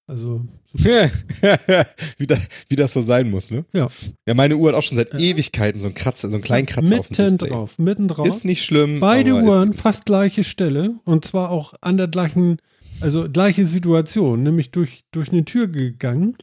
Also 0.06 0.42
wie, 0.72 2.26
da, 2.26 2.36
wie 2.68 2.76
das 2.76 2.94
so 2.94 3.02
sein 3.02 3.30
muss, 3.30 3.50
ne? 3.50 3.66
Ja. 3.74 3.88
Ja, 4.26 4.32
meine 4.32 4.56
Uhr 4.56 4.70
hat 4.70 4.74
auch 4.76 4.82
schon 4.82 4.96
seit 4.96 5.14
Ewigkeiten 5.14 5.80
so 5.80 5.88
einen 5.88 5.94
Kratzer, 5.94 6.30
so 6.30 6.36
einen 6.36 6.44
kleinen 6.44 6.66
Kratzer 6.66 6.98
auf 6.98 7.08
dem 7.08 7.16
mitten 7.22 7.36
Display. 7.36 7.48
drauf, 7.50 7.78
mitten 7.78 8.08
drauf. 8.08 8.26
Ist 8.26 8.46
nicht 8.46 8.64
schlimm. 8.64 9.00
Beide 9.00 9.34
Uhren 9.34 9.74
fast 9.74 10.06
gleiche 10.06 10.44
Stelle 10.44 10.98
und 11.04 11.26
zwar 11.26 11.50
auch 11.50 11.74
an 11.82 11.98
der 11.98 12.08
gleichen, 12.08 12.56
also 13.00 13.28
gleiche 13.30 13.66
Situation, 13.66 14.42
nämlich 14.42 14.70
durch, 14.70 15.04
durch 15.10 15.30
eine 15.30 15.44
Tür 15.44 15.68
gegangen 15.68 16.38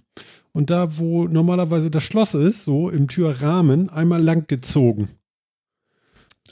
und 0.53 0.69
da, 0.69 0.99
wo 0.99 1.27
normalerweise 1.27 1.89
das 1.89 2.03
Schloss 2.03 2.35
ist, 2.35 2.65
so 2.65 2.89
im 2.89 3.07
Türrahmen, 3.07 3.89
einmal 3.89 4.21
lang 4.21 4.45
gezogen. 4.45 5.09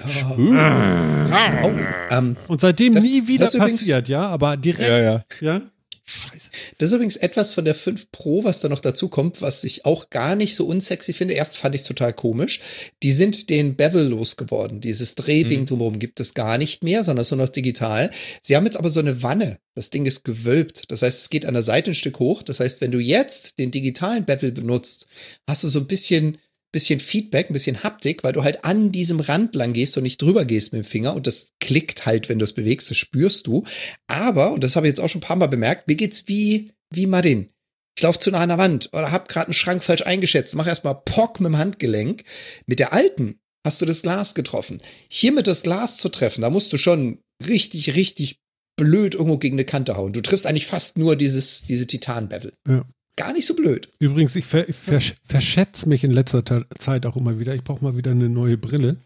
Oh, 0.02 1.72
ähm, 2.12 2.36
Und 2.48 2.62
seitdem 2.62 2.94
Das- 2.96 3.04
nie 3.04 3.28
wieder 3.28 3.46
das 3.46 3.54
übrigens- 3.54 3.82
passiert, 3.82 4.10
ja, 4.10 4.22
aber 4.28 4.58
direkt, 4.58 4.90
Ja, 4.90 5.00
ja. 5.00 5.24
ja. 5.42 5.62
Scheiße. 6.06 6.50
Das 6.80 6.90
ist 6.90 6.96
übrigens 6.96 7.16
etwas 7.16 7.54
von 7.54 7.64
der 7.64 7.76
5 7.76 8.12
Pro, 8.12 8.44
was 8.44 8.60
da 8.60 8.68
noch 8.68 8.82
dazu 8.82 9.08
kommt, 9.08 9.42
was 9.42 9.64
ich 9.64 9.86
auch 9.86 10.10
gar 10.10 10.36
nicht 10.36 10.54
so 10.54 10.66
unsexy 10.66 11.14
finde. 11.14 11.34
Erst 11.34 11.56
fand 11.56 11.76
ich 11.76 11.82
es 11.82 11.88
total 11.88 12.12
komisch. 12.12 12.60
Die 13.04 13.14
sind 13.14 13.50
den 13.50 13.78
Bevel 13.78 14.08
losgeworden. 14.10 14.82
Dieses 14.82 15.16
Drehding 15.16 15.62
Mhm. 15.62 15.66
drumherum 15.68 16.00
gibt 16.00 16.20
es 16.20 16.34
gar 16.34 16.58
nicht 16.58 16.84
mehr, 16.84 17.06
sondern 17.06 17.22
ist 17.22 17.32
nur 17.32 17.38
noch 17.46 17.50
digital. 17.54 18.12
Sie 18.42 18.58
haben 18.58 18.66
jetzt 18.66 18.76
aber 18.76 18.90
so 18.90 19.00
eine 19.00 19.24
Wanne. 19.24 19.60
Das 19.76 19.92
Ding 19.92 20.06
ist 20.06 20.26
gewölbt. 20.26 20.92
Das 20.92 21.04
heißt, 21.04 21.20
es 21.22 21.30
geht 21.30 21.46
an 21.46 21.54
der 21.54 21.64
Seite 21.64 21.92
ein 21.92 21.96
Stück 21.96 22.20
hoch. 22.20 22.44
Das 22.44 22.60
heißt, 22.60 22.82
wenn 22.82 22.92
du 22.92 23.00
jetzt 23.00 23.58
den 23.58 23.72
digitalen 23.72 24.26
Bevel 24.26 24.52
benutzt, 24.52 25.08
hast 25.48 25.64
du 25.64 25.70
so 25.70 25.80
ein 25.80 25.88
bisschen 25.88 26.38
bisschen 26.74 27.00
Feedback, 27.00 27.50
ein 27.50 27.54
bisschen 27.54 27.84
Haptik, 27.84 28.24
weil 28.26 28.34
du 28.34 28.44
halt 28.44 28.66
an 28.66 28.92
diesem 28.92 29.22
Rand 29.22 29.56
lang 29.56 29.72
gehst 29.72 29.96
und 29.96 30.04
nicht 30.04 30.22
drüber 30.22 30.44
gehst 30.44 30.74
mit 30.74 30.84
dem 30.84 30.90
Finger 30.90 31.16
und 31.16 31.28
das 31.28 31.50
klickt 31.62 32.06
halt, 32.06 32.28
wenn 32.28 32.40
du 32.40 32.44
es 32.44 32.54
bewegst, 32.54 32.90
das 32.90 32.98
spürst 32.98 33.48
du. 33.48 33.64
Aber, 34.08 34.52
und 34.52 34.64
das 34.64 34.76
habe 34.76 34.88
ich 34.88 34.92
jetzt 34.92 35.00
auch 35.00 35.08
schon 35.08 35.20
ein 35.20 35.26
paar 35.26 35.38
Mal 35.38 35.48
bemerkt, 35.48 35.88
mir 35.88 35.96
geht's 35.96 36.28
wie, 36.28 36.72
wie 36.94 37.06
Martin. 37.06 37.50
Ich 37.96 38.02
laufe 38.02 38.20
zu 38.20 38.32
nah 38.32 38.40
an 38.40 38.50
der 38.50 38.58
Wand 38.58 38.90
oder 38.92 39.12
hab 39.12 39.30
gerade 39.30 39.48
einen 39.48 39.54
Schrank 39.54 39.84
falsch 39.84 40.02
eingeschätzt, 40.02 40.56
mach 40.56 40.68
erstmal 40.68 41.00
Pock 41.06 41.40
mit 41.40 41.50
dem 41.50 41.58
Handgelenk. 41.58 42.24
Mit 42.66 42.80
der 42.80 42.92
alten 42.92 43.40
hast 43.66 43.82
du 43.82 43.86
das 43.86 44.02
Glas 44.02 44.34
getroffen. 44.34 44.82
Hiermit 45.10 45.48
das 45.48 45.64
Glas 45.64 45.98
zu 45.98 46.10
treffen, 46.10 46.42
da 46.42 46.50
musst 46.50 46.74
du 46.74 46.78
schon 46.78 47.20
richtig, 47.46 47.96
richtig 47.96 48.40
blöd 48.76 49.14
irgendwo 49.14 49.38
gegen 49.38 49.56
eine 49.56 49.66
Kante 49.66 49.96
hauen. 49.96 50.14
Du 50.14 50.22
triffst 50.22 50.48
eigentlich 50.48 50.66
fast 50.66 50.98
nur 50.98 51.16
dieses, 51.16 51.62
diese 51.62 51.86
Titan-Bevel. 51.86 52.54
Ja. 52.68 52.84
Gar 53.16 53.34
nicht 53.34 53.46
so 53.46 53.56
blöd. 53.56 53.90
Übrigens, 54.00 54.36
ich 54.36 54.46
ver 54.46 54.66
versch 54.72 55.16
verschätze 55.26 55.88
mich 55.88 56.04
in 56.04 56.12
letzter 56.12 56.44
Zeit 56.80 57.06
auch 57.06 57.16
immer 57.16 57.38
wieder. 57.38 57.54
Ich 57.54 57.64
brauche 57.64 57.84
mal 57.84 57.96
wieder 57.96 58.12
eine 58.12 58.28
neue 58.28 58.58
Brille. 58.58 58.98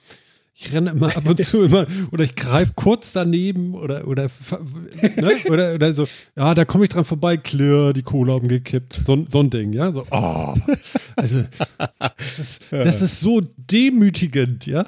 Ich 0.59 0.73
renne 0.73 0.89
immer 0.89 1.15
ab 1.15 1.23
und 1.27 1.45
zu 1.45 1.65
immer, 1.65 1.85
oder 2.11 2.23
ich 2.23 2.35
greife 2.35 2.71
kurz 2.73 3.11
daneben 3.11 3.75
oder, 3.75 4.07
oder, 4.07 4.23
ne? 4.23 5.31
oder, 5.51 5.75
oder 5.75 5.93
so, 5.93 6.07
ja, 6.35 6.55
da 6.55 6.65
komme 6.65 6.85
ich 6.85 6.89
dran 6.89 7.05
vorbei, 7.05 7.37
klirr, 7.37 7.93
die 7.93 8.01
Kohle 8.01 8.33
umgekippt. 8.33 9.01
So, 9.05 9.27
so 9.29 9.39
ein 9.39 9.51
Ding, 9.51 9.71
ja, 9.73 9.91
so, 9.91 10.07
oh. 10.09 10.55
Also, 11.15 11.45
das 12.17 12.39
ist, 12.39 12.61
das 12.71 13.03
ist 13.03 13.19
so 13.19 13.41
demütigend, 13.57 14.65
ja. 14.65 14.87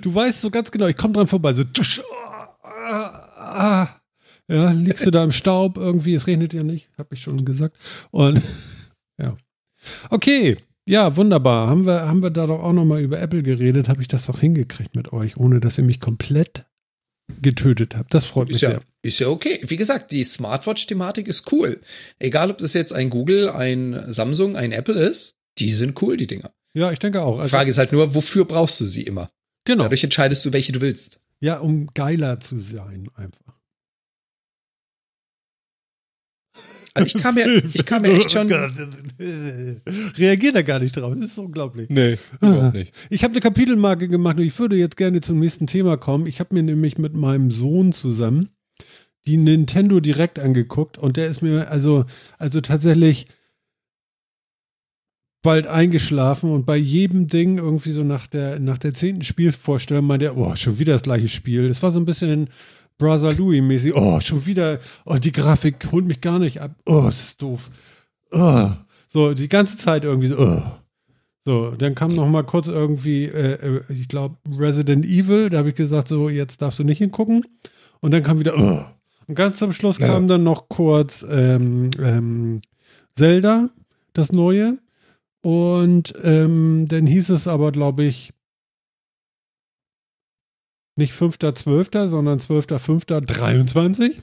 Du 0.00 0.14
weißt 0.14 0.40
so 0.40 0.48
ganz 0.48 0.70
genau, 0.70 0.86
ich 0.86 0.96
komme 0.96 1.12
dran 1.12 1.26
vorbei, 1.26 1.52
so, 1.52 1.62
tusch, 1.64 2.00
oh, 2.00 2.64
ah, 2.64 3.28
ah. 3.36 3.95
Ja, 4.48 4.70
liegst 4.70 5.04
du 5.04 5.10
da 5.10 5.24
im 5.24 5.32
Staub 5.32 5.76
irgendwie, 5.76 6.14
es 6.14 6.26
regnet 6.26 6.54
ja 6.54 6.62
nicht, 6.62 6.88
habe 6.98 7.14
ich 7.14 7.20
schon 7.20 7.44
gesagt. 7.44 7.76
Und 8.10 8.40
ja. 9.20 9.36
Okay, 10.10 10.56
ja, 10.88 11.16
wunderbar. 11.16 11.68
Haben 11.68 11.84
wir, 11.84 12.02
haben 12.08 12.22
wir 12.22 12.30
da 12.30 12.46
doch 12.46 12.62
auch 12.62 12.72
nochmal 12.72 13.00
über 13.02 13.20
Apple 13.20 13.42
geredet, 13.42 13.88
habe 13.88 14.02
ich 14.02 14.08
das 14.08 14.26
doch 14.26 14.38
hingekriegt 14.40 14.94
mit 14.94 15.12
euch, 15.12 15.36
ohne 15.36 15.58
dass 15.60 15.78
ihr 15.78 15.84
mich 15.84 15.98
komplett 16.00 16.64
getötet 17.42 17.96
habt. 17.96 18.14
Das 18.14 18.24
freut 18.24 18.46
mich 18.46 18.56
Ist 18.56 18.60
ja, 18.62 18.70
sehr. 18.70 18.80
ist 19.02 19.18
ja 19.18 19.28
okay. 19.28 19.58
Wie 19.66 19.76
gesagt, 19.76 20.12
die 20.12 20.22
Smartwatch-Thematik 20.22 21.26
ist 21.26 21.50
cool. 21.52 21.80
Egal, 22.20 22.50
ob 22.52 22.58
das 22.58 22.72
jetzt 22.74 22.92
ein 22.92 23.10
Google, 23.10 23.50
ein 23.50 24.00
Samsung, 24.06 24.54
ein 24.54 24.70
Apple 24.70 24.94
ist, 24.94 25.34
die 25.58 25.72
sind 25.72 26.00
cool, 26.02 26.16
die 26.16 26.28
Dinger. 26.28 26.52
Ja, 26.72 26.92
ich 26.92 27.00
denke 27.00 27.22
auch. 27.22 27.36
Die 27.36 27.40
Also, 27.42 27.56
Frage 27.56 27.70
ist 27.70 27.78
halt 27.78 27.90
nur, 27.90 28.14
wofür 28.14 28.44
brauchst 28.44 28.78
du 28.80 28.86
sie 28.86 29.02
immer? 29.02 29.28
genau. 29.64 29.82
Dadurch 29.84 30.04
entscheidest 30.04 30.44
du, 30.44 30.52
welche 30.52 30.70
du 30.70 30.80
willst. 30.80 31.20
Ja, 31.40 31.58
um 31.58 31.88
geiler 31.94 32.38
zu 32.38 32.58
sein, 32.60 33.08
einfach. 33.16 33.45
Also 36.96 37.16
ich 37.16 37.22
kam 37.22 37.34
mir, 37.34 37.64
ich 37.64 37.84
kam 37.84 38.02
mir 38.02 38.12
echt 38.12 38.32
schon. 38.32 38.50
Reagiert 40.16 40.54
er 40.54 40.62
gar 40.62 40.78
nicht 40.78 40.96
drauf. 40.96 41.14
Das 41.14 41.30
ist 41.30 41.38
unglaublich. 41.38 41.90
Nee, 41.90 42.18
überhaupt 42.40 42.74
nicht. 42.74 42.94
Ich 43.10 43.22
habe 43.22 43.32
eine 43.32 43.40
Kapitelmarke 43.40 44.08
gemacht 44.08 44.38
und 44.38 44.44
ich 44.44 44.58
würde 44.58 44.76
jetzt 44.76 44.96
gerne 44.96 45.20
zum 45.20 45.38
nächsten 45.38 45.66
Thema 45.66 45.96
kommen. 45.96 46.26
Ich 46.26 46.40
habe 46.40 46.54
mir 46.54 46.62
nämlich 46.62 46.98
mit 46.98 47.14
meinem 47.14 47.50
Sohn 47.50 47.92
zusammen 47.92 48.48
die 49.26 49.36
Nintendo 49.36 50.00
Direct 50.00 50.38
angeguckt 50.38 50.98
und 50.98 51.16
der 51.16 51.26
ist 51.26 51.42
mir 51.42 51.68
also, 51.70 52.04
also 52.38 52.60
tatsächlich 52.60 53.26
bald 55.42 55.66
eingeschlafen 55.66 56.50
und 56.50 56.64
bei 56.64 56.76
jedem 56.76 57.26
Ding 57.28 57.58
irgendwie 57.58 57.92
so 57.92 58.02
nach 58.02 58.26
der, 58.26 58.58
nach 58.58 58.78
der 58.78 58.94
zehnten 58.94 59.22
Spielvorstellung 59.22 60.06
meinte 60.06 60.26
er, 60.26 60.36
oh, 60.36 60.56
schon 60.56 60.78
wieder 60.78 60.94
das 60.94 61.02
gleiche 61.02 61.28
Spiel. 61.28 61.68
Das 61.68 61.82
war 61.82 61.90
so 61.90 62.00
ein 62.00 62.06
bisschen 62.06 62.48
Brother 62.98 63.32
Louis 63.34 63.62
mäßig. 63.62 63.94
Oh, 63.94 64.20
schon 64.20 64.46
wieder, 64.46 64.80
oh, 65.04 65.16
die 65.16 65.32
Grafik 65.32 65.88
holt 65.92 66.06
mich 66.06 66.20
gar 66.20 66.38
nicht 66.38 66.60
ab. 66.60 66.72
Oh, 66.86 67.06
es 67.08 67.20
ist 67.20 67.42
doof. 67.42 67.70
Oh. 68.32 68.70
So, 69.08 69.34
die 69.34 69.48
ganze 69.48 69.76
Zeit 69.76 70.04
irgendwie 70.04 70.28
so, 70.28 70.38
oh. 70.38 70.62
So, 71.44 71.70
dann 71.70 71.94
kam 71.94 72.12
noch 72.14 72.26
mal 72.26 72.42
kurz 72.42 72.66
irgendwie, 72.66 73.24
äh, 73.26 73.52
äh, 73.76 73.80
ich 73.88 74.08
glaube, 74.08 74.36
Resident 74.58 75.04
Evil. 75.06 75.48
Da 75.48 75.58
habe 75.58 75.68
ich 75.68 75.74
gesagt, 75.76 76.08
so, 76.08 76.28
jetzt 76.28 76.60
darfst 76.60 76.78
du 76.80 76.84
nicht 76.84 76.98
hingucken. 76.98 77.44
Und 78.00 78.10
dann 78.10 78.22
kam 78.22 78.40
wieder, 78.40 78.58
oh. 78.58 78.84
Und 79.28 79.34
ganz 79.34 79.58
zum 79.58 79.72
Schluss 79.72 79.98
Ja. 79.98 80.08
kam 80.08 80.26
dann 80.28 80.42
noch 80.42 80.68
kurz 80.68 81.24
ähm, 81.28 81.90
ähm, 82.00 82.60
Zelda, 83.12 83.70
das 84.12 84.32
neue. 84.32 84.78
Und 85.42 86.14
ähm, 86.24 86.86
dann 86.88 87.06
hieß 87.06 87.30
es 87.30 87.46
aber, 87.46 87.70
glaube 87.70 88.04
ich, 88.04 88.32
nicht 90.96 91.12
5.12., 91.12 92.08
sondern 92.08 92.38
12.05.23. 92.38 94.22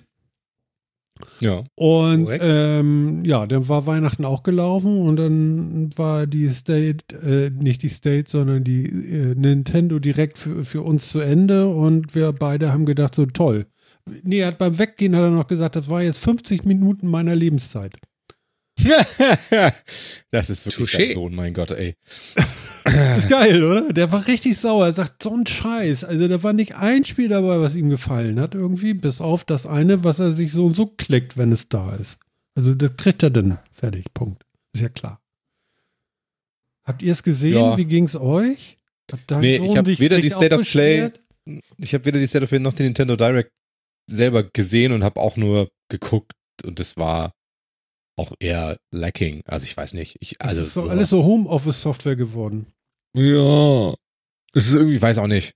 Ja. 1.39 1.63
Und 1.75 2.27
ähm, 2.31 3.23
ja, 3.25 3.45
dann 3.45 3.69
war 3.69 3.85
Weihnachten 3.85 4.25
auch 4.25 4.43
gelaufen 4.43 4.99
und 5.01 5.15
dann 5.15 5.97
war 5.97 6.25
die 6.27 6.47
State, 6.49 7.15
äh, 7.15 7.49
nicht 7.51 7.83
die 7.83 7.89
State, 7.89 8.29
sondern 8.29 8.63
die 8.63 8.85
äh, 8.85 9.35
Nintendo 9.35 9.99
direkt 9.99 10.37
für, 10.37 10.65
für 10.65 10.81
uns 10.81 11.09
zu 11.09 11.19
Ende 11.19 11.67
und 11.67 12.15
wir 12.15 12.33
beide 12.33 12.73
haben 12.73 12.85
gedacht, 12.85 13.15
so 13.15 13.25
toll. 13.25 13.67
Nee, 14.23 14.39
er 14.39 14.47
hat 14.47 14.57
beim 14.57 14.77
Weggehen 14.77 15.15
hat 15.15 15.23
er 15.23 15.29
noch 15.29 15.47
gesagt, 15.47 15.75
das 15.75 15.89
war 15.89 16.01
jetzt 16.01 16.19
50 16.19 16.65
Minuten 16.65 17.07
meiner 17.07 17.35
Lebenszeit. 17.35 17.93
das 20.31 20.49
ist 20.49 20.65
wirklich 20.65 20.89
Touché. 20.89 20.97
dein 20.97 21.13
Sohn, 21.13 21.35
mein 21.35 21.53
Gott, 21.53 21.71
ey. 21.71 21.95
Ist 23.17 23.29
geil, 23.29 23.63
oder? 23.63 23.93
Der 23.93 24.11
war 24.11 24.27
richtig 24.27 24.57
sauer. 24.57 24.85
Er 24.85 24.93
sagt, 24.93 25.23
so 25.23 25.35
ein 25.35 25.45
Scheiß. 25.45 26.03
Also 26.03 26.27
da 26.27 26.43
war 26.43 26.53
nicht 26.53 26.75
ein 26.75 27.05
Spiel 27.05 27.29
dabei, 27.29 27.59
was 27.59 27.75
ihm 27.75 27.89
gefallen 27.89 28.39
hat 28.39 28.55
irgendwie, 28.55 28.93
bis 28.93 29.21
auf 29.21 29.45
das 29.45 29.65
eine, 29.65 30.03
was 30.03 30.19
er 30.19 30.31
sich 30.31 30.51
so 30.51 30.65
und 30.65 30.73
so 30.73 30.87
klickt, 30.87 31.37
wenn 31.37 31.51
es 31.51 31.69
da 31.69 31.95
ist. 31.95 32.17
Also 32.55 32.75
das 32.75 32.95
kriegt 32.97 33.23
er 33.23 33.29
dann 33.29 33.57
fertig. 33.71 34.05
Punkt. 34.13 34.43
Ist 34.73 34.81
ja 34.81 34.89
klar. 34.89 35.21
Habt 36.85 37.01
ihr 37.01 37.13
es 37.13 37.23
gesehen? 37.23 37.53
Ja. 37.53 37.77
Wie 37.77 37.85
ging 37.85 38.05
es 38.05 38.15
euch? 38.15 38.77
Dein 39.27 39.39
Nee, 39.41 39.57
ich 39.57 39.77
hab 39.77 39.85
sich 39.85 39.99
weder 39.99 40.19
die 40.19 40.29
State 40.29 40.55
of 40.55 40.67
Play-? 40.67 41.11
Ich 41.77 41.93
habe 41.93 42.05
weder 42.05 42.19
die 42.19 42.27
State 42.27 42.43
of 42.43 42.49
Play 42.49 42.59
noch 42.59 42.73
die 42.73 42.83
Nintendo 42.83 43.15
Direct 43.15 43.51
selber 44.09 44.43
gesehen 44.43 44.91
und 44.91 45.03
habe 45.03 45.19
auch 45.21 45.37
nur 45.37 45.69
geguckt 45.89 46.33
und 46.65 46.79
das 46.79 46.97
war 46.97 47.31
auch 48.15 48.33
eher 48.39 48.77
lacking. 48.91 49.41
Also 49.45 49.65
ich 49.65 49.75
weiß 49.75 49.93
nicht. 49.93 50.17
Ich, 50.19 50.37
Das 50.39 50.49
also, 50.49 50.61
ist 50.61 50.77
doch 50.77 50.89
alles 50.89 51.09
so 51.09 51.23
Homeoffice-Software 51.23 52.15
geworden. 52.15 52.67
Ja. 53.15 53.93
Es 54.53 54.67
ist 54.67 54.75
irgendwie, 54.75 55.01
weiß 55.01 55.17
auch 55.17 55.27
nicht. 55.27 55.55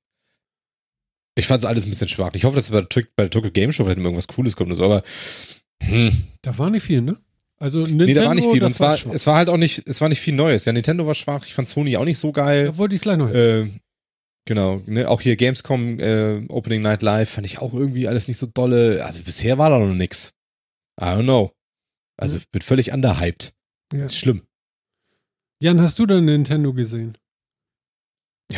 Ich 1.36 1.46
fand 1.46 1.62
es 1.64 1.70
alles 1.70 1.86
ein 1.86 1.90
bisschen 1.92 2.08
schwach. 2.08 2.32
Ich 2.34 2.46
hoffe, 2.46 2.56
dass 2.56 2.72
bei 2.72 2.82
der, 2.82 3.04
bei 3.16 3.24
der 3.24 3.30
Tokyo 3.30 3.52
Game 3.52 3.72
Show 3.72 3.84
vielleicht 3.84 4.00
irgendwas 4.00 4.28
Cooles 4.28 4.56
kommt 4.56 4.70
oder 4.70 4.76
so, 4.76 4.86
aber 4.86 5.04
hm. 5.84 6.12
Da 6.42 6.58
war 6.58 6.70
nicht 6.70 6.84
viel, 6.84 7.02
ne? 7.02 7.18
Also 7.60 7.80
Nintendo, 7.80 8.06
nee, 8.06 8.14
da 8.14 8.26
war 8.26 8.36
nicht 8.36 8.50
viel. 8.50 8.60
das 8.60 8.68
Und 8.68 8.74
zwar, 8.74 8.98
schwach. 8.98 9.14
es 9.14 9.26
war 9.26 9.36
halt 9.36 9.50
auch 9.50 9.58
nicht, 9.58 9.88
es 9.88 10.02
war 10.02 10.10
nicht 10.10 10.20
viel 10.22 10.36
Neues. 10.36 10.66
Ja, 10.66 10.74
Nintendo 10.74 11.08
war 11.08 11.16
schwach. 11.16 11.46
Ich 11.46 11.54
fand 11.54 11.68
Sony 11.68 11.98
auch 11.98 12.06
nicht 12.06 12.20
so 12.20 12.32
geil. 12.32 12.66
Da 12.66 12.78
wollte 12.78 12.96
ich 12.96 13.02
gleich 13.02 13.18
noch. 13.18 13.30
Äh, 13.30 13.68
genau. 14.46 14.82
Ne? 14.86 15.10
Auch 15.10 15.22
hier 15.22 15.36
Gamescom 15.36 16.00
äh, 16.00 16.46
Opening 16.50 16.82
Night 16.82 17.02
Live 17.02 17.32
fand 17.32 17.48
ich 17.48 17.60
auch 17.60 17.74
irgendwie 17.74 18.08
alles 18.08 18.28
nicht 18.28 18.38
so 18.38 18.46
dolle. 18.46 19.04
Also 19.04 19.24
bisher 19.24 19.58
war 19.58 19.70
da 19.70 19.80
noch 19.80 19.94
nix. 19.94 20.34
I 21.00 21.06
don't 21.06 21.24
know. 21.24 21.52
Also 22.18 22.40
bin 22.52 22.62
völlig 22.62 22.92
underhyped. 22.92 23.54
Ja. 23.94 24.06
Ist 24.06 24.18
schlimm. 24.18 24.42
Jan, 25.60 25.82
hast 25.82 25.98
du 26.00 26.06
denn 26.06 26.26
Nintendo 26.26 26.74
gesehen? 26.74 27.18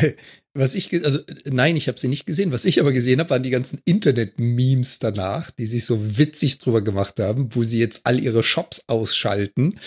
Was 0.54 0.76
ich, 0.76 0.92
also 1.06 1.20
nein, 1.46 1.78
ich 1.78 1.88
habe 1.88 2.00
sie 2.00 2.08
nicht 2.08 2.26
gesehen. 2.26 2.52
Was 2.52 2.66
ich 2.66 2.80
aber 2.80 2.92
gesehen 2.92 3.20
habe, 3.20 3.30
waren 3.30 3.44
die 3.44 3.50
ganzen 3.50 3.82
Internet-Memes 3.86 5.00
danach, 5.00 5.52
die 5.52 5.66
sich 5.66 5.86
so 5.86 6.18
witzig 6.18 6.60
drüber 6.60 6.82
gemacht 6.82 7.20
haben, 7.20 7.54
wo 7.56 7.64
sie 7.64 7.80
jetzt 7.80 8.02
all 8.06 8.20
ihre 8.20 8.44
Shops 8.44 8.84
ausschalten. 8.88 9.80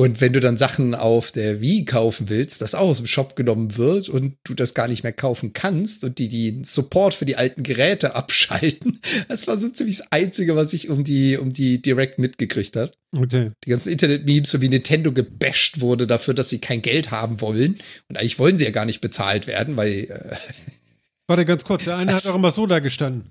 Und 0.00 0.22
wenn 0.22 0.32
du 0.32 0.40
dann 0.40 0.56
Sachen 0.56 0.94
auf 0.94 1.30
der 1.30 1.60
Wii 1.60 1.84
kaufen 1.84 2.30
willst, 2.30 2.62
das 2.62 2.74
auch 2.74 2.88
aus 2.88 2.96
dem 2.96 3.06
Shop 3.06 3.36
genommen 3.36 3.76
wird 3.76 4.08
und 4.08 4.38
du 4.44 4.54
das 4.54 4.72
gar 4.72 4.88
nicht 4.88 5.02
mehr 5.02 5.12
kaufen 5.12 5.52
kannst 5.52 6.04
und 6.04 6.18
die 6.18 6.30
den 6.30 6.64
Support 6.64 7.12
für 7.12 7.26
die 7.26 7.36
alten 7.36 7.64
Geräte 7.64 8.14
abschalten. 8.14 8.98
Das 9.28 9.46
war 9.46 9.58
so 9.58 9.68
ziemlich 9.68 9.98
das 9.98 10.10
Einzige, 10.10 10.56
was 10.56 10.72
ich 10.72 10.88
um 10.88 11.04
die, 11.04 11.36
um 11.36 11.52
die 11.52 11.82
Direct 11.82 12.18
mitgekriegt 12.18 12.76
hat. 12.76 12.96
Okay. 13.14 13.50
Die 13.62 13.68
ganzen 13.68 13.92
Internet-Memes, 13.92 14.50
so 14.50 14.62
wie 14.62 14.70
Nintendo 14.70 15.12
gebasht 15.12 15.82
wurde 15.82 16.06
dafür, 16.06 16.32
dass 16.32 16.48
sie 16.48 16.60
kein 16.60 16.80
Geld 16.80 17.10
haben 17.10 17.42
wollen. 17.42 17.76
Und 18.08 18.16
eigentlich 18.16 18.38
wollen 18.38 18.56
sie 18.56 18.64
ja 18.64 18.70
gar 18.70 18.86
nicht 18.86 19.02
bezahlt 19.02 19.46
werden, 19.46 19.76
weil 19.76 20.04
äh, 20.04 20.36
Warte 21.28 21.44
ganz 21.44 21.62
kurz, 21.62 21.84
der 21.84 21.96
eine 21.96 22.14
hat 22.14 22.26
auch 22.26 22.36
immer 22.36 22.52
so 22.52 22.66
da 22.66 22.78
gestanden. 22.78 23.30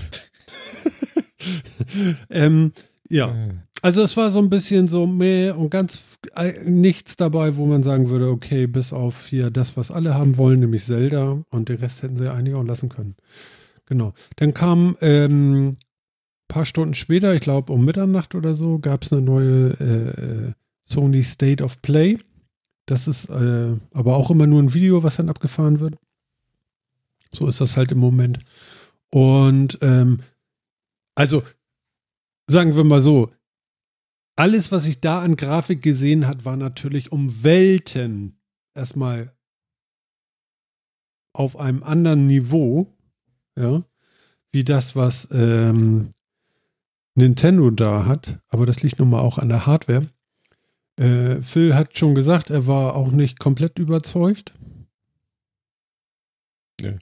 ähm, 2.30 2.72
ja, 3.10 3.34
Also 3.82 4.02
es 4.02 4.16
war 4.16 4.30
so 4.30 4.40
ein 4.40 4.50
bisschen 4.50 4.88
so 4.88 5.06
mehr 5.06 5.56
und 5.58 5.70
ganz 5.70 6.18
äh, 6.34 6.52
nichts 6.64 7.16
dabei, 7.16 7.56
wo 7.56 7.66
man 7.66 7.82
sagen 7.82 8.08
würde, 8.08 8.28
okay, 8.28 8.66
bis 8.66 8.92
auf 8.92 9.26
hier 9.26 9.50
das, 9.50 9.76
was 9.76 9.90
alle 9.90 10.14
haben 10.14 10.36
wollen, 10.36 10.60
nämlich 10.60 10.84
Zelda 10.84 11.42
und 11.50 11.68
den 11.68 11.78
Rest 11.78 12.02
hätten 12.02 12.16
sie 12.16 12.30
eigentlich 12.30 12.54
auch 12.54 12.64
lassen 12.64 12.88
können. 12.88 13.16
Genau. 13.86 14.12
Dann 14.36 14.54
kam 14.54 14.96
ähm, 15.00 15.76
paar 16.48 16.66
Stunden 16.66 16.94
später, 16.94 17.34
ich 17.34 17.40
glaube 17.40 17.72
um 17.72 17.84
Mitternacht 17.84 18.34
oder 18.34 18.54
so, 18.54 18.78
gab 18.78 19.04
es 19.04 19.12
eine 19.12 19.22
neue 19.22 19.70
äh, 19.80 20.52
Sony 20.84 21.22
State 21.22 21.62
of 21.64 21.80
Play. 21.80 22.18
Das 22.86 23.08
ist 23.08 23.30
äh, 23.30 23.76
aber 23.92 24.16
auch 24.16 24.30
immer 24.30 24.46
nur 24.46 24.62
ein 24.62 24.74
Video, 24.74 25.02
was 25.02 25.16
dann 25.16 25.28
abgefahren 25.28 25.80
wird. 25.80 25.94
So 27.32 27.46
ist 27.46 27.60
das 27.60 27.76
halt 27.76 27.92
im 27.92 27.98
Moment. 27.98 28.40
Und 29.10 29.78
ähm, 29.80 30.18
also 31.14 31.42
sagen 32.48 32.74
wir 32.74 32.84
mal 32.84 33.00
so, 33.00 33.30
alles, 34.40 34.72
was 34.72 34.86
ich 34.86 35.02
da 35.02 35.20
an 35.20 35.36
Grafik 35.36 35.82
gesehen 35.82 36.26
hat, 36.26 36.46
war 36.46 36.56
natürlich 36.56 37.12
um 37.12 37.42
Welten 37.42 38.40
erstmal 38.74 39.36
auf 41.34 41.58
einem 41.58 41.82
anderen 41.82 42.26
Niveau, 42.26 42.90
ja, 43.54 43.84
wie 44.50 44.64
das, 44.64 44.96
was 44.96 45.28
ähm, 45.30 46.14
Nintendo 47.14 47.70
da 47.70 48.06
hat. 48.06 48.40
Aber 48.48 48.64
das 48.64 48.82
liegt 48.82 48.98
nun 48.98 49.10
mal 49.10 49.20
auch 49.20 49.36
an 49.36 49.50
der 49.50 49.66
Hardware. 49.66 50.08
Äh, 50.96 51.42
Phil 51.42 51.74
hat 51.74 51.98
schon 51.98 52.14
gesagt, 52.14 52.48
er 52.48 52.66
war 52.66 52.94
auch 52.94 53.10
nicht 53.10 53.38
komplett 53.38 53.78
überzeugt. 53.78 54.54
Nö. 56.80 56.96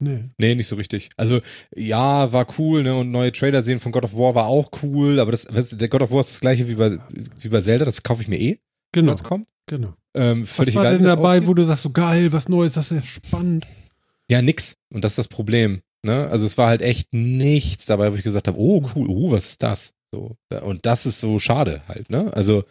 Nee. 0.00 0.24
Nee, 0.38 0.54
nicht 0.54 0.66
so 0.66 0.76
richtig. 0.76 1.10
Also, 1.16 1.40
ja, 1.76 2.32
war 2.32 2.46
cool, 2.58 2.82
ne? 2.82 2.96
Und 2.96 3.10
neue 3.10 3.32
Trailer 3.32 3.62
sehen 3.62 3.80
von 3.80 3.92
God 3.92 4.04
of 4.04 4.14
War 4.16 4.34
war 4.34 4.46
auch 4.46 4.70
cool, 4.82 5.20
aber 5.20 5.30
das, 5.30 5.46
der 5.46 5.88
God 5.88 6.02
of 6.02 6.10
War 6.10 6.20
ist 6.20 6.32
das 6.32 6.40
gleiche 6.40 6.68
wie 6.68 6.74
bei, 6.74 6.98
wie 7.38 7.48
bei 7.48 7.60
Zelda, 7.60 7.84
das 7.84 8.02
kaufe 8.02 8.22
ich 8.22 8.28
mir 8.28 8.40
eh, 8.40 8.58
genau. 8.92 9.08
wenn 9.08 9.14
es 9.14 9.22
kommt. 9.22 9.46
Genau. 9.66 9.94
Ähm, 10.14 10.46
völlig 10.46 10.74
was 10.74 10.82
war 10.82 10.90
egal, 10.90 10.98
denn 10.98 11.06
dabei, 11.06 11.36
aussieht. 11.36 11.48
wo 11.48 11.54
du 11.54 11.64
sagst, 11.64 11.82
so 11.82 11.90
geil, 11.90 12.32
was 12.32 12.48
Neues, 12.48 12.72
das 12.72 12.90
ist 12.90 12.96
ja 12.96 13.02
spannend? 13.02 13.66
Ja, 14.28 14.42
nix. 14.42 14.74
Und 14.92 15.04
das 15.04 15.12
ist 15.12 15.18
das 15.18 15.28
Problem. 15.28 15.82
Ne? 16.04 16.26
Also 16.28 16.46
es 16.46 16.56
war 16.56 16.68
halt 16.68 16.80
echt 16.80 17.12
nichts 17.12 17.86
dabei, 17.86 18.10
wo 18.10 18.16
ich 18.16 18.22
gesagt 18.22 18.48
habe, 18.48 18.58
oh 18.58 18.82
cool, 18.94 19.06
oh, 19.08 19.32
was 19.32 19.50
ist 19.50 19.62
das? 19.62 19.92
So. 20.12 20.36
Und 20.62 20.86
das 20.86 21.06
ist 21.06 21.20
so 21.20 21.38
schade 21.38 21.82
halt, 21.88 22.10
ne? 22.10 22.32
Also 22.34 22.64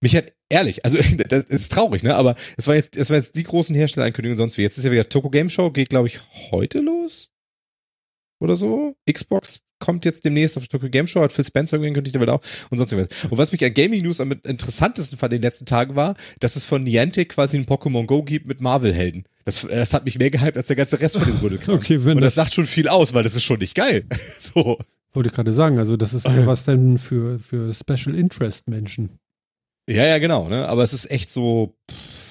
mich 0.00 0.14
hat 0.16 0.32
ehrlich, 0.50 0.84
also 0.84 0.98
das 1.28 1.44
ist 1.44 1.72
traurig, 1.72 2.02
ne? 2.02 2.14
Aber 2.14 2.34
es 2.58 2.66
war 2.68 2.74
jetzt, 2.74 2.96
es 2.96 3.08
war 3.08 3.16
jetzt 3.16 3.36
die 3.36 3.44
großen 3.44 3.74
Herstellerankündigungen 3.74 4.36
sonst 4.36 4.58
wie. 4.58 4.62
Jetzt 4.62 4.76
ist 4.76 4.84
ja 4.84 4.92
wieder 4.92 5.08
Toko 5.08 5.30
Game 5.30 5.48
Show, 5.48 5.70
geht 5.70 5.88
glaube 5.88 6.08
ich 6.08 6.20
heute 6.50 6.78
los 6.80 7.30
oder 8.40 8.56
so. 8.56 8.94
Xbox 9.10 9.60
kommt 9.80 10.04
jetzt 10.04 10.24
demnächst 10.24 10.56
auf 10.56 10.68
Tokyo 10.68 10.88
Game 10.90 11.06
Show, 11.06 11.22
hat 11.22 11.32
Phil 11.32 11.44
Spencer 11.44 11.76
angekündigt, 11.76 12.14
der 12.14 12.20
wird 12.20 12.30
auch 12.30 12.42
und 12.68 12.78
sonst 12.78 12.96
was. 12.96 13.08
Und 13.30 13.38
was 13.38 13.50
mich 13.50 13.64
an 13.64 13.74
Gaming 13.74 14.02
News 14.02 14.20
am 14.20 14.32
interessantesten 14.32 15.18
fand 15.18 15.32
in 15.32 15.38
den 15.38 15.46
letzten 15.46 15.66
Tagen 15.66 15.96
war, 15.96 16.14
dass 16.38 16.54
es 16.54 16.64
von 16.64 16.84
Niantic 16.84 17.30
quasi 17.30 17.56
ein 17.56 17.66
Pokémon 17.66 18.06
Go 18.06 18.22
gibt 18.22 18.46
mit 18.46 18.60
Marvel-Helden. 18.60 19.24
Das, 19.44 19.66
das 19.68 19.94
hat 19.94 20.04
mich 20.04 20.18
mehr 20.18 20.30
gehypt 20.30 20.56
als 20.56 20.68
der 20.68 20.76
ganze 20.76 21.00
Rest 21.00 21.16
von 21.16 21.26
dem 21.26 21.38
Rüttelkram. 21.42 21.76
Okay, 21.76 22.04
wenn 22.04 22.16
und 22.16 22.22
das, 22.22 22.34
das 22.34 22.44
sagt 22.44 22.54
schon 22.54 22.66
viel 22.66 22.88
aus, 22.88 23.14
weil 23.14 23.22
das 23.22 23.34
ist 23.34 23.42
schon 23.42 23.58
nicht 23.58 23.74
geil. 23.74 24.04
so. 24.38 24.78
Wollte 25.12 25.30
ich 25.30 25.34
gerade 25.34 25.52
sagen, 25.52 25.78
also 25.78 25.96
das 25.96 26.14
ist 26.14 26.24
was 26.24 26.64
denn 26.64 26.96
für, 26.98 27.40
für 27.40 27.72
Special 27.72 28.14
Interest 28.14 28.68
Menschen. 28.68 29.18
Ja, 29.90 30.06
ja, 30.06 30.18
genau, 30.18 30.48
ne? 30.48 30.68
Aber 30.68 30.82
es 30.82 30.92
ist 30.92 31.10
echt 31.10 31.32
so. 31.32 31.74
Pff, 31.90 32.30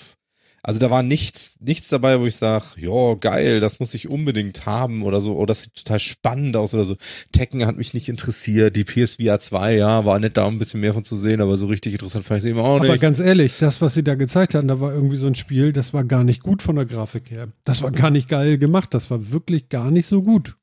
also 0.62 0.80
da 0.80 0.90
war 0.90 1.04
nichts, 1.04 1.58
nichts 1.62 1.88
dabei, 1.88 2.20
wo 2.20 2.26
ich 2.26 2.36
sage, 2.36 2.66
ja, 2.78 3.14
geil, 3.16 3.60
das 3.60 3.80
muss 3.80 3.94
ich 3.94 4.10
unbedingt 4.10 4.66
haben 4.66 5.04
oder 5.04 5.22
so, 5.22 5.36
oder 5.36 5.48
das 5.48 5.64
sieht 5.64 5.76
total 5.76 6.00
spannend 6.00 6.56
aus 6.58 6.74
oder 6.74 6.84
so. 6.84 6.96
Tekken 7.32 7.66
hat 7.66 7.78
mich 7.78 7.94
nicht 7.94 8.10
interessiert, 8.10 8.76
die 8.76 8.84
PSVR 8.84 9.40
2, 9.40 9.78
ja, 9.78 10.04
war 10.04 10.20
nett 10.20 10.36
da 10.36 10.48
ein 10.48 10.60
bisschen 10.60 10.82
mehr 10.82 10.94
von 10.94 11.04
zu 11.04 11.16
sehen, 11.16 11.42
aber 11.42 11.56
so 11.56 11.68
richtig 11.68 11.94
interessant 11.94 12.26
fand 12.26 12.40
ich 12.40 12.46
es 12.46 12.50
eben 12.50 12.60
auch 12.60 12.80
nicht. 12.80 12.90
Aber 12.90 12.98
ganz 12.98 13.20
ehrlich, 13.20 13.58
das, 13.58 13.82
was 13.82 13.94
sie 13.94 14.04
da 14.04 14.16
gezeigt 14.16 14.54
haben, 14.54 14.68
da 14.68 14.80
war 14.82 14.94
irgendwie 14.94 15.18
so 15.18 15.28
ein 15.28 15.36
Spiel, 15.36 15.72
das 15.72 15.94
war 15.94 16.04
gar 16.04 16.24
nicht 16.24 16.44
gut 16.44 16.62
von 16.62 16.76
der 16.76 16.86
Grafik 16.86 17.32
her. 17.32 17.48
Das 17.64 17.82
war 17.82 17.92
gar 17.92 18.12
nicht 18.12 18.28
geil 18.28 18.58
gemacht, 18.58 18.94
das 18.94 19.10
war 19.10 19.32
wirklich 19.32 19.70
gar 19.70 19.92
nicht 19.92 20.08
so 20.08 20.22
gut. 20.22 20.58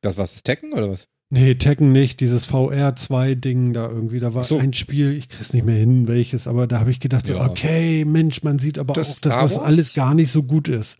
Das 0.00 0.16
war 0.16 0.24
das 0.24 0.42
Tekken 0.42 0.72
oder 0.72 0.90
was? 0.90 1.08
Nee, 1.28 1.56
Tekken 1.56 1.90
nicht, 1.90 2.20
dieses 2.20 2.48
VR2-Ding 2.48 3.72
da 3.72 3.88
irgendwie. 3.88 4.20
Da 4.20 4.34
war 4.34 4.44
so. 4.44 4.58
ein 4.58 4.72
Spiel, 4.72 5.12
ich 5.12 5.28
krieg's 5.28 5.52
nicht 5.52 5.64
mehr 5.64 5.74
hin, 5.74 6.06
welches, 6.06 6.46
aber 6.46 6.68
da 6.68 6.78
habe 6.78 6.92
ich 6.92 7.00
gedacht, 7.00 7.28
ja. 7.28 7.44
okay, 7.44 8.04
Mensch, 8.04 8.44
man 8.44 8.60
sieht 8.60 8.78
aber 8.78 8.94
das 8.94 9.18
auch, 9.18 9.20
dass 9.22 9.52
das 9.52 9.58
alles 9.58 9.94
gar 9.94 10.14
nicht 10.14 10.30
so 10.30 10.44
gut 10.44 10.68
ist. 10.68 10.98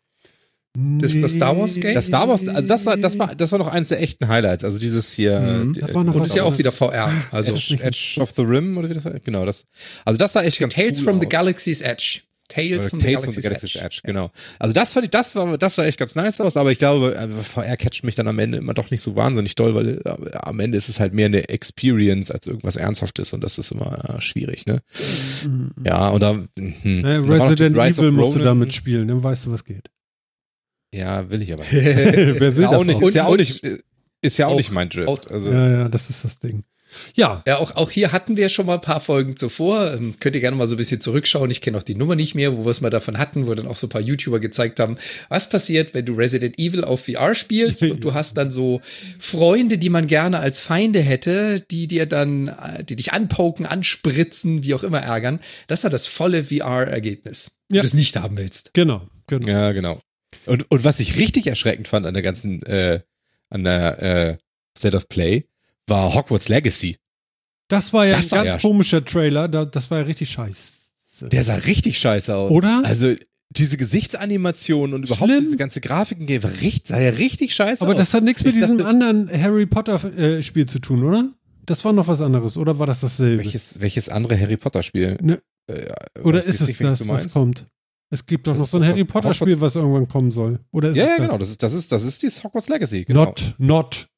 Das, 0.78 1.18
das 1.18 1.32
Star 1.32 1.56
Wars 1.56 1.76
Game? 1.76 1.94
Das 1.94 2.08
Star 2.08 2.28
Wars, 2.28 2.46
also 2.46 2.68
das, 2.68 2.84
das 3.00 3.18
war, 3.18 3.34
das 3.34 3.50
war 3.50 3.58
noch 3.58 3.68
eines 3.68 3.88
der 3.88 4.02
echten 4.02 4.28
Highlights. 4.28 4.62
Also 4.62 4.78
dieses 4.78 5.10
hier. 5.10 5.40
Mhm, 5.40 5.74
das 5.74 5.94
war 5.94 6.04
noch 6.04 6.14
und 6.14 6.24
ist 6.24 6.34
ja 6.34 6.42
auch 6.42 6.58
wieder 6.58 6.70
VR. 6.70 7.10
Also 7.30 7.52
Edge, 7.52 7.78
Edge 7.80 8.18
of 8.20 8.32
the 8.32 8.42
Rim 8.42 8.76
oder 8.76 8.90
wie 8.90 8.94
das 8.94 9.06
heißt. 9.06 9.24
Genau, 9.24 9.46
das. 9.46 9.64
Also 10.04 10.18
das 10.18 10.34
sah 10.34 10.42
echt 10.42 10.58
ganz 10.58 10.74
Tales 10.74 10.98
cool 10.98 11.04
from 11.04 11.16
aus. 11.16 11.22
the 11.22 11.28
Galaxy's 11.30 11.80
Edge. 11.80 12.20
Tales, 12.48 12.86
from, 12.86 12.98
Tales 13.01 13.20
the 13.20 13.27
from 13.27 13.32
the 13.32 13.40
Galaxy's 13.40 13.77
Edge. 13.77 13.85
Edge. 13.85 14.01
Genau. 14.05 14.31
Also 14.59 14.74
das 14.74 14.93
fand 14.93 15.05
ich, 15.05 15.10
das 15.10 15.35
war, 15.36 15.59
das 15.59 15.74
sah 15.74 15.85
echt 15.85 15.98
ganz 15.98 16.14
nice 16.14 16.40
aus, 16.40 16.56
aber 16.56 16.70
ich 16.73 16.78
glaube, 16.78 17.16
also 17.18 17.36
VR 17.36 17.77
catcht 17.77 18.05
mich 18.05 18.14
dann 18.14 18.28
am 18.28 18.39
Ende 18.39 18.59
immer 18.59 18.74
doch 18.74 18.90
nicht 18.90 19.01
so 19.01 19.16
wahnsinnig 19.16 19.55
doll, 19.55 19.74
weil 19.74 20.01
äh, 20.05 20.36
am 20.39 20.60
Ende 20.60 20.77
ist 20.77 20.89
es 20.89 21.01
halt 21.01 21.12
mehr 21.12 21.27
eine 21.27 21.48
Experience 21.48 22.31
als 22.31 22.47
irgendwas 22.47 22.77
Ernsthaftes 22.77 23.32
und 23.32 23.43
das 23.43 23.59
ist 23.59 23.73
immer 23.73 24.16
äh, 24.16 24.20
schwierig, 24.20 24.66
ne? 24.66 24.81
Mhm. 25.44 25.73
Ja, 25.85 26.09
und 26.09 26.23
da, 26.23 26.32
hm, 26.32 27.01
naja, 27.01 27.20
Resident 27.20 27.77
Evil 27.77 28.10
musst 28.12 28.36
du 28.36 28.40
damit 28.40 28.73
spielen, 28.73 29.09
dann 29.09 29.23
weißt 29.23 29.47
du, 29.47 29.52
was 29.52 29.64
geht. 29.64 29.90
Ja, 30.94 31.28
will 31.31 31.43
ich 31.43 31.52
aber. 31.52 31.64
Wer 31.70 32.40
will 32.40 32.48
ist 32.48 32.59
ja 32.59 32.70
auch 32.70 32.85
nicht, 32.85 33.02
ist 33.02 33.14
ja 33.14 33.27
auch 33.27 33.36
nicht, 33.36 33.62
ist 34.23 34.39
ja 34.39 34.47
auch, 34.47 34.52
auch 34.52 34.56
nicht 34.56 34.73
mein 34.73 34.89
Drift. 34.89 35.31
also. 35.31 35.51
Ja, 35.51 35.70
ja, 35.70 35.89
das 35.89 36.10
ist 36.10 36.24
das 36.24 36.39
Ding. 36.39 36.64
Ja. 37.14 37.43
Ja, 37.47 37.59
auch, 37.59 37.74
auch 37.77 37.90
hier 37.90 38.12
hatten 38.12 38.36
wir 38.36 38.48
schon 38.48 38.66
mal 38.66 38.74
ein 38.74 38.81
paar 38.81 39.01
Folgen 39.01 39.36
zuvor. 39.36 39.94
Ähm, 39.94 40.14
könnt 40.20 40.35
ihr 40.35 40.40
gerne 40.40 40.56
mal 40.56 40.66
so 40.66 40.74
ein 40.74 40.78
bisschen 40.78 41.01
zurückschauen. 41.01 41.51
Ich 41.51 41.60
kenne 41.60 41.78
auch 41.78 41.82
die 41.82 41.94
Nummer 41.94 42.16
nicht 42.16 42.35
mehr, 42.35 42.56
wo 42.56 42.64
wir 42.64 42.70
es 42.70 42.81
mal 42.81 42.90
davon 42.90 43.18
hatten, 43.18 43.47
wo 43.47 43.55
dann 43.55 43.66
auch 43.66 43.77
so 43.77 43.86
ein 43.86 43.90
paar 43.90 44.01
YouTuber 44.01 44.40
gezeigt 44.40 44.81
haben, 44.81 44.97
was 45.28 45.48
passiert, 45.48 45.94
wenn 45.94 46.05
du 46.05 46.14
Resident 46.14 46.59
Evil 46.59 46.85
auf 46.85 47.06
VR 47.06 47.35
spielst 47.35 47.82
und 47.90 48.05
du 48.05 48.14
hast 48.14 48.36
dann 48.36 48.51
so 48.51 48.81
Freunde, 49.18 49.78
die 49.78 49.90
man 49.90 50.06
gerne 50.06 50.40
als 50.40 50.60
Feinde 50.60 51.01
hätte, 51.01 51.60
die 51.70 51.89
dir 51.89 52.06
dann, 52.06 52.48
äh, 52.48 52.85
die 52.85 52.97
dich 52.97 53.12
anpoken, 53.12 53.66
anspritzen, 53.66 54.62
wie 54.62 54.74
auch 54.74 54.82
immer 54.82 55.01
ärgern. 55.01 55.40
Das 55.66 55.85
war 55.85 55.90
das 55.90 56.06
volle 56.06 56.44
VR-Ergebnis. 56.44 57.52
Ja. 57.68 57.77
Wenn 57.77 57.81
du 57.81 57.86
es 57.86 57.94
nicht 57.94 58.16
haben 58.16 58.36
willst. 58.36 58.73
Genau, 58.74 59.09
genau. 59.27 59.48
Ja, 59.48 59.73
genau. 59.73 59.98
Und, 60.47 60.70
und 60.70 60.85
was 60.85 61.01
ich 61.01 61.16
richtig 61.16 61.47
erschreckend 61.47 61.89
fand 61.89 62.06
an 62.06 62.14
der 62.14 62.23
ganzen, 62.23 62.62
äh, 62.62 63.01
an 63.51 63.64
der 63.64 64.02
äh, 64.02 64.36
Set 64.77 64.94
of 64.94 65.09
Play, 65.09 65.47
war 65.86 66.14
Hogwarts 66.14 66.48
Legacy. 66.48 66.96
Das 67.68 67.92
war 67.92 68.06
ja 68.06 68.16
das 68.16 68.32
ein 68.32 68.44
ganz 68.44 68.62
ja 68.62 68.68
komischer 68.68 69.04
Trailer, 69.04 69.48
das 69.48 69.90
war 69.90 69.98
ja 69.98 70.04
richtig 70.04 70.30
scheiße. 70.30 70.76
Der 71.22 71.42
sah 71.42 71.54
richtig 71.54 71.98
scheiße 71.98 72.34
aus. 72.34 72.50
Oder? 72.50 72.82
Also 72.84 73.14
diese 73.50 73.76
Gesichtsanimationen 73.76 74.94
und 74.94 75.04
überhaupt 75.04 75.30
Schlimm. 75.30 75.44
diese 75.44 75.56
ganze 75.56 75.80
Grafik 75.80 76.18
war 76.42 76.50
richtig, 76.60 76.88
sah 76.88 77.00
ja 77.00 77.10
richtig 77.10 77.54
scheiße 77.54 77.82
Aber 77.82 77.92
aus. 77.92 77.96
Aber 77.96 78.02
das 78.02 78.14
hat 78.14 78.24
nichts 78.24 78.44
mit 78.44 78.54
diesem 78.54 78.84
anderen 78.84 79.30
Harry 79.30 79.66
Potter 79.66 80.02
äh, 80.16 80.42
Spiel 80.42 80.66
zu 80.66 80.78
tun, 80.78 81.04
oder? 81.04 81.30
Das 81.64 81.84
war 81.84 81.92
noch 81.92 82.06
was 82.06 82.20
anderes, 82.20 82.56
oder 82.56 82.78
war 82.78 82.86
das 82.86 83.00
dasselbe? 83.00 83.42
Welches, 83.42 83.80
welches 83.80 84.08
andere 84.08 84.38
Harry 84.38 84.56
Potter 84.56 84.82
Spiel? 84.82 85.16
Ne. 85.20 85.40
Äh, 85.68 85.86
oder 86.22 86.38
ist 86.38 86.48
es 86.48 86.68
nicht, 86.68 86.80
das, 86.80 87.06
was 87.08 87.32
kommt? 87.32 87.66
Es 88.10 88.24
gibt 88.24 88.46
doch 88.46 88.52
das 88.52 88.60
noch 88.60 88.66
so 88.66 88.78
ein 88.78 88.84
Harry 88.84 89.04
Potter 89.04 89.34
Spiel, 89.34 89.60
was 89.60 89.74
irgendwann 89.74 90.06
kommen 90.06 90.30
soll. 90.30 90.60
Oder 90.70 90.92
ja, 90.92 91.06
ja, 91.06 91.16
genau. 91.16 91.38
Das 91.38 91.50
ist, 91.50 91.62
das 91.62 91.74
ist, 91.74 91.90
das 91.90 92.04
ist 92.04 92.22
die 92.22 92.28
Hogwarts 92.28 92.68
Legacy. 92.68 93.04
Genau. 93.04 93.24
Not, 93.24 93.54
not 93.58 94.08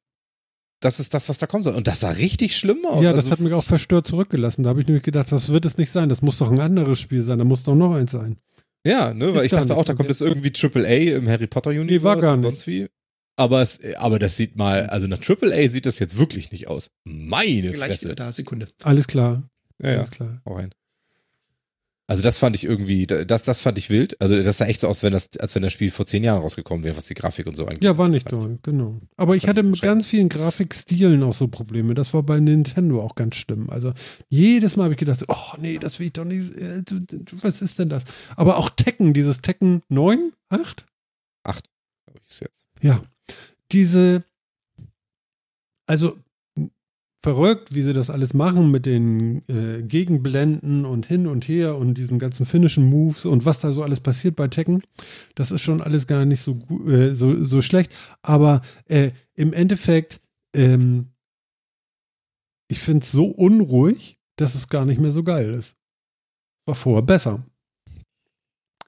das 0.81 1.01
ist 1.01 1.13
das, 1.15 1.29
was 1.29 1.39
da 1.39 1.47
kommen 1.47 1.63
soll. 1.63 1.75
Und 1.75 1.87
das 1.87 2.01
sah 2.01 2.11
richtig 2.11 2.57
schlimm 2.57 2.85
aus. 2.87 3.03
Ja, 3.03 3.13
das 3.13 3.27
also, 3.27 3.33
hat 3.33 3.41
mich 3.41 3.53
auch 3.53 3.65
verstört 3.65 4.07
zurückgelassen. 4.07 4.63
Da 4.63 4.71
habe 4.71 4.81
ich 4.81 4.87
nämlich 4.87 5.05
gedacht, 5.05 5.31
das 5.33 5.51
wird 5.51 5.65
es 5.65 5.77
nicht 5.77 5.91
sein. 5.91 6.09
Das 6.09 6.23
muss 6.23 6.39
doch 6.39 6.51
ein 6.51 6.61
anderes 6.61 7.01
Spiel 7.01 7.23
sein. 7.23 7.39
Da 7.39 7.45
muss 7.45 7.65
doch 7.65 7.75
noch 7.75 7.95
eins 7.95 8.13
sein. 8.13 8.39
Ja, 8.87 9.13
ne, 9.13 9.35
weil 9.35 9.45
ist 9.45 9.53
ich 9.53 9.59
dachte 9.59 9.77
auch, 9.77 9.85
da 9.85 9.95
kommt 9.95 10.09
jetzt 10.09 10.23
irgendwie 10.23 10.53
AAA 10.55 11.17
im 11.17 11.29
Harry 11.29 11.47
Potter 11.47 11.71
Universe 11.71 11.93
nee, 11.99 12.03
war 12.03 12.17
gar 12.17 12.37
nicht. 12.37 12.45
sonst 12.45 12.67
wie. 12.67 12.89
Aber, 13.37 13.63
es, 13.63 13.81
aber 13.97 14.19
das 14.19 14.37
sieht 14.37 14.57
mal, 14.57 14.87
also 14.87 15.07
nach 15.07 15.21
AAA 15.21 15.69
sieht 15.69 15.87
das 15.87 15.99
jetzt 15.99 16.19
wirklich 16.19 16.51
nicht 16.51 16.69
aus. 16.69 16.91
Meine 17.05 17.71
Vielleicht 17.71 18.01
Fresse. 18.01 18.15
Da, 18.15 18.33
Sekunde. 18.33 18.69
Alles 18.83 19.07
klar. 19.07 19.49
Ja, 19.81 19.91
ja. 19.91 19.99
Alles 19.99 20.11
klar. 20.11 20.41
Auch 20.45 20.59
rein. 20.59 20.71
Also 22.11 22.23
das 22.23 22.39
fand 22.39 22.57
ich 22.57 22.65
irgendwie, 22.65 23.07
das, 23.07 23.43
das 23.43 23.61
fand 23.61 23.77
ich 23.77 23.91
wild. 23.91 24.19
Also 24.19 24.43
das 24.43 24.57
sah 24.57 24.65
echt 24.65 24.81
so 24.81 24.89
aus, 24.89 25.03
wenn 25.03 25.13
das, 25.13 25.37
als 25.37 25.55
wenn 25.55 25.63
das 25.63 25.75
Spiel 25.75 25.91
vor 25.91 26.07
zehn 26.07 26.25
Jahren 26.25 26.41
rausgekommen 26.41 26.83
wäre, 26.83 26.97
was 26.97 27.05
die 27.05 27.13
Grafik 27.13 27.47
und 27.47 27.55
so 27.55 27.67
angeht. 27.67 27.83
Ja, 27.83 27.99
war 27.99 28.09
nicht 28.09 28.27
toll, 28.27 28.59
genau. 28.63 28.99
Aber 29.19 29.37
ich 29.37 29.47
hatte 29.47 29.63
mit 29.63 29.83
ganz 29.83 30.07
vielen 30.07 30.31
Grafikstilen 30.31 31.23
auch 31.23 31.35
so 31.35 31.49
Probleme. 31.49 31.93
Das 31.93 32.15
war 32.15 32.23
bei 32.23 32.41
Nintendo 32.41 33.03
auch 33.03 33.15
ganz 33.15 33.37
schlimm. 33.37 33.69
Also 33.69 33.93
jedes 34.31 34.75
Mal 34.75 34.85
habe 34.85 34.95
ich 34.95 34.99
gedacht, 34.99 35.27
oh 35.29 35.53
nee, 35.59 35.79
das 35.79 35.99
will 35.99 36.07
ich 36.07 36.15
doch 36.15 36.25
nicht. 36.25 36.57
Äh, 36.57 36.83
was 37.43 37.61
ist 37.61 37.79
denn 37.79 37.91
das? 37.91 38.05
Aber 38.37 38.57
auch 38.57 38.71
Tekken, 38.71 39.13
dieses 39.13 39.43
Tekken 39.43 39.83
9, 39.91 40.33
8? 40.49 40.87
8, 41.45 41.65
glaube 42.07 42.21
ich, 42.25 42.31
ist 42.31 42.41
jetzt. 42.41 42.65
Ja. 42.81 43.03
Diese, 43.71 44.25
also 45.87 46.17
verrückt, 47.35 47.75
wie 47.75 47.83
sie 47.83 47.93
das 47.93 48.11
alles 48.11 48.35
machen 48.35 48.71
mit 48.71 48.87
den 48.87 49.43
äh, 49.49 49.83
Gegenblenden 49.83 50.85
und 50.85 51.07
hin 51.07 51.27
und 51.27 51.47
her 51.47 51.77
und 51.77 51.95
diesen 51.95 52.19
ganzen 52.19 52.47
finnischen 52.47 52.85
Moves 52.85 53.25
und 53.25 53.45
was 53.45 53.61
da 53.61 53.73
so 53.73 53.83
alles 53.83 54.01
passiert 54.01 54.37
bei 54.37 54.49
Tekken. 54.49 54.83
Das 55.35 55.51
ist 55.51 55.63
schon 55.63 55.83
alles 55.83 56.07
gar 56.07 56.25
nicht 56.25 56.41
so, 56.41 56.59
äh, 56.89 57.15
so, 57.15 57.45
so 57.45 57.63
schlecht. 57.63 57.93
Aber 58.23 58.63
äh, 58.87 59.11
im 59.35 59.53
Endeffekt 59.53 60.21
ähm, 60.55 61.09
ich 62.69 62.79
finde 62.79 63.05
es 63.05 63.11
so 63.11 63.25
unruhig, 63.25 64.19
dass 64.37 64.55
es 64.55 64.69
gar 64.69 64.85
nicht 64.85 65.01
mehr 65.01 65.13
so 65.13 65.25
geil 65.25 65.53
ist. 65.55 65.77
War 66.67 66.75
vorher 66.75 67.03
besser. 67.03 67.45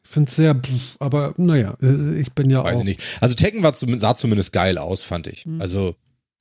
Ich 0.04 0.10
finde 0.10 0.28
es 0.28 0.36
sehr, 0.36 0.60
aber 0.98 1.34
naja, 1.36 1.76
äh, 1.80 2.18
ich 2.20 2.32
bin 2.32 2.50
ja 2.50 2.62
Weiß 2.62 2.76
auch. 2.76 2.80
ich 2.80 2.86
nicht. 2.86 3.02
Also 3.20 3.34
Tekken 3.34 3.62
war 3.62 3.72
sah 3.72 4.14
zumindest 4.14 4.52
geil 4.52 4.76
aus, 4.76 5.02
fand 5.02 5.28
ich. 5.28 5.44
Hm. 5.44 5.60
Also 5.60 5.96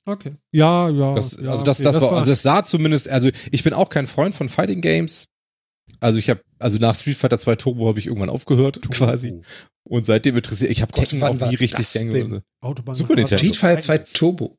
Okay. 0.06 0.36
Ja, 0.52 0.88
ja. 0.88 1.12
das, 1.12 1.38
ja, 1.40 1.50
also 1.50 1.64
das, 1.64 1.80
okay, 1.80 1.84
das 1.84 2.00
war, 2.00 2.12
also 2.12 2.32
es 2.32 2.42
sah 2.42 2.64
zumindest, 2.64 3.08
also 3.08 3.30
ich 3.50 3.62
bin 3.62 3.72
auch 3.72 3.90
kein 3.90 4.06
Freund 4.06 4.34
von 4.34 4.48
Fighting 4.48 4.80
Games. 4.80 5.28
Also 5.98 6.18
ich 6.18 6.30
habe, 6.30 6.40
also 6.58 6.78
nach 6.78 6.94
Street 6.94 7.16
Fighter 7.16 7.38
2 7.38 7.56
Turbo 7.56 7.88
habe 7.88 7.98
ich 7.98 8.06
irgendwann 8.06 8.30
aufgehört, 8.30 8.80
quasi. 8.90 9.40
Und 9.84 10.06
seitdem 10.06 10.36
interessiert, 10.36 10.70
ich 10.70 10.82
habe 10.82 10.92
Tekken 10.92 11.22
auch 11.22 11.34
nie 11.34 11.56
richtig 11.56 11.86
das 11.86 11.92
gewusst. 11.94 12.42
Autobahn 12.60 12.94
Super 12.94 13.14
Nintendo. 13.16 13.38
Street 13.38 13.56
Fighter 13.56 13.80
2 13.80 13.98
2 13.98 14.04
Turbo. 14.12 14.56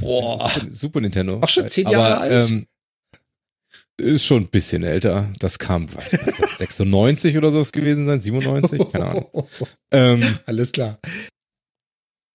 Boah. 0.00 0.48
Super, 0.48 0.72
Super 0.72 1.00
Nintendo. 1.00 1.40
Auch 1.40 1.48
schon 1.48 1.68
zehn 1.68 1.88
Jahre 1.88 2.16
Aber, 2.16 2.20
alt? 2.20 2.50
Ähm, 2.50 2.66
ist 4.00 4.24
schon 4.24 4.44
ein 4.44 4.48
bisschen 4.48 4.82
älter. 4.82 5.30
Das 5.38 5.58
kam, 5.58 5.92
weiß 5.94 6.14
ich, 6.14 6.26
was, 6.26 6.58
96 6.58 7.36
oder 7.38 7.52
so 7.52 7.60
ist 7.60 7.72
gewesen 7.72 8.06
sein, 8.06 8.20
97, 8.20 8.92
keine 8.92 9.06
Ahnung. 9.06 9.26
Ähm, 9.92 10.22
Alles 10.46 10.72
klar. 10.72 10.98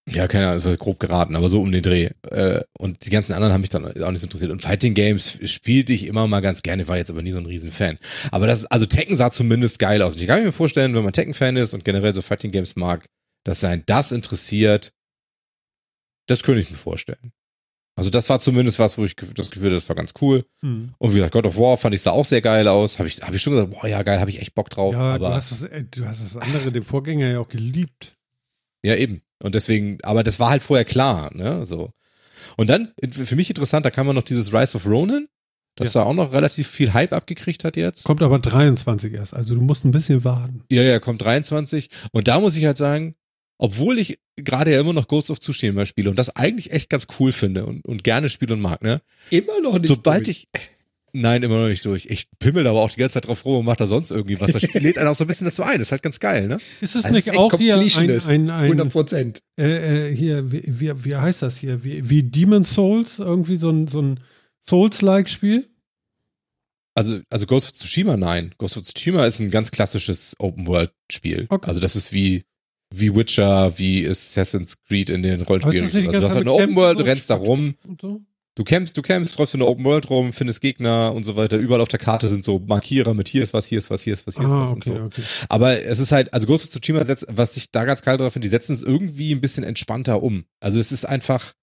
Ja, 0.09 0.27
keine 0.27 0.45
Ahnung, 0.45 0.57
das 0.59 0.65
war 0.65 0.77
grob 0.77 0.99
geraten, 0.99 1.35
aber 1.35 1.49
so 1.49 1.61
um 1.61 1.71
den 1.71 1.81
Dreh. 1.81 2.09
Äh, 2.31 2.61
Und 2.77 3.05
die 3.05 3.09
ganzen 3.09 3.33
anderen 3.33 3.53
haben 3.53 3.61
mich 3.61 3.69
dann 3.69 3.85
auch 3.85 4.11
nicht 4.11 4.21
so 4.21 4.25
interessiert. 4.25 4.51
Und 4.51 4.61
Fighting 4.61 4.93
Games 4.93 5.37
spielte 5.43 5.91
ich 5.91 6.05
immer 6.05 6.27
mal 6.27 6.39
ganz 6.39 6.61
gerne, 6.61 6.87
war 6.87 6.97
jetzt 6.97 7.11
aber 7.11 7.21
nie 7.21 7.31
so 7.31 7.39
ein 7.39 7.45
Riesenfan. 7.45 7.97
Aber 8.31 8.47
das, 8.47 8.65
also 8.65 8.85
Tekken 8.85 9.17
sah 9.17 9.31
zumindest 9.31 9.79
geil 9.79 10.01
aus. 10.01 10.13
Und 10.13 10.21
ich 10.21 10.27
kann 10.27 10.43
mir 10.43 10.53
vorstellen, 10.53 10.95
wenn 10.95 11.03
man 11.03 11.11
Tekken-Fan 11.11 11.57
ist 11.57 11.73
und 11.73 11.83
generell 11.83 12.13
so 12.13 12.21
Fighting 12.21 12.51
Games 12.51 12.77
mag, 12.77 13.05
dass 13.43 13.59
sein 13.59 13.83
das 13.85 14.11
interessiert, 14.13 14.93
das 16.27 16.43
könnte 16.43 16.61
ich 16.61 16.71
mir 16.71 16.77
vorstellen. 16.77 17.33
Also 17.97 18.11
das 18.11 18.29
war 18.29 18.39
zumindest 18.39 18.77
was, 18.77 18.97
wo 18.97 19.05
ich 19.05 19.15
das 19.15 19.49
Gefühl 19.49 19.71
hatte, 19.71 19.75
das 19.75 19.89
war 19.89 19.95
ganz 19.95 20.13
cool. 20.21 20.45
Hm. 20.61 20.93
Und 20.99 21.11
wie 21.11 21.15
gesagt, 21.15 21.33
God 21.33 21.47
of 21.47 21.57
War 21.57 21.77
fand 21.77 21.95
ich 21.95 22.01
sah 22.01 22.11
auch 22.11 22.25
sehr 22.25 22.41
geil 22.41 22.67
aus. 22.67 22.99
Habe 22.99 23.07
ich, 23.07 23.21
hab 23.21 23.33
ich 23.33 23.41
schon 23.41 23.53
gesagt, 23.53 23.71
boah, 23.71 23.87
ja 23.87 24.03
geil, 24.03 24.19
habe 24.19 24.29
ich 24.29 24.39
echt 24.39 24.53
Bock 24.53 24.69
drauf. 24.69 24.93
Ja, 24.93 25.17
du 25.17 25.25
aber 25.25 25.35
hast, 25.35 25.51
das, 25.51 25.63
äh, 25.63 25.83
du 25.83 26.05
hast 26.05 26.21
das 26.21 26.37
andere, 26.37 26.71
den 26.71 26.83
Vorgänger 26.83 27.27
ja 27.27 27.39
auch 27.39 27.49
geliebt. 27.49 28.16
Ja, 28.83 28.95
eben. 28.95 29.19
Und 29.43 29.55
deswegen, 29.55 29.97
aber 30.03 30.23
das 30.23 30.39
war 30.39 30.49
halt 30.49 30.63
vorher 30.63 30.85
klar, 30.85 31.31
ne? 31.33 31.65
So. 31.65 31.89
Und 32.57 32.69
dann, 32.69 32.91
für 33.09 33.35
mich 33.35 33.49
interessant, 33.49 33.85
da 33.85 33.91
kam 33.91 34.07
man 34.07 34.15
noch 34.15 34.23
dieses 34.23 34.53
Rise 34.53 34.77
of 34.77 34.85
Ronin, 34.85 35.27
das 35.75 35.91
da 35.93 36.03
auch 36.03 36.13
noch 36.13 36.33
relativ 36.33 36.67
viel 36.67 36.93
Hype 36.93 37.13
abgekriegt 37.13 37.63
hat 37.63 37.77
jetzt. 37.77 38.03
Kommt 38.03 38.23
aber 38.23 38.39
23 38.39 39.13
erst, 39.13 39.35
also 39.35 39.53
du 39.53 39.61
musst 39.61 39.85
ein 39.85 39.91
bisschen 39.91 40.23
warten. 40.23 40.63
Ja, 40.71 40.81
ja, 40.81 40.99
kommt 40.99 41.21
23. 41.21 41.89
Und 42.11 42.27
da 42.27 42.39
muss 42.39 42.55
ich 42.55 42.65
halt 42.65 42.77
sagen, 42.77 43.15
obwohl 43.59 43.99
ich 43.99 44.19
gerade 44.35 44.71
ja 44.71 44.79
immer 44.79 44.93
noch 44.93 45.07
Ghost 45.07 45.29
of 45.29 45.39
Tsushima 45.39 45.85
spiele 45.85 46.09
und 46.09 46.17
das 46.17 46.35
eigentlich 46.35 46.71
echt 46.71 46.89
ganz 46.89 47.07
cool 47.19 47.31
finde 47.31 47.65
und, 47.65 47.85
und 47.85 48.03
gerne 48.03 48.29
spiele 48.29 48.53
und 48.53 48.61
mag, 48.61 48.81
ne? 48.81 49.01
Immer 49.29 49.61
noch 49.61 49.77
nicht. 49.77 49.87
Sobald 49.87 50.25
durch. 50.25 50.47
ich, 50.53 50.69
nein, 51.13 51.43
immer 51.43 51.59
noch 51.59 51.67
nicht 51.67 51.85
durch. 51.85 52.05
Ich 52.09 52.27
pimmel 52.39 52.67
aber 52.67 52.81
auch 52.81 52.91
die 52.91 52.99
ganze 52.99 53.15
Zeit 53.15 53.27
drauf 53.27 53.45
rum 53.45 53.59
und 53.59 53.65
mach 53.65 53.75
da 53.75 53.87
sonst 53.87 54.11
irgendwie 54.11 54.39
was. 54.39 54.51
Das 54.51 54.61
Spiel 54.63 54.81
lädt 54.81 54.97
einen 54.97 55.07
auch 55.07 55.15
so 55.15 55.23
ein 55.23 55.27
bisschen 55.27 55.45
dazu 55.45 55.63
ein. 55.63 55.79
Das 55.79 55.87
ist 55.87 55.91
halt 55.91 56.03
ganz 56.03 56.19
geil, 56.19 56.47
ne? 56.47 56.57
Ist 56.81 56.95
es 56.95 57.05
Also 57.05 57.15
nicht 57.15 57.27
ist 57.27 57.37
auch 57.37 57.57
hier 57.57 57.77
ein, 57.77 57.89
ein, 57.89 58.49
ein 58.49 58.49
100 58.49 58.89
Prozent. 58.89 59.43
äh, 59.59 60.09
äh, 60.11 60.15
hier, 60.15 60.51
wie, 60.51 60.63
wie, 60.65 61.05
wie 61.05 61.15
heißt 61.15 61.41
das 61.41 61.57
hier? 61.57 61.83
Wie, 61.83 62.09
wie 62.09 62.23
Demon 62.23 62.63
Souls, 62.63 63.19
irgendwie 63.19 63.57
so 63.57 63.69
ein, 63.69 63.87
so 63.87 64.01
ein 64.01 64.19
Souls-like-Spiel? 64.61 65.67
Also, 66.93 67.19
also 67.29 67.45
Ghost 67.45 67.67
of 67.67 67.73
Tsushima, 67.73 68.17
nein. 68.17 68.55
Ghost 68.57 68.75
of 68.77 68.83
Tsushima 68.83 69.25
ist 69.25 69.39
ein 69.39 69.51
ganz 69.51 69.69
klassisches 69.71 70.35
Open-World-Spiel. 70.39 71.45
Okay. 71.49 71.67
Also 71.67 71.79
das 71.79 71.95
ist 71.95 72.11
wie, 72.11 72.43
wie 72.89 73.13
Witcher, 73.13 73.77
wie 73.77 74.07
Assassin's 74.07 74.81
Creed 74.83 75.09
in 75.11 75.21
den 75.21 75.41
Rollenspielen. 75.41 75.85
Also 75.85 76.01
du 76.01 76.21
hast 76.25 76.35
halt 76.35 76.35
eine 76.35 76.45
mit 76.45 76.47
Open 76.49 76.75
World, 76.75 76.97
Kämpfen 76.97 77.05
du 77.05 77.09
rennst 77.11 77.29
da 77.29 77.35
rum, 77.35 77.75
Und 77.83 78.01
so? 78.01 78.21
Du 78.57 78.63
kämpfst, 78.63 78.97
du 78.97 79.03
kämpfst, 79.03 79.37
läufst 79.37 79.53
in 79.53 79.59
der 79.59 79.69
Open 79.69 79.85
World 79.85 80.09
rum, 80.09 80.33
findest 80.33 80.61
Gegner 80.61 81.13
und 81.13 81.23
so 81.23 81.35
weiter. 81.35 81.57
Überall 81.57 81.79
auf 81.79 81.87
der 81.89 81.99
Karte 81.99 82.27
sind 82.27 82.43
so 82.43 82.57
Markierer 82.59 83.13
mit 83.13 83.27
hier 83.27 83.43
ist 83.43 83.53
was, 83.53 83.67
hier 83.67 83.77
ist 83.77 83.91
was, 83.91 84.01
hier 84.01 84.13
ist 84.13 84.25
was, 84.25 84.35
hier 84.35 84.45
ist 84.45 84.51
Ah, 84.51 84.61
was 84.63 84.73
und 84.73 84.87
okay, 84.87 84.97
so. 84.97 85.03
okay. 85.05 85.21
Aber 85.47 85.83
es 85.85 85.99
ist 85.99 86.11
halt, 86.11 86.33
also 86.33 86.47
Ghost 86.47 86.65
of 86.65 86.71
Tsushima 86.81 87.05
setzt, 87.05 87.27
was 87.29 87.55
ich 87.55 87.69
da 87.69 87.85
ganz 87.85 88.01
geil 88.01 88.17
drauf 88.17 88.33
finde, 88.33 88.47
die 88.47 88.49
setzen 88.49 88.73
es 88.73 88.81
irgendwie 88.81 89.31
ein 89.33 89.41
bisschen 89.41 89.63
entspannter 89.63 90.23
um. 90.23 90.45
Also 90.59 90.79
es 90.79 90.91
ist 90.91 91.05
einfach, 91.05 91.53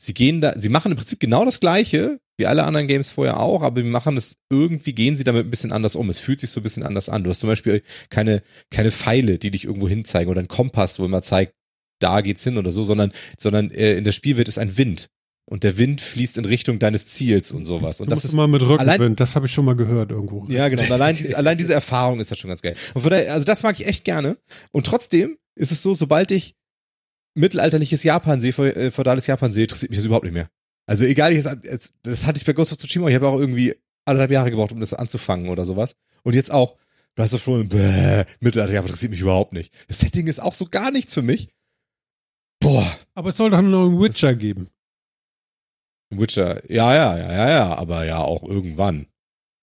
sie 0.00 0.14
gehen 0.14 0.40
da, 0.40 0.56
sie 0.56 0.68
machen 0.68 0.92
im 0.92 0.96
Prinzip 0.96 1.18
genau 1.18 1.44
das 1.44 1.58
Gleiche, 1.58 2.20
wie 2.36 2.46
alle 2.46 2.62
anderen 2.62 2.86
Games 2.86 3.10
vorher 3.10 3.40
auch, 3.40 3.62
aber 3.62 3.82
die 3.82 3.88
machen 3.88 4.16
es, 4.16 4.36
irgendwie 4.50 4.92
gehen 4.92 5.16
sie 5.16 5.24
damit 5.24 5.46
ein 5.46 5.50
bisschen 5.50 5.72
anders 5.72 5.96
um. 5.96 6.08
Es 6.08 6.20
fühlt 6.20 6.38
sich 6.38 6.50
so 6.50 6.60
ein 6.60 6.62
bisschen 6.62 6.84
anders 6.84 7.08
an. 7.08 7.24
Du 7.24 7.30
hast 7.30 7.40
zum 7.40 7.48
Beispiel 7.48 7.82
keine, 8.08 8.44
keine 8.70 8.92
Pfeile, 8.92 9.38
die 9.38 9.50
dich 9.50 9.64
irgendwo 9.64 9.88
hinzeigen 9.88 10.30
oder 10.30 10.40
ein 10.40 10.46
Kompass, 10.46 11.00
wo 11.00 11.04
immer 11.04 11.22
zeigt, 11.22 11.54
da 12.00 12.20
geht's 12.20 12.44
hin 12.44 12.56
oder 12.56 12.70
so, 12.70 12.84
sondern, 12.84 13.10
sondern 13.36 13.72
äh, 13.72 13.94
in 13.94 14.04
der 14.04 14.12
Spielwelt 14.12 14.46
ist 14.46 14.58
ein 14.58 14.76
Wind. 14.78 15.10
Und 15.50 15.64
der 15.64 15.78
Wind 15.78 16.02
fließt 16.02 16.36
in 16.36 16.44
Richtung 16.44 16.78
deines 16.78 17.06
Ziels 17.06 17.52
und 17.52 17.64
sowas. 17.64 18.00
Und 18.02 18.10
Du 18.10 18.14
das 18.14 18.24
ist 18.26 18.34
immer 18.34 18.46
mit 18.48 18.60
Rückenwind, 18.60 18.80
allein- 19.00 19.16
das 19.16 19.34
habe 19.34 19.46
ich 19.46 19.52
schon 19.52 19.64
mal 19.64 19.74
gehört 19.76 20.10
irgendwo. 20.10 20.44
ja, 20.48 20.68
genau. 20.68 20.82
Allein, 20.92 21.16
diese, 21.16 21.36
allein 21.38 21.56
diese 21.56 21.72
Erfahrung 21.72 22.20
ist 22.20 22.30
das 22.30 22.38
schon 22.38 22.48
ganz 22.48 22.60
geil. 22.60 22.76
Daher, 22.94 23.32
also 23.32 23.44
das 23.46 23.62
mag 23.62 23.78
ich 23.80 23.86
echt 23.86 24.04
gerne. 24.04 24.36
Und 24.72 24.84
trotzdem 24.84 25.38
ist 25.54 25.72
es 25.72 25.82
so, 25.82 25.94
sobald 25.94 26.30
ich 26.32 26.54
mittelalterliches 27.34 28.02
Japan 28.02 28.40
sehe, 28.40 28.50
äh, 28.52 28.90
feudales 28.90 29.26
Japan 29.26 29.50
sehe, 29.50 29.64
interessiert 29.64 29.90
mich 29.90 29.98
das 29.98 30.04
überhaupt 30.06 30.24
nicht 30.24 30.34
mehr. 30.34 30.48
Also 30.86 31.04
egal, 31.04 31.32
ich, 31.32 31.44
es- 31.44 31.94
das 32.02 32.26
hatte 32.26 32.38
ich 32.38 32.44
bei 32.44 32.52
Ghost 32.52 32.72
of 32.72 32.78
Tsushima, 32.78 33.08
ich 33.08 33.14
habe 33.14 33.28
auch 33.28 33.38
irgendwie 33.38 33.74
anderthalb 34.04 34.30
Jahre 34.30 34.50
gebraucht, 34.50 34.72
um 34.72 34.80
das 34.80 34.92
anzufangen 34.94 35.48
oder 35.48 35.64
sowas. 35.64 35.94
Und 36.24 36.34
jetzt 36.34 36.50
auch, 36.50 36.76
du 37.14 37.22
hast 37.22 37.32
doch 37.32 37.40
schon, 37.40 37.68
bäh, 37.68 38.24
Mittelalter 38.40 38.72
Japan 38.74 38.88
interessiert 38.88 39.12
mich 39.12 39.20
überhaupt 39.20 39.54
nicht. 39.54 39.72
Das 39.88 39.98
Setting 40.00 40.26
ist 40.26 40.40
auch 40.42 40.52
so 40.52 40.66
gar 40.66 40.90
nichts 40.90 41.14
für 41.14 41.22
mich. 41.22 41.48
Boah, 42.60 42.86
Aber 43.14 43.30
es 43.30 43.36
soll 43.36 43.50
doch 43.50 43.62
noch 43.62 43.86
einen 43.86 44.00
Witcher 44.00 44.34
geben. 44.34 44.68
Witcher, 46.10 46.62
ja, 46.72 46.94
ja, 46.94 47.18
ja, 47.18 47.32
ja, 47.32 47.50
ja, 47.50 47.74
aber 47.76 48.04
ja 48.04 48.18
auch 48.18 48.42
irgendwann. 48.42 49.06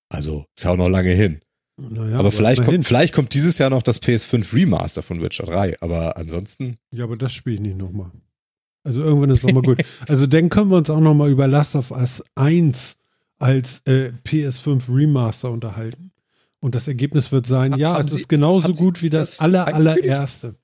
Also, 0.09 0.45
ist 0.57 0.63
ja 0.63 0.71
auch 0.71 0.77
noch 0.77 0.89
lange 0.89 1.09
hin. 1.11 1.41
Naja, 1.77 2.19
aber 2.19 2.31
vielleicht 2.31 2.63
kommt, 2.63 2.85
vielleicht 2.85 3.13
kommt 3.13 3.33
dieses 3.33 3.57
Jahr 3.57 3.69
noch 3.69 3.83
das 3.83 4.01
PS5 4.01 4.53
Remaster 4.53 5.03
von 5.03 5.21
Witcher 5.21 5.45
3. 5.45 5.77
Aber 5.81 6.15
ansonsten, 6.17 6.77
Ja, 6.91 7.03
aber 7.03 7.17
das 7.17 7.33
spiele 7.33 7.55
ich 7.55 7.61
nicht 7.61 7.77
nochmal. 7.77 8.11
Also 8.83 9.01
irgendwann 9.03 9.31
ist 9.31 9.43
nochmal 9.43 9.63
gut. 9.63 9.83
Also 10.07 10.25
dann 10.27 10.49
können 10.49 10.69
wir 10.69 10.77
uns 10.77 10.89
auch 10.89 10.99
nochmal 11.01 11.31
über 11.31 11.47
Last 11.47 11.75
of 11.75 11.91
Us 11.91 12.23
1 12.35 12.95
als 13.39 13.81
äh, 13.85 14.11
PS5 14.25 14.83
Remaster 14.95 15.51
unterhalten. 15.51 16.11
Und 16.61 16.75
das 16.75 16.87
Ergebnis 16.87 17.31
wird 17.31 17.45
sein, 17.47 17.73
Ha- 17.73 17.77
ja, 17.77 17.99
es 17.99 18.11
Sie- 18.11 18.19
ist 18.21 18.29
genauso 18.29 18.71
gut 18.71 19.01
wie 19.01 19.09
das, 19.09 19.31
das 19.31 19.39
aller, 19.41 19.67
allererste. 19.67 20.55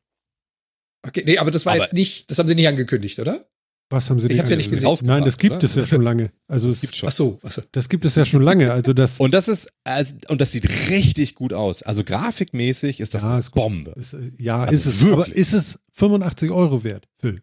Okay, 1.06 1.24
nee, 1.26 1.40
aber 1.40 1.52
das 1.52 1.66
war 1.66 1.74
Aber- 1.74 1.82
jetzt 1.82 1.94
nicht, 1.94 2.30
das 2.30 2.38
haben 2.40 2.48
sie 2.48 2.56
nicht 2.56 2.68
angekündigt, 2.68 3.20
oder? 3.20 3.44
Was 3.91 4.09
haben 4.09 4.19
sie 4.19 4.27
Ich 4.30 4.39
hab's 4.39 4.49
ja 4.49 4.55
nicht 4.55 4.69
gesehen. 4.72 4.95
Nein, 5.03 5.23
das 5.26 5.38
gibt 5.38 5.55
oder? 5.55 5.63
es 5.63 5.76
ja 5.76 5.85
schon 5.85 6.01
lange. 6.01 6.31
Also 6.47 6.68
das 6.68 6.76
es, 6.77 6.81
gibt's 6.81 6.97
schon. 6.97 7.09
Ach 7.09 7.13
so, 7.13 7.39
ach 7.43 7.51
so. 7.51 7.61
das 7.72 7.89
gibt 7.89 8.05
es 8.05 8.15
ja 8.15 8.26
schon 8.26 8.41
lange. 8.41 8.72
Also 8.72 8.93
das 8.93 9.19
Und 9.19 9.34
das 9.34 9.47
ist, 9.47 9.72
also, 9.84 10.15
und 10.30 10.39
das 10.41 10.51
sieht 10.53 10.68
richtig 10.89 11.35
gut 11.35 11.51
aus. 11.53 11.84
Also 11.84 12.03
grafikmäßig 12.03 12.99
ist 13.01 13.13
das 13.13 13.23
Ja, 13.23 13.31
eine 13.31 13.39
ist. 13.39 13.51
Bombe. 13.53 13.91
ist, 13.97 14.13
äh, 14.13 14.31
ja, 14.38 14.61
Also 14.63 14.73
ist 14.73 14.85
es. 14.85 15.01
wirklich. 15.05 15.27
Aber 15.27 15.35
ist 15.38 15.53
es 15.53 15.80
85 15.93 16.51
Euro 16.51 16.84
wert, 16.84 17.07
Phil? 17.19 17.41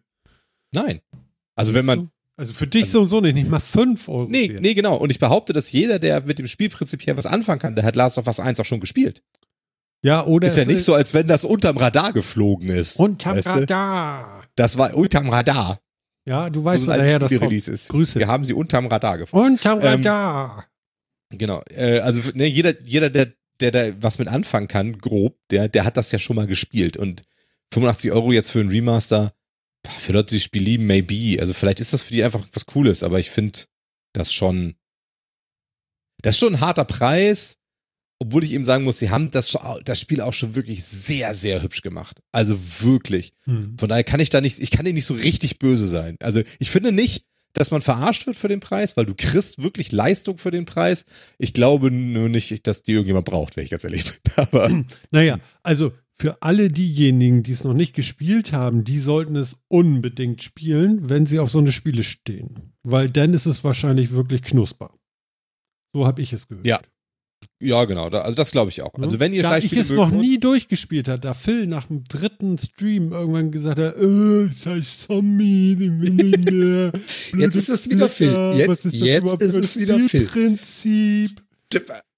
Nein. 0.71 1.01
Also 1.55 1.73
wenn 1.73 1.85
man, 1.85 2.09
Also 2.37 2.53
für 2.53 2.67
dich 2.67 2.83
Also- 2.83 2.93
so 2.99 3.01
und 3.03 3.09
so 3.09 3.21
nicht, 3.21 3.33
nicht 3.35 3.49
mal 3.49 3.59
5 3.59 4.07
Euro 4.07 4.27
nee, 4.29 4.49
wert. 4.49 4.61
nee, 4.61 4.73
genau. 4.73 4.95
Und 4.95 5.11
ich 5.11 5.19
behaupte, 5.19 5.53
dass 5.53 5.71
jeder, 5.71 5.99
der 5.99 6.21
mit 6.21 6.39
dem 6.39 6.47
Spiel 6.47 6.69
prinzipiell 6.69 7.15
was 7.17 7.25
anfangen 7.25 7.59
kann, 7.59 7.75
der 7.75 7.83
hat 7.83 7.95
Last 7.95 8.17
of 8.17 8.27
Us 8.27 8.39
1 8.39 8.59
auch 8.59 8.65
schon 8.65 8.79
gespielt. 8.79 9.21
Ja, 10.01 10.25
oder 10.25 10.47
ist 10.47 10.55
ja 10.57 10.63
nicht 10.63 10.81
so, 10.83 10.93
als 10.93 11.13
wenn 11.13 11.27
das 11.27 11.43
unterm 11.43 11.75
Radar 11.75 12.13
geflogen 12.13 12.69
ist. 12.69 12.97
Unterm 12.97 13.35
weißt 13.35 13.47
du? 13.47 13.51
Radar. 13.51 14.43
Das 14.55 14.77
war 14.77 14.93
unterm 14.95 15.29
Radar. 15.29 15.79
Ja, 16.25 16.49
du 16.49 16.63
weißt, 16.63 16.85
so 16.85 16.91
altes 16.91 17.13
das. 17.13 17.31
Spiele-Release 17.31 17.71
ist. 17.71 17.89
Grüße. 17.89 18.19
Wir 18.19 18.27
haben 18.27 18.45
sie 18.45 18.53
unterm 18.53 18.87
Radar 18.87 19.17
gefunden. 19.17 19.53
Unterm 19.53 19.79
Ähm, 19.79 19.85
Radar. 19.85 20.67
Genau. 21.31 21.61
Äh, 21.69 21.99
also 21.99 22.31
ne, 22.33 22.45
jeder, 22.45 22.79
jeder, 22.83 23.09
der, 23.09 23.33
der 23.59 23.71
da 23.71 24.01
was 24.01 24.19
mit 24.19 24.27
anfangen 24.27 24.67
kann, 24.67 24.97
grob, 24.97 25.37
der, 25.49 25.67
der 25.69 25.85
hat 25.85 25.97
das 25.97 26.11
ja 26.11 26.19
schon 26.19 26.35
mal 26.35 26.47
gespielt. 26.47 26.97
Und 26.97 27.23
85 27.73 28.11
Euro 28.11 28.31
jetzt 28.31 28.51
für 28.51 28.59
ein 28.59 28.69
Remaster, 28.69 29.33
für 29.87 30.13
Leute, 30.13 30.29
die 30.29 30.35
das 30.35 30.43
Spiel 30.43 30.63
lieben, 30.63 30.85
maybe. 30.85 31.39
Also 31.39 31.53
vielleicht 31.53 31.79
ist 31.79 31.93
das 31.93 32.01
für 32.01 32.13
die 32.13 32.23
einfach 32.23 32.45
was 32.53 32.65
Cooles, 32.65 33.03
aber 33.03 33.19
ich 33.19 33.29
finde 33.29 33.59
das 34.13 34.33
schon. 34.33 34.75
Das 36.21 36.35
ist 36.35 36.39
schon 36.39 36.55
ein 36.55 36.61
harter 36.61 36.83
Preis, 36.83 37.55
obwohl 38.19 38.43
ich 38.43 38.53
eben 38.53 38.65
sagen 38.65 38.83
muss, 38.83 38.99
sie 38.99 39.09
haben 39.09 39.31
das, 39.31 39.57
das 39.85 39.99
Spiel 39.99 40.21
auch 40.21 40.33
schon 40.33 40.53
wirklich 40.53 40.83
sehr, 40.83 41.33
sehr 41.33 41.63
hübsch 41.63 41.81
gemacht. 41.81 42.21
Also 42.33 42.57
wirklich. 42.81 43.31
Hm. 43.45 43.77
Von 43.79 43.89
daher 43.89 44.03
kann 44.03 44.19
ich 44.19 44.29
da 44.29 44.41
nicht, 44.41 44.59
ich 44.59 44.71
kann 44.71 44.85
dir 44.85 44.93
nicht 44.93 45.05
so 45.05 45.13
richtig 45.13 45.57
böse 45.57 45.87
sein. 45.87 46.17
Also 46.21 46.41
ich 46.59 46.69
finde 46.69 46.91
nicht, 46.91 47.25
dass 47.53 47.71
man 47.71 47.81
verarscht 47.81 48.27
wird 48.27 48.35
für 48.35 48.49
den 48.49 48.59
Preis, 48.59 48.95
weil 48.97 49.05
du 49.05 49.15
kriegst 49.15 49.63
wirklich 49.63 49.91
Leistung 49.91 50.37
für 50.37 50.51
den 50.51 50.65
Preis. 50.65 51.05
Ich 51.37 51.53
glaube 51.53 51.91
nur 51.91 52.29
nicht, 52.29 52.67
dass 52.67 52.83
die 52.83 52.91
irgendjemand 52.91 53.25
braucht, 53.25 53.55
wenn 53.55 53.63
ich 53.63 53.71
ganz 53.71 53.83
ehrlich 53.85 54.03
bin. 54.03 54.15
Aber 54.35 54.83
Naja, 55.11 55.39
also 55.63 55.93
für 56.13 56.41
alle 56.41 56.69
diejenigen, 56.69 57.43
die 57.43 57.53
es 57.53 57.63
noch 57.63 57.73
nicht 57.73 57.93
gespielt 57.93 58.51
haben, 58.51 58.83
die 58.83 58.99
sollten 58.99 59.37
es 59.37 59.55
unbedingt 59.69 60.43
spielen, 60.43 61.09
wenn 61.09 61.25
sie 61.25 61.39
auf 61.39 61.49
so 61.49 61.59
eine 61.59 61.71
Spiele 61.71 62.03
stehen. 62.03 62.73
Weil 62.83 63.09
dann 63.09 63.33
ist 63.33 63.45
es 63.45 63.63
wahrscheinlich 63.63 64.11
wirklich 64.11 64.41
knusper. 64.41 64.93
So 65.93 66.05
habe 66.05 66.21
ich 66.21 66.33
es 66.33 66.47
gehört. 66.47 66.67
Ja. 66.67 66.81
Ja, 67.61 67.83
genau. 67.85 68.09
Da, 68.09 68.21
also 68.21 68.35
das 68.35 68.51
glaube 68.51 68.69
ich 68.71 68.81
auch. 68.83 68.93
Also 69.01 69.19
wenn 69.19 69.33
ihr 69.33 69.43
da 69.43 69.57
ich 69.57 69.65
Schleichspiele 69.69 69.81
es 69.81 69.89
noch 69.91 70.11
nie 70.11 70.39
durchgespielt 70.39 71.09
hat, 71.09 71.25
da 71.25 71.33
Phil 71.33 71.67
nach 71.67 71.87
dem 71.87 72.05
dritten 72.05 72.57
Stream 72.57 73.11
irgendwann 73.11 73.51
gesagt 73.51 73.79
hat, 73.79 73.95
äh, 73.97 74.47
Zombie, 74.81 75.77
will 75.77 76.09
nicht 76.11 76.51
mehr. 76.51 76.91
Jetzt 77.37 77.55
ist 77.55 77.69
es 77.69 77.89
wieder 77.89 78.07
Phil. 78.09 78.53
Jetzt- 78.55 78.85
das 78.85 78.93
jetzt 78.93 79.41
ist 79.41 79.55
ein 79.55 79.63
es 79.63 79.77
wieder 79.77 79.95
Phil. 79.99 80.27
Spielprinzip. 80.27 81.41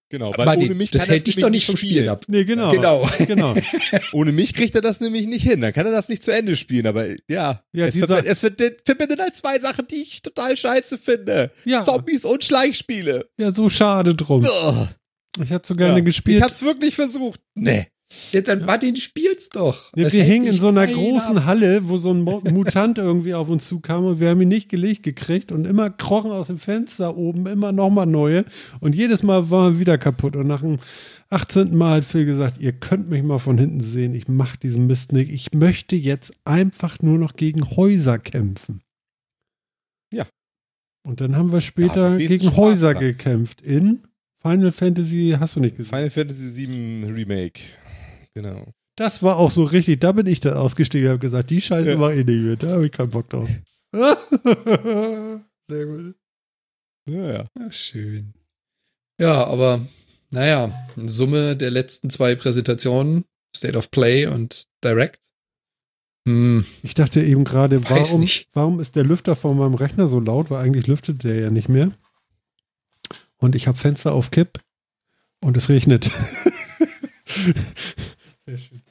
genau, 0.09 0.31
weil 0.37 0.45
Martin, 0.45 0.65
ohne 0.65 0.75
mich 0.75 0.91
das 0.91 1.07
hält 1.07 1.25
dich 1.25 1.37
doch 1.37 1.49
nicht 1.49 1.65
vom 1.65 1.77
Spielen 1.77 2.09
ab. 2.09 2.23
Nee, 2.27 2.43
genau. 2.43 2.71
Genau. 2.71 3.09
genau. 3.25 3.55
Ohne 4.11 4.31
mich 4.33 4.53
kriegt 4.53 4.75
er 4.75 4.81
das 4.81 4.99
nämlich 5.01 5.25
nicht 5.25 5.43
hin. 5.43 5.61
Dann 5.61 5.73
kann 5.73 5.85
er 5.87 5.91
das 5.91 6.07
nicht 6.09 6.21
zu 6.21 6.31
Ende 6.31 6.55
spielen. 6.55 6.85
Aber 6.85 7.05
ja, 7.27 7.63
Ja, 7.73 7.85
es, 7.87 7.97
verbindet, 7.97 8.25
es 8.27 8.39
verbindet 8.41 8.81
verbindet 8.85 9.19
halt 9.19 9.35
zwei 9.35 9.57
Sachen, 9.59 9.87
die 9.87 9.95
ich 10.03 10.21
total 10.21 10.55
scheiße 10.55 10.97
finde. 10.99 11.49
Ja. 11.65 11.81
Zombies 11.81 12.25
und 12.25 12.43
Schleichspiele. 12.43 13.27
Ja, 13.39 13.51
so 13.53 13.69
schade 13.69 14.13
drum. 14.13 14.43
Ugh. 14.43 14.87
Ich 15.39 15.49
hätte 15.49 15.67
so 15.67 15.75
gerne 15.75 15.99
Ja. 15.99 16.03
gespielt. 16.03 16.37
Ich 16.37 16.43
hab's 16.43 16.63
wirklich 16.63 16.95
versucht. 16.95 17.39
Nee. 17.55 17.87
Jetzt 18.33 18.49
dann 18.49 18.65
Martin, 18.65 18.97
spiel's 18.97 19.47
doch. 19.47 19.89
Ja, 19.95 20.11
wir 20.11 20.23
hingen 20.25 20.47
in 20.47 20.53
so 20.53 20.67
einer 20.67 20.85
großen 20.85 21.37
ab. 21.37 21.45
Halle, 21.45 21.87
wo 21.87 21.97
so 21.97 22.11
ein 22.13 22.23
Mutant 22.53 22.97
irgendwie 22.97 23.33
auf 23.33 23.47
uns 23.47 23.65
zukam 23.69 24.03
und 24.03 24.19
wir 24.19 24.29
haben 24.31 24.41
ihn 24.41 24.49
nicht 24.49 24.67
gelegt 24.67 25.03
gekriegt 25.03 25.53
und 25.53 25.65
immer 25.65 25.89
krochen 25.89 26.29
aus 26.31 26.47
dem 26.47 26.57
Fenster 26.57 27.15
oben 27.15 27.47
immer 27.47 27.71
nochmal 27.71 28.07
neue 28.07 28.43
und 28.81 28.97
jedes 28.97 29.23
Mal 29.23 29.49
war 29.49 29.67
er 29.69 29.79
wieder 29.79 29.97
kaputt 29.97 30.35
und 30.35 30.47
nach 30.47 30.59
dem 30.59 30.79
18. 31.29 31.73
Mal 31.73 31.97
hat 31.99 32.03
Phil 32.03 32.25
gesagt, 32.25 32.57
ihr 32.59 32.73
könnt 32.73 33.09
mich 33.09 33.23
mal 33.23 33.39
von 33.39 33.57
hinten 33.57 33.79
sehen, 33.79 34.13
ich 34.13 34.27
mach 34.27 34.57
diesen 34.57 34.87
Mist 34.87 35.13
nicht, 35.13 35.31
ich 35.31 35.53
möchte 35.53 35.95
jetzt 35.95 36.33
einfach 36.43 37.01
nur 37.01 37.17
noch 37.17 37.37
gegen 37.37 37.77
Häuser 37.77 38.19
kämpfen. 38.19 38.81
Ja. 40.13 40.25
Und 41.07 41.21
dann 41.21 41.37
haben 41.37 41.51
wir 41.51 41.59
Ja, 41.59 41.61
später 41.61 42.17
wesentlich 42.17 42.41
gegen 42.41 42.57
Häuser 42.57 42.93
gekämpft 42.93 43.61
in 43.61 44.03
Final 44.41 44.71
Fantasy, 44.71 45.35
hast 45.39 45.55
du 45.55 45.59
nicht 45.59 45.77
gesehen? 45.77 45.89
Final 45.95 46.09
Fantasy 46.09 46.67
VII 46.67 47.11
Remake. 47.11 47.61
Genau. 48.33 48.65
Das 48.97 49.21
war 49.23 49.37
auch 49.37 49.51
so 49.51 49.63
richtig, 49.63 49.99
da 49.99 50.11
bin 50.11 50.27
ich 50.27 50.39
dann 50.39 50.53
ausgestiegen 50.55 51.07
und 51.07 51.11
habe 51.13 51.19
gesagt, 51.19 51.49
die 51.49 51.61
Scheiße 51.61 51.91
Ja. 51.91 51.99
war 51.99 52.13
eh 52.13 52.23
nicht 52.23 52.41
mehr, 52.41 52.55
da 52.55 52.69
habe 52.71 52.85
ich 52.85 52.91
keinen 52.91 53.09
Bock 53.11 53.29
drauf. 53.29 53.49
Sehr 53.93 55.85
gut. 55.85 56.15
Ja, 57.09 57.31
ja. 57.33 57.45
Ja, 57.57 57.71
schön. 57.71 58.33
Ja, 59.19 59.45
aber 59.45 59.81
naja, 60.31 60.87
in 60.97 61.07
Summe 61.07 61.55
der 61.57 61.71
letzten 61.71 62.09
zwei 62.09 62.35
Präsentationen, 62.35 63.25
State 63.55 63.77
of 63.77 63.91
Play 63.91 64.25
und 64.27 64.65
Direct. 64.83 65.19
Hm, 66.27 66.65
Ich 66.83 66.93
dachte 66.93 67.21
eben 67.23 67.43
gerade, 67.43 67.83
warum, 67.89 68.25
warum 68.53 68.79
ist 68.79 68.95
der 68.95 69.03
Lüfter 69.03 69.35
von 69.35 69.57
meinem 69.57 69.73
Rechner 69.75 70.07
so 70.07 70.19
laut, 70.19 70.49
weil 70.51 70.63
eigentlich 70.63 70.87
lüftet 70.87 71.23
der 71.23 71.35
ja 71.39 71.49
nicht 71.49 71.69
mehr. 71.69 71.91
Und 73.41 73.55
ich 73.55 73.67
habe 73.67 73.77
Fenster 73.77 74.13
auf 74.13 74.31
Kipp 74.31 74.59
und 75.43 75.57
es 75.57 75.67
regnet. 75.69 76.09
Sehr 77.25 78.57
schön. 78.57 78.81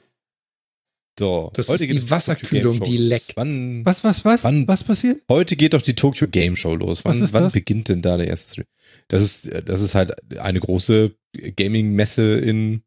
So, 1.19 1.51
Das 1.53 1.67
heute 1.69 1.83
ist 1.85 1.91
geht 1.91 2.01
die 2.01 2.09
Wasserkühlung, 2.09 2.79
die 2.81 2.97
leckt. 2.97 3.33
Wann, 3.35 3.85
Was, 3.85 4.03
was, 4.03 4.25
was? 4.25 4.43
Wann- 4.43 4.67
was 4.67 4.83
passiert? 4.83 5.21
heute 5.29 5.55
geht 5.55 5.73
doch 5.73 5.81
die 5.81 5.93
Tokyo 5.93 6.27
Game 6.27 6.55
Show 6.55 6.75
los. 6.75 7.05
Was 7.05 7.17
Wann, 7.17 7.23
ist 7.23 7.33
wann 7.33 7.43
das? 7.43 7.53
beginnt 7.53 7.89
denn 7.89 8.01
da 8.01 8.17
der 8.17 8.27
erste 8.27 8.51
Stream? 8.53 8.65
Das 9.07 9.21
ist, 9.21 9.51
das 9.67 9.81
ist 9.81 9.93
halt 9.93 10.13
eine 10.39 10.59
große 10.59 11.13
Gaming-Messe 11.55 12.39
in 12.39 12.81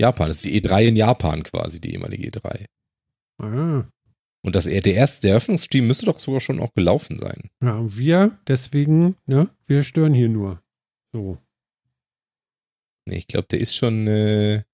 Japan. 0.00 0.28
Das 0.28 0.36
ist 0.36 0.44
die 0.44 0.60
E3 0.62 0.86
in 0.88 0.96
Japan 0.96 1.42
quasi, 1.42 1.80
die 1.80 1.92
ehemalige 1.92 2.28
E3. 2.30 2.66
Ah. 3.42 3.88
Und 4.42 4.54
das, 4.54 4.64
der 4.64 4.84
erste, 4.94 5.22
der 5.22 5.30
Eröffnungsstream 5.32 5.86
müsste 5.86 6.06
doch 6.06 6.20
sogar 6.20 6.40
schon 6.40 6.60
auch 6.60 6.72
gelaufen 6.74 7.18
sein. 7.18 7.50
Ja, 7.62 7.76
und 7.78 7.98
wir, 7.98 8.38
deswegen, 8.46 9.16
ne, 9.26 9.48
wir 9.66 9.82
stören 9.82 10.14
hier 10.14 10.28
nur. 10.28 10.62
So. 11.16 11.38
Nee, 13.08 13.16
ich 13.16 13.26
glaube, 13.26 13.46
der 13.50 13.60
ist 13.60 13.74
schon, 13.74 14.06
äh, 14.06 14.64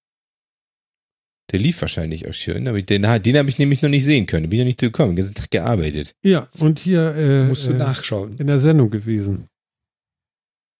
der 1.51 1.59
lief 1.59 1.79
wahrscheinlich 1.79 2.27
auch 2.27 2.33
schön, 2.33 2.67
aber 2.67 2.81
den, 2.81 3.03
den 3.03 3.37
habe 3.37 3.49
ich 3.49 3.59
nämlich 3.59 3.81
noch 3.81 3.89
nicht 3.89 4.03
sehen 4.03 4.25
können. 4.25 4.49
Bin 4.49 4.59
ja 4.59 4.65
nicht 4.65 4.79
zu 4.79 4.87
gekommen, 4.87 5.11
den 5.11 5.17
ganzen 5.17 5.35
Tag 5.35 5.51
gearbeitet. 5.51 6.15
Ja, 6.21 6.49
und 6.59 6.79
hier 6.79 7.15
äh, 7.15 7.45
musst 7.45 7.67
du 7.67 7.71
äh, 7.71 7.77
nachschauen. 7.77 8.35
in 8.37 8.47
der 8.47 8.59
Sendung 8.59 8.89
gewesen. 8.89 9.47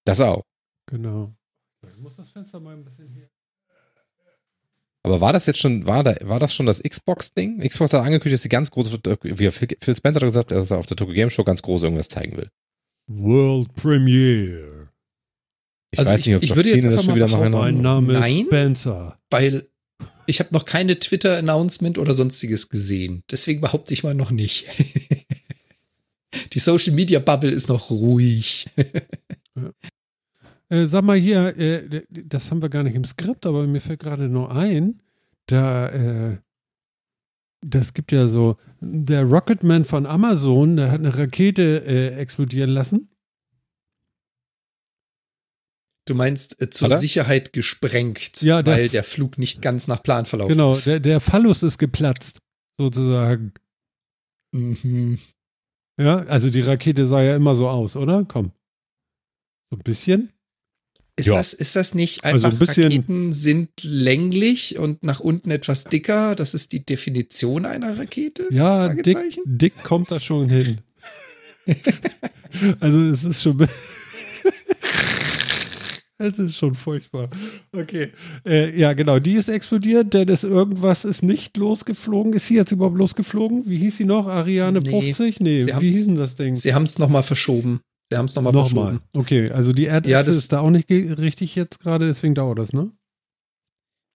Das 0.03 0.19
auch. 0.19 0.43
Genau. 0.87 1.33
Ich 1.87 1.97
muss 1.97 2.17
das 2.17 2.29
Fenster 2.29 2.59
mal 2.59 2.75
ein 2.75 2.83
bisschen 2.83 3.07
hier. 3.07 3.29
Aber 5.05 5.21
war 5.21 5.31
das 5.31 5.45
jetzt 5.45 5.59
schon, 5.59 5.87
war, 5.87 6.03
da, 6.03 6.15
war 6.23 6.39
das 6.39 6.53
schon 6.53 6.65
das 6.65 6.83
Xbox-Ding? 6.83 7.59
Xbox 7.59 7.93
hat 7.93 8.05
angekündigt, 8.05 8.35
dass 8.35 8.43
sie 8.43 8.49
ganz 8.49 8.69
große, 8.69 8.91
wie 9.21 9.51
Phil 9.51 9.67
Phil 9.79 9.95
Spencer 9.95 10.19
hat 10.19 10.27
gesagt, 10.27 10.51
dass 10.51 10.71
er 10.71 10.79
auf 10.79 10.85
der 10.87 10.97
Tokyo 10.97 11.13
Game 11.13 11.29
Show 11.29 11.43
ganz 11.45 11.61
groß 11.61 11.83
irgendwas 11.83 12.09
zeigen 12.09 12.35
will. 12.35 12.49
World 13.07 13.73
Premiere. 13.75 14.82
Ich 15.93 15.99
Also 15.99 16.11
weiß 16.11 16.19
ich- 16.21 16.25
nicht, 16.27 16.35
ob 16.37 16.43
ich 16.43 16.55
würde 16.55 16.69
jetzt 16.69 16.83
das 16.83 16.91
einfach 16.91 17.03
schon 17.05 17.15
wieder 17.15 17.27
mal 17.27 17.49
machen. 17.49 17.61
Mein 17.75 17.81
Name 17.81 18.13
Nein. 18.13 18.39
ist 18.39 18.45
Spencer. 18.47 19.19
Weil 19.29 19.67
ich 20.25 20.39
habe 20.39 20.49
noch 20.53 20.65
keine 20.65 20.97
Twitter-Announcement 20.99 21.97
oder 21.97 22.13
sonstiges 22.13 22.69
gesehen. 22.69 23.23
Deswegen 23.29 23.61
behaupte 23.61 23.93
ich 23.93 24.03
mal 24.03 24.13
noch 24.15 24.31
nicht. 24.31 24.65
Die 26.53 26.59
Social 26.59 26.93
Media 26.93 27.19
Bubble 27.19 27.51
ist 27.51 27.69
noch 27.69 27.89
ruhig. 27.89 28.67
Äh, 30.69 30.87
sag 30.87 31.03
mal 31.03 31.17
hier, 31.17 31.55
äh, 31.59 32.01
das 32.09 32.49
haben 32.49 32.63
wir 32.63 32.69
gar 32.69 32.81
nicht 32.81 32.95
im 32.95 33.03
Skript, 33.03 33.45
aber 33.45 33.67
mir 33.67 33.81
fällt 33.81 33.99
gerade 33.99 34.27
nur 34.27 34.51
ein, 34.55 35.03
da, 35.45 35.89
äh, 35.89 36.37
das 37.61 37.93
gibt 37.93 38.11
ja 38.11 38.27
so, 38.27 38.55
der 38.81 39.23
Rocketman 39.23 39.85
von 39.85 40.07
Amazon, 40.07 40.75
der 40.77 40.89
hat 40.89 40.99
eine 41.01 41.15
Rakete 41.15 41.83
äh, 41.85 42.15
explodieren 42.15 42.71
lassen. 42.71 43.09
Du 46.05 46.15
meinst 46.15 46.61
äh, 46.61 46.69
zur 46.69 46.87
Hat 46.87 46.91
er? 46.93 46.97
Sicherheit 46.99 47.53
gesprengt, 47.53 48.41
Ja, 48.41 48.61
der- 48.61 48.73
weil 48.75 48.89
der 48.89 49.03
Flug 49.03 49.37
nicht 49.37 49.61
ganz 49.61 49.87
nach 49.87 50.03
Plan 50.03 50.25
verlaufen 50.25 50.51
Genau, 50.53 50.73
ist. 50.73 50.85
der, 50.87 50.99
der 50.99 51.19
Phallus 51.19 51.63
ist 51.63 51.77
geplatzt, 51.77 52.39
sozusagen. 52.77 53.53
Mhm. 54.53 55.17
Ja, 55.99 56.17
also 56.23 56.49
die 56.49 56.61
Rakete 56.61 57.07
sah 57.07 57.21
ja 57.21 57.35
immer 57.35 57.55
so 57.55 57.69
aus, 57.69 57.95
oder? 57.95 58.25
Komm. 58.27 58.51
So 59.71 59.77
ein 59.77 59.83
bisschen. 59.83 60.29
Ist, 61.15 61.27
Ja. 61.27 61.35
das, 61.35 61.53
ist 61.53 61.75
das 61.75 61.93
nicht 61.93 62.23
Also 62.25 62.47
einfach, 62.47 62.51
ein 62.51 62.59
bisschen- 62.59 62.83
Raketen 62.91 63.33
sind 63.33 63.69
länglich 63.83 64.79
und 64.79 65.03
nach 65.03 65.19
unten 65.19 65.51
etwas 65.51 65.83
dicker? 65.85 66.35
Das 66.35 66.53
ist 66.55 66.71
die 66.71 66.83
Definition 66.85 67.65
einer 67.65 67.97
Rakete? 67.99 68.47
Ja, 68.51 68.93
dick, 68.93 69.39
dick 69.45 69.83
kommt 69.83 70.11
da 70.11 70.19
schon 70.19 70.49
hin. 70.49 70.81
also 72.81 72.99
es 73.11 73.23
ist 73.23 73.41
schon. 73.43 73.65
es 76.17 76.39
ist 76.39 76.55
schon 76.57 76.75
furchtbar. 76.75 77.29
Okay. 77.75 78.11
Äh, 78.45 78.77
ja, 78.79 78.93
genau. 78.93 79.19
Die 79.19 79.33
ist 79.33 79.49
explodiert, 79.49 80.13
denn 80.13 80.29
es 80.29 80.43
irgendwas 80.43 81.05
ist 81.05 81.23
nicht 81.23 81.57
losgeflogen. 81.57 82.33
Ist 82.33 82.47
sie 82.47 82.55
jetzt 82.55 82.71
überhaupt 82.71 82.97
losgeflogen? 82.97 83.67
Wie 83.67 83.77
hieß 83.77 83.97
sie 83.97 84.05
noch? 84.05 84.27
Ariane 84.27 84.79
Nee, 84.79 85.13
50? 85.13 85.39
Nee, 85.41 85.61
sie 85.63 85.71
wie 85.79 85.87
hieß 85.87 86.05
denn 86.07 86.15
das 86.15 86.35
Ding? 86.35 86.55
Sie 86.55 86.73
haben 86.73 86.83
es 86.83 86.99
nochmal 86.99 87.23
verschoben. 87.23 87.81
Sie 88.11 88.17
haben 88.17 88.25
es 88.25 88.35
nochmal 88.35 88.53
Nochmal. 88.53 88.83
verschoben. 88.85 89.01
Okay, 89.15 89.49
also 89.51 89.71
die 89.73 89.85
Erdachse 89.85 90.11
Ja, 90.11 90.19
ist 90.21 90.51
da 90.53 90.59
auch 90.59 90.69
nicht 90.69 90.89
richtig 90.89 91.55
jetzt 91.55 91.79
gerade, 91.79 92.07
deswegen 92.07 92.35
dauert 92.35 92.59
das, 92.59 92.73
ne? 92.73 92.91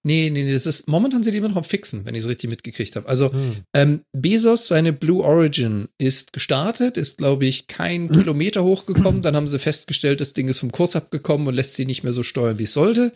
Nee, 0.09 0.30
nee, 0.30 0.43
nee, 0.44 0.52
das 0.52 0.66
ist, 0.66 0.89
momentan 0.89 1.22
sind 1.22 1.32
die 1.35 1.39
immer 1.39 1.48
noch 1.51 1.56
am 1.56 1.64
Fixen, 1.64 2.05
wenn 2.06 2.14
ich 2.14 2.22
es 2.22 2.28
richtig 2.28 2.48
mitgekriegt 2.48 2.97
habe. 2.97 3.06
Also, 3.09 3.30
Hm. 3.32 3.56
ähm, 3.74 4.01
Bezos, 4.12 4.66
seine 4.68 4.93
Blue 4.93 5.22
Origin 5.22 5.89
ist 5.98 6.32
gestartet, 6.32 6.97
ist, 6.97 7.18
glaube 7.18 7.44
ich, 7.47 7.66
kein 7.66 8.09
Kilometer 8.09 8.64
hochgekommen. 8.64 9.20
Dann 9.22 9.36
haben 9.36 9.48
sie 9.48 9.59
festgestellt, 9.59 10.20
das 10.20 10.32
Ding 10.35 10.48
ist 10.48 10.60
vom 10.60 10.72
Kurs 10.72 10.97
abgekommen 10.97 11.47
und 11.47 11.55
lässt 11.55 11.74
sie 11.74 11.85
nicht 11.86 12.05
mehr 12.05 12.12
so 12.12 12.22
steuern, 12.22 12.59
wie 12.59 12.64
es 12.64 12.72
sollte. 12.72 13.12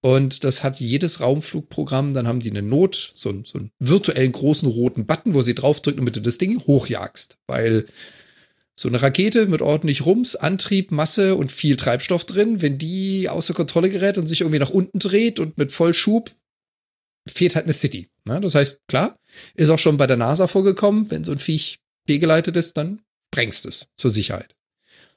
Und 0.00 0.42
das 0.44 0.64
hat 0.64 0.80
jedes 0.80 1.20
Raumflugprogramm. 1.20 2.14
Dann 2.14 2.26
haben 2.26 2.40
die 2.40 2.50
eine 2.50 2.62
Not, 2.62 3.12
so, 3.14 3.28
einen- 3.28 3.44
so 3.44 3.58
einen 3.58 3.70
virtuellen 3.78 4.32
großen 4.32 4.68
roten 4.68 5.06
Button, 5.06 5.34
wo 5.34 5.42
sie 5.42 5.54
draufdrücken, 5.54 5.98
damit 6.00 6.16
du 6.16 6.20
das 6.20 6.38
Ding 6.38 6.60
hochjagst. 6.66 7.36
Weil 7.46 7.84
so 8.78 8.88
eine 8.88 9.00
Rakete 9.02 9.46
mit 9.46 9.62
ordentlich 9.62 10.04
Rums, 10.06 10.34
Antrieb, 10.36 10.90
Masse 10.90 11.34
und 11.36 11.52
viel 11.52 11.76
Treibstoff 11.76 12.24
drin, 12.24 12.62
wenn 12.62 12.78
die 12.78 13.28
außer 13.28 13.54
Kontrolle 13.54 13.90
gerät 13.90 14.18
und 14.18 14.26
sich 14.26 14.40
irgendwie 14.40 14.58
nach 14.58 14.70
unten 14.70 14.98
dreht 14.98 15.40
und 15.40 15.58
mit 15.58 15.72
Vollschub, 15.72 16.30
fehlt 17.28 17.54
halt 17.54 17.66
eine 17.66 17.74
City. 17.74 18.08
Ne? 18.24 18.40
Das 18.40 18.54
heißt, 18.54 18.80
klar, 18.88 19.18
ist 19.54 19.70
auch 19.70 19.78
schon 19.78 19.96
bei 19.96 20.06
der 20.06 20.16
NASA 20.16 20.46
vorgekommen, 20.46 21.10
wenn 21.10 21.24
so 21.24 21.32
ein 21.32 21.38
Viech 21.38 21.78
fehlgeleitet 22.06 22.56
ist, 22.56 22.76
dann 22.76 23.00
sprengst 23.32 23.66
es 23.66 23.86
zur 23.96 24.10
Sicherheit. 24.10 24.54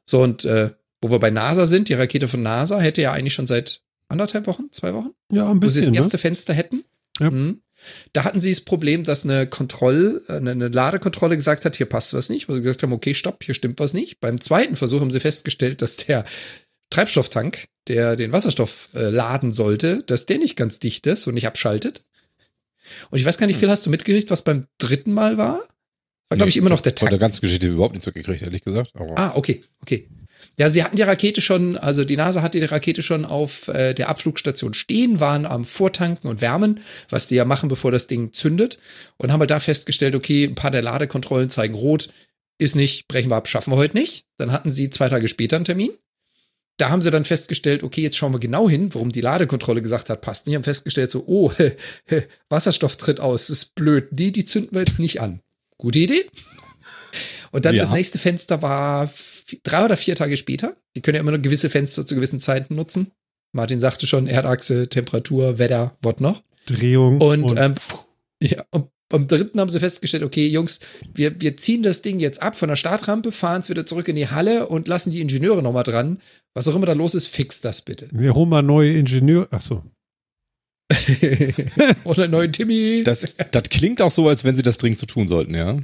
So, 0.06 0.22
und 0.22 0.45
äh, 0.45 0.72
wo 1.02 1.10
wir 1.10 1.19
bei 1.19 1.32
NASA 1.32 1.65
sind, 1.68 1.90
die 1.90 1.94
Rakete 1.94 2.27
von 2.27 2.44
NASA 2.44 2.80
hätte 2.80 3.02
ja 3.02 3.11
eigentlich 3.11 3.34
schon 3.34 3.48
seit 3.48 3.82
anderthalb 4.07 4.48
Wochen, 4.48 4.65
zwei 4.72 4.94
Wochen, 4.94 5.10
Ja, 5.32 5.49
ein 5.49 5.57
wo 5.57 5.61
sie 5.61 5.65
das 5.68 5.73
bisschen. 5.76 5.91
Ne? 5.94 5.98
erste 5.98 6.18
Fenster 6.18 6.53
hätten. 6.53 6.84
Ja. 7.19 7.32
Mhm. 7.32 7.61
Da 8.14 8.24
hatten 8.24 8.40
sie 8.40 8.52
das 8.52 8.62
Problem, 8.62 9.03
dass 9.03 9.24
eine 9.24 9.48
Kontroll, 9.48 10.22
äh, 10.28 10.34
eine, 10.34 10.52
eine 10.52 10.68
Ladekontrolle 10.70 11.36
gesagt 11.36 11.66
hat, 11.66 11.76
hier 11.76 11.86
passt 11.88 12.14
was 12.14 12.30
nicht, 12.30 12.48
wo 12.49 12.53
sie 12.56 12.62
gesagt 12.62 12.84
haben, 12.84 12.94
okay, 12.94 13.14
stopp, 13.14 13.44
hier 13.44 13.53
stimmt 13.56 13.80
was 13.80 13.94
nicht. 13.94 14.20
Beim 14.20 14.40
zweiten 14.41 14.76
Versuch 14.76 15.02
haben 15.02 15.12
sie 15.12 15.20
festgestellt, 15.20 15.82
dass 15.82 15.98
der 15.98 16.26
Treibstofftank, 16.90 17.68
der 17.88 18.16
den 18.16 18.32
Wasserstoff 18.32 18.90
äh, 18.94 19.10
laden 19.10 19.53
sollte, 19.53 20.03
dass 20.03 20.26
der 20.26 20.38
nicht 20.38 20.56
ganz 20.56 20.80
dicht 20.80 21.06
ist 21.07 21.28
und 21.28 21.34
nicht 21.34 21.48
abschaltet. 21.48 22.03
Und 23.10 23.20
ich 23.20 23.26
weiß 23.26 23.38
gar 23.38 23.48
nicht, 23.48 23.60
viel 23.60 23.70
hast 23.70 23.86
du 23.86 23.90
mitgekriegt, 23.90 24.30
was 24.30 24.44
beim 24.44 24.66
dritten 24.78 25.14
Mal 25.14 25.38
war? 25.38 25.60
War, 26.30 26.38
glaube 26.38 26.49
ich, 26.49 26.57
immer 26.57 26.70
noch 26.70 26.82
der 26.82 26.94
Von 26.94 27.06
der 27.07 27.12
Tank. 27.12 27.22
ganzen 27.22 27.41
Geschichte 27.41 27.68
überhaupt 27.68 27.94
nichts 27.94 28.06
mitgekriegt, 28.06 28.41
ehrlich 28.41 28.64
gesagt. 28.64 28.91
Aber 28.95 29.18
Ah, 29.18 29.34
okay, 29.36 29.64
okay. 29.82 30.07
Ja, 30.58 30.70
sie 30.70 30.84
hatten 30.84 30.96
die 30.96 31.02
Rakete 31.02 31.42
schon, 31.42 31.78
also 31.78 32.04
die 32.04 32.18
NASA 32.18 32.42
hatte 32.42 32.60
die 32.60 32.66
Rakete 32.66 33.02
schon 33.02 33.26
auf 33.26 33.68
äh, 33.68 33.94
der 33.94 34.10
Abflugstation 34.10 34.74
stehen, 34.74 35.20
waren 35.20 35.46
am 35.46 35.66
Vortanken 35.66 36.30
und 36.30 36.42
Wärmen, 36.42 36.82
was 37.10 37.28
die 37.28 37.36
ja 37.36 37.46
machen, 37.46 37.70
bevor 37.70 37.92
das 37.92 38.08
Ding 38.08 38.34
zündet. 38.34 38.78
Und 39.18 39.32
haben 39.32 39.42
wir 39.42 39.48
da 39.48 39.60
festgestellt, 39.60 40.16
okay, 40.16 40.46
ein 40.46 40.56
paar 40.56 40.72
der 40.72 40.82
Ladekontrollen 40.82 41.50
zeigen 41.50 41.76
rot, 41.76 42.10
ist 42.58 42.76
nicht, 42.76 43.08
brechen 43.08 43.30
wir 43.30 43.36
ab, 43.36 43.48
schaffen 43.48 43.72
wir 43.72 43.78
heute 43.78 43.98
nicht. 43.98 44.26
Dann 44.38 44.52
hatten 44.52 44.70
sie 44.70 44.90
zwei 44.90 45.10
Tage 45.10 45.28
später 45.28 45.58
einen 45.58 45.66
Termin. 45.66 45.92
Da 46.78 46.90
haben 46.90 47.02
sie 47.02 47.12
dann 47.12 47.26
festgestellt, 47.26 47.84
okay, 47.84 48.02
jetzt 48.02 48.18
schauen 48.18 48.34
wir 48.34 48.40
genau 48.40 48.70
hin, 48.70 48.94
warum 48.94 49.12
die 49.12 49.22
Ladekontrolle 49.22 49.82
gesagt 49.82 50.10
hat, 50.10 50.22
passt 50.22 50.46
nicht. 50.46 50.56
Haben 50.56 50.64
festgestellt, 50.64 51.12
so, 51.12 51.24
oh, 51.26 51.52
Wasserstoff 52.50 52.98
tritt 52.98 53.20
aus, 53.20 53.50
ist 53.50 53.76
blöd. 53.76 54.10
Nee, 54.12 54.32
die 54.32 54.44
zünden 54.44 54.74
wir 54.74 54.82
jetzt 54.82 55.00
nicht 55.00 55.22
an. 55.22 55.40
Gute 55.78 56.00
Idee. 56.00 56.26
Und 57.52 57.64
dann 57.64 57.76
ja. 57.76 57.84
das 57.84 57.92
nächste 57.92 58.20
Fenster 58.20 58.62
war 58.62 59.10
drei 59.64 59.86
oder 59.86 59.98
vier 59.98 60.16
Tage 60.16 60.38
später. 60.38 60.76
Die 60.96 61.02
können 61.02 61.16
ja 61.16 61.22
immer 61.22 61.32
nur 61.32 61.40
gewisse 61.40 61.70
Fenster 61.70 62.06
zu 62.06 62.16
gewissen 62.16 62.40
Zeiten 62.40 62.76
nutzen. 62.76 63.12
Martin 63.54 63.80
sagte 63.80 64.08
schon, 64.08 64.28
Erdachse, 64.28 64.90
Temperatur, 64.90 65.58
Wetter, 65.58 65.96
was 66.02 66.20
noch. 66.20 66.44
Drehung. 66.66 67.22
Und, 67.22 67.52
und 67.52 67.60
ähm, 67.60 67.76
ja, 68.42 68.64
und 68.72 68.90
am 69.14 69.28
dritten 69.28 69.60
haben 69.60 69.70
sie 69.70 69.80
festgestellt, 69.80 70.24
okay, 70.24 70.48
Jungs, 70.48 70.80
wir, 71.14 71.40
wir 71.40 71.56
ziehen 71.58 71.84
das 71.84 72.02
Ding 72.02 72.20
jetzt 72.20 72.42
ab 72.42 72.56
von 72.56 72.70
der 72.70 72.76
Startrampe, 72.76 73.32
fahren 73.32 73.62
es 73.62 73.70
wieder 73.70 73.86
zurück 73.86 74.08
in 74.08 74.16
die 74.16 74.28
Halle 74.28 74.68
und 74.68 74.88
lassen 74.88 75.12
die 75.12 75.22
Ingenieure 75.22 75.62
nochmal 75.62 75.84
dran. 75.84 76.20
Was 76.54 76.68
auch 76.68 76.76
immer 76.76 76.88
da 76.88 76.94
los 76.94 77.16
ist, 77.16 77.28
fix 77.28 77.62
das 77.62 77.82
bitte. 77.82 78.10
Wir 78.12 78.34
holen 78.34 78.50
mal 78.50 78.64
neue 78.64 78.98
Ingenieure. 78.98 79.48
Achso. 79.52 79.84
Oder 82.04 82.24
einen 82.24 82.32
neuen 82.32 82.52
Timmy. 82.52 83.04
Das, 83.04 83.26
das 83.52 83.64
klingt 83.70 84.02
auch 84.02 84.12
so, 84.12 84.28
als 84.28 84.44
wenn 84.44 84.56
sie 84.56 84.64
das 84.64 84.78
dringend 84.78 85.00
zu 85.00 85.06
tun 85.06 85.28
sollten, 85.28 85.56
ja. 85.56 85.80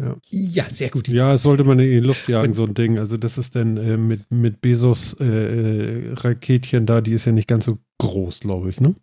Ja. 0.00 0.16
ja, 0.30 0.64
sehr 0.70 0.90
gut. 0.90 1.08
Ja, 1.08 1.32
das 1.32 1.42
sollte 1.42 1.64
man 1.64 1.78
in 1.78 1.90
die 1.90 2.00
Luft 2.00 2.28
jagen, 2.28 2.48
und, 2.48 2.54
so 2.54 2.64
ein 2.64 2.74
Ding. 2.74 2.98
Also, 2.98 3.16
das 3.16 3.38
ist 3.38 3.54
dann 3.54 3.76
äh, 3.76 3.96
mit, 3.96 4.30
mit 4.30 4.60
Bezos 4.60 5.14
äh, 5.20 5.24
äh, 5.24 6.12
Raketchen 6.14 6.86
da, 6.86 7.00
die 7.00 7.12
ist 7.12 7.24
ja 7.24 7.32
nicht 7.32 7.48
ganz 7.48 7.66
so 7.66 7.78
groß, 7.98 8.40
glaube 8.40 8.70
ich, 8.70 8.80
ne? 8.80 8.94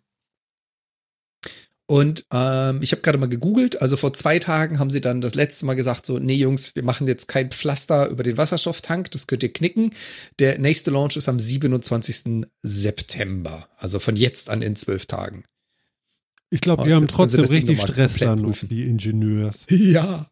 Und 1.90 2.24
ähm, 2.32 2.78
ich 2.82 2.92
habe 2.92 3.02
gerade 3.02 3.18
mal 3.18 3.28
gegoogelt, 3.28 3.82
also 3.82 3.96
vor 3.96 4.14
zwei 4.14 4.38
Tagen 4.38 4.78
haben 4.78 4.90
sie 4.90 5.00
dann 5.00 5.20
das 5.20 5.34
letzte 5.34 5.66
Mal 5.66 5.74
gesagt, 5.74 6.06
so, 6.06 6.20
nee 6.20 6.36
Jungs, 6.36 6.76
wir 6.76 6.84
machen 6.84 7.08
jetzt 7.08 7.26
kein 7.26 7.50
Pflaster 7.50 8.06
über 8.10 8.22
den 8.22 8.36
Wasserstofftank, 8.36 9.10
das 9.10 9.26
könnt 9.26 9.42
ihr 9.42 9.52
knicken. 9.52 9.90
Der 10.38 10.60
nächste 10.60 10.92
Launch 10.92 11.16
ist 11.16 11.28
am 11.28 11.40
27. 11.40 12.46
September, 12.62 13.68
also 13.76 13.98
von 13.98 14.14
jetzt 14.14 14.50
an 14.50 14.62
in 14.62 14.76
zwölf 14.76 15.06
Tagen. 15.06 15.42
Ich 16.50 16.60
glaube, 16.60 16.84
wir 16.86 16.94
haben 16.94 17.08
trotzdem 17.08 17.44
richtig 17.44 17.80
Stress 17.80 18.14
dann 18.18 18.42
noch, 18.42 18.56
die 18.62 18.84
Ingenieurs. 18.84 19.66
Ja. 19.70 20.29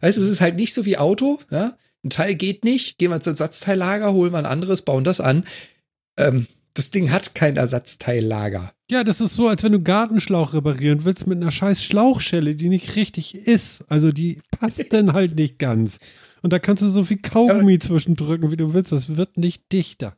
Weißt 0.00 0.16
du, 0.16 0.22
es 0.22 0.28
ist 0.28 0.40
halt 0.40 0.56
nicht 0.56 0.74
so 0.74 0.84
wie 0.84 0.98
Auto, 0.98 1.40
ja. 1.50 1.76
Ein 2.04 2.10
Teil 2.10 2.34
geht 2.34 2.64
nicht, 2.64 2.98
gehen 2.98 3.10
wir 3.10 3.16
ins 3.16 3.26
Ersatzteillager, 3.26 4.12
holen 4.12 4.32
wir 4.32 4.38
ein 4.38 4.46
anderes, 4.46 4.82
bauen 4.82 5.04
das 5.04 5.20
an. 5.20 5.44
Ähm, 6.18 6.46
das 6.74 6.90
Ding 6.90 7.10
hat 7.12 7.34
kein 7.34 7.56
Ersatzteillager. 7.56 8.72
Ja, 8.90 9.04
das 9.04 9.20
ist 9.20 9.34
so, 9.34 9.48
als 9.48 9.62
wenn 9.62 9.72
du 9.72 9.80
Gartenschlauch 9.80 10.52
reparieren 10.52 11.04
willst 11.04 11.26
mit 11.26 11.40
einer 11.40 11.50
scheiß 11.50 11.82
Schlauchschelle, 11.82 12.56
die 12.56 12.68
nicht 12.68 12.96
richtig 12.96 13.34
ist. 13.34 13.84
Also 13.88 14.12
die 14.12 14.42
passt 14.50 14.84
dann 14.92 15.12
halt 15.12 15.36
nicht 15.36 15.58
ganz. 15.58 15.98
Und 16.42 16.52
da 16.52 16.58
kannst 16.58 16.82
du 16.82 16.90
so 16.90 17.04
viel 17.04 17.18
Kaugummi 17.18 17.74
ja, 17.74 17.80
zwischendrücken, 17.80 18.50
wie 18.50 18.56
du 18.56 18.74
willst. 18.74 18.92
Das 18.92 19.16
wird 19.16 19.38
nicht 19.38 19.72
dichter. 19.72 20.16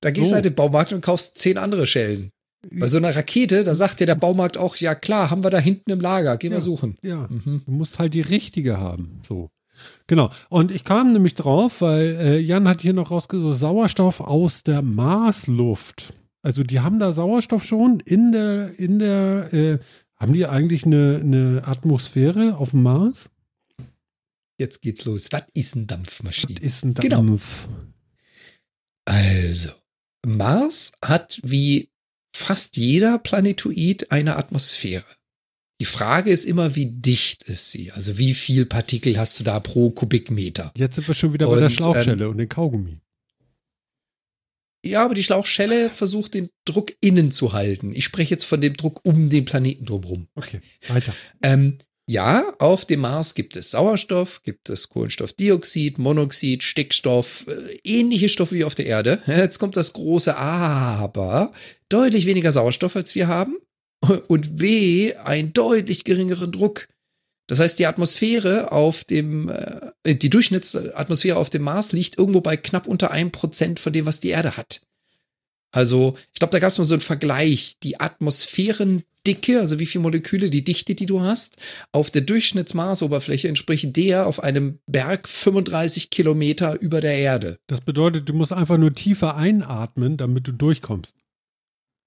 Da 0.00 0.10
gehst 0.10 0.30
du 0.30 0.34
halt 0.34 0.46
in 0.46 0.52
den 0.52 0.56
Baumarkt 0.56 0.92
und 0.92 1.00
kaufst 1.00 1.38
zehn 1.38 1.58
andere 1.58 1.86
Schellen. 1.88 2.30
Bei 2.70 2.88
so 2.88 2.96
einer 2.96 3.14
Rakete, 3.14 3.62
da 3.62 3.74
sagt 3.74 4.00
dir 4.00 4.06
der 4.06 4.16
Baumarkt 4.16 4.58
auch, 4.58 4.76
ja 4.76 4.94
klar, 4.94 5.30
haben 5.30 5.44
wir 5.44 5.50
da 5.50 5.58
hinten 5.58 5.90
im 5.90 6.00
Lager, 6.00 6.36
gehen 6.36 6.52
wir 6.52 6.60
suchen. 6.60 6.96
Ja, 7.02 7.28
mhm. 7.28 7.62
du 7.64 7.70
musst 7.70 7.98
halt 7.98 8.14
die 8.14 8.20
richtige 8.20 8.78
haben. 8.78 9.20
So. 9.26 9.50
Genau. 10.08 10.30
Und 10.48 10.72
ich 10.72 10.82
kam 10.82 11.12
nämlich 11.12 11.34
drauf, 11.34 11.80
weil 11.80 12.16
äh, 12.20 12.38
Jan 12.38 12.66
hat 12.66 12.80
hier 12.80 12.94
noch 12.94 13.12
rausgesucht, 13.12 13.58
Sauerstoff 13.58 14.20
aus 14.20 14.64
der 14.64 14.82
Marsluft. 14.82 16.12
Also 16.42 16.64
die 16.64 16.80
haben 16.80 16.98
da 16.98 17.12
Sauerstoff 17.12 17.64
schon 17.64 18.00
in 18.00 18.32
der, 18.32 18.78
in 18.78 18.98
der, 18.98 19.52
äh, 19.52 19.78
haben 20.16 20.32
die 20.32 20.46
eigentlich 20.46 20.84
eine, 20.84 21.20
eine 21.22 21.62
Atmosphäre 21.64 22.56
auf 22.56 22.70
dem 22.70 22.82
Mars? 22.82 23.30
Jetzt 24.58 24.82
geht's 24.82 25.04
los. 25.04 25.28
Was 25.30 25.44
ist 25.54 25.76
ein 25.76 25.86
Dampfmaschine? 25.86 26.56
Was 26.56 26.64
ist 26.64 26.84
ein 26.84 26.94
genau. 26.94 27.16
Dampf? 27.16 27.66
Genau. 27.66 27.78
Also, 29.04 29.70
Mars 30.26 30.92
hat 31.00 31.40
wie 31.44 31.88
fast 32.38 32.76
jeder 32.76 33.18
Planetoid 33.18 34.10
eine 34.10 34.36
Atmosphäre. 34.36 35.04
Die 35.80 35.84
Frage 35.84 36.30
ist 36.30 36.44
immer, 36.44 36.74
wie 36.74 36.86
dicht 36.86 37.44
ist 37.44 37.70
sie? 37.70 37.92
Also 37.92 38.18
wie 38.18 38.34
viel 38.34 38.66
Partikel 38.66 39.18
hast 39.18 39.38
du 39.38 39.44
da 39.44 39.60
pro 39.60 39.90
Kubikmeter? 39.90 40.72
Jetzt 40.76 40.96
sind 40.96 41.06
wir 41.06 41.14
schon 41.14 41.32
wieder 41.32 41.48
und, 41.48 41.54
bei 41.54 41.60
der 41.60 41.70
Schlauchschelle 41.70 42.24
ähm, 42.24 42.30
und 42.30 42.38
den 42.38 42.48
Kaugummi. 42.48 43.00
Ja, 44.84 45.04
aber 45.04 45.14
die 45.14 45.22
Schlauchschelle 45.22 45.90
versucht 45.90 46.34
den 46.34 46.50
Druck 46.64 46.92
innen 47.00 47.30
zu 47.30 47.52
halten. 47.52 47.92
Ich 47.94 48.04
spreche 48.04 48.34
jetzt 48.34 48.44
von 48.44 48.60
dem 48.60 48.74
Druck 48.76 49.00
um 49.04 49.28
den 49.28 49.44
Planeten 49.44 49.84
drumherum. 49.84 50.28
Okay, 50.34 50.60
weiter. 50.88 51.14
ähm, 51.42 51.78
ja, 52.10 52.54
auf 52.58 52.86
dem 52.86 53.00
Mars 53.00 53.34
gibt 53.34 53.54
es 53.54 53.70
Sauerstoff, 53.70 54.42
gibt 54.42 54.70
es 54.70 54.88
Kohlenstoffdioxid, 54.88 55.98
Monoxid, 55.98 56.62
Stickstoff, 56.62 57.44
äh, 57.48 57.78
ähnliche 57.84 58.30
Stoffe 58.30 58.54
wie 58.54 58.64
auf 58.64 58.74
der 58.74 58.86
Erde. 58.86 59.20
Jetzt 59.26 59.58
kommt 59.58 59.76
das 59.76 59.92
große 59.92 60.34
Aber. 60.34 61.52
Deutlich 61.88 62.26
weniger 62.26 62.52
Sauerstoff, 62.52 62.96
als 62.96 63.14
wir 63.14 63.28
haben. 63.28 63.56
Und 64.28 64.56
B, 64.56 65.14
einen 65.14 65.52
deutlich 65.52 66.04
geringeren 66.04 66.52
Druck. 66.52 66.88
Das 67.48 67.60
heißt, 67.60 67.78
die 67.78 67.86
Atmosphäre 67.86 68.72
auf 68.72 69.04
dem, 69.04 69.48
äh, 69.48 70.14
die 70.14 70.30
Durchschnittsatmosphäre 70.30 71.38
auf 71.38 71.50
dem 71.50 71.62
Mars 71.62 71.92
liegt 71.92 72.18
irgendwo 72.18 72.40
bei 72.40 72.56
knapp 72.56 72.86
unter 72.86 73.10
einem 73.10 73.32
Prozent 73.32 73.80
von 73.80 73.92
dem, 73.92 74.04
was 74.06 74.20
die 74.20 74.28
Erde 74.28 74.56
hat. 74.56 74.82
Also, 75.72 76.16
ich 76.32 76.38
glaube, 76.38 76.52
da 76.52 76.58
gab 76.58 76.68
es 76.68 76.78
mal 76.78 76.84
so 76.84 76.94
einen 76.94 77.00
Vergleich. 77.00 77.78
Die 77.82 78.00
Atmosphärendicke, 78.00 79.60
also 79.60 79.78
wie 79.78 79.86
viele 79.86 80.02
Moleküle, 80.02 80.50
die 80.50 80.64
Dichte, 80.64 80.94
die 80.94 81.06
du 81.06 81.22
hast, 81.22 81.56
auf 81.90 82.10
der 82.10 82.22
Durchschnittsmarsoberfläche 82.22 83.48
entspricht 83.48 83.96
der 83.96 84.26
auf 84.26 84.42
einem 84.42 84.78
Berg 84.86 85.28
35 85.28 86.10
Kilometer 86.10 86.78
über 86.80 87.00
der 87.00 87.16
Erde. 87.16 87.58
Das 87.66 87.80
bedeutet, 87.80 88.28
du 88.28 88.34
musst 88.34 88.52
einfach 88.52 88.78
nur 88.78 88.92
tiefer 88.92 89.36
einatmen, 89.36 90.18
damit 90.18 90.46
du 90.46 90.52
durchkommst. 90.52 91.14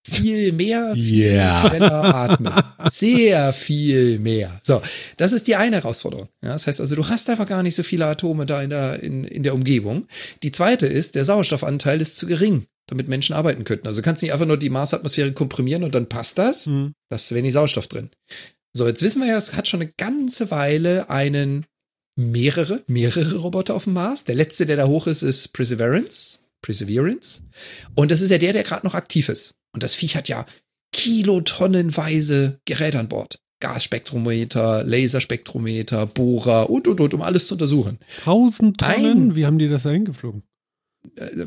Viel 0.03 0.51
mehr, 0.51 0.93
viel 0.95 1.31
yeah. 1.31 1.69
schneller 1.69 2.15
atmen. 2.15 2.53
Sehr 2.89 3.53
viel 3.53 4.17
mehr. 4.17 4.59
So, 4.63 4.81
das 5.17 5.31
ist 5.31 5.47
die 5.47 5.55
eine 5.55 5.75
Herausforderung. 5.77 6.27
Ja, 6.43 6.53
das 6.53 6.65
heißt 6.65 6.81
also, 6.81 6.95
du 6.95 7.07
hast 7.07 7.29
einfach 7.29 7.45
gar 7.45 7.61
nicht 7.61 7.75
so 7.75 7.83
viele 7.83 8.07
Atome 8.07 8.47
da 8.47 8.63
in 8.63 8.71
der, 8.71 9.03
in, 9.03 9.23
in 9.25 9.43
der 9.43 9.53
Umgebung. 9.53 10.07
Die 10.41 10.51
zweite 10.51 10.87
ist, 10.87 11.13
der 11.13 11.25
Sauerstoffanteil 11.25 12.01
ist 12.01 12.17
zu 12.17 12.25
gering 12.25 12.65
damit 12.87 13.07
Menschen 13.07 13.33
arbeiten 13.33 13.63
könnten. 13.63 13.87
Also 13.87 14.01
du 14.01 14.05
kannst 14.05 14.21
nicht 14.21 14.33
einfach 14.33 14.45
nur 14.45 14.57
die 14.57 14.69
Marsatmosphäre 14.69 15.31
komprimieren 15.31 15.83
und 15.83 15.95
dann 15.95 16.09
passt 16.09 16.37
das. 16.37 16.67
Mhm. 16.67 16.93
Da 17.09 17.15
ist 17.15 17.33
wenig 17.33 17.53
Sauerstoff 17.53 17.87
drin. 17.87 18.09
So, 18.73 18.85
jetzt 18.85 19.01
wissen 19.01 19.21
wir 19.21 19.29
ja, 19.29 19.37
es 19.37 19.53
hat 19.53 19.67
schon 19.67 19.81
eine 19.81 19.91
ganze 19.97 20.51
Weile 20.51 21.09
einen 21.09 21.65
mehrere, 22.17 22.83
mehrere 22.87 23.37
Roboter 23.37 23.75
auf 23.75 23.85
dem 23.85 23.93
Mars. 23.93 24.25
Der 24.25 24.35
letzte, 24.35 24.65
der 24.65 24.75
da 24.75 24.87
hoch 24.87 25.07
ist, 25.07 25.21
ist 25.21 25.53
Perseverance. 25.53 26.39
Perseverance. 26.61 27.41
Und 27.95 28.11
das 28.11 28.21
ist 28.21 28.29
ja 28.29 28.37
der, 28.37 28.53
der 28.53 28.63
gerade 28.63 28.85
noch 28.85 28.93
aktiv 28.93 29.29
ist. 29.29 29.55
Und 29.73 29.83
das 29.83 29.93
Viech 29.95 30.15
hat 30.15 30.29
ja 30.29 30.45
kilotonnenweise 30.91 32.59
Geräte 32.65 32.99
an 32.99 33.07
Bord. 33.07 33.39
Gasspektrometer, 33.61 34.83
Laserspektrometer, 34.83 36.07
Bohrer 36.07 36.69
und, 36.69 36.87
und, 36.87 36.99
und, 36.99 37.13
um 37.13 37.21
alles 37.21 37.47
zu 37.47 37.53
untersuchen. 37.55 37.99
Tausend 38.23 38.79
Tonnen? 38.79 39.29
Ein, 39.29 39.35
Wie 39.35 39.45
haben 39.45 39.59
die 39.59 39.67
das 39.67 39.83
da 39.83 39.91
hingeflogen? 39.91 40.43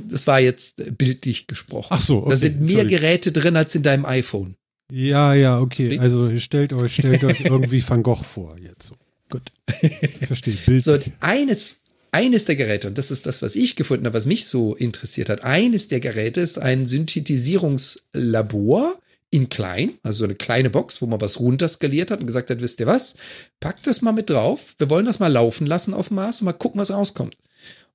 das 0.08 0.26
war 0.26 0.40
jetzt 0.40 0.82
bildlich 0.98 1.46
gesprochen. 1.46 1.88
Ach 1.90 2.02
so, 2.02 2.18
okay, 2.18 2.30
Da 2.30 2.36
sind 2.36 2.60
mehr 2.60 2.84
Geräte 2.84 3.32
drin 3.32 3.56
als 3.56 3.74
in 3.74 3.82
deinem 3.82 4.04
iPhone. 4.04 4.56
Ja, 4.92 5.34
ja, 5.34 5.60
okay. 5.60 5.98
Also 5.98 6.36
stellt 6.38 6.72
euch, 6.72 6.94
stellt 6.94 7.24
euch 7.24 7.40
irgendwie 7.44 7.86
Van 7.88 8.02
Gogh 8.02 8.22
vor 8.22 8.58
jetzt 8.58 8.88
so. 8.88 8.96
Gut. 9.30 9.52
Ich 9.80 10.26
verstehe. 10.26 10.54
Bildlich. 10.54 10.84
So, 10.84 10.98
eines, 11.20 11.80
eines 12.14 12.46
der 12.46 12.56
Geräte, 12.56 12.88
und 12.88 12.96
das 12.96 13.10
ist 13.10 13.26
das, 13.26 13.42
was 13.42 13.56
ich 13.56 13.76
gefunden 13.76 14.06
habe, 14.06 14.16
was 14.16 14.26
mich 14.26 14.46
so 14.46 14.74
interessiert 14.74 15.28
hat, 15.28 15.42
eines 15.42 15.88
der 15.88 16.00
Geräte 16.00 16.40
ist 16.40 16.58
ein 16.58 16.86
Synthetisierungslabor 16.86 18.98
in 19.30 19.48
klein, 19.48 19.94
also 20.02 20.18
so 20.18 20.24
eine 20.24 20.36
kleine 20.36 20.70
Box, 20.70 21.02
wo 21.02 21.06
man 21.06 21.20
was 21.20 21.40
runterskaliert 21.40 22.10
hat 22.10 22.20
und 22.20 22.26
gesagt 22.26 22.50
hat, 22.50 22.60
wisst 22.60 22.80
ihr 22.80 22.86
was, 22.86 23.16
packt 23.60 23.86
das 23.86 24.00
mal 24.00 24.12
mit 24.12 24.30
drauf, 24.30 24.74
wir 24.78 24.90
wollen 24.90 25.06
das 25.06 25.18
mal 25.18 25.32
laufen 25.32 25.66
lassen 25.66 25.92
auf 25.92 26.08
dem 26.08 26.14
Mars 26.14 26.40
und 26.40 26.46
mal 26.46 26.52
gucken, 26.52 26.80
was 26.80 26.92
rauskommt 26.92 27.36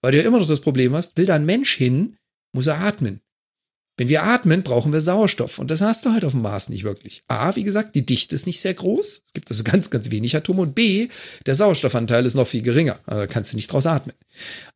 weil 0.02 0.12
du 0.12 0.18
ja 0.20 0.28
immer 0.28 0.40
noch 0.40 0.48
das 0.48 0.62
Problem 0.62 0.96
hast, 0.96 1.18
will 1.18 1.26
da 1.26 1.36
ein 1.36 1.46
Mensch 1.46 1.76
hin, 1.76 2.18
muss 2.54 2.68
er 2.68 2.80
atmen. 2.80 3.22
Wenn 4.00 4.08
wir 4.08 4.24
atmen, 4.24 4.64
brauchen 4.64 4.94
wir 4.94 5.02
Sauerstoff. 5.02 5.60
Und 5.60 5.72
das 5.72 5.82
hast 5.82 6.06
du 6.06 6.12
halt 6.12 6.24
auf 6.24 6.32
dem 6.32 6.42
Mars 6.42 6.70
nicht 6.70 6.86
wirklich. 6.86 7.22
A, 7.28 7.58
wie 7.58 7.64
gesagt, 7.64 7.96
die 7.96 8.06
Dichte 8.06 8.34
ist 8.34 8.48
nicht 8.48 8.62
sehr 8.62 8.74
groß. 8.74 9.24
Es 9.26 9.34
gibt 9.34 9.52
also 9.52 9.66
ganz, 9.66 9.90
ganz 9.90 10.10
wenig 10.10 10.38
Atome. 10.38 10.62
Und 10.62 10.74
B, 10.74 11.10
der 11.46 11.54
Sauerstoffanteil 11.54 12.26
ist 12.26 12.36
noch 12.36 12.48
viel 12.48 12.62
geringer. 12.62 12.98
Also 13.06 13.28
kannst 13.30 13.52
du 13.52 13.58
nicht 13.58 13.70
draus 13.70 13.86
atmen. 13.86 14.16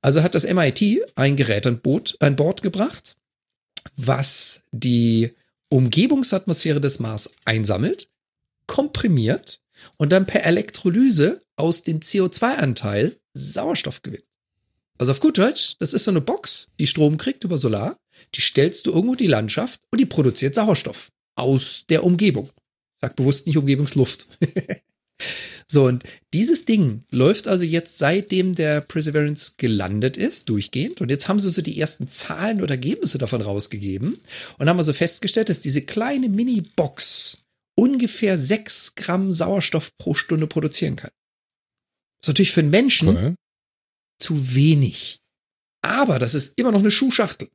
Also 0.02 0.24
hat 0.24 0.36
das 0.36 0.44
MIT 0.44 1.06
ein 1.16 1.38
Gerät 1.38 1.66
an, 1.66 1.80
Boot, 1.80 2.18
an 2.20 2.36
Bord 2.36 2.64
gebracht, 2.64 3.16
was 3.96 4.64
die 4.74 5.32
Umgebungsatmosphäre 5.70 6.82
des 6.82 7.00
Mars 7.00 7.32
einsammelt, 7.46 8.10
komprimiert 8.68 9.62
und 9.96 10.12
dann 10.12 10.26
per 10.26 10.44
Elektrolyse 10.44 11.42
aus 11.56 11.84
dem 11.84 12.02
CO2-Anteil 12.02 13.16
Sauerstoff 13.34 14.02
gewinnt. 14.02 14.26
Also 14.98 15.14
auf 15.14 15.22
gut 15.22 15.38
Deutsch, 15.38 15.78
das 15.80 15.94
ist 15.94 16.04
so 16.04 16.12
eine 16.12 16.20
Box, 16.20 16.68
die 16.78 16.88
Strom 16.88 17.18
kriegt 17.18 17.46
über 17.46 17.58
Solar, 17.58 17.98
die 18.36 18.42
stellst 18.42 18.86
du 18.86 18.92
irgendwo 18.92 19.14
in 19.14 19.20
die 19.20 19.28
Landschaft 19.28 19.82
und 19.92 20.00
die 20.00 20.06
produziert 20.06 20.56
Sauerstoff 20.56 21.10
aus 21.36 21.86
der 21.90 22.04
Umgebung. 22.04 22.50
Sag 23.02 23.16
bewusst 23.16 23.48
nicht 23.48 23.58
Umgebungsluft. 23.58 24.28
so, 25.68 25.86
und 25.86 26.04
dieses 26.34 26.66
Ding 26.66 27.04
läuft 27.12 27.48
also 27.48 27.66
jetzt 27.66 27.98
seitdem 27.98 28.56
der 28.56 28.82
Perseverance 28.82 29.54
gelandet 29.58 30.16
ist, 30.18 30.50
durchgehend. 30.50 31.02
Und 31.02 31.10
jetzt 31.10 31.28
haben 31.28 31.40
sie 31.40 31.50
so 31.50 31.62
die 31.62 31.80
ersten 31.80 32.08
Zahlen 32.08 32.62
oder 32.62 32.72
Ergebnisse 32.76 33.18
davon 33.18 33.42
rausgegeben 33.42 34.20
und 34.58 34.70
haben 34.70 34.78
also 34.78 34.94
festgestellt, 34.94 35.50
dass 35.50 35.62
diese 35.62 35.82
kleine 35.82 36.30
Mini-Box 36.30 37.40
ungefähr 37.76 38.38
sechs 38.38 38.96
Gramm 38.96 39.34
Sauerstoff 39.34 39.98
pro 39.98 40.14
Stunde 40.14 40.48
produzieren 40.48 40.96
kann. 40.96 41.12
Das 42.22 42.28
ist 42.28 42.28
natürlich 42.30 42.52
für 42.52 42.62
einen 42.62 42.70
Menschen 42.70 43.10
Okay. 43.10 43.36
zu 44.20 44.56
wenig. 44.56 45.20
Aber 45.82 46.20
das 46.20 46.36
ist 46.36 46.58
immer 46.58 46.72
noch 46.72 46.80
eine 46.80 46.92
Schuhschachtel. 46.92 47.50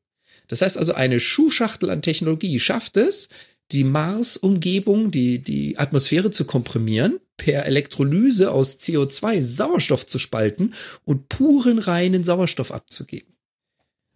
Das 0.48 0.62
heißt 0.62 0.78
also, 0.78 0.94
eine 0.94 1.20
Schuhschachtel 1.20 1.90
an 1.90 2.02
Technologie 2.02 2.58
schafft 2.58 2.96
es, 2.96 3.28
die 3.70 3.84
Mars-Umgebung, 3.84 5.10
die, 5.10 5.40
die 5.40 5.78
Atmosphäre 5.78 6.30
zu 6.30 6.44
komprimieren, 6.44 7.20
per 7.36 7.66
Elektrolyse 7.66 8.50
aus 8.50 8.80
CO2 8.80 9.42
Sauerstoff 9.42 10.06
zu 10.06 10.18
spalten 10.18 10.74
und 11.04 11.28
puren 11.28 11.78
reinen 11.78 12.24
Sauerstoff 12.24 12.72
abzugeben. 12.72 13.34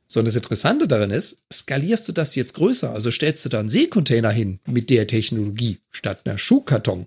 So, 0.08 0.20
und 0.20 0.26
das 0.26 0.36
Interessante 0.36 0.88
daran 0.88 1.10
ist, 1.10 1.44
skalierst 1.50 2.08
du 2.08 2.12
das 2.12 2.34
jetzt 2.34 2.54
größer, 2.54 2.92
also 2.92 3.10
stellst 3.10 3.44
du 3.44 3.48
da 3.48 3.60
einen 3.60 3.68
Seekontainer 3.68 4.30
hin 4.30 4.58
mit 4.66 4.90
der 4.90 5.06
Technologie 5.06 5.78
statt 5.90 6.22
einer 6.24 6.36
Schuhkarton, 6.36 7.06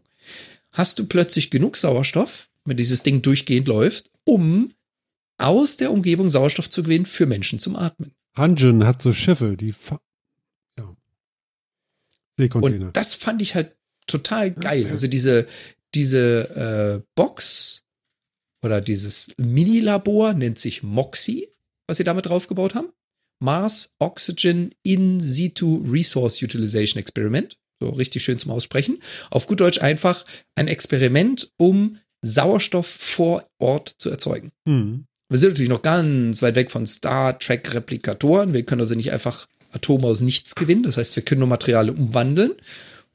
hast 0.72 0.98
du 0.98 1.06
plötzlich 1.06 1.52
genug 1.52 1.78
Sauerstoff, 1.78 2.50
wenn 2.64 2.78
dieses 2.78 3.04
Ding 3.04 3.22
durchgehend 3.22 3.68
läuft, 3.68 4.10
um 4.24 4.74
aus 5.38 5.78
der 5.78 5.92
Umgebung 5.92 6.30
Sauerstoff 6.30 6.70
zu 6.70 6.84
gewinnen 6.84 7.06
für 7.06 7.26
Menschen 7.26 7.60
zum 7.60 7.76
Atmen. 7.76 8.12
Hanjin 8.36 8.86
hat 8.86 9.02
so 9.02 9.14
Schiffe, 9.14 9.58
die 9.58 9.74
ja. 10.78 10.96
Seekontainer. 12.38 12.88
Und 12.88 12.98
das 12.98 13.14
fand 13.14 13.42
ich 13.42 13.56
halt 13.56 13.76
total 14.08 14.52
geil. 14.52 14.88
Also 14.90 15.08
diese, 15.08 15.48
diese 15.94 17.02
äh, 17.02 17.06
Box 17.16 17.84
oder 18.64 18.82
dieses 18.82 19.34
Mini-Labor 19.38 20.34
nennt 20.34 20.60
sich 20.60 20.84
MOXIE, 20.84 21.48
was 21.88 21.98
sie 21.98 22.04
damit 22.04 22.26
draufgebaut 22.26 22.76
haben. 22.76 22.90
Mars 23.40 23.96
Oxygen 24.00 24.74
In 24.84 25.20
Situ 25.20 25.86
Resource 25.90 26.42
Utilization 26.42 27.00
Experiment. 27.00 27.58
So 27.80 27.90
richtig 27.90 28.24
schön 28.24 28.40
zum 28.40 28.52
Aussprechen. 28.52 29.00
Auf 29.30 29.48
gut 29.48 29.60
Deutsch 29.60 29.82
einfach 29.82 30.26
ein 30.56 30.68
Experiment, 30.68 31.52
um 31.58 32.00
Sauerstoff 32.22 32.88
vor 32.88 33.48
Ort 33.60 33.96
zu 34.00 34.10
erzeugen. 34.10 34.52
Hm. 34.66 35.06
Wir 35.30 35.38
sind 35.38 35.50
natürlich 35.50 35.70
noch 35.70 35.82
ganz 35.82 36.42
weit 36.42 36.56
weg 36.56 36.72
von 36.72 36.86
Star 36.86 37.38
Trek 37.40 37.74
Replikatoren. 37.74 38.54
Wir 38.54 38.64
können 38.64 38.82
also 38.82 38.96
nicht 38.96 39.12
einfach 39.12 39.48
Atome 39.72 40.06
aus 40.08 40.22
nichts 40.22 40.56
gewinnen. 40.56 40.84
Das 40.84 40.98
heißt, 40.98 41.16
wir 41.16 41.24
können 41.24 41.40
nur 41.40 41.48
Materialien 41.48 41.98
umwandeln. 41.98 42.52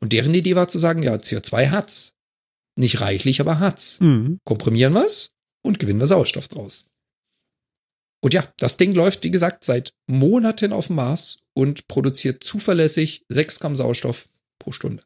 Und 0.00 0.12
deren 0.12 0.34
Idee 0.34 0.56
war 0.56 0.68
zu 0.68 0.78
sagen, 0.78 1.02
ja, 1.02 1.14
CO2 1.14 1.70
hat's. 1.70 2.14
Nicht 2.76 3.00
reichlich, 3.00 3.40
aber 3.40 3.60
hat's. 3.60 4.00
Hm. 4.00 4.38
Komprimieren 4.44 4.94
wir's 4.94 5.30
und 5.62 5.78
gewinnen 5.78 6.00
wir 6.00 6.06
Sauerstoff 6.06 6.48
draus. 6.48 6.86
Und 8.22 8.34
ja, 8.34 8.46
das 8.58 8.76
Ding 8.76 8.92
läuft, 8.92 9.24
wie 9.24 9.30
gesagt, 9.30 9.64
seit 9.64 9.92
Monaten 10.06 10.72
auf 10.72 10.88
dem 10.88 10.96
Mars 10.96 11.40
und 11.54 11.88
produziert 11.88 12.44
zuverlässig 12.44 13.22
6 13.28 13.60
Gramm 13.60 13.76
Sauerstoff 13.76 14.28
pro 14.58 14.72
Stunde. 14.72 15.02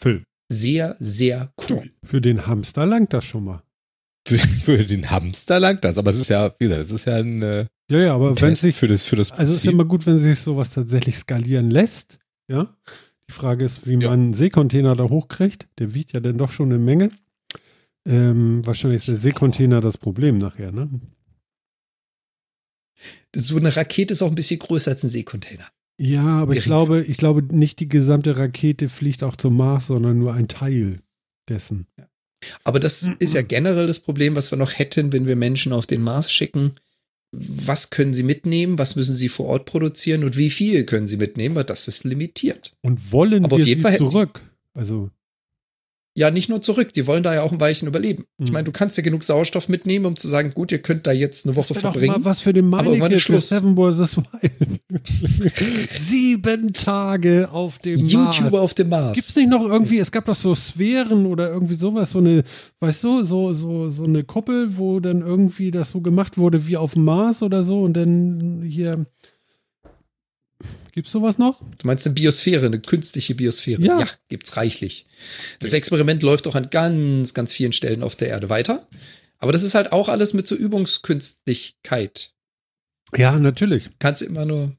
Phil, 0.00 0.24
Sehr, 0.50 0.96
sehr 0.98 1.52
cool. 1.68 1.90
für 2.04 2.20
den 2.20 2.46
Hamster 2.46 2.86
langt 2.86 3.12
das 3.12 3.24
schon 3.24 3.44
mal. 3.44 3.62
Für, 4.26 4.38
für 4.38 4.84
den 4.84 5.08
Hamster 5.10 5.60
langt 5.60 5.84
das, 5.84 5.98
aber 5.98 6.10
es 6.10 6.18
ist 6.18 6.28
ja, 6.28 6.52
wie 6.58 6.64
gesagt, 6.66 6.82
es 6.82 6.90
ist 6.90 7.04
ja 7.04 7.16
ein, 7.16 7.42
äh, 7.42 7.66
Ja, 7.90 7.98
ja, 7.98 8.14
aber 8.14 8.40
wenn 8.40 8.54
sich, 8.56 8.74
für 8.74 8.88
das, 8.88 9.06
für 9.06 9.16
das 9.16 9.30
also 9.30 9.50
es 9.50 9.58
ist 9.58 9.64
ja 9.64 9.70
immer 9.70 9.84
gut, 9.84 10.04
wenn 10.06 10.18
sich 10.18 10.40
sowas 10.40 10.70
tatsächlich 10.70 11.16
skalieren 11.16 11.70
lässt. 11.70 12.18
Ja. 12.50 12.74
Die 13.28 13.32
Frage 13.32 13.64
ist, 13.64 13.86
wie 13.86 13.92
Ja. 13.94 14.10
man 14.10 14.20
einen 14.20 14.34
Seekontainer 14.34 14.96
da 14.96 15.04
hochkriegt. 15.04 15.68
Der 15.78 15.94
wiegt 15.94 16.12
ja 16.12 16.20
dann 16.20 16.38
doch 16.38 16.50
schon 16.50 16.70
eine 16.70 16.78
Menge. 16.78 17.10
Ähm, 18.08 18.64
wahrscheinlich 18.64 18.98
ist 19.02 19.08
der 19.08 19.16
Seekontainer 19.16 19.80
das 19.80 19.98
Problem 19.98 20.38
nachher, 20.38 20.70
ne? 20.72 20.88
So 23.34 23.56
eine 23.56 23.74
Rakete 23.74 24.12
ist 24.12 24.22
auch 24.22 24.28
ein 24.30 24.34
bisschen 24.36 24.58
größer 24.58 24.92
als 24.92 25.02
ein 25.04 25.08
Seekontainer. 25.10 25.66
Ja, 26.00 26.24
aber 26.42 26.54
ich 26.54 26.64
glaube, 26.64 27.02
ich 27.04 27.16
glaube 27.16 27.42
nicht 27.42 27.80
die 27.80 27.88
gesamte 27.88 28.36
Rakete 28.38 28.88
fliegt 28.88 29.22
auch 29.22 29.36
zum 29.36 29.56
Mars, 29.56 29.88
sondern 29.88 30.18
nur 30.18 30.34
ein 30.34 30.48
Teil 30.48 31.00
dessen. 31.48 31.86
Aber 32.64 32.80
das 32.80 33.10
ist 33.18 33.34
ja 33.34 33.42
generell 33.42 33.86
das 33.86 34.00
Problem, 34.00 34.36
was 34.36 34.50
wir 34.50 34.58
noch 34.58 34.78
hätten, 34.78 35.12
wenn 35.12 35.26
wir 35.26 35.36
Menschen 35.36 35.72
auf 35.72 35.86
den 35.86 36.02
Mars 36.02 36.30
schicken. 36.30 36.76
Was 37.32 37.90
können 37.90 38.14
sie 38.14 38.22
mitnehmen? 38.22 38.78
Was 38.78 38.96
müssen 38.96 39.14
sie 39.14 39.28
vor 39.28 39.46
Ort 39.46 39.64
produzieren? 39.66 40.24
Und 40.24 40.36
wie 40.36 40.50
viel 40.50 40.84
können 40.84 41.06
sie 41.06 41.16
mitnehmen? 41.16 41.54
Weil 41.54 41.64
das 41.64 41.88
ist 41.88 42.04
limitiert. 42.04 42.74
Und 42.82 43.12
wollen 43.12 43.44
Aber 43.44 43.56
auf 43.56 43.60
wir 43.60 43.66
jeden 43.66 43.80
sie 43.80 43.82
Fall 43.82 43.98
zurück? 43.98 44.42
Also, 44.74 45.10
Ja, 46.16 46.30
nicht 46.30 46.48
nur 46.48 46.62
zurück. 46.62 46.92
Die 46.94 47.06
wollen 47.06 47.22
da 47.22 47.34
ja 47.34 47.42
auch 47.42 47.52
ein 47.52 47.60
Weilchen 47.60 47.86
überleben. 47.88 48.24
Ich 48.38 48.46
Hm. 48.48 48.52
meine, 48.54 48.64
du 48.64 48.72
kannst 48.72 48.96
ja 48.96 49.02
genug 49.02 49.22
Sauerstoff 49.22 49.68
mitnehmen, 49.68 50.06
um 50.06 50.16
zu 50.16 50.28
sagen, 50.28 50.52
gut, 50.54 50.72
ihr 50.72 50.78
könnt 50.78 51.06
da 51.06 51.12
jetzt 51.12 51.46
eine 51.46 51.54
Woche 51.56 51.70
wäre 51.74 51.82
doch 51.82 51.92
verbringen. 51.92 52.12
mal 52.14 52.24
was 52.24 52.40
für 52.40 52.52
den 52.54 52.66
aber 52.66 52.78
irgendwann 52.84 52.98
Meinecke 53.00 53.16
ist 53.16 53.22
Schluss. 53.22 53.48
Seven 53.50 53.76
vs. 53.76 54.16
Wild. 54.16 54.80
Sieben 56.00 56.72
Tage 56.72 57.48
auf 57.52 57.78
dem 57.78 58.00
Mars. 58.00 58.38
YouTuber 58.38 58.60
auf 58.60 58.74
dem 58.74 58.88
Mars. 58.88 59.14
Gibt's 59.14 59.36
nicht 59.36 59.48
noch 59.50 59.62
irgendwie, 59.64 59.98
es 59.98 60.10
gab 60.10 60.24
doch 60.24 60.34
so 60.34 60.54
Sphären 60.54 61.26
oder 61.26 61.50
irgendwie 61.50 61.74
sowas, 61.74 62.12
so 62.12 62.18
eine, 62.18 62.44
weißt 62.80 63.04
du, 63.04 63.24
so, 63.24 63.52
so, 63.52 63.90
so 63.90 64.04
eine 64.04 64.24
Kuppel, 64.24 64.76
wo 64.78 65.00
dann 65.00 65.20
irgendwie 65.20 65.70
das 65.70 65.90
so 65.90 66.00
gemacht 66.00 66.38
wurde 66.38 66.66
wie 66.66 66.76
auf 66.76 66.94
dem 66.94 67.04
Mars 67.04 67.42
oder 67.42 67.62
so 67.62 67.82
und 67.82 67.94
dann 67.94 68.62
hier. 68.66 69.04
Gibt's 70.96 71.12
sowas 71.12 71.36
noch? 71.36 71.60
Du 71.76 71.86
meinst 71.86 72.06
eine 72.06 72.14
Biosphäre, 72.14 72.64
eine 72.64 72.80
künstliche 72.80 73.34
Biosphäre? 73.34 73.82
Ja. 73.82 74.06
gibt's 74.30 74.56
reichlich. 74.56 75.04
Das 75.58 75.74
Experiment 75.74 76.22
läuft 76.22 76.46
auch 76.46 76.54
an 76.54 76.70
ganz, 76.70 77.34
ganz 77.34 77.52
vielen 77.52 77.74
Stellen 77.74 78.02
auf 78.02 78.16
der 78.16 78.28
Erde 78.28 78.48
weiter. 78.48 78.88
Aber 79.38 79.52
das 79.52 79.62
ist 79.62 79.74
halt 79.74 79.92
auch 79.92 80.08
alles 80.08 80.32
mit 80.32 80.46
so 80.46 80.54
Übungskünstlichkeit. 80.54 82.32
Ja, 83.14 83.38
natürlich. 83.38 83.90
Kannst 83.98 84.22
immer 84.22 84.46
nur 84.46 84.74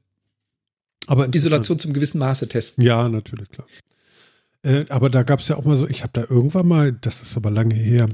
Aber. 1.06 1.32
Isolation 1.32 1.78
zum 1.78 1.92
gewissen 1.92 2.18
Maße 2.18 2.48
testen. 2.48 2.82
Ja, 2.82 3.08
natürlich, 3.08 3.48
klar. 3.50 3.68
Äh, 4.64 4.86
aber 4.88 5.10
da 5.10 5.22
gab 5.22 5.38
es 5.38 5.46
ja 5.46 5.54
auch 5.54 5.64
mal 5.64 5.76
so, 5.76 5.86
ich 5.86 6.02
habe 6.02 6.14
da 6.14 6.22
irgendwann 6.22 6.66
mal, 6.66 6.90
das 6.90 7.22
ist 7.22 7.36
aber 7.36 7.52
lange 7.52 7.76
her, 7.76 8.08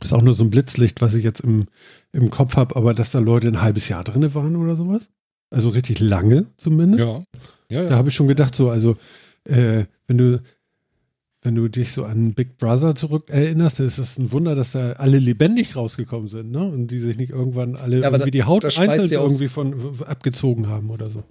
ist 0.00 0.12
auch 0.12 0.22
nur 0.22 0.34
so 0.34 0.44
ein 0.44 0.50
Blitzlicht, 0.50 1.00
was 1.00 1.14
ich 1.14 1.24
jetzt 1.24 1.40
im, 1.40 1.66
im 2.12 2.30
Kopf 2.30 2.54
habe, 2.54 2.76
aber 2.76 2.92
dass 2.92 3.10
da 3.10 3.18
Leute 3.18 3.48
ein 3.48 3.62
halbes 3.62 3.88
Jahr 3.88 4.04
drin 4.04 4.32
waren 4.32 4.54
oder 4.54 4.76
sowas. 4.76 5.10
Also 5.50 5.68
richtig 5.70 5.98
lange 6.00 6.46
zumindest. 6.56 7.04
Ja. 7.04 7.24
Ja, 7.70 7.82
Da 7.84 7.90
ja. 7.90 7.96
habe 7.96 8.08
ich 8.08 8.14
schon 8.14 8.28
gedacht, 8.28 8.54
so, 8.54 8.70
also, 8.70 8.96
äh, 9.44 9.84
wenn 10.06 10.18
du, 10.18 10.42
wenn 11.42 11.54
du 11.54 11.68
dich 11.68 11.92
so 11.92 12.04
an 12.04 12.34
Big 12.34 12.58
Brother 12.58 12.94
zurück 12.94 13.30
erinnerst, 13.30 13.80
ist 13.80 13.98
es 13.98 14.18
ein 14.18 14.30
Wunder, 14.32 14.54
dass 14.54 14.72
da 14.72 14.92
alle 14.92 15.18
lebendig 15.18 15.74
rausgekommen 15.76 16.28
sind, 16.28 16.50
ne? 16.50 16.62
Und 16.64 16.88
die 16.88 16.98
sich 16.98 17.16
nicht 17.16 17.30
irgendwann 17.30 17.76
alle 17.76 17.98
Ja, 18.00 18.04
irgendwie 18.10 18.30
da- 18.30 18.30
die 18.30 18.42
Haut 18.44 18.64
da 18.64 18.68
einzeln 18.80 19.20
irgendwie 19.22 19.48
von 19.48 20.00
abgezogen 20.04 20.68
haben 20.68 20.90
oder 20.90 21.10
so. 21.10 21.22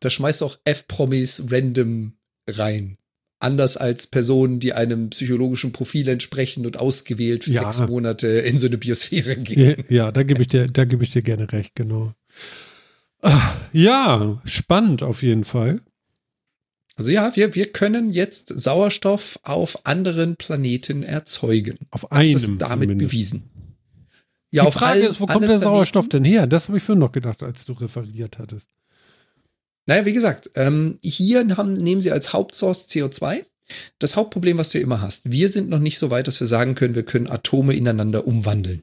Da 0.00 0.10
schmeißt 0.10 0.42
auch 0.42 0.58
F-Promis 0.64 1.44
random 1.50 2.12
rein. 2.48 2.96
Anders 3.40 3.76
als 3.76 4.08
Personen, 4.08 4.58
die 4.60 4.72
einem 4.72 5.10
psychologischen 5.10 5.72
Profil 5.72 6.08
entsprechen 6.08 6.66
und 6.66 6.76
ausgewählt 6.78 7.44
für 7.44 7.52
Ja. 7.52 7.62
sechs 7.72 7.88
Monate 7.88 8.26
in 8.26 8.58
so 8.58 8.66
eine 8.66 8.78
Biosphäre 8.78 9.36
gehen. 9.36 9.84
Ja, 9.88 10.04
ja 10.06 10.12
da 10.12 10.22
gebe 10.24 10.42
ich 10.42 10.48
dir, 10.48 10.66
da 10.66 10.84
gebe 10.84 11.02
ich 11.04 11.10
dir 11.12 11.22
gerne 11.22 11.50
recht, 11.52 11.74
genau. 11.74 12.12
Ja, 13.72 14.40
spannend 14.44 15.02
auf 15.02 15.22
jeden 15.22 15.44
Fall. 15.44 15.80
Also 16.96 17.10
ja, 17.10 17.34
wir, 17.36 17.54
wir 17.54 17.70
können 17.72 18.10
jetzt 18.10 18.48
Sauerstoff 18.48 19.38
auf 19.42 19.86
anderen 19.86 20.36
Planeten 20.36 21.02
erzeugen. 21.02 21.78
Auf 21.90 22.02
Das 22.02 22.10
einem 22.18 22.36
ist 22.36 22.52
damit 22.58 22.88
zumindest. 22.88 23.10
bewiesen. 23.10 23.50
Ja, 24.50 24.62
Die 24.62 24.68
auf 24.68 24.74
Frage 24.74 24.92
allen 25.02 25.10
ist, 25.10 25.20
wo 25.20 25.26
kommt 25.26 25.44
der 25.44 25.58
Sauerstoff 25.60 26.08
Planeten- 26.08 26.24
denn 26.24 26.32
her? 26.40 26.46
Das 26.46 26.68
habe 26.68 26.78
ich 26.78 26.84
vorhin 26.84 27.00
noch 27.00 27.12
gedacht, 27.12 27.42
als 27.42 27.64
du 27.64 27.72
referiert 27.74 28.38
hattest. 28.38 28.66
Naja, 29.86 30.04
wie 30.06 30.12
gesagt, 30.12 30.50
ähm, 30.56 30.98
hier 31.02 31.46
haben, 31.56 31.74
nehmen 31.74 32.00
sie 32.00 32.10
als 32.12 32.32
Hauptsource 32.32 32.88
CO2. 32.88 33.44
Das 33.98 34.16
Hauptproblem, 34.16 34.56
was 34.58 34.70
du 34.70 34.78
immer 34.78 35.00
hast, 35.02 35.30
wir 35.30 35.48
sind 35.50 35.68
noch 35.68 35.78
nicht 35.78 35.98
so 35.98 36.10
weit, 36.10 36.26
dass 36.26 36.40
wir 36.40 36.46
sagen 36.46 36.74
können, 36.74 36.94
wir 36.94 37.04
können 37.04 37.26
Atome 37.28 37.74
ineinander 37.74 38.26
umwandeln. 38.26 38.82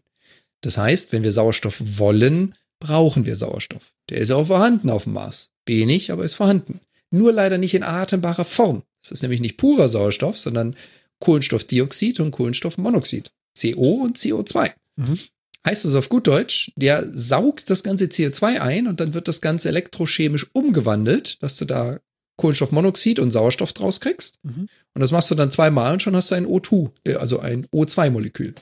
Das 0.62 0.78
heißt, 0.78 1.12
wenn 1.12 1.24
wir 1.24 1.32
Sauerstoff 1.32 1.82
wollen, 1.98 2.54
brauchen 2.80 3.26
wir 3.26 3.36
Sauerstoff. 3.36 3.94
Der 4.10 4.20
ist 4.20 4.30
ja 4.30 4.36
auch 4.36 4.48
vorhanden 4.48 4.90
auf 4.90 5.04
dem 5.04 5.14
Mars. 5.14 5.52
Wenig, 5.66 6.12
aber 6.12 6.24
ist 6.24 6.36
vorhanden. 6.36 6.80
Nur 7.12 7.32
leider 7.32 7.58
nicht 7.58 7.74
in 7.74 7.84
atembarer 7.84 8.46
Form. 8.46 8.84
Das 9.02 9.12
ist 9.12 9.22
nämlich 9.22 9.42
nicht 9.42 9.58
purer 9.58 9.90
Sauerstoff, 9.90 10.38
sondern 10.38 10.76
Kohlenstoffdioxid 11.20 12.20
und 12.20 12.32
Kohlenstoffmonoxid. 12.32 13.32
CO 13.60 14.02
und 14.04 14.18
CO2. 14.18 14.72
Mhm. 14.98 15.20
Heißt 15.66 15.86
das 15.86 15.96
auf 15.96 16.10
gut 16.10 16.28
Deutsch, 16.28 16.72
der 16.76 17.04
saugt 17.08 17.70
das 17.70 17.84
ganze 17.84 18.06
CO2 18.06 18.60
ein 18.60 18.88
und 18.88 19.00
dann 19.00 19.14
wird 19.14 19.28
das 19.28 19.42
Ganze 19.42 19.70
elektrochemisch 19.70 20.48
umgewandelt, 20.54 21.42
dass 21.42 21.58
du 21.58 21.66
da 21.66 22.00
Kohlenstoffmonoxid 22.38 23.20
und 23.20 23.32
Sauerstoff 23.32 23.74
draus 23.74 24.00
kriegst. 24.00 24.40
Mhm. 24.44 24.68
Und 24.94 25.02
das 25.02 25.12
machst 25.12 25.32
du 25.32 25.36
dann 25.36 25.52
zweimal 25.52 25.94
und 25.94 26.02
schon 26.02 26.16
hast 26.16 26.32
du 26.32 26.36
ein 26.36 26.46
O2, 26.46 26.92
äh, 27.06 27.16
also 27.16 27.40
ein 27.40 27.66
O2-Molekül. 27.68 28.54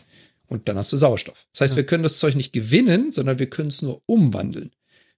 Und 0.47 0.67
dann 0.67 0.77
hast 0.77 0.91
du 0.91 0.97
Sauerstoff. 0.97 1.47
Das 1.53 1.61
heißt, 1.61 1.73
Ja. 1.73 1.77
wir 1.77 1.85
können 1.85 2.03
das 2.03 2.19
Zeug 2.19 2.35
nicht 2.35 2.53
gewinnen, 2.53 3.11
sondern 3.11 3.39
wir 3.39 3.49
können 3.49 3.69
es 3.69 3.81
nur 3.81 4.01
umwandeln. 4.05 4.71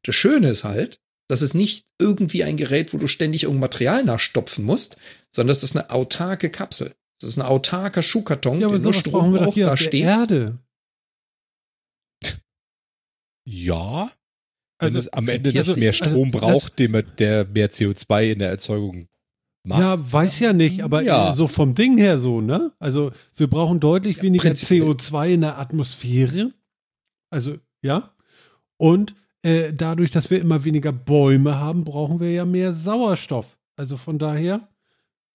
Das 0.03 0.15
Schöne 0.15 0.49
ist 0.49 0.63
halt, 0.63 0.99
das 1.27 1.41
ist 1.41 1.55
nicht 1.55 1.87
irgendwie 1.99 2.43
ein 2.43 2.57
Gerät, 2.57 2.93
wo 2.93 2.97
du 2.97 3.07
ständig 3.07 3.43
irgendein 3.43 3.61
Material 3.61 4.03
nachstopfen 4.03 4.63
musst, 4.63 4.97
sondern 5.35 5.49
das 5.49 5.63
ist 5.63 5.75
eine 5.75 5.89
autarke 5.89 6.49
Kapsel. 6.51 6.93
Das 7.19 7.29
ist 7.29 7.37
ein 7.37 7.41
autarker 7.45 8.03
Schuhkarton, 8.03 8.59
Ja, 8.61 8.67
aber 8.67 8.75
der 8.75 8.83
nur 8.83 8.93
Strom 8.93 9.33
wir 9.33 9.51
hier 9.51 9.65
da 9.67 9.73
auf 9.73 9.79
der 9.79 9.85
steht. 9.87 10.03
Erde. 10.03 10.59
Ja. 13.47 14.11
Wenn 14.79 14.87
Also, 14.95 14.99
es 14.99 15.13
am 15.13 15.27
Ende 15.29 15.51
also- 15.57 15.71
nicht 15.71 15.79
mehr 15.79 15.93
Strom 15.93 16.27
also, 16.33 16.39
braucht, 16.39 16.79
dem, 16.79 16.95
er- 16.95 17.03
der 17.03 17.45
mehr 17.45 17.69
CO2 17.71 18.31
in 18.33 18.39
der 18.39 18.49
Erzeugung 18.49 19.07
macht. 19.65 19.79
Ja, 19.79 20.11
weiß 20.13 20.39
ja 20.39 20.53
nicht, 20.53 20.83
aber 20.83 21.01
Ja. 21.01 21.33
so 21.33 21.47
vom 21.47 21.73
Ding 21.75 21.97
her 21.97 22.19
so, 22.19 22.41
ne? 22.41 22.71
Also 22.79 23.11
wir 23.35 23.47
brauchen 23.47 23.79
deutlich 23.79 24.21
weniger 24.21 24.43
prinzipiell. 24.49 24.83
CO2 24.83 25.33
in 25.33 25.41
der 25.41 25.57
Atmosphäre. 25.59 26.51
Also, 27.29 27.55
ja. 27.81 28.11
Und 28.77 29.15
äh, 29.43 29.73
dadurch, 29.73 30.11
dass 30.11 30.29
wir 30.29 30.41
immer 30.41 30.63
weniger 30.63 30.91
Bäume 30.91 31.55
haben, 31.59 31.83
brauchen 31.83 32.19
wir 32.19 32.31
ja 32.31 32.45
mehr 32.45 32.73
Sauerstoff. 32.73 33.57
Also 33.75 33.97
von 33.97 34.17
daher, 34.17 34.67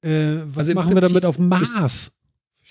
äh, 0.03 0.37
was 0.47 0.69
Also 0.69 0.75
machen 0.75 0.91
wir 0.91 1.01
Prinzip 1.01 1.15
damit 1.15 1.25
auf 1.27 1.39
Mars? 1.39 2.11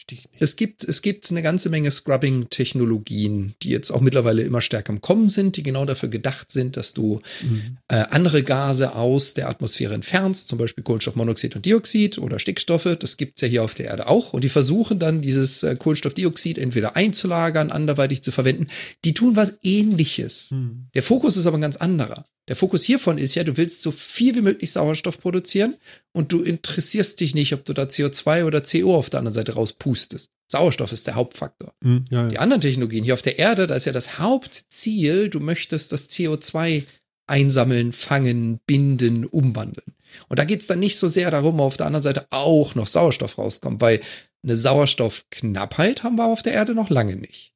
Verstehe 0.09 0.19
ich 0.19 0.31
nicht. 0.31 0.41
Es 0.41 0.55
gibt, 0.55 0.83
es 0.83 1.01
gibt 1.01 1.29
eine 1.31 1.41
ganze 1.41 1.69
Menge 1.69 1.91
Scrubbing-Technologien, 1.91 3.53
die 3.61 3.69
jetzt 3.69 3.91
auch 3.91 4.01
mittlerweile 4.01 4.41
immer 4.43 4.61
stärker 4.61 4.93
im 4.93 5.01
Kommen 5.01 5.29
sind, 5.29 5.57
die 5.57 5.63
genau 5.63 5.85
dafür 5.85 6.09
gedacht 6.09 6.51
sind, 6.51 6.77
dass 6.77 6.93
du 6.93 7.21
Mhm. 7.43 7.77
äh, 7.87 8.05
andere 8.09 8.43
Gase 8.43 8.95
aus 8.95 9.33
der 9.33 9.49
Atmosphäre 9.49 9.93
entfernst, 9.93 10.47
zum 10.47 10.57
Beispiel 10.57 10.83
Kohlenstoffmonoxid 10.83 11.55
und 11.55 11.65
Dioxid 11.65 12.17
oder 12.17 12.39
Stickstoffe. 12.39 12.97
Das 12.99 13.17
gibt's 13.17 13.41
ja 13.41 13.47
hier 13.47 13.63
auf 13.63 13.75
der 13.75 13.87
Erde 13.87 14.07
auch. 14.07 14.33
Und 14.33 14.43
die 14.43 14.49
versuchen 14.49 14.99
dann, 14.99 15.21
dieses 15.21 15.63
äh, 15.63 15.75
Kohlenstoffdioxid 15.75 16.57
entweder 16.57 16.95
einzulagern, 16.95 17.71
anderweitig 17.71 18.21
zu 18.21 18.31
verwenden. 18.31 18.67
Die 19.05 19.13
tun 19.13 19.35
was 19.35 19.57
ähnliches. 19.63 20.51
Mhm. 20.51 20.87
Der 20.93 21.03
Fokus 21.03 21.37
ist 21.37 21.45
aber 21.47 21.57
ein 21.57 21.61
ganz 21.61 21.77
anderer. 21.77 22.25
Der 22.49 22.55
Fokus 22.55 22.83
hiervon 22.83 23.19
ist 23.19 23.35
ja, 23.35 23.43
du 23.43 23.57
willst 23.57 23.81
so 23.81 23.91
viel 23.91 24.35
wie 24.35 24.41
möglich 24.41 24.71
Sauerstoff 24.71 25.19
produzieren 25.19 25.75
und 26.13 26.31
du 26.31 26.41
interessierst 26.41 27.19
dich 27.19 27.35
nicht, 27.35 27.53
ob 27.53 27.63
du 27.63 27.73
da 27.73 27.83
CO2 27.83 28.43
oder 28.43 28.61
CO 28.61 28.95
auf 28.95 29.11
der 29.11 29.19
anderen 29.19 29.35
Seite 29.35 29.53
rauspustest. 29.53 30.31
Sauerstoff 30.51 30.91
ist 30.91 31.05
der 31.05 31.13
Hauptfaktor. 31.13 31.75
Mhm. 31.81 32.05
Ja, 32.09 32.27
Die 32.27 32.35
ja. 32.35 32.41
anderen 32.41 32.61
Technologien 32.61 33.03
hier 33.03 33.13
auf 33.13 33.21
der 33.21 33.37
Erde, 33.37 33.67
da 33.67 33.75
ist 33.75 33.85
ja 33.85 33.91
das 33.91 34.17
Hauptziel, 34.17 35.29
du 35.29 35.39
möchtest 35.39 35.91
das 35.91 36.09
CO2 36.09 36.85
einsammeln, 37.27 37.93
fangen, 37.93 38.59
binden, 38.65 39.25
umwandeln. 39.25 39.93
Und 40.27 40.39
da 40.39 40.43
geht's 40.43 40.65
dann 40.65 40.79
nicht 40.79 40.97
so 40.97 41.07
sehr 41.07 41.29
darum, 41.29 41.61
auf 41.61 41.77
der 41.77 41.85
anderen 41.85 42.01
Seite 42.01 42.25
auch 42.31 42.73
noch 42.73 42.87
Sauerstoff 42.87 43.37
rauskommt, 43.37 43.79
weil 43.79 44.01
eine 44.41 44.55
Sauerstoffknappheit 44.55 46.01
haben 46.01 46.15
wir 46.15 46.25
auf 46.25 46.41
der 46.41 46.53
Erde 46.53 46.73
noch 46.73 46.89
lange 46.89 47.15
nicht. 47.15 47.53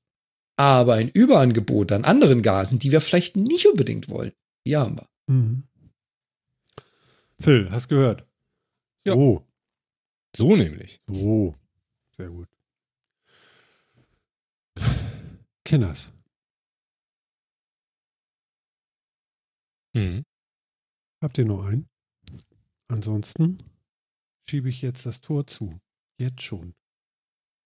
Aber 0.55 0.93
ein 0.93 1.09
Überangebot 1.09 1.91
an 1.91 2.05
anderen 2.05 2.43
Gasen, 2.43 2.77
die 2.77 2.91
wir 2.91 3.01
vielleicht 3.01 3.35
nicht 3.35 3.65
unbedingt 3.65 4.07
wollen, 4.07 4.33
die 4.65 4.75
haben 4.75 4.97
wir. 4.97 5.07
Mhm. 5.27 5.63
Phil, 7.39 7.69
hast 7.71 7.87
gehört? 7.89 8.25
Ja. 9.05 9.13
So, 9.13 9.45
So 10.35 10.55
nämlich. 10.55 11.01
so. 11.07 11.55
Sehr 12.15 12.29
gut. 12.29 12.47
Kinders. 15.65 16.11
Mhm. 19.93 20.25
Habt 21.21 21.37
ihr 21.37 21.45
noch 21.45 21.65
einen? 21.65 21.89
Ansonsten 22.87 23.63
schiebe 24.47 24.69
ich 24.69 24.81
jetzt 24.81 25.05
das 25.05 25.21
Tor 25.21 25.47
zu. 25.47 25.79
Jetzt 26.17 26.41
schon. 26.41 26.75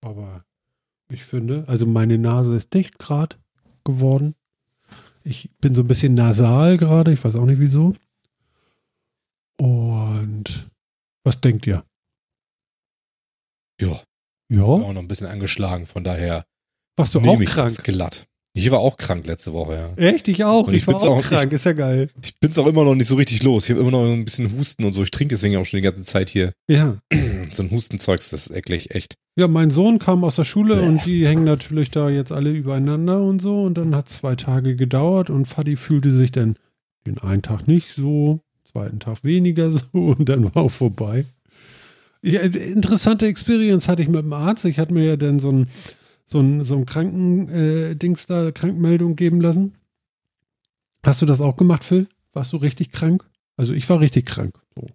Aber 0.01 0.45
ich 1.09 1.23
finde, 1.23 1.67
also 1.67 1.85
meine 1.85 2.17
Nase 2.17 2.55
ist 2.55 2.73
dicht 2.73 2.99
gerade 2.99 3.37
geworden. 3.83 4.35
Ich 5.27 5.51
bin 5.59 5.75
so 5.75 5.81
ein 5.81 5.87
bisschen 5.87 6.13
nasal 6.13 6.77
gerade, 6.77 7.11
ich 7.11 7.21
weiß 7.21 7.35
auch 7.35 7.45
nicht 7.45 7.59
wieso. 7.59 7.93
Und 9.59 10.69
was 11.25 11.41
denkt 11.41 11.67
ihr? 11.67 11.83
Ja, 13.81 14.01
Ja, 14.49 14.63
auch 14.63 14.93
noch 14.93 15.01
ein 15.01 15.07
bisschen 15.07 15.27
angeschlagen, 15.27 15.85
von 15.85 16.03
daher 16.03 16.45
warst 16.95 17.13
du 17.13 17.19
auch 17.19 17.39
ich 17.41 17.49
krank? 17.49 17.83
glatt. 17.83 18.25
Ich 18.57 18.71
war 18.71 18.79
auch 18.79 18.97
krank 18.97 19.25
letzte 19.27 19.53
Woche, 19.53 19.73
ja. 19.75 20.03
Echt? 20.03 20.27
Ich 20.27 20.43
auch. 20.43 20.67
Und 20.67 20.73
Ich, 20.73 20.81
ich 20.81 20.87
war 20.87 20.95
auch 20.95 21.03
auch- 21.19 21.21
krank, 21.21 21.51
ist 21.53 21.65
ja 21.65 21.73
geil. 21.73 22.09
Ich 22.23 22.35
bin's 22.39 22.57
auch 22.57 22.67
immer 22.67 22.83
noch 22.83 22.95
nicht 22.95 23.07
so 23.07 23.15
richtig 23.15 23.43
los. 23.43 23.65
Ich 23.65 23.71
habe 23.71 23.81
immer 23.81 23.91
noch 23.91 24.05
ein 24.05 24.25
bisschen 24.25 24.51
Husten 24.57 24.83
und 24.85 24.93
so. 24.93 25.03
Ich 25.03 25.11
trinke 25.11 25.33
deswegen 25.35 25.57
auch 25.57 25.65
schon 25.65 25.77
die 25.77 25.83
ganze 25.83 26.01
Zeit 26.01 26.29
hier 26.29 26.53
Ja. 26.67 26.97
so 27.51 27.63
ein 27.63 27.71
Hustenzeugs. 27.71 28.29
Das 28.31 28.47
ist 28.47 28.55
eklig, 28.55 28.93
echt. 28.95 29.15
Ja, 29.35 29.47
mein 29.47 29.69
Sohn 29.69 29.99
kam 29.99 30.23
aus 30.23 30.35
der 30.37 30.45
Schule 30.45 30.81
und 30.81 31.05
die 31.05 31.27
hängen 31.27 31.43
natürlich 31.43 31.91
da 31.91 32.09
jetzt 32.09 32.31
alle 32.31 32.49
übereinander 32.51 33.21
und 33.21 33.41
so. 33.41 33.61
Und 33.63 33.77
dann 33.77 33.95
hat 33.95 34.09
es 34.09 34.17
zwei 34.17 34.35
Tage 34.35 34.75
gedauert 34.75 35.29
und 35.29 35.45
Fadi 35.47 35.75
fühlte 35.75 36.11
sich 36.11 36.31
dann 36.31 36.55
den 37.05 37.19
einen 37.19 37.43
Tag 37.43 37.67
nicht 37.67 37.93
so, 37.95 38.41
zweiten 38.71 38.99
Tag 38.99 39.23
weniger 39.23 39.71
so 39.71 39.85
und 39.93 40.27
dann 40.27 40.43
war 40.55 40.63
auch 40.63 40.71
vorbei. 40.71 41.25
Ja, 42.23 42.41
interessante 42.41 43.27
Experience 43.27 43.87
hatte 43.87 44.01
ich 44.01 44.07
mit 44.09 44.21
dem 44.23 44.33
Arzt. 44.33 44.65
Ich 44.65 44.79
hatte 44.79 44.93
mir 44.93 45.05
ja 45.05 45.15
dann 45.17 45.37
so 45.39 45.51
ein, 45.51 45.67
so 46.27 46.39
ein, 46.39 46.63
so 46.63 46.75
ein 46.75 46.85
Kranken-Dings 46.85 48.27
da, 48.27 48.51
Krankmeldung 48.51 49.15
geben 49.15 49.41
lassen. 49.41 49.75
Hast 51.03 51.21
du 51.21 51.25
das 51.25 51.41
auch 51.41 51.55
gemacht, 51.55 51.83
Phil? 51.83 52.07
Warst 52.33 52.53
du 52.53 52.57
richtig 52.57 52.91
krank? 52.91 53.25
Also 53.55 53.73
ich 53.73 53.89
war 53.89 53.99
richtig 53.99 54.25
krank. 54.25 54.59
So. 54.75 54.85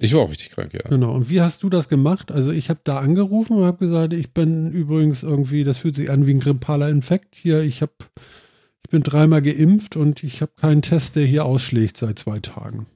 Ich 0.00 0.14
war 0.14 0.22
auch 0.22 0.30
richtig 0.30 0.50
krank, 0.50 0.74
ja. 0.74 0.88
Genau. 0.88 1.14
Und 1.14 1.30
wie 1.30 1.40
hast 1.40 1.62
du 1.62 1.70
das 1.70 1.88
gemacht? 1.88 2.30
Also 2.30 2.50
ich 2.50 2.68
habe 2.68 2.80
da 2.84 2.98
angerufen 2.98 3.56
und 3.56 3.64
habe 3.64 3.78
gesagt, 3.78 4.12
ich 4.12 4.34
bin 4.34 4.70
übrigens 4.70 5.22
irgendwie, 5.22 5.64
das 5.64 5.78
fühlt 5.78 5.96
sich 5.96 6.10
an 6.10 6.26
wie 6.26 6.34
ein 6.34 6.40
grippaler 6.40 6.88
Infekt. 6.88 7.34
Hier, 7.34 7.60
ich 7.62 7.80
habe, 7.80 7.92
ich 8.84 8.90
bin 8.90 9.02
dreimal 9.02 9.40
geimpft 9.40 9.96
und 9.96 10.22
ich 10.22 10.42
habe 10.42 10.52
keinen 10.60 10.82
Test, 10.82 11.16
der 11.16 11.24
hier 11.24 11.44
ausschlägt 11.46 11.96
seit 11.96 12.18
zwei 12.18 12.38
Tagen. 12.40 12.86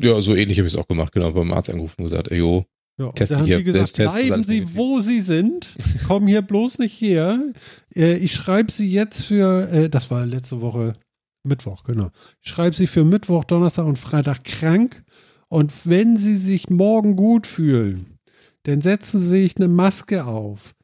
Ja, 0.00 0.20
so 0.20 0.34
ähnlich 0.34 0.58
habe 0.58 0.66
ich 0.66 0.74
es 0.74 0.78
auch 0.78 0.88
gemacht. 0.88 1.12
Genau, 1.12 1.32
beim 1.32 1.52
Arzt 1.52 1.68
angerufen 1.68 1.96
und 1.98 2.08
gesagt, 2.08 2.30
ey, 2.30 2.38
jo, 2.38 2.64
Ja, 2.98 3.10
Teste 3.12 3.34
da 3.34 3.40
haben 3.40 3.46
die 3.46 3.64
gesagt, 3.64 3.96
bleiben 3.96 4.42
Sie, 4.42 4.76
wo 4.76 5.00
Sie 5.00 5.20
sind, 5.20 5.74
kommen 6.06 6.26
hier 6.26 6.42
bloß 6.42 6.78
nicht 6.78 7.00
her. 7.00 7.40
Äh, 7.94 8.16
ich 8.16 8.34
schreibe 8.34 8.70
Sie 8.70 8.90
jetzt 8.90 9.24
für, 9.24 9.68
äh, 9.70 9.88
das 9.88 10.10
war 10.10 10.26
letzte 10.26 10.60
Woche 10.60 10.94
Mittwoch, 11.44 11.84
genau. 11.84 12.10
Ich 12.42 12.50
schreibe 12.50 12.76
Sie 12.76 12.86
für 12.86 13.04
Mittwoch, 13.04 13.44
Donnerstag 13.44 13.86
und 13.86 13.98
Freitag 13.98 14.44
krank. 14.44 15.02
Und 15.48 15.86
wenn 15.86 16.16
Sie 16.16 16.36
sich 16.36 16.70
morgen 16.70 17.16
gut 17.16 17.46
fühlen, 17.46 18.18
dann 18.64 18.80
setzen 18.80 19.20
Sie 19.20 19.28
sich 19.28 19.56
eine 19.56 19.68
Maske 19.68 20.24
auf. 20.24 20.74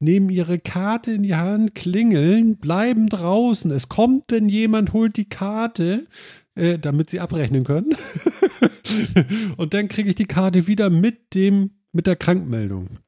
Nehmen 0.00 0.30
Ihre 0.30 0.58
Karte 0.58 1.12
in 1.12 1.22
die 1.22 1.36
Hand, 1.36 1.74
klingeln, 1.74 2.56
bleiben 2.56 3.08
draußen. 3.08 3.70
Es 3.70 3.88
kommt 3.88 4.30
denn 4.32 4.48
jemand, 4.48 4.92
holt 4.92 5.16
die 5.16 5.28
Karte, 5.28 6.08
äh, 6.56 6.78
damit 6.78 7.10
Sie 7.10 7.20
abrechnen 7.20 7.62
können. 7.62 7.94
und 9.56 9.74
dann 9.74 9.88
kriege 9.88 10.08
ich 10.08 10.14
die 10.14 10.26
Karte 10.26 10.66
wieder 10.66 10.90
mit 10.90 11.34
dem, 11.34 11.70
mit 11.92 12.06
der 12.06 12.16
Krankmeldung. 12.16 12.98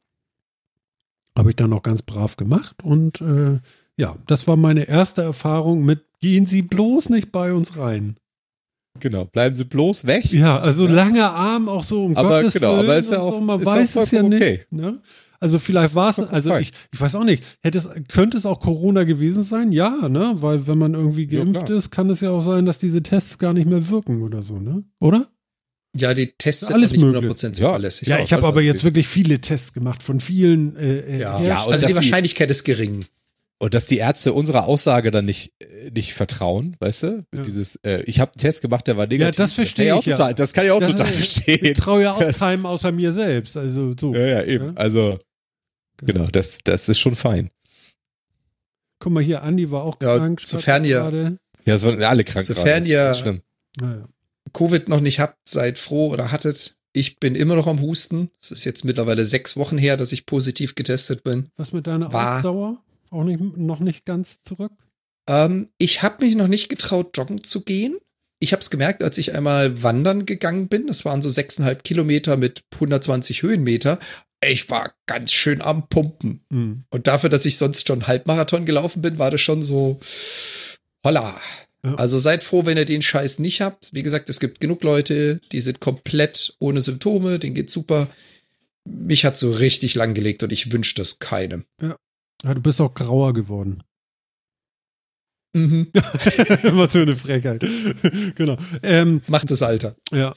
Habe 1.37 1.51
ich 1.51 1.57
dann 1.57 1.73
auch 1.73 1.83
ganz 1.83 2.03
brav 2.03 2.37
gemacht 2.37 2.77
und 2.85 3.21
äh, 3.21 3.59
ja, 3.97 4.17
das 4.27 4.47
war 4.47 4.57
meine 4.57 4.85
erste 4.89 5.23
Erfahrung 5.23 5.85
mit 5.85 6.05
Gehen 6.21 6.47
Sie 6.47 6.63
bloß 6.63 7.11
nicht 7.11 7.33
bei 7.33 7.53
uns 7.53 7.77
rein. 7.77 8.17
genau, 8.99 9.27
bleiben 9.27 9.55
Sie 9.55 9.65
bloß 9.65 10.07
weg. 10.07 10.25
Ja, 10.33 10.59
also 10.59 10.87
Ja. 10.87 10.93
langer 10.93 11.33
Arm 11.33 11.69
auch 11.69 11.83
so 11.83 12.07
um 12.07 12.17
Aber 12.17 12.39
Gottes 12.41 12.55
genau, 12.55 12.77
Willen 12.79 12.85
aber 12.87 12.97
ist 12.97 13.11
ja 13.11 13.19
auch- 13.21 13.33
so, 13.35 13.41
man 13.43 13.63
weiß 13.65 13.95
es 13.97 14.11
ja 14.11 14.23
nicht. 14.23 14.35
okay. 14.43 14.61
Ne? 14.71 15.03
Also 15.41 15.59
vielleicht 15.59 15.95
war 15.95 16.09
es, 16.09 16.19
also 16.21 16.57
ich, 16.57 16.73
ich 16.93 16.99
weiß 17.01 17.17
auch 17.17 17.25
nicht, 17.25 17.43
hätte 17.63 17.77
es, 17.77 17.89
könnte 18.09 18.39
es 18.39 18.47
auch 18.47 18.59
Corona 18.61 19.05
gewesen 19.05 19.43
sein? 19.43 19.71
Ja, 19.73 20.09
ne? 20.09 20.37
Weil 20.37 20.67
wenn 20.67 20.79
man 20.79 20.95
irgendwie 20.95 21.25
Ja, 21.27 21.41
geimpft 21.45 21.67
klar. 21.67 21.79
ist, 21.79 21.91
kann 21.91 22.09
es 22.09 22.23
ja 22.23 22.31
auch 22.31 22.41
sein, 22.41 22.65
dass 22.65 22.79
diese 22.79 23.03
Tests 23.03 23.37
gar 23.37 23.53
nicht 23.53 23.69
mehr 23.69 23.91
wirken 23.91 24.23
oder 24.23 24.41
so, 24.41 24.59
ne? 24.59 24.85
Oder? 25.01 25.27
Ja, 25.97 26.13
die 26.15 26.33
Tests 26.37 26.63
Ja, 26.63 26.67
sind 26.69 26.77
alles 26.77 26.93
noch 26.93 26.97
nicht 26.99 27.05
möglich. 27.23 27.31
100% 27.33 27.47
Ja. 27.47 27.53
zuverlässig. 27.53 28.09
Ja, 28.09 28.19
Ja, 28.19 28.25
ich 28.25 28.33
habe 28.33 28.47
aber 28.47 28.61
jetzt 28.63 28.83
wirklich. 28.85 29.07
viele 29.07 29.41
Tests 29.41 29.73
gemacht 29.73 30.03
von 30.03 30.19
vielen 30.21 30.77
äh, 30.77 30.99
äh, 31.01 31.21
Ja. 31.21 31.41
Ja, 31.41 31.65
also 31.67 31.87
die 31.87 31.95
Wahrscheinlichkeit 31.95 32.51
ist 32.51 32.65
gering. 32.65 33.07
Und 33.59 33.73
dass 33.75 33.87
die 33.87 33.99
Ärzte 33.99 34.33
unserer 34.33 34.67
Aussage 34.67 35.13
dann 35.13 35.25
nicht, 35.25 35.53
äh, 35.61 35.91
nicht 35.91 36.13
vertrauen, 36.13 36.77
weißt 36.81 37.03
du? 37.05 37.25
Ja. 37.33 37.43
Dieses, 37.43 37.77
äh, 37.85 38.03
ich 38.07 38.19
habe 38.19 38.33
einen 38.33 38.41
Test 38.41 38.61
gemacht, 38.63 38.87
der 38.89 38.97
war 38.97 39.07
negativ. 39.07 39.37
das 39.37 39.53
verstehe 39.53 39.91
kann 39.91 40.01
ich 40.01 40.07
ja. 40.07 40.17
Total, 40.17 40.35
das 40.35 40.53
kann 40.53 40.65
ich 40.67 40.71
auch 40.73 40.81
Das- 40.81 40.91
total 40.91 41.09
Ich 41.09 41.15
verstehen. 41.17 41.75
traue 41.77 42.03
ja 42.03 42.13
auch 42.13 42.19
Das- 42.19 42.41
keinem 42.41 42.67
außer 42.67 42.91
mir 42.91 43.13
selbst. 43.13 43.57
Also 43.57 43.95
so. 43.99 44.13
Ja, 44.15 44.27
ja, 44.27 44.43
eben. 44.43 44.67
Ja? 44.67 44.73
Also, 44.75 45.19
genau, 45.99 46.27
das, 46.27 46.59
das 46.65 46.89
ist 46.89 46.99
schon 46.99 47.15
fein. 47.15 47.51
Guck 48.99 49.13
mal 49.13 49.23
hier, 49.23 49.43
Andi 49.45 49.71
war 49.71 49.85
auch 49.85 49.97
Ja, 50.03 50.17
krank. 50.17 50.41
sofern 50.43 50.85
ihr- 50.85 50.97
gerade. 50.97 51.39
Ja, 51.67 51.75
es 51.77 51.85
waren 51.85 52.03
alle 52.03 52.25
krank. 52.25 52.45
Sofern 52.45 52.65
gerade. 52.65 52.81
Das 52.81 52.85
ist 52.87 52.91
ihr- 52.91 53.05
ganz 53.05 53.19
schlimm. 53.21 54.05
Covid 54.55 54.89
noch 54.89 55.01
nicht 55.01 55.21
habt, 55.21 55.37
seid 55.47 55.77
froh 55.77 56.09
oder 56.11 56.33
hattet. 56.33 56.77
Ich 56.95 57.19
bin 57.21 57.35
immer 57.35 57.57
noch 57.57 57.67
am 57.67 57.81
Husten. 57.83 58.31
Es 58.41 58.51
ist 58.53 58.65
jetzt 58.65 58.85
mittlerweile 58.85 59.27
sechs 59.27 59.57
Wochen 59.57 59.77
her, 59.77 59.97
dass 59.99 60.13
ich 60.13 60.25
positiv 60.27 60.75
getestet 60.77 61.25
bin. 61.25 61.51
Was 61.57 61.73
mit 61.73 61.87
deiner 61.87 62.13
War- 62.13 62.37
Ausdauer? 62.39 62.79
Auch 63.11 63.25
nicht, 63.25 63.41
noch 63.41 63.81
nicht 63.81 64.05
ganz 64.07 64.39
zurück? 64.43 64.73
Ähm, 65.29 65.69
ich 65.79 66.03
habe 66.03 66.25
mich 66.25 66.35
noch 66.37 66.49
nicht 66.49 66.69
getraut, 66.69 67.17
joggen 67.17 67.45
zu 67.45 67.63
gehen. 67.65 67.97
Ich 68.41 68.53
habe 68.53 68.61
es 68.61 68.71
gemerkt, 68.71 69.03
als 69.03 69.17
ich 69.19 69.35
einmal 69.35 69.83
wandern 69.83 70.27
gegangen 70.27 70.69
bin. 70.69 70.87
Das 70.87 71.05
waren 71.05 71.23
so 71.23 71.31
sechseinhalb 71.31 71.83
Kilometer 71.85 72.37
mit 72.37 72.63
120 72.75 73.43
Höhenmeter. 73.43 73.99
ich 74.45 74.69
war 74.69 74.93
ganz 75.07 75.33
schön 75.33 75.63
am 75.63 75.89
Pumpen. 75.89 76.45
Mhm. 76.51 76.85
Und 76.91 77.07
dafür, 77.07 77.31
dass 77.31 77.47
ich 77.47 77.57
sonst 77.57 77.87
schon 77.89 78.07
Halbmarathon 78.07 78.67
gelaufen 78.67 79.01
bin, 79.01 79.19
war 79.19 79.31
das 79.31 79.41
schon 79.41 79.63
so, 79.63 79.99
holla. 81.05 81.35
Ja. 81.85 81.95
Also 81.97 82.19
seid 82.19 82.43
froh, 82.43 82.65
wenn 82.65 82.79
ihr 82.79 82.87
den 82.87 83.03
Scheiß 83.03 83.39
nicht 83.41 83.61
habt. 83.61 83.91
Wie 83.93 84.03
gesagt, 84.03 84.31
es 84.31 84.41
gibt 84.41 84.61
genug 84.61 84.83
Leute, 84.83 85.41
die 85.53 85.61
sind 85.61 85.81
komplett 85.81 86.57
ohne 86.59 86.81
Symptome, 86.81 87.39
denen 87.39 87.55
geht's 87.55 87.73
super. 87.73 88.09
Mich 88.85 89.25
hat 89.25 89.37
so 89.37 89.51
richtig 89.51 89.95
langgelegt 89.95 90.43
und 90.43 90.53
ich 90.53 90.73
wünsche 90.73 90.95
das 90.95 91.19
keinem. 91.19 91.65
Ja, 91.81 91.97
du 92.55 92.61
bist 92.61 92.81
auch 92.81 92.95
grauer 92.95 93.35
geworden. 93.35 93.83
Mhm. 95.55 95.89
Was 95.95 96.93
für 96.93 97.03
eine 97.03 97.17
Frechheit. 97.17 97.65
genau. 98.35 98.57
Ähm, 98.83 99.21
Macht 99.29 99.51
das 99.51 99.63
Alter. 99.63 99.95
Ja. 100.11 100.35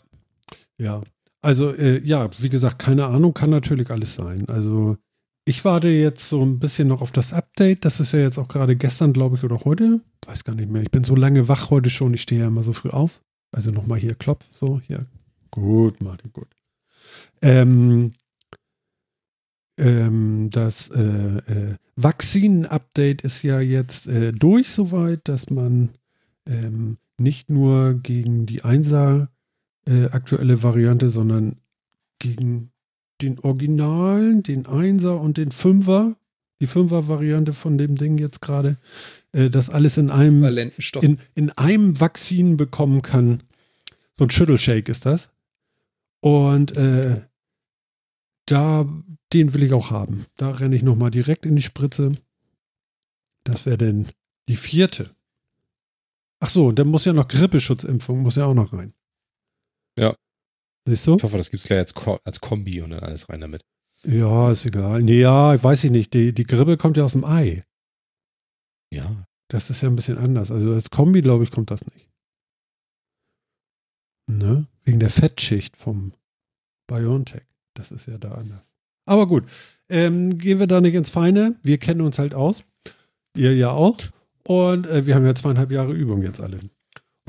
Ja. 0.77 1.01
Also, 1.41 1.73
äh, 1.73 2.01
ja, 2.03 2.29
wie 2.39 2.49
gesagt, 2.49 2.79
keine 2.79 3.05
Ahnung, 3.05 3.33
kann 3.33 3.49
natürlich 3.49 3.89
alles 3.89 4.15
sein. 4.15 4.47
Also, 4.49 4.97
ich 5.47 5.63
warte 5.63 5.87
jetzt 5.87 6.27
so 6.27 6.43
ein 6.43 6.59
bisschen 6.59 6.89
noch 6.89 7.01
auf 7.01 7.13
das 7.13 7.31
Update. 7.31 7.85
Das 7.85 8.01
ist 8.01 8.11
ja 8.11 8.19
jetzt 8.19 8.37
auch 8.37 8.49
gerade 8.49 8.75
gestern, 8.75 9.13
glaube 9.13 9.37
ich, 9.37 9.45
oder 9.45 9.63
heute. 9.63 10.01
Weiß 10.25 10.43
gar 10.43 10.55
nicht 10.55 10.69
mehr. 10.69 10.81
Ich 10.81 10.91
bin 10.91 11.05
so 11.05 11.15
lange 11.15 11.47
wach 11.47 11.69
heute 11.69 11.89
schon. 11.89 12.13
Ich 12.13 12.23
stehe 12.23 12.41
ja 12.41 12.47
immer 12.47 12.63
so 12.63 12.73
früh 12.73 12.89
auf. 12.89 13.21
Also 13.53 13.71
nochmal 13.71 13.97
hier 13.97 14.15
Klopf, 14.15 14.45
so, 14.51 14.81
hier. 14.81 15.05
Gut, 15.51 16.01
Martin, 16.01 16.33
gut. 16.33 16.49
Ähm, 17.41 18.11
ähm, 19.77 20.49
das 20.51 20.89
äh, 20.89 21.37
äh, 21.37 21.75
Vakzinen-Update 21.95 23.21
ist 23.21 23.41
ja 23.41 23.61
jetzt 23.61 24.07
äh, 24.07 24.33
durch 24.33 24.69
soweit, 24.71 25.29
dass 25.29 25.49
man 25.49 25.91
ähm, 26.45 26.97
nicht 27.17 27.49
nur 27.49 27.93
gegen 27.93 28.47
die 28.47 28.65
Einser 28.65 29.29
äh, 29.87 30.07
aktuelle 30.07 30.61
Variante, 30.61 31.09
sondern 31.09 31.55
gegen 32.19 32.71
den 33.21 33.39
Originalen, 33.39 34.43
den 34.43 34.65
Einser 34.65 35.19
und 35.19 35.37
den 35.37 35.51
Fünfer, 35.51 36.15
die 36.59 36.67
Fünfer-Variante 36.67 37.53
von 37.53 37.77
dem 37.77 37.95
Ding 37.95 38.17
jetzt 38.17 38.41
gerade, 38.41 38.77
äh, 39.31 39.49
das 39.49 39.69
alles 39.69 39.97
in 39.97 40.09
einem 40.09 40.43
in, 41.01 41.19
in 41.35 41.51
einem 41.51 41.99
Vakzin 41.99 42.57
bekommen 42.57 43.01
kann. 43.01 43.43
So 44.15 44.25
ein 44.25 44.29
Schüttelshake 44.31 44.91
ist 44.91 45.05
das. 45.05 45.29
Und 46.19 46.75
äh, 46.77 47.21
da, 48.45 48.87
den 49.33 49.53
will 49.53 49.63
ich 49.63 49.73
auch 49.73 49.91
haben. 49.91 50.25
Da 50.35 50.51
renne 50.51 50.75
ich 50.75 50.83
nochmal 50.83 51.11
direkt 51.11 51.45
in 51.45 51.55
die 51.55 51.61
Spritze. 51.61 52.13
Das 53.43 53.65
wäre 53.65 53.77
denn 53.77 54.07
die 54.47 54.57
vierte. 54.57 55.15
Ach 56.39 56.49
so, 56.49 56.71
dann 56.71 56.87
muss 56.87 57.05
ja 57.05 57.13
noch 57.13 57.27
Grippeschutzimpfung, 57.27 58.21
muss 58.21 58.35
ja 58.35 58.45
auch 58.45 58.53
noch 58.53 58.73
rein. 58.73 58.93
Ja. 59.97 60.15
Siehst 60.87 61.05
du? 61.05 61.15
Ich 61.17 61.23
hoffe, 61.23 61.37
das 61.37 61.51
gibt's 61.51 61.65
gleich 61.65 61.79
als, 61.79 61.93
Ko 61.93 62.17
als 62.23 62.39
Kombi 62.39 62.81
und 62.81 62.91
dann 62.91 63.01
alles 63.01 63.27
rein 63.27 63.41
damit. 63.41 63.61
Ja, 64.03 64.51
ist 64.51 64.65
egal. 64.65 65.03
Nee, 65.03 65.19
ja, 65.19 65.53
ich 65.53 65.61
weiß 65.61 65.83
ich 65.83 65.91
nicht. 65.91 66.13
Die, 66.13 66.33
die 66.33 66.45
Grippe 66.45 66.77
kommt 66.77 66.95
ja 66.95 67.03
aus 67.03 67.11
dem 67.11 67.25
Ei. 67.25 67.65
Ja. 68.93 69.27
Das 69.49 69.69
ist 69.69 69.81
ja 69.81 69.89
ein 69.89 69.95
bisschen 69.97 70.17
anders. 70.17 70.49
Also 70.49 70.73
als 70.73 70.89
Kombi, 70.89 71.21
glaube 71.21 71.43
ich, 71.43 71.51
kommt 71.51 71.71
das 71.71 71.85
nicht. 71.85 72.09
Ne? 74.27 74.67
Wegen 74.85 74.99
der 74.99 75.09
Fettschicht 75.09 75.75
vom 75.75 76.13
BioNTech. 76.87 77.43
Das 77.73 77.91
ist 77.91 78.07
ja 78.07 78.17
da 78.17 78.31
anders. 78.33 78.73
Aber 79.05 79.27
gut, 79.27 79.45
ähm, 79.89 80.37
gehen 80.37 80.59
wir 80.59 80.67
da 80.67 80.79
nicht 80.79 80.95
ins 80.95 81.09
Feine. 81.09 81.57
Wir 81.63 81.77
kennen 81.77 82.01
uns 82.01 82.17
halt 82.17 82.33
aus. 82.33 82.63
Ihr 83.35 83.55
ja 83.55 83.71
auch. 83.71 83.97
Und 84.43 84.87
äh, 84.87 85.05
wir 85.05 85.15
haben 85.15 85.25
ja 85.25 85.35
zweieinhalb 85.35 85.71
Jahre 85.71 85.93
Übung 85.93 86.23
jetzt 86.23 86.39
alle. 86.39 86.59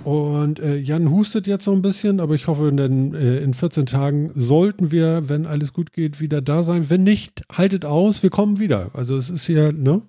Und 0.04 0.60
äh, 0.60 0.76
Jan 0.76 1.10
hustet 1.10 1.46
jetzt 1.46 1.64
so 1.64 1.72
ein 1.72 1.82
bisschen, 1.82 2.20
aber 2.20 2.34
ich 2.34 2.46
hoffe, 2.46 2.72
denn, 2.72 3.14
äh, 3.14 3.38
in 3.38 3.52
14 3.52 3.86
Tagen 3.86 4.30
sollten 4.34 4.90
wir, 4.90 5.28
wenn 5.28 5.46
alles 5.46 5.72
gut 5.72 5.92
geht, 5.92 6.20
wieder 6.20 6.40
da 6.40 6.62
sein. 6.62 6.88
Wenn 6.88 7.02
nicht, 7.02 7.44
haltet 7.52 7.84
aus, 7.84 8.22
wir 8.22 8.30
kommen 8.30 8.58
wieder. 8.58 8.90
Also 8.94 9.16
es 9.16 9.28
ist 9.28 9.46
hier, 9.46 9.72
ne? 9.72 10.02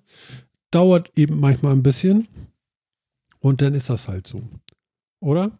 Dauert 0.70 1.10
eben 1.16 1.40
manchmal 1.40 1.72
ein 1.72 1.82
bisschen. 1.82 2.28
Und 3.40 3.62
dann 3.62 3.74
ist 3.74 3.90
das 3.90 4.06
halt 4.06 4.26
so. 4.26 4.42
Oder? 5.20 5.50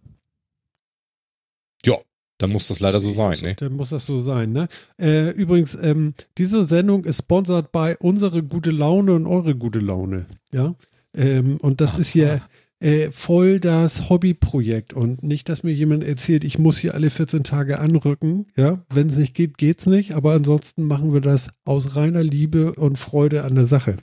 Ja, 1.84 1.96
dann 2.38 2.50
muss 2.50 2.68
das 2.68 2.80
leider 2.80 3.00
so 3.00 3.10
sein, 3.10 3.36
ne? 3.42 3.54
Dann 3.56 3.74
muss 3.74 3.90
das 3.90 4.06
so 4.06 4.20
sein, 4.20 4.52
ne? 4.52 4.68
Äh, 4.98 5.30
übrigens, 5.30 5.74
ähm, 5.74 6.14
diese 6.38 6.64
Sendung 6.64 7.04
ist 7.04 7.18
sponsert 7.18 7.72
bei 7.72 7.96
unsere 7.98 8.42
gute 8.42 8.70
Laune 8.70 9.14
und 9.14 9.26
eure 9.26 9.56
gute 9.56 9.80
Laune. 9.80 10.26
Ja. 10.52 10.74
Ähm, 11.14 11.56
und 11.58 11.80
das 11.80 11.98
ist 11.98 12.10
hier 12.10 12.40
äh, 12.80 13.10
voll 13.12 13.60
das 13.60 14.08
Hobbyprojekt. 14.08 14.92
Und 14.92 15.22
nicht, 15.22 15.48
dass 15.48 15.62
mir 15.62 15.72
jemand 15.72 16.02
erzählt, 16.02 16.44
ich 16.44 16.58
muss 16.58 16.78
hier 16.78 16.94
alle 16.94 17.10
14 17.10 17.44
Tage 17.44 17.78
anrücken. 17.78 18.46
Ja, 18.56 18.84
wenn 18.92 19.08
es 19.08 19.16
nicht 19.16 19.34
geht, 19.34 19.58
geht's 19.58 19.86
nicht. 19.86 20.12
Aber 20.12 20.32
ansonsten 20.32 20.84
machen 20.84 21.12
wir 21.12 21.20
das 21.20 21.50
aus 21.64 21.94
reiner 21.96 22.22
Liebe 22.22 22.72
und 22.74 22.98
Freude 22.98 23.44
an 23.44 23.54
der 23.54 23.66
Sache. 23.66 23.96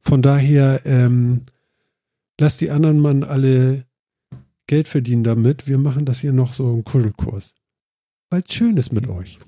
Von 0.00 0.22
daher, 0.22 0.80
ähm, 0.84 1.42
lasst 2.40 2.60
die 2.60 2.70
anderen 2.70 3.00
Mann 3.00 3.24
alle 3.24 3.84
Geld 4.66 4.88
verdienen 4.88 5.24
damit. 5.24 5.66
Wir 5.66 5.78
machen 5.78 6.04
das 6.04 6.20
hier 6.20 6.32
noch 6.32 6.52
so 6.52 6.72
im 6.72 6.84
Kuschelkurs. 6.84 7.54
Weil 8.30 8.42
es 8.46 8.54
schön 8.54 8.76
ist 8.76 8.92
mit 8.92 9.08
euch. 9.08 9.38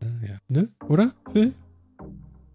Ja, 0.00 0.08
ja. 0.26 0.38
Ne? 0.48 0.68
Oder? 0.88 1.12
Phil? 1.32 1.52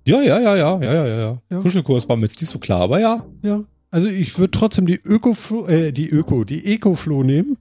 Ja, 0.07 0.21
ja, 0.21 0.39
ja, 0.39 0.55
ja, 0.55 0.81
ja, 0.81 0.93
ja, 0.93 1.07
ja. 1.07 1.41
Ja. 1.49 1.59
Kuschelkurs 1.59 2.07
war 2.09 2.15
mir 2.15 2.23
jetzt 2.23 2.41
nicht 2.41 2.49
so 2.49 2.57
klar, 2.57 2.81
aber 2.81 2.99
ja. 2.99 3.23
Ja. 3.43 3.63
Also 3.91 4.07
ich 4.07 4.37
würde 4.37 4.51
trotzdem 4.51 4.85
die 4.85 4.99
Ökoflo, 5.03 5.65
äh, 5.67 5.91
die 5.91 6.09
Öko, 6.09 6.43
die 6.43 6.65
Ecoflow 6.65 7.23
nehmen 7.23 7.57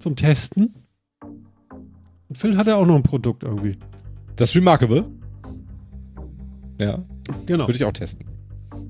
zum 0.00 0.16
Testen. 0.16 0.74
Und 2.28 2.36
Phil 2.38 2.56
hat 2.56 2.66
ja 2.66 2.76
auch 2.76 2.86
noch 2.86 2.96
ein 2.96 3.02
Produkt 3.02 3.44
irgendwie. 3.44 3.76
Das 4.36 4.50
ist 4.50 4.56
Remarkable. 4.56 5.04
Ja, 6.80 7.04
Genau. 7.46 7.64
würde 7.68 7.74
ich 7.76 7.84
auch 7.84 7.92
testen. 7.92 8.26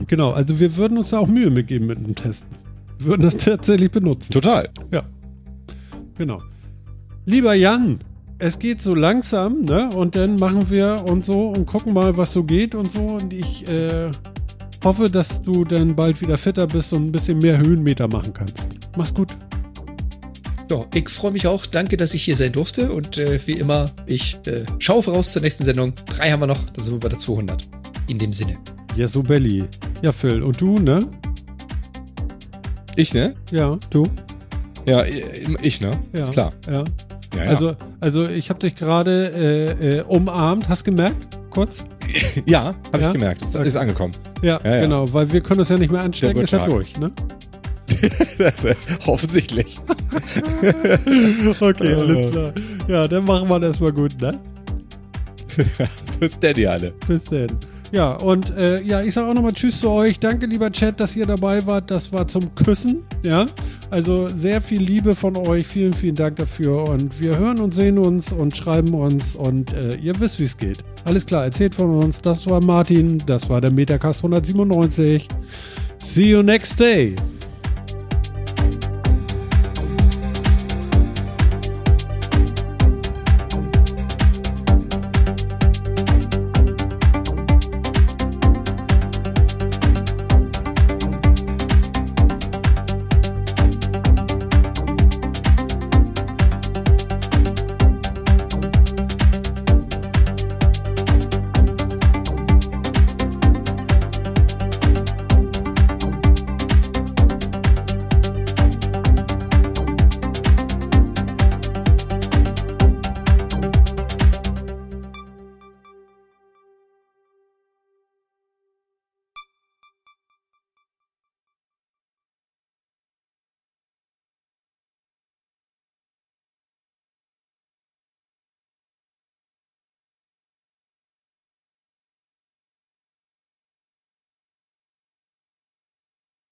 Genau. 0.07 0.31
Also 0.31 0.59
wir 0.59 0.75
würden 0.77 0.97
uns 0.97 1.11
da 1.11 1.19
auch 1.19 1.29
Mühe 1.29 1.51
mitgeben 1.51 1.87
mit 1.89 1.99
dem 1.99 2.15
Testen. 2.15 2.49
Wir 2.99 3.07
würden 3.07 3.23
das 3.23 3.37
tatsächlich 3.39 3.91
benutzen. 3.91 4.31
Total. 4.33 4.71
Genau. 6.17 6.41
Lieber 7.27 7.55
Jan, 7.55 7.99
es 8.39 8.59
geht 8.59 8.81
so 8.83 8.95
langsam, 8.95 9.63
ne? 9.63 9.91
Und 9.95 10.17
dann 10.17 10.37
machen 10.37 10.71
wir 10.71 11.05
und 11.09 11.25
so 11.25 11.49
und 11.51 11.67
gucken 11.67 11.93
mal, 11.93 12.17
was 12.17 12.33
so 12.33 12.45
geht 12.45 12.75
und 12.75 12.91
so. 12.93 13.01
Und 13.01 13.33
ich 13.33 13.69
äh, 13.69 14.11
hoffe, 14.85 15.11
dass 15.11 15.43
du 15.43 15.65
dann 15.65 15.95
bald 15.95 16.21
wieder 16.21 16.37
fitter 16.39 16.67
bist 16.67 16.93
und 16.93 17.07
ein 17.07 17.13
bisschen 17.13 17.39
mehr 17.39 17.59
Höhenmeter 17.59 18.09
machen 18.09 18.33
kannst. 18.33 18.69
Mach's 18.97 19.15
gut. 19.15 19.37
Ja, 20.71 20.87
ich 20.95 21.09
freue 21.09 21.33
mich 21.33 21.47
auch. 21.47 21.67
Danke, 21.67 21.97
dass 21.97 22.15
ich 22.15 22.23
hier 22.23 22.37
sein 22.37 22.53
durfte. 22.53 22.93
Und 22.93 23.19
äh, 23.19 23.39
wie 23.47 23.53
immer, 23.53 23.91
ich 24.07 24.39
äh, 24.47 24.65
schaue 24.79 25.03
voraus 25.03 25.33
zur 25.33 25.43
nächsten 25.43 25.65
Sendung. 25.65 25.93
Drei 26.07 26.31
haben 26.31 26.41
wir 26.41 26.47
noch, 26.47 26.71
dann 26.71 26.83
sind 26.83 26.95
wir 26.95 27.01
bei 27.01 27.09
der 27.09 27.19
200. 27.19 27.69
In 28.09 28.19
dem 28.19 28.33
Sinne. 28.33 28.57
Ja, 28.97 29.07
so 29.07 29.23
Belly. 29.23 29.65
Ja, 30.03 30.13
Phil. 30.13 30.43
Und 30.43 30.61
du, 30.61 30.77
ne? 30.77 31.07
Ich, 32.97 33.15
ne? 33.15 33.35
Ja, 33.51 33.79
du? 33.91 34.05
Ja, 34.87 35.05
ich, 35.05 35.81
ne? 35.81 35.91
Ja. 36.13 36.21
Ist 36.21 36.33
klar. 36.33 36.53
Ja. 36.67 36.85
Ja, 37.35 37.45
ja. 37.45 37.51
Also, 37.51 37.77
also 38.01 38.29
ich 38.29 38.51
habe 38.51 38.61
dich 38.61 38.75
gerade 38.75 39.33
äh, 39.81 39.99
äh, 39.99 40.03
umarmt. 40.03 40.69
Hast 40.69 40.85
gemerkt? 40.85 41.39
Kurz? 41.51 41.85
ja, 42.47 42.75
habe 42.93 43.01
Ja? 43.01 43.07
ich 43.09 43.13
gemerkt. 43.13 43.43
Ist, 43.43 43.57
Okay. 43.57 43.69
ist 43.69 43.77
angekommen. 43.77 44.15
Ja, 44.43 44.61
Ja, 44.65 44.81
genau. 44.81 45.13
Weil 45.13 45.31
wir 45.33 45.41
können 45.41 45.61
uns 45.61 45.69
ja 45.69 45.79
nicht 45.79 45.91
mehr 45.93 46.03
anstecken. 46.03 46.43
Ist 46.43 46.53
ja 46.53 46.67
durch, 46.67 46.99
ne? 46.99 47.11
Das, 48.39 48.65
äh, 48.65 48.75
Offensichtlich. 49.07 49.79
Okay, 51.61 51.95
alles 51.95 52.31
klar. 52.31 52.53
Ja, 52.89 53.07
dann 53.09 53.25
machen 53.25 53.49
wir 53.49 53.61
das 53.61 53.79
mal 53.81 53.93
gut, 53.93 54.21
ne? 54.21 54.39
Bis 56.19 56.39
Daddy 56.39 56.67
alle. 56.67 56.93
Bis 57.07 57.25
dann. 57.25 57.47
Ja, 57.93 58.13
und 58.15 58.51
äh, 58.57 58.81
ja, 58.81 59.03
ich 59.03 59.13
sage 59.13 59.29
auch 59.29 59.35
nochmal 59.35 59.53
Tschüss 59.53 59.81
zu 59.81 59.91
euch. 59.91 60.19
Danke, 60.19 60.47
lieber 60.47 60.73
Chat, 60.73 60.99
dass 60.99 61.15
ihr 61.15 61.27
dabei 61.27 61.65
wart. 61.67 61.91
Das 61.91 62.11
war 62.13 62.27
zum 62.27 62.55
Küssen. 62.55 63.03
Ja, 63.23 63.47
also 63.91 64.29
sehr 64.29 64.63
viel 64.63 64.81
Liebe 64.83 65.15
von 65.15 65.37
euch. 65.37 65.67
Vielen, 65.67 65.93
vielen 65.93 66.15
Dank 66.15 66.37
dafür. 66.37 66.89
Und 66.89 67.21
wir 67.21 67.39
hören 67.39 67.61
und 67.61 67.75
sehen 67.75 67.99
uns 67.99 68.33
und 68.33 68.57
schreiben 68.57 68.95
uns. 68.95 69.37
Und 69.37 69.75
äh, 69.75 69.95
ihr 69.97 70.19
wisst, 70.21 70.41
wie 70.41 70.45
es 70.45 70.57
geht. 70.57 70.79
Alles 71.05 71.27
klar, 71.27 71.45
erzählt 71.45 71.75
von 71.75 72.03
uns. 72.03 72.21
Das 72.21 72.49
war 72.49 72.63
Martin. 72.63 73.19
Das 73.27 73.49
war 73.49 73.61
der 73.61 73.71
Metacast 73.71 74.21
197. 74.21 75.29
See 75.99 76.31
you 76.31 76.43
next 76.43 76.79
day. 76.79 77.17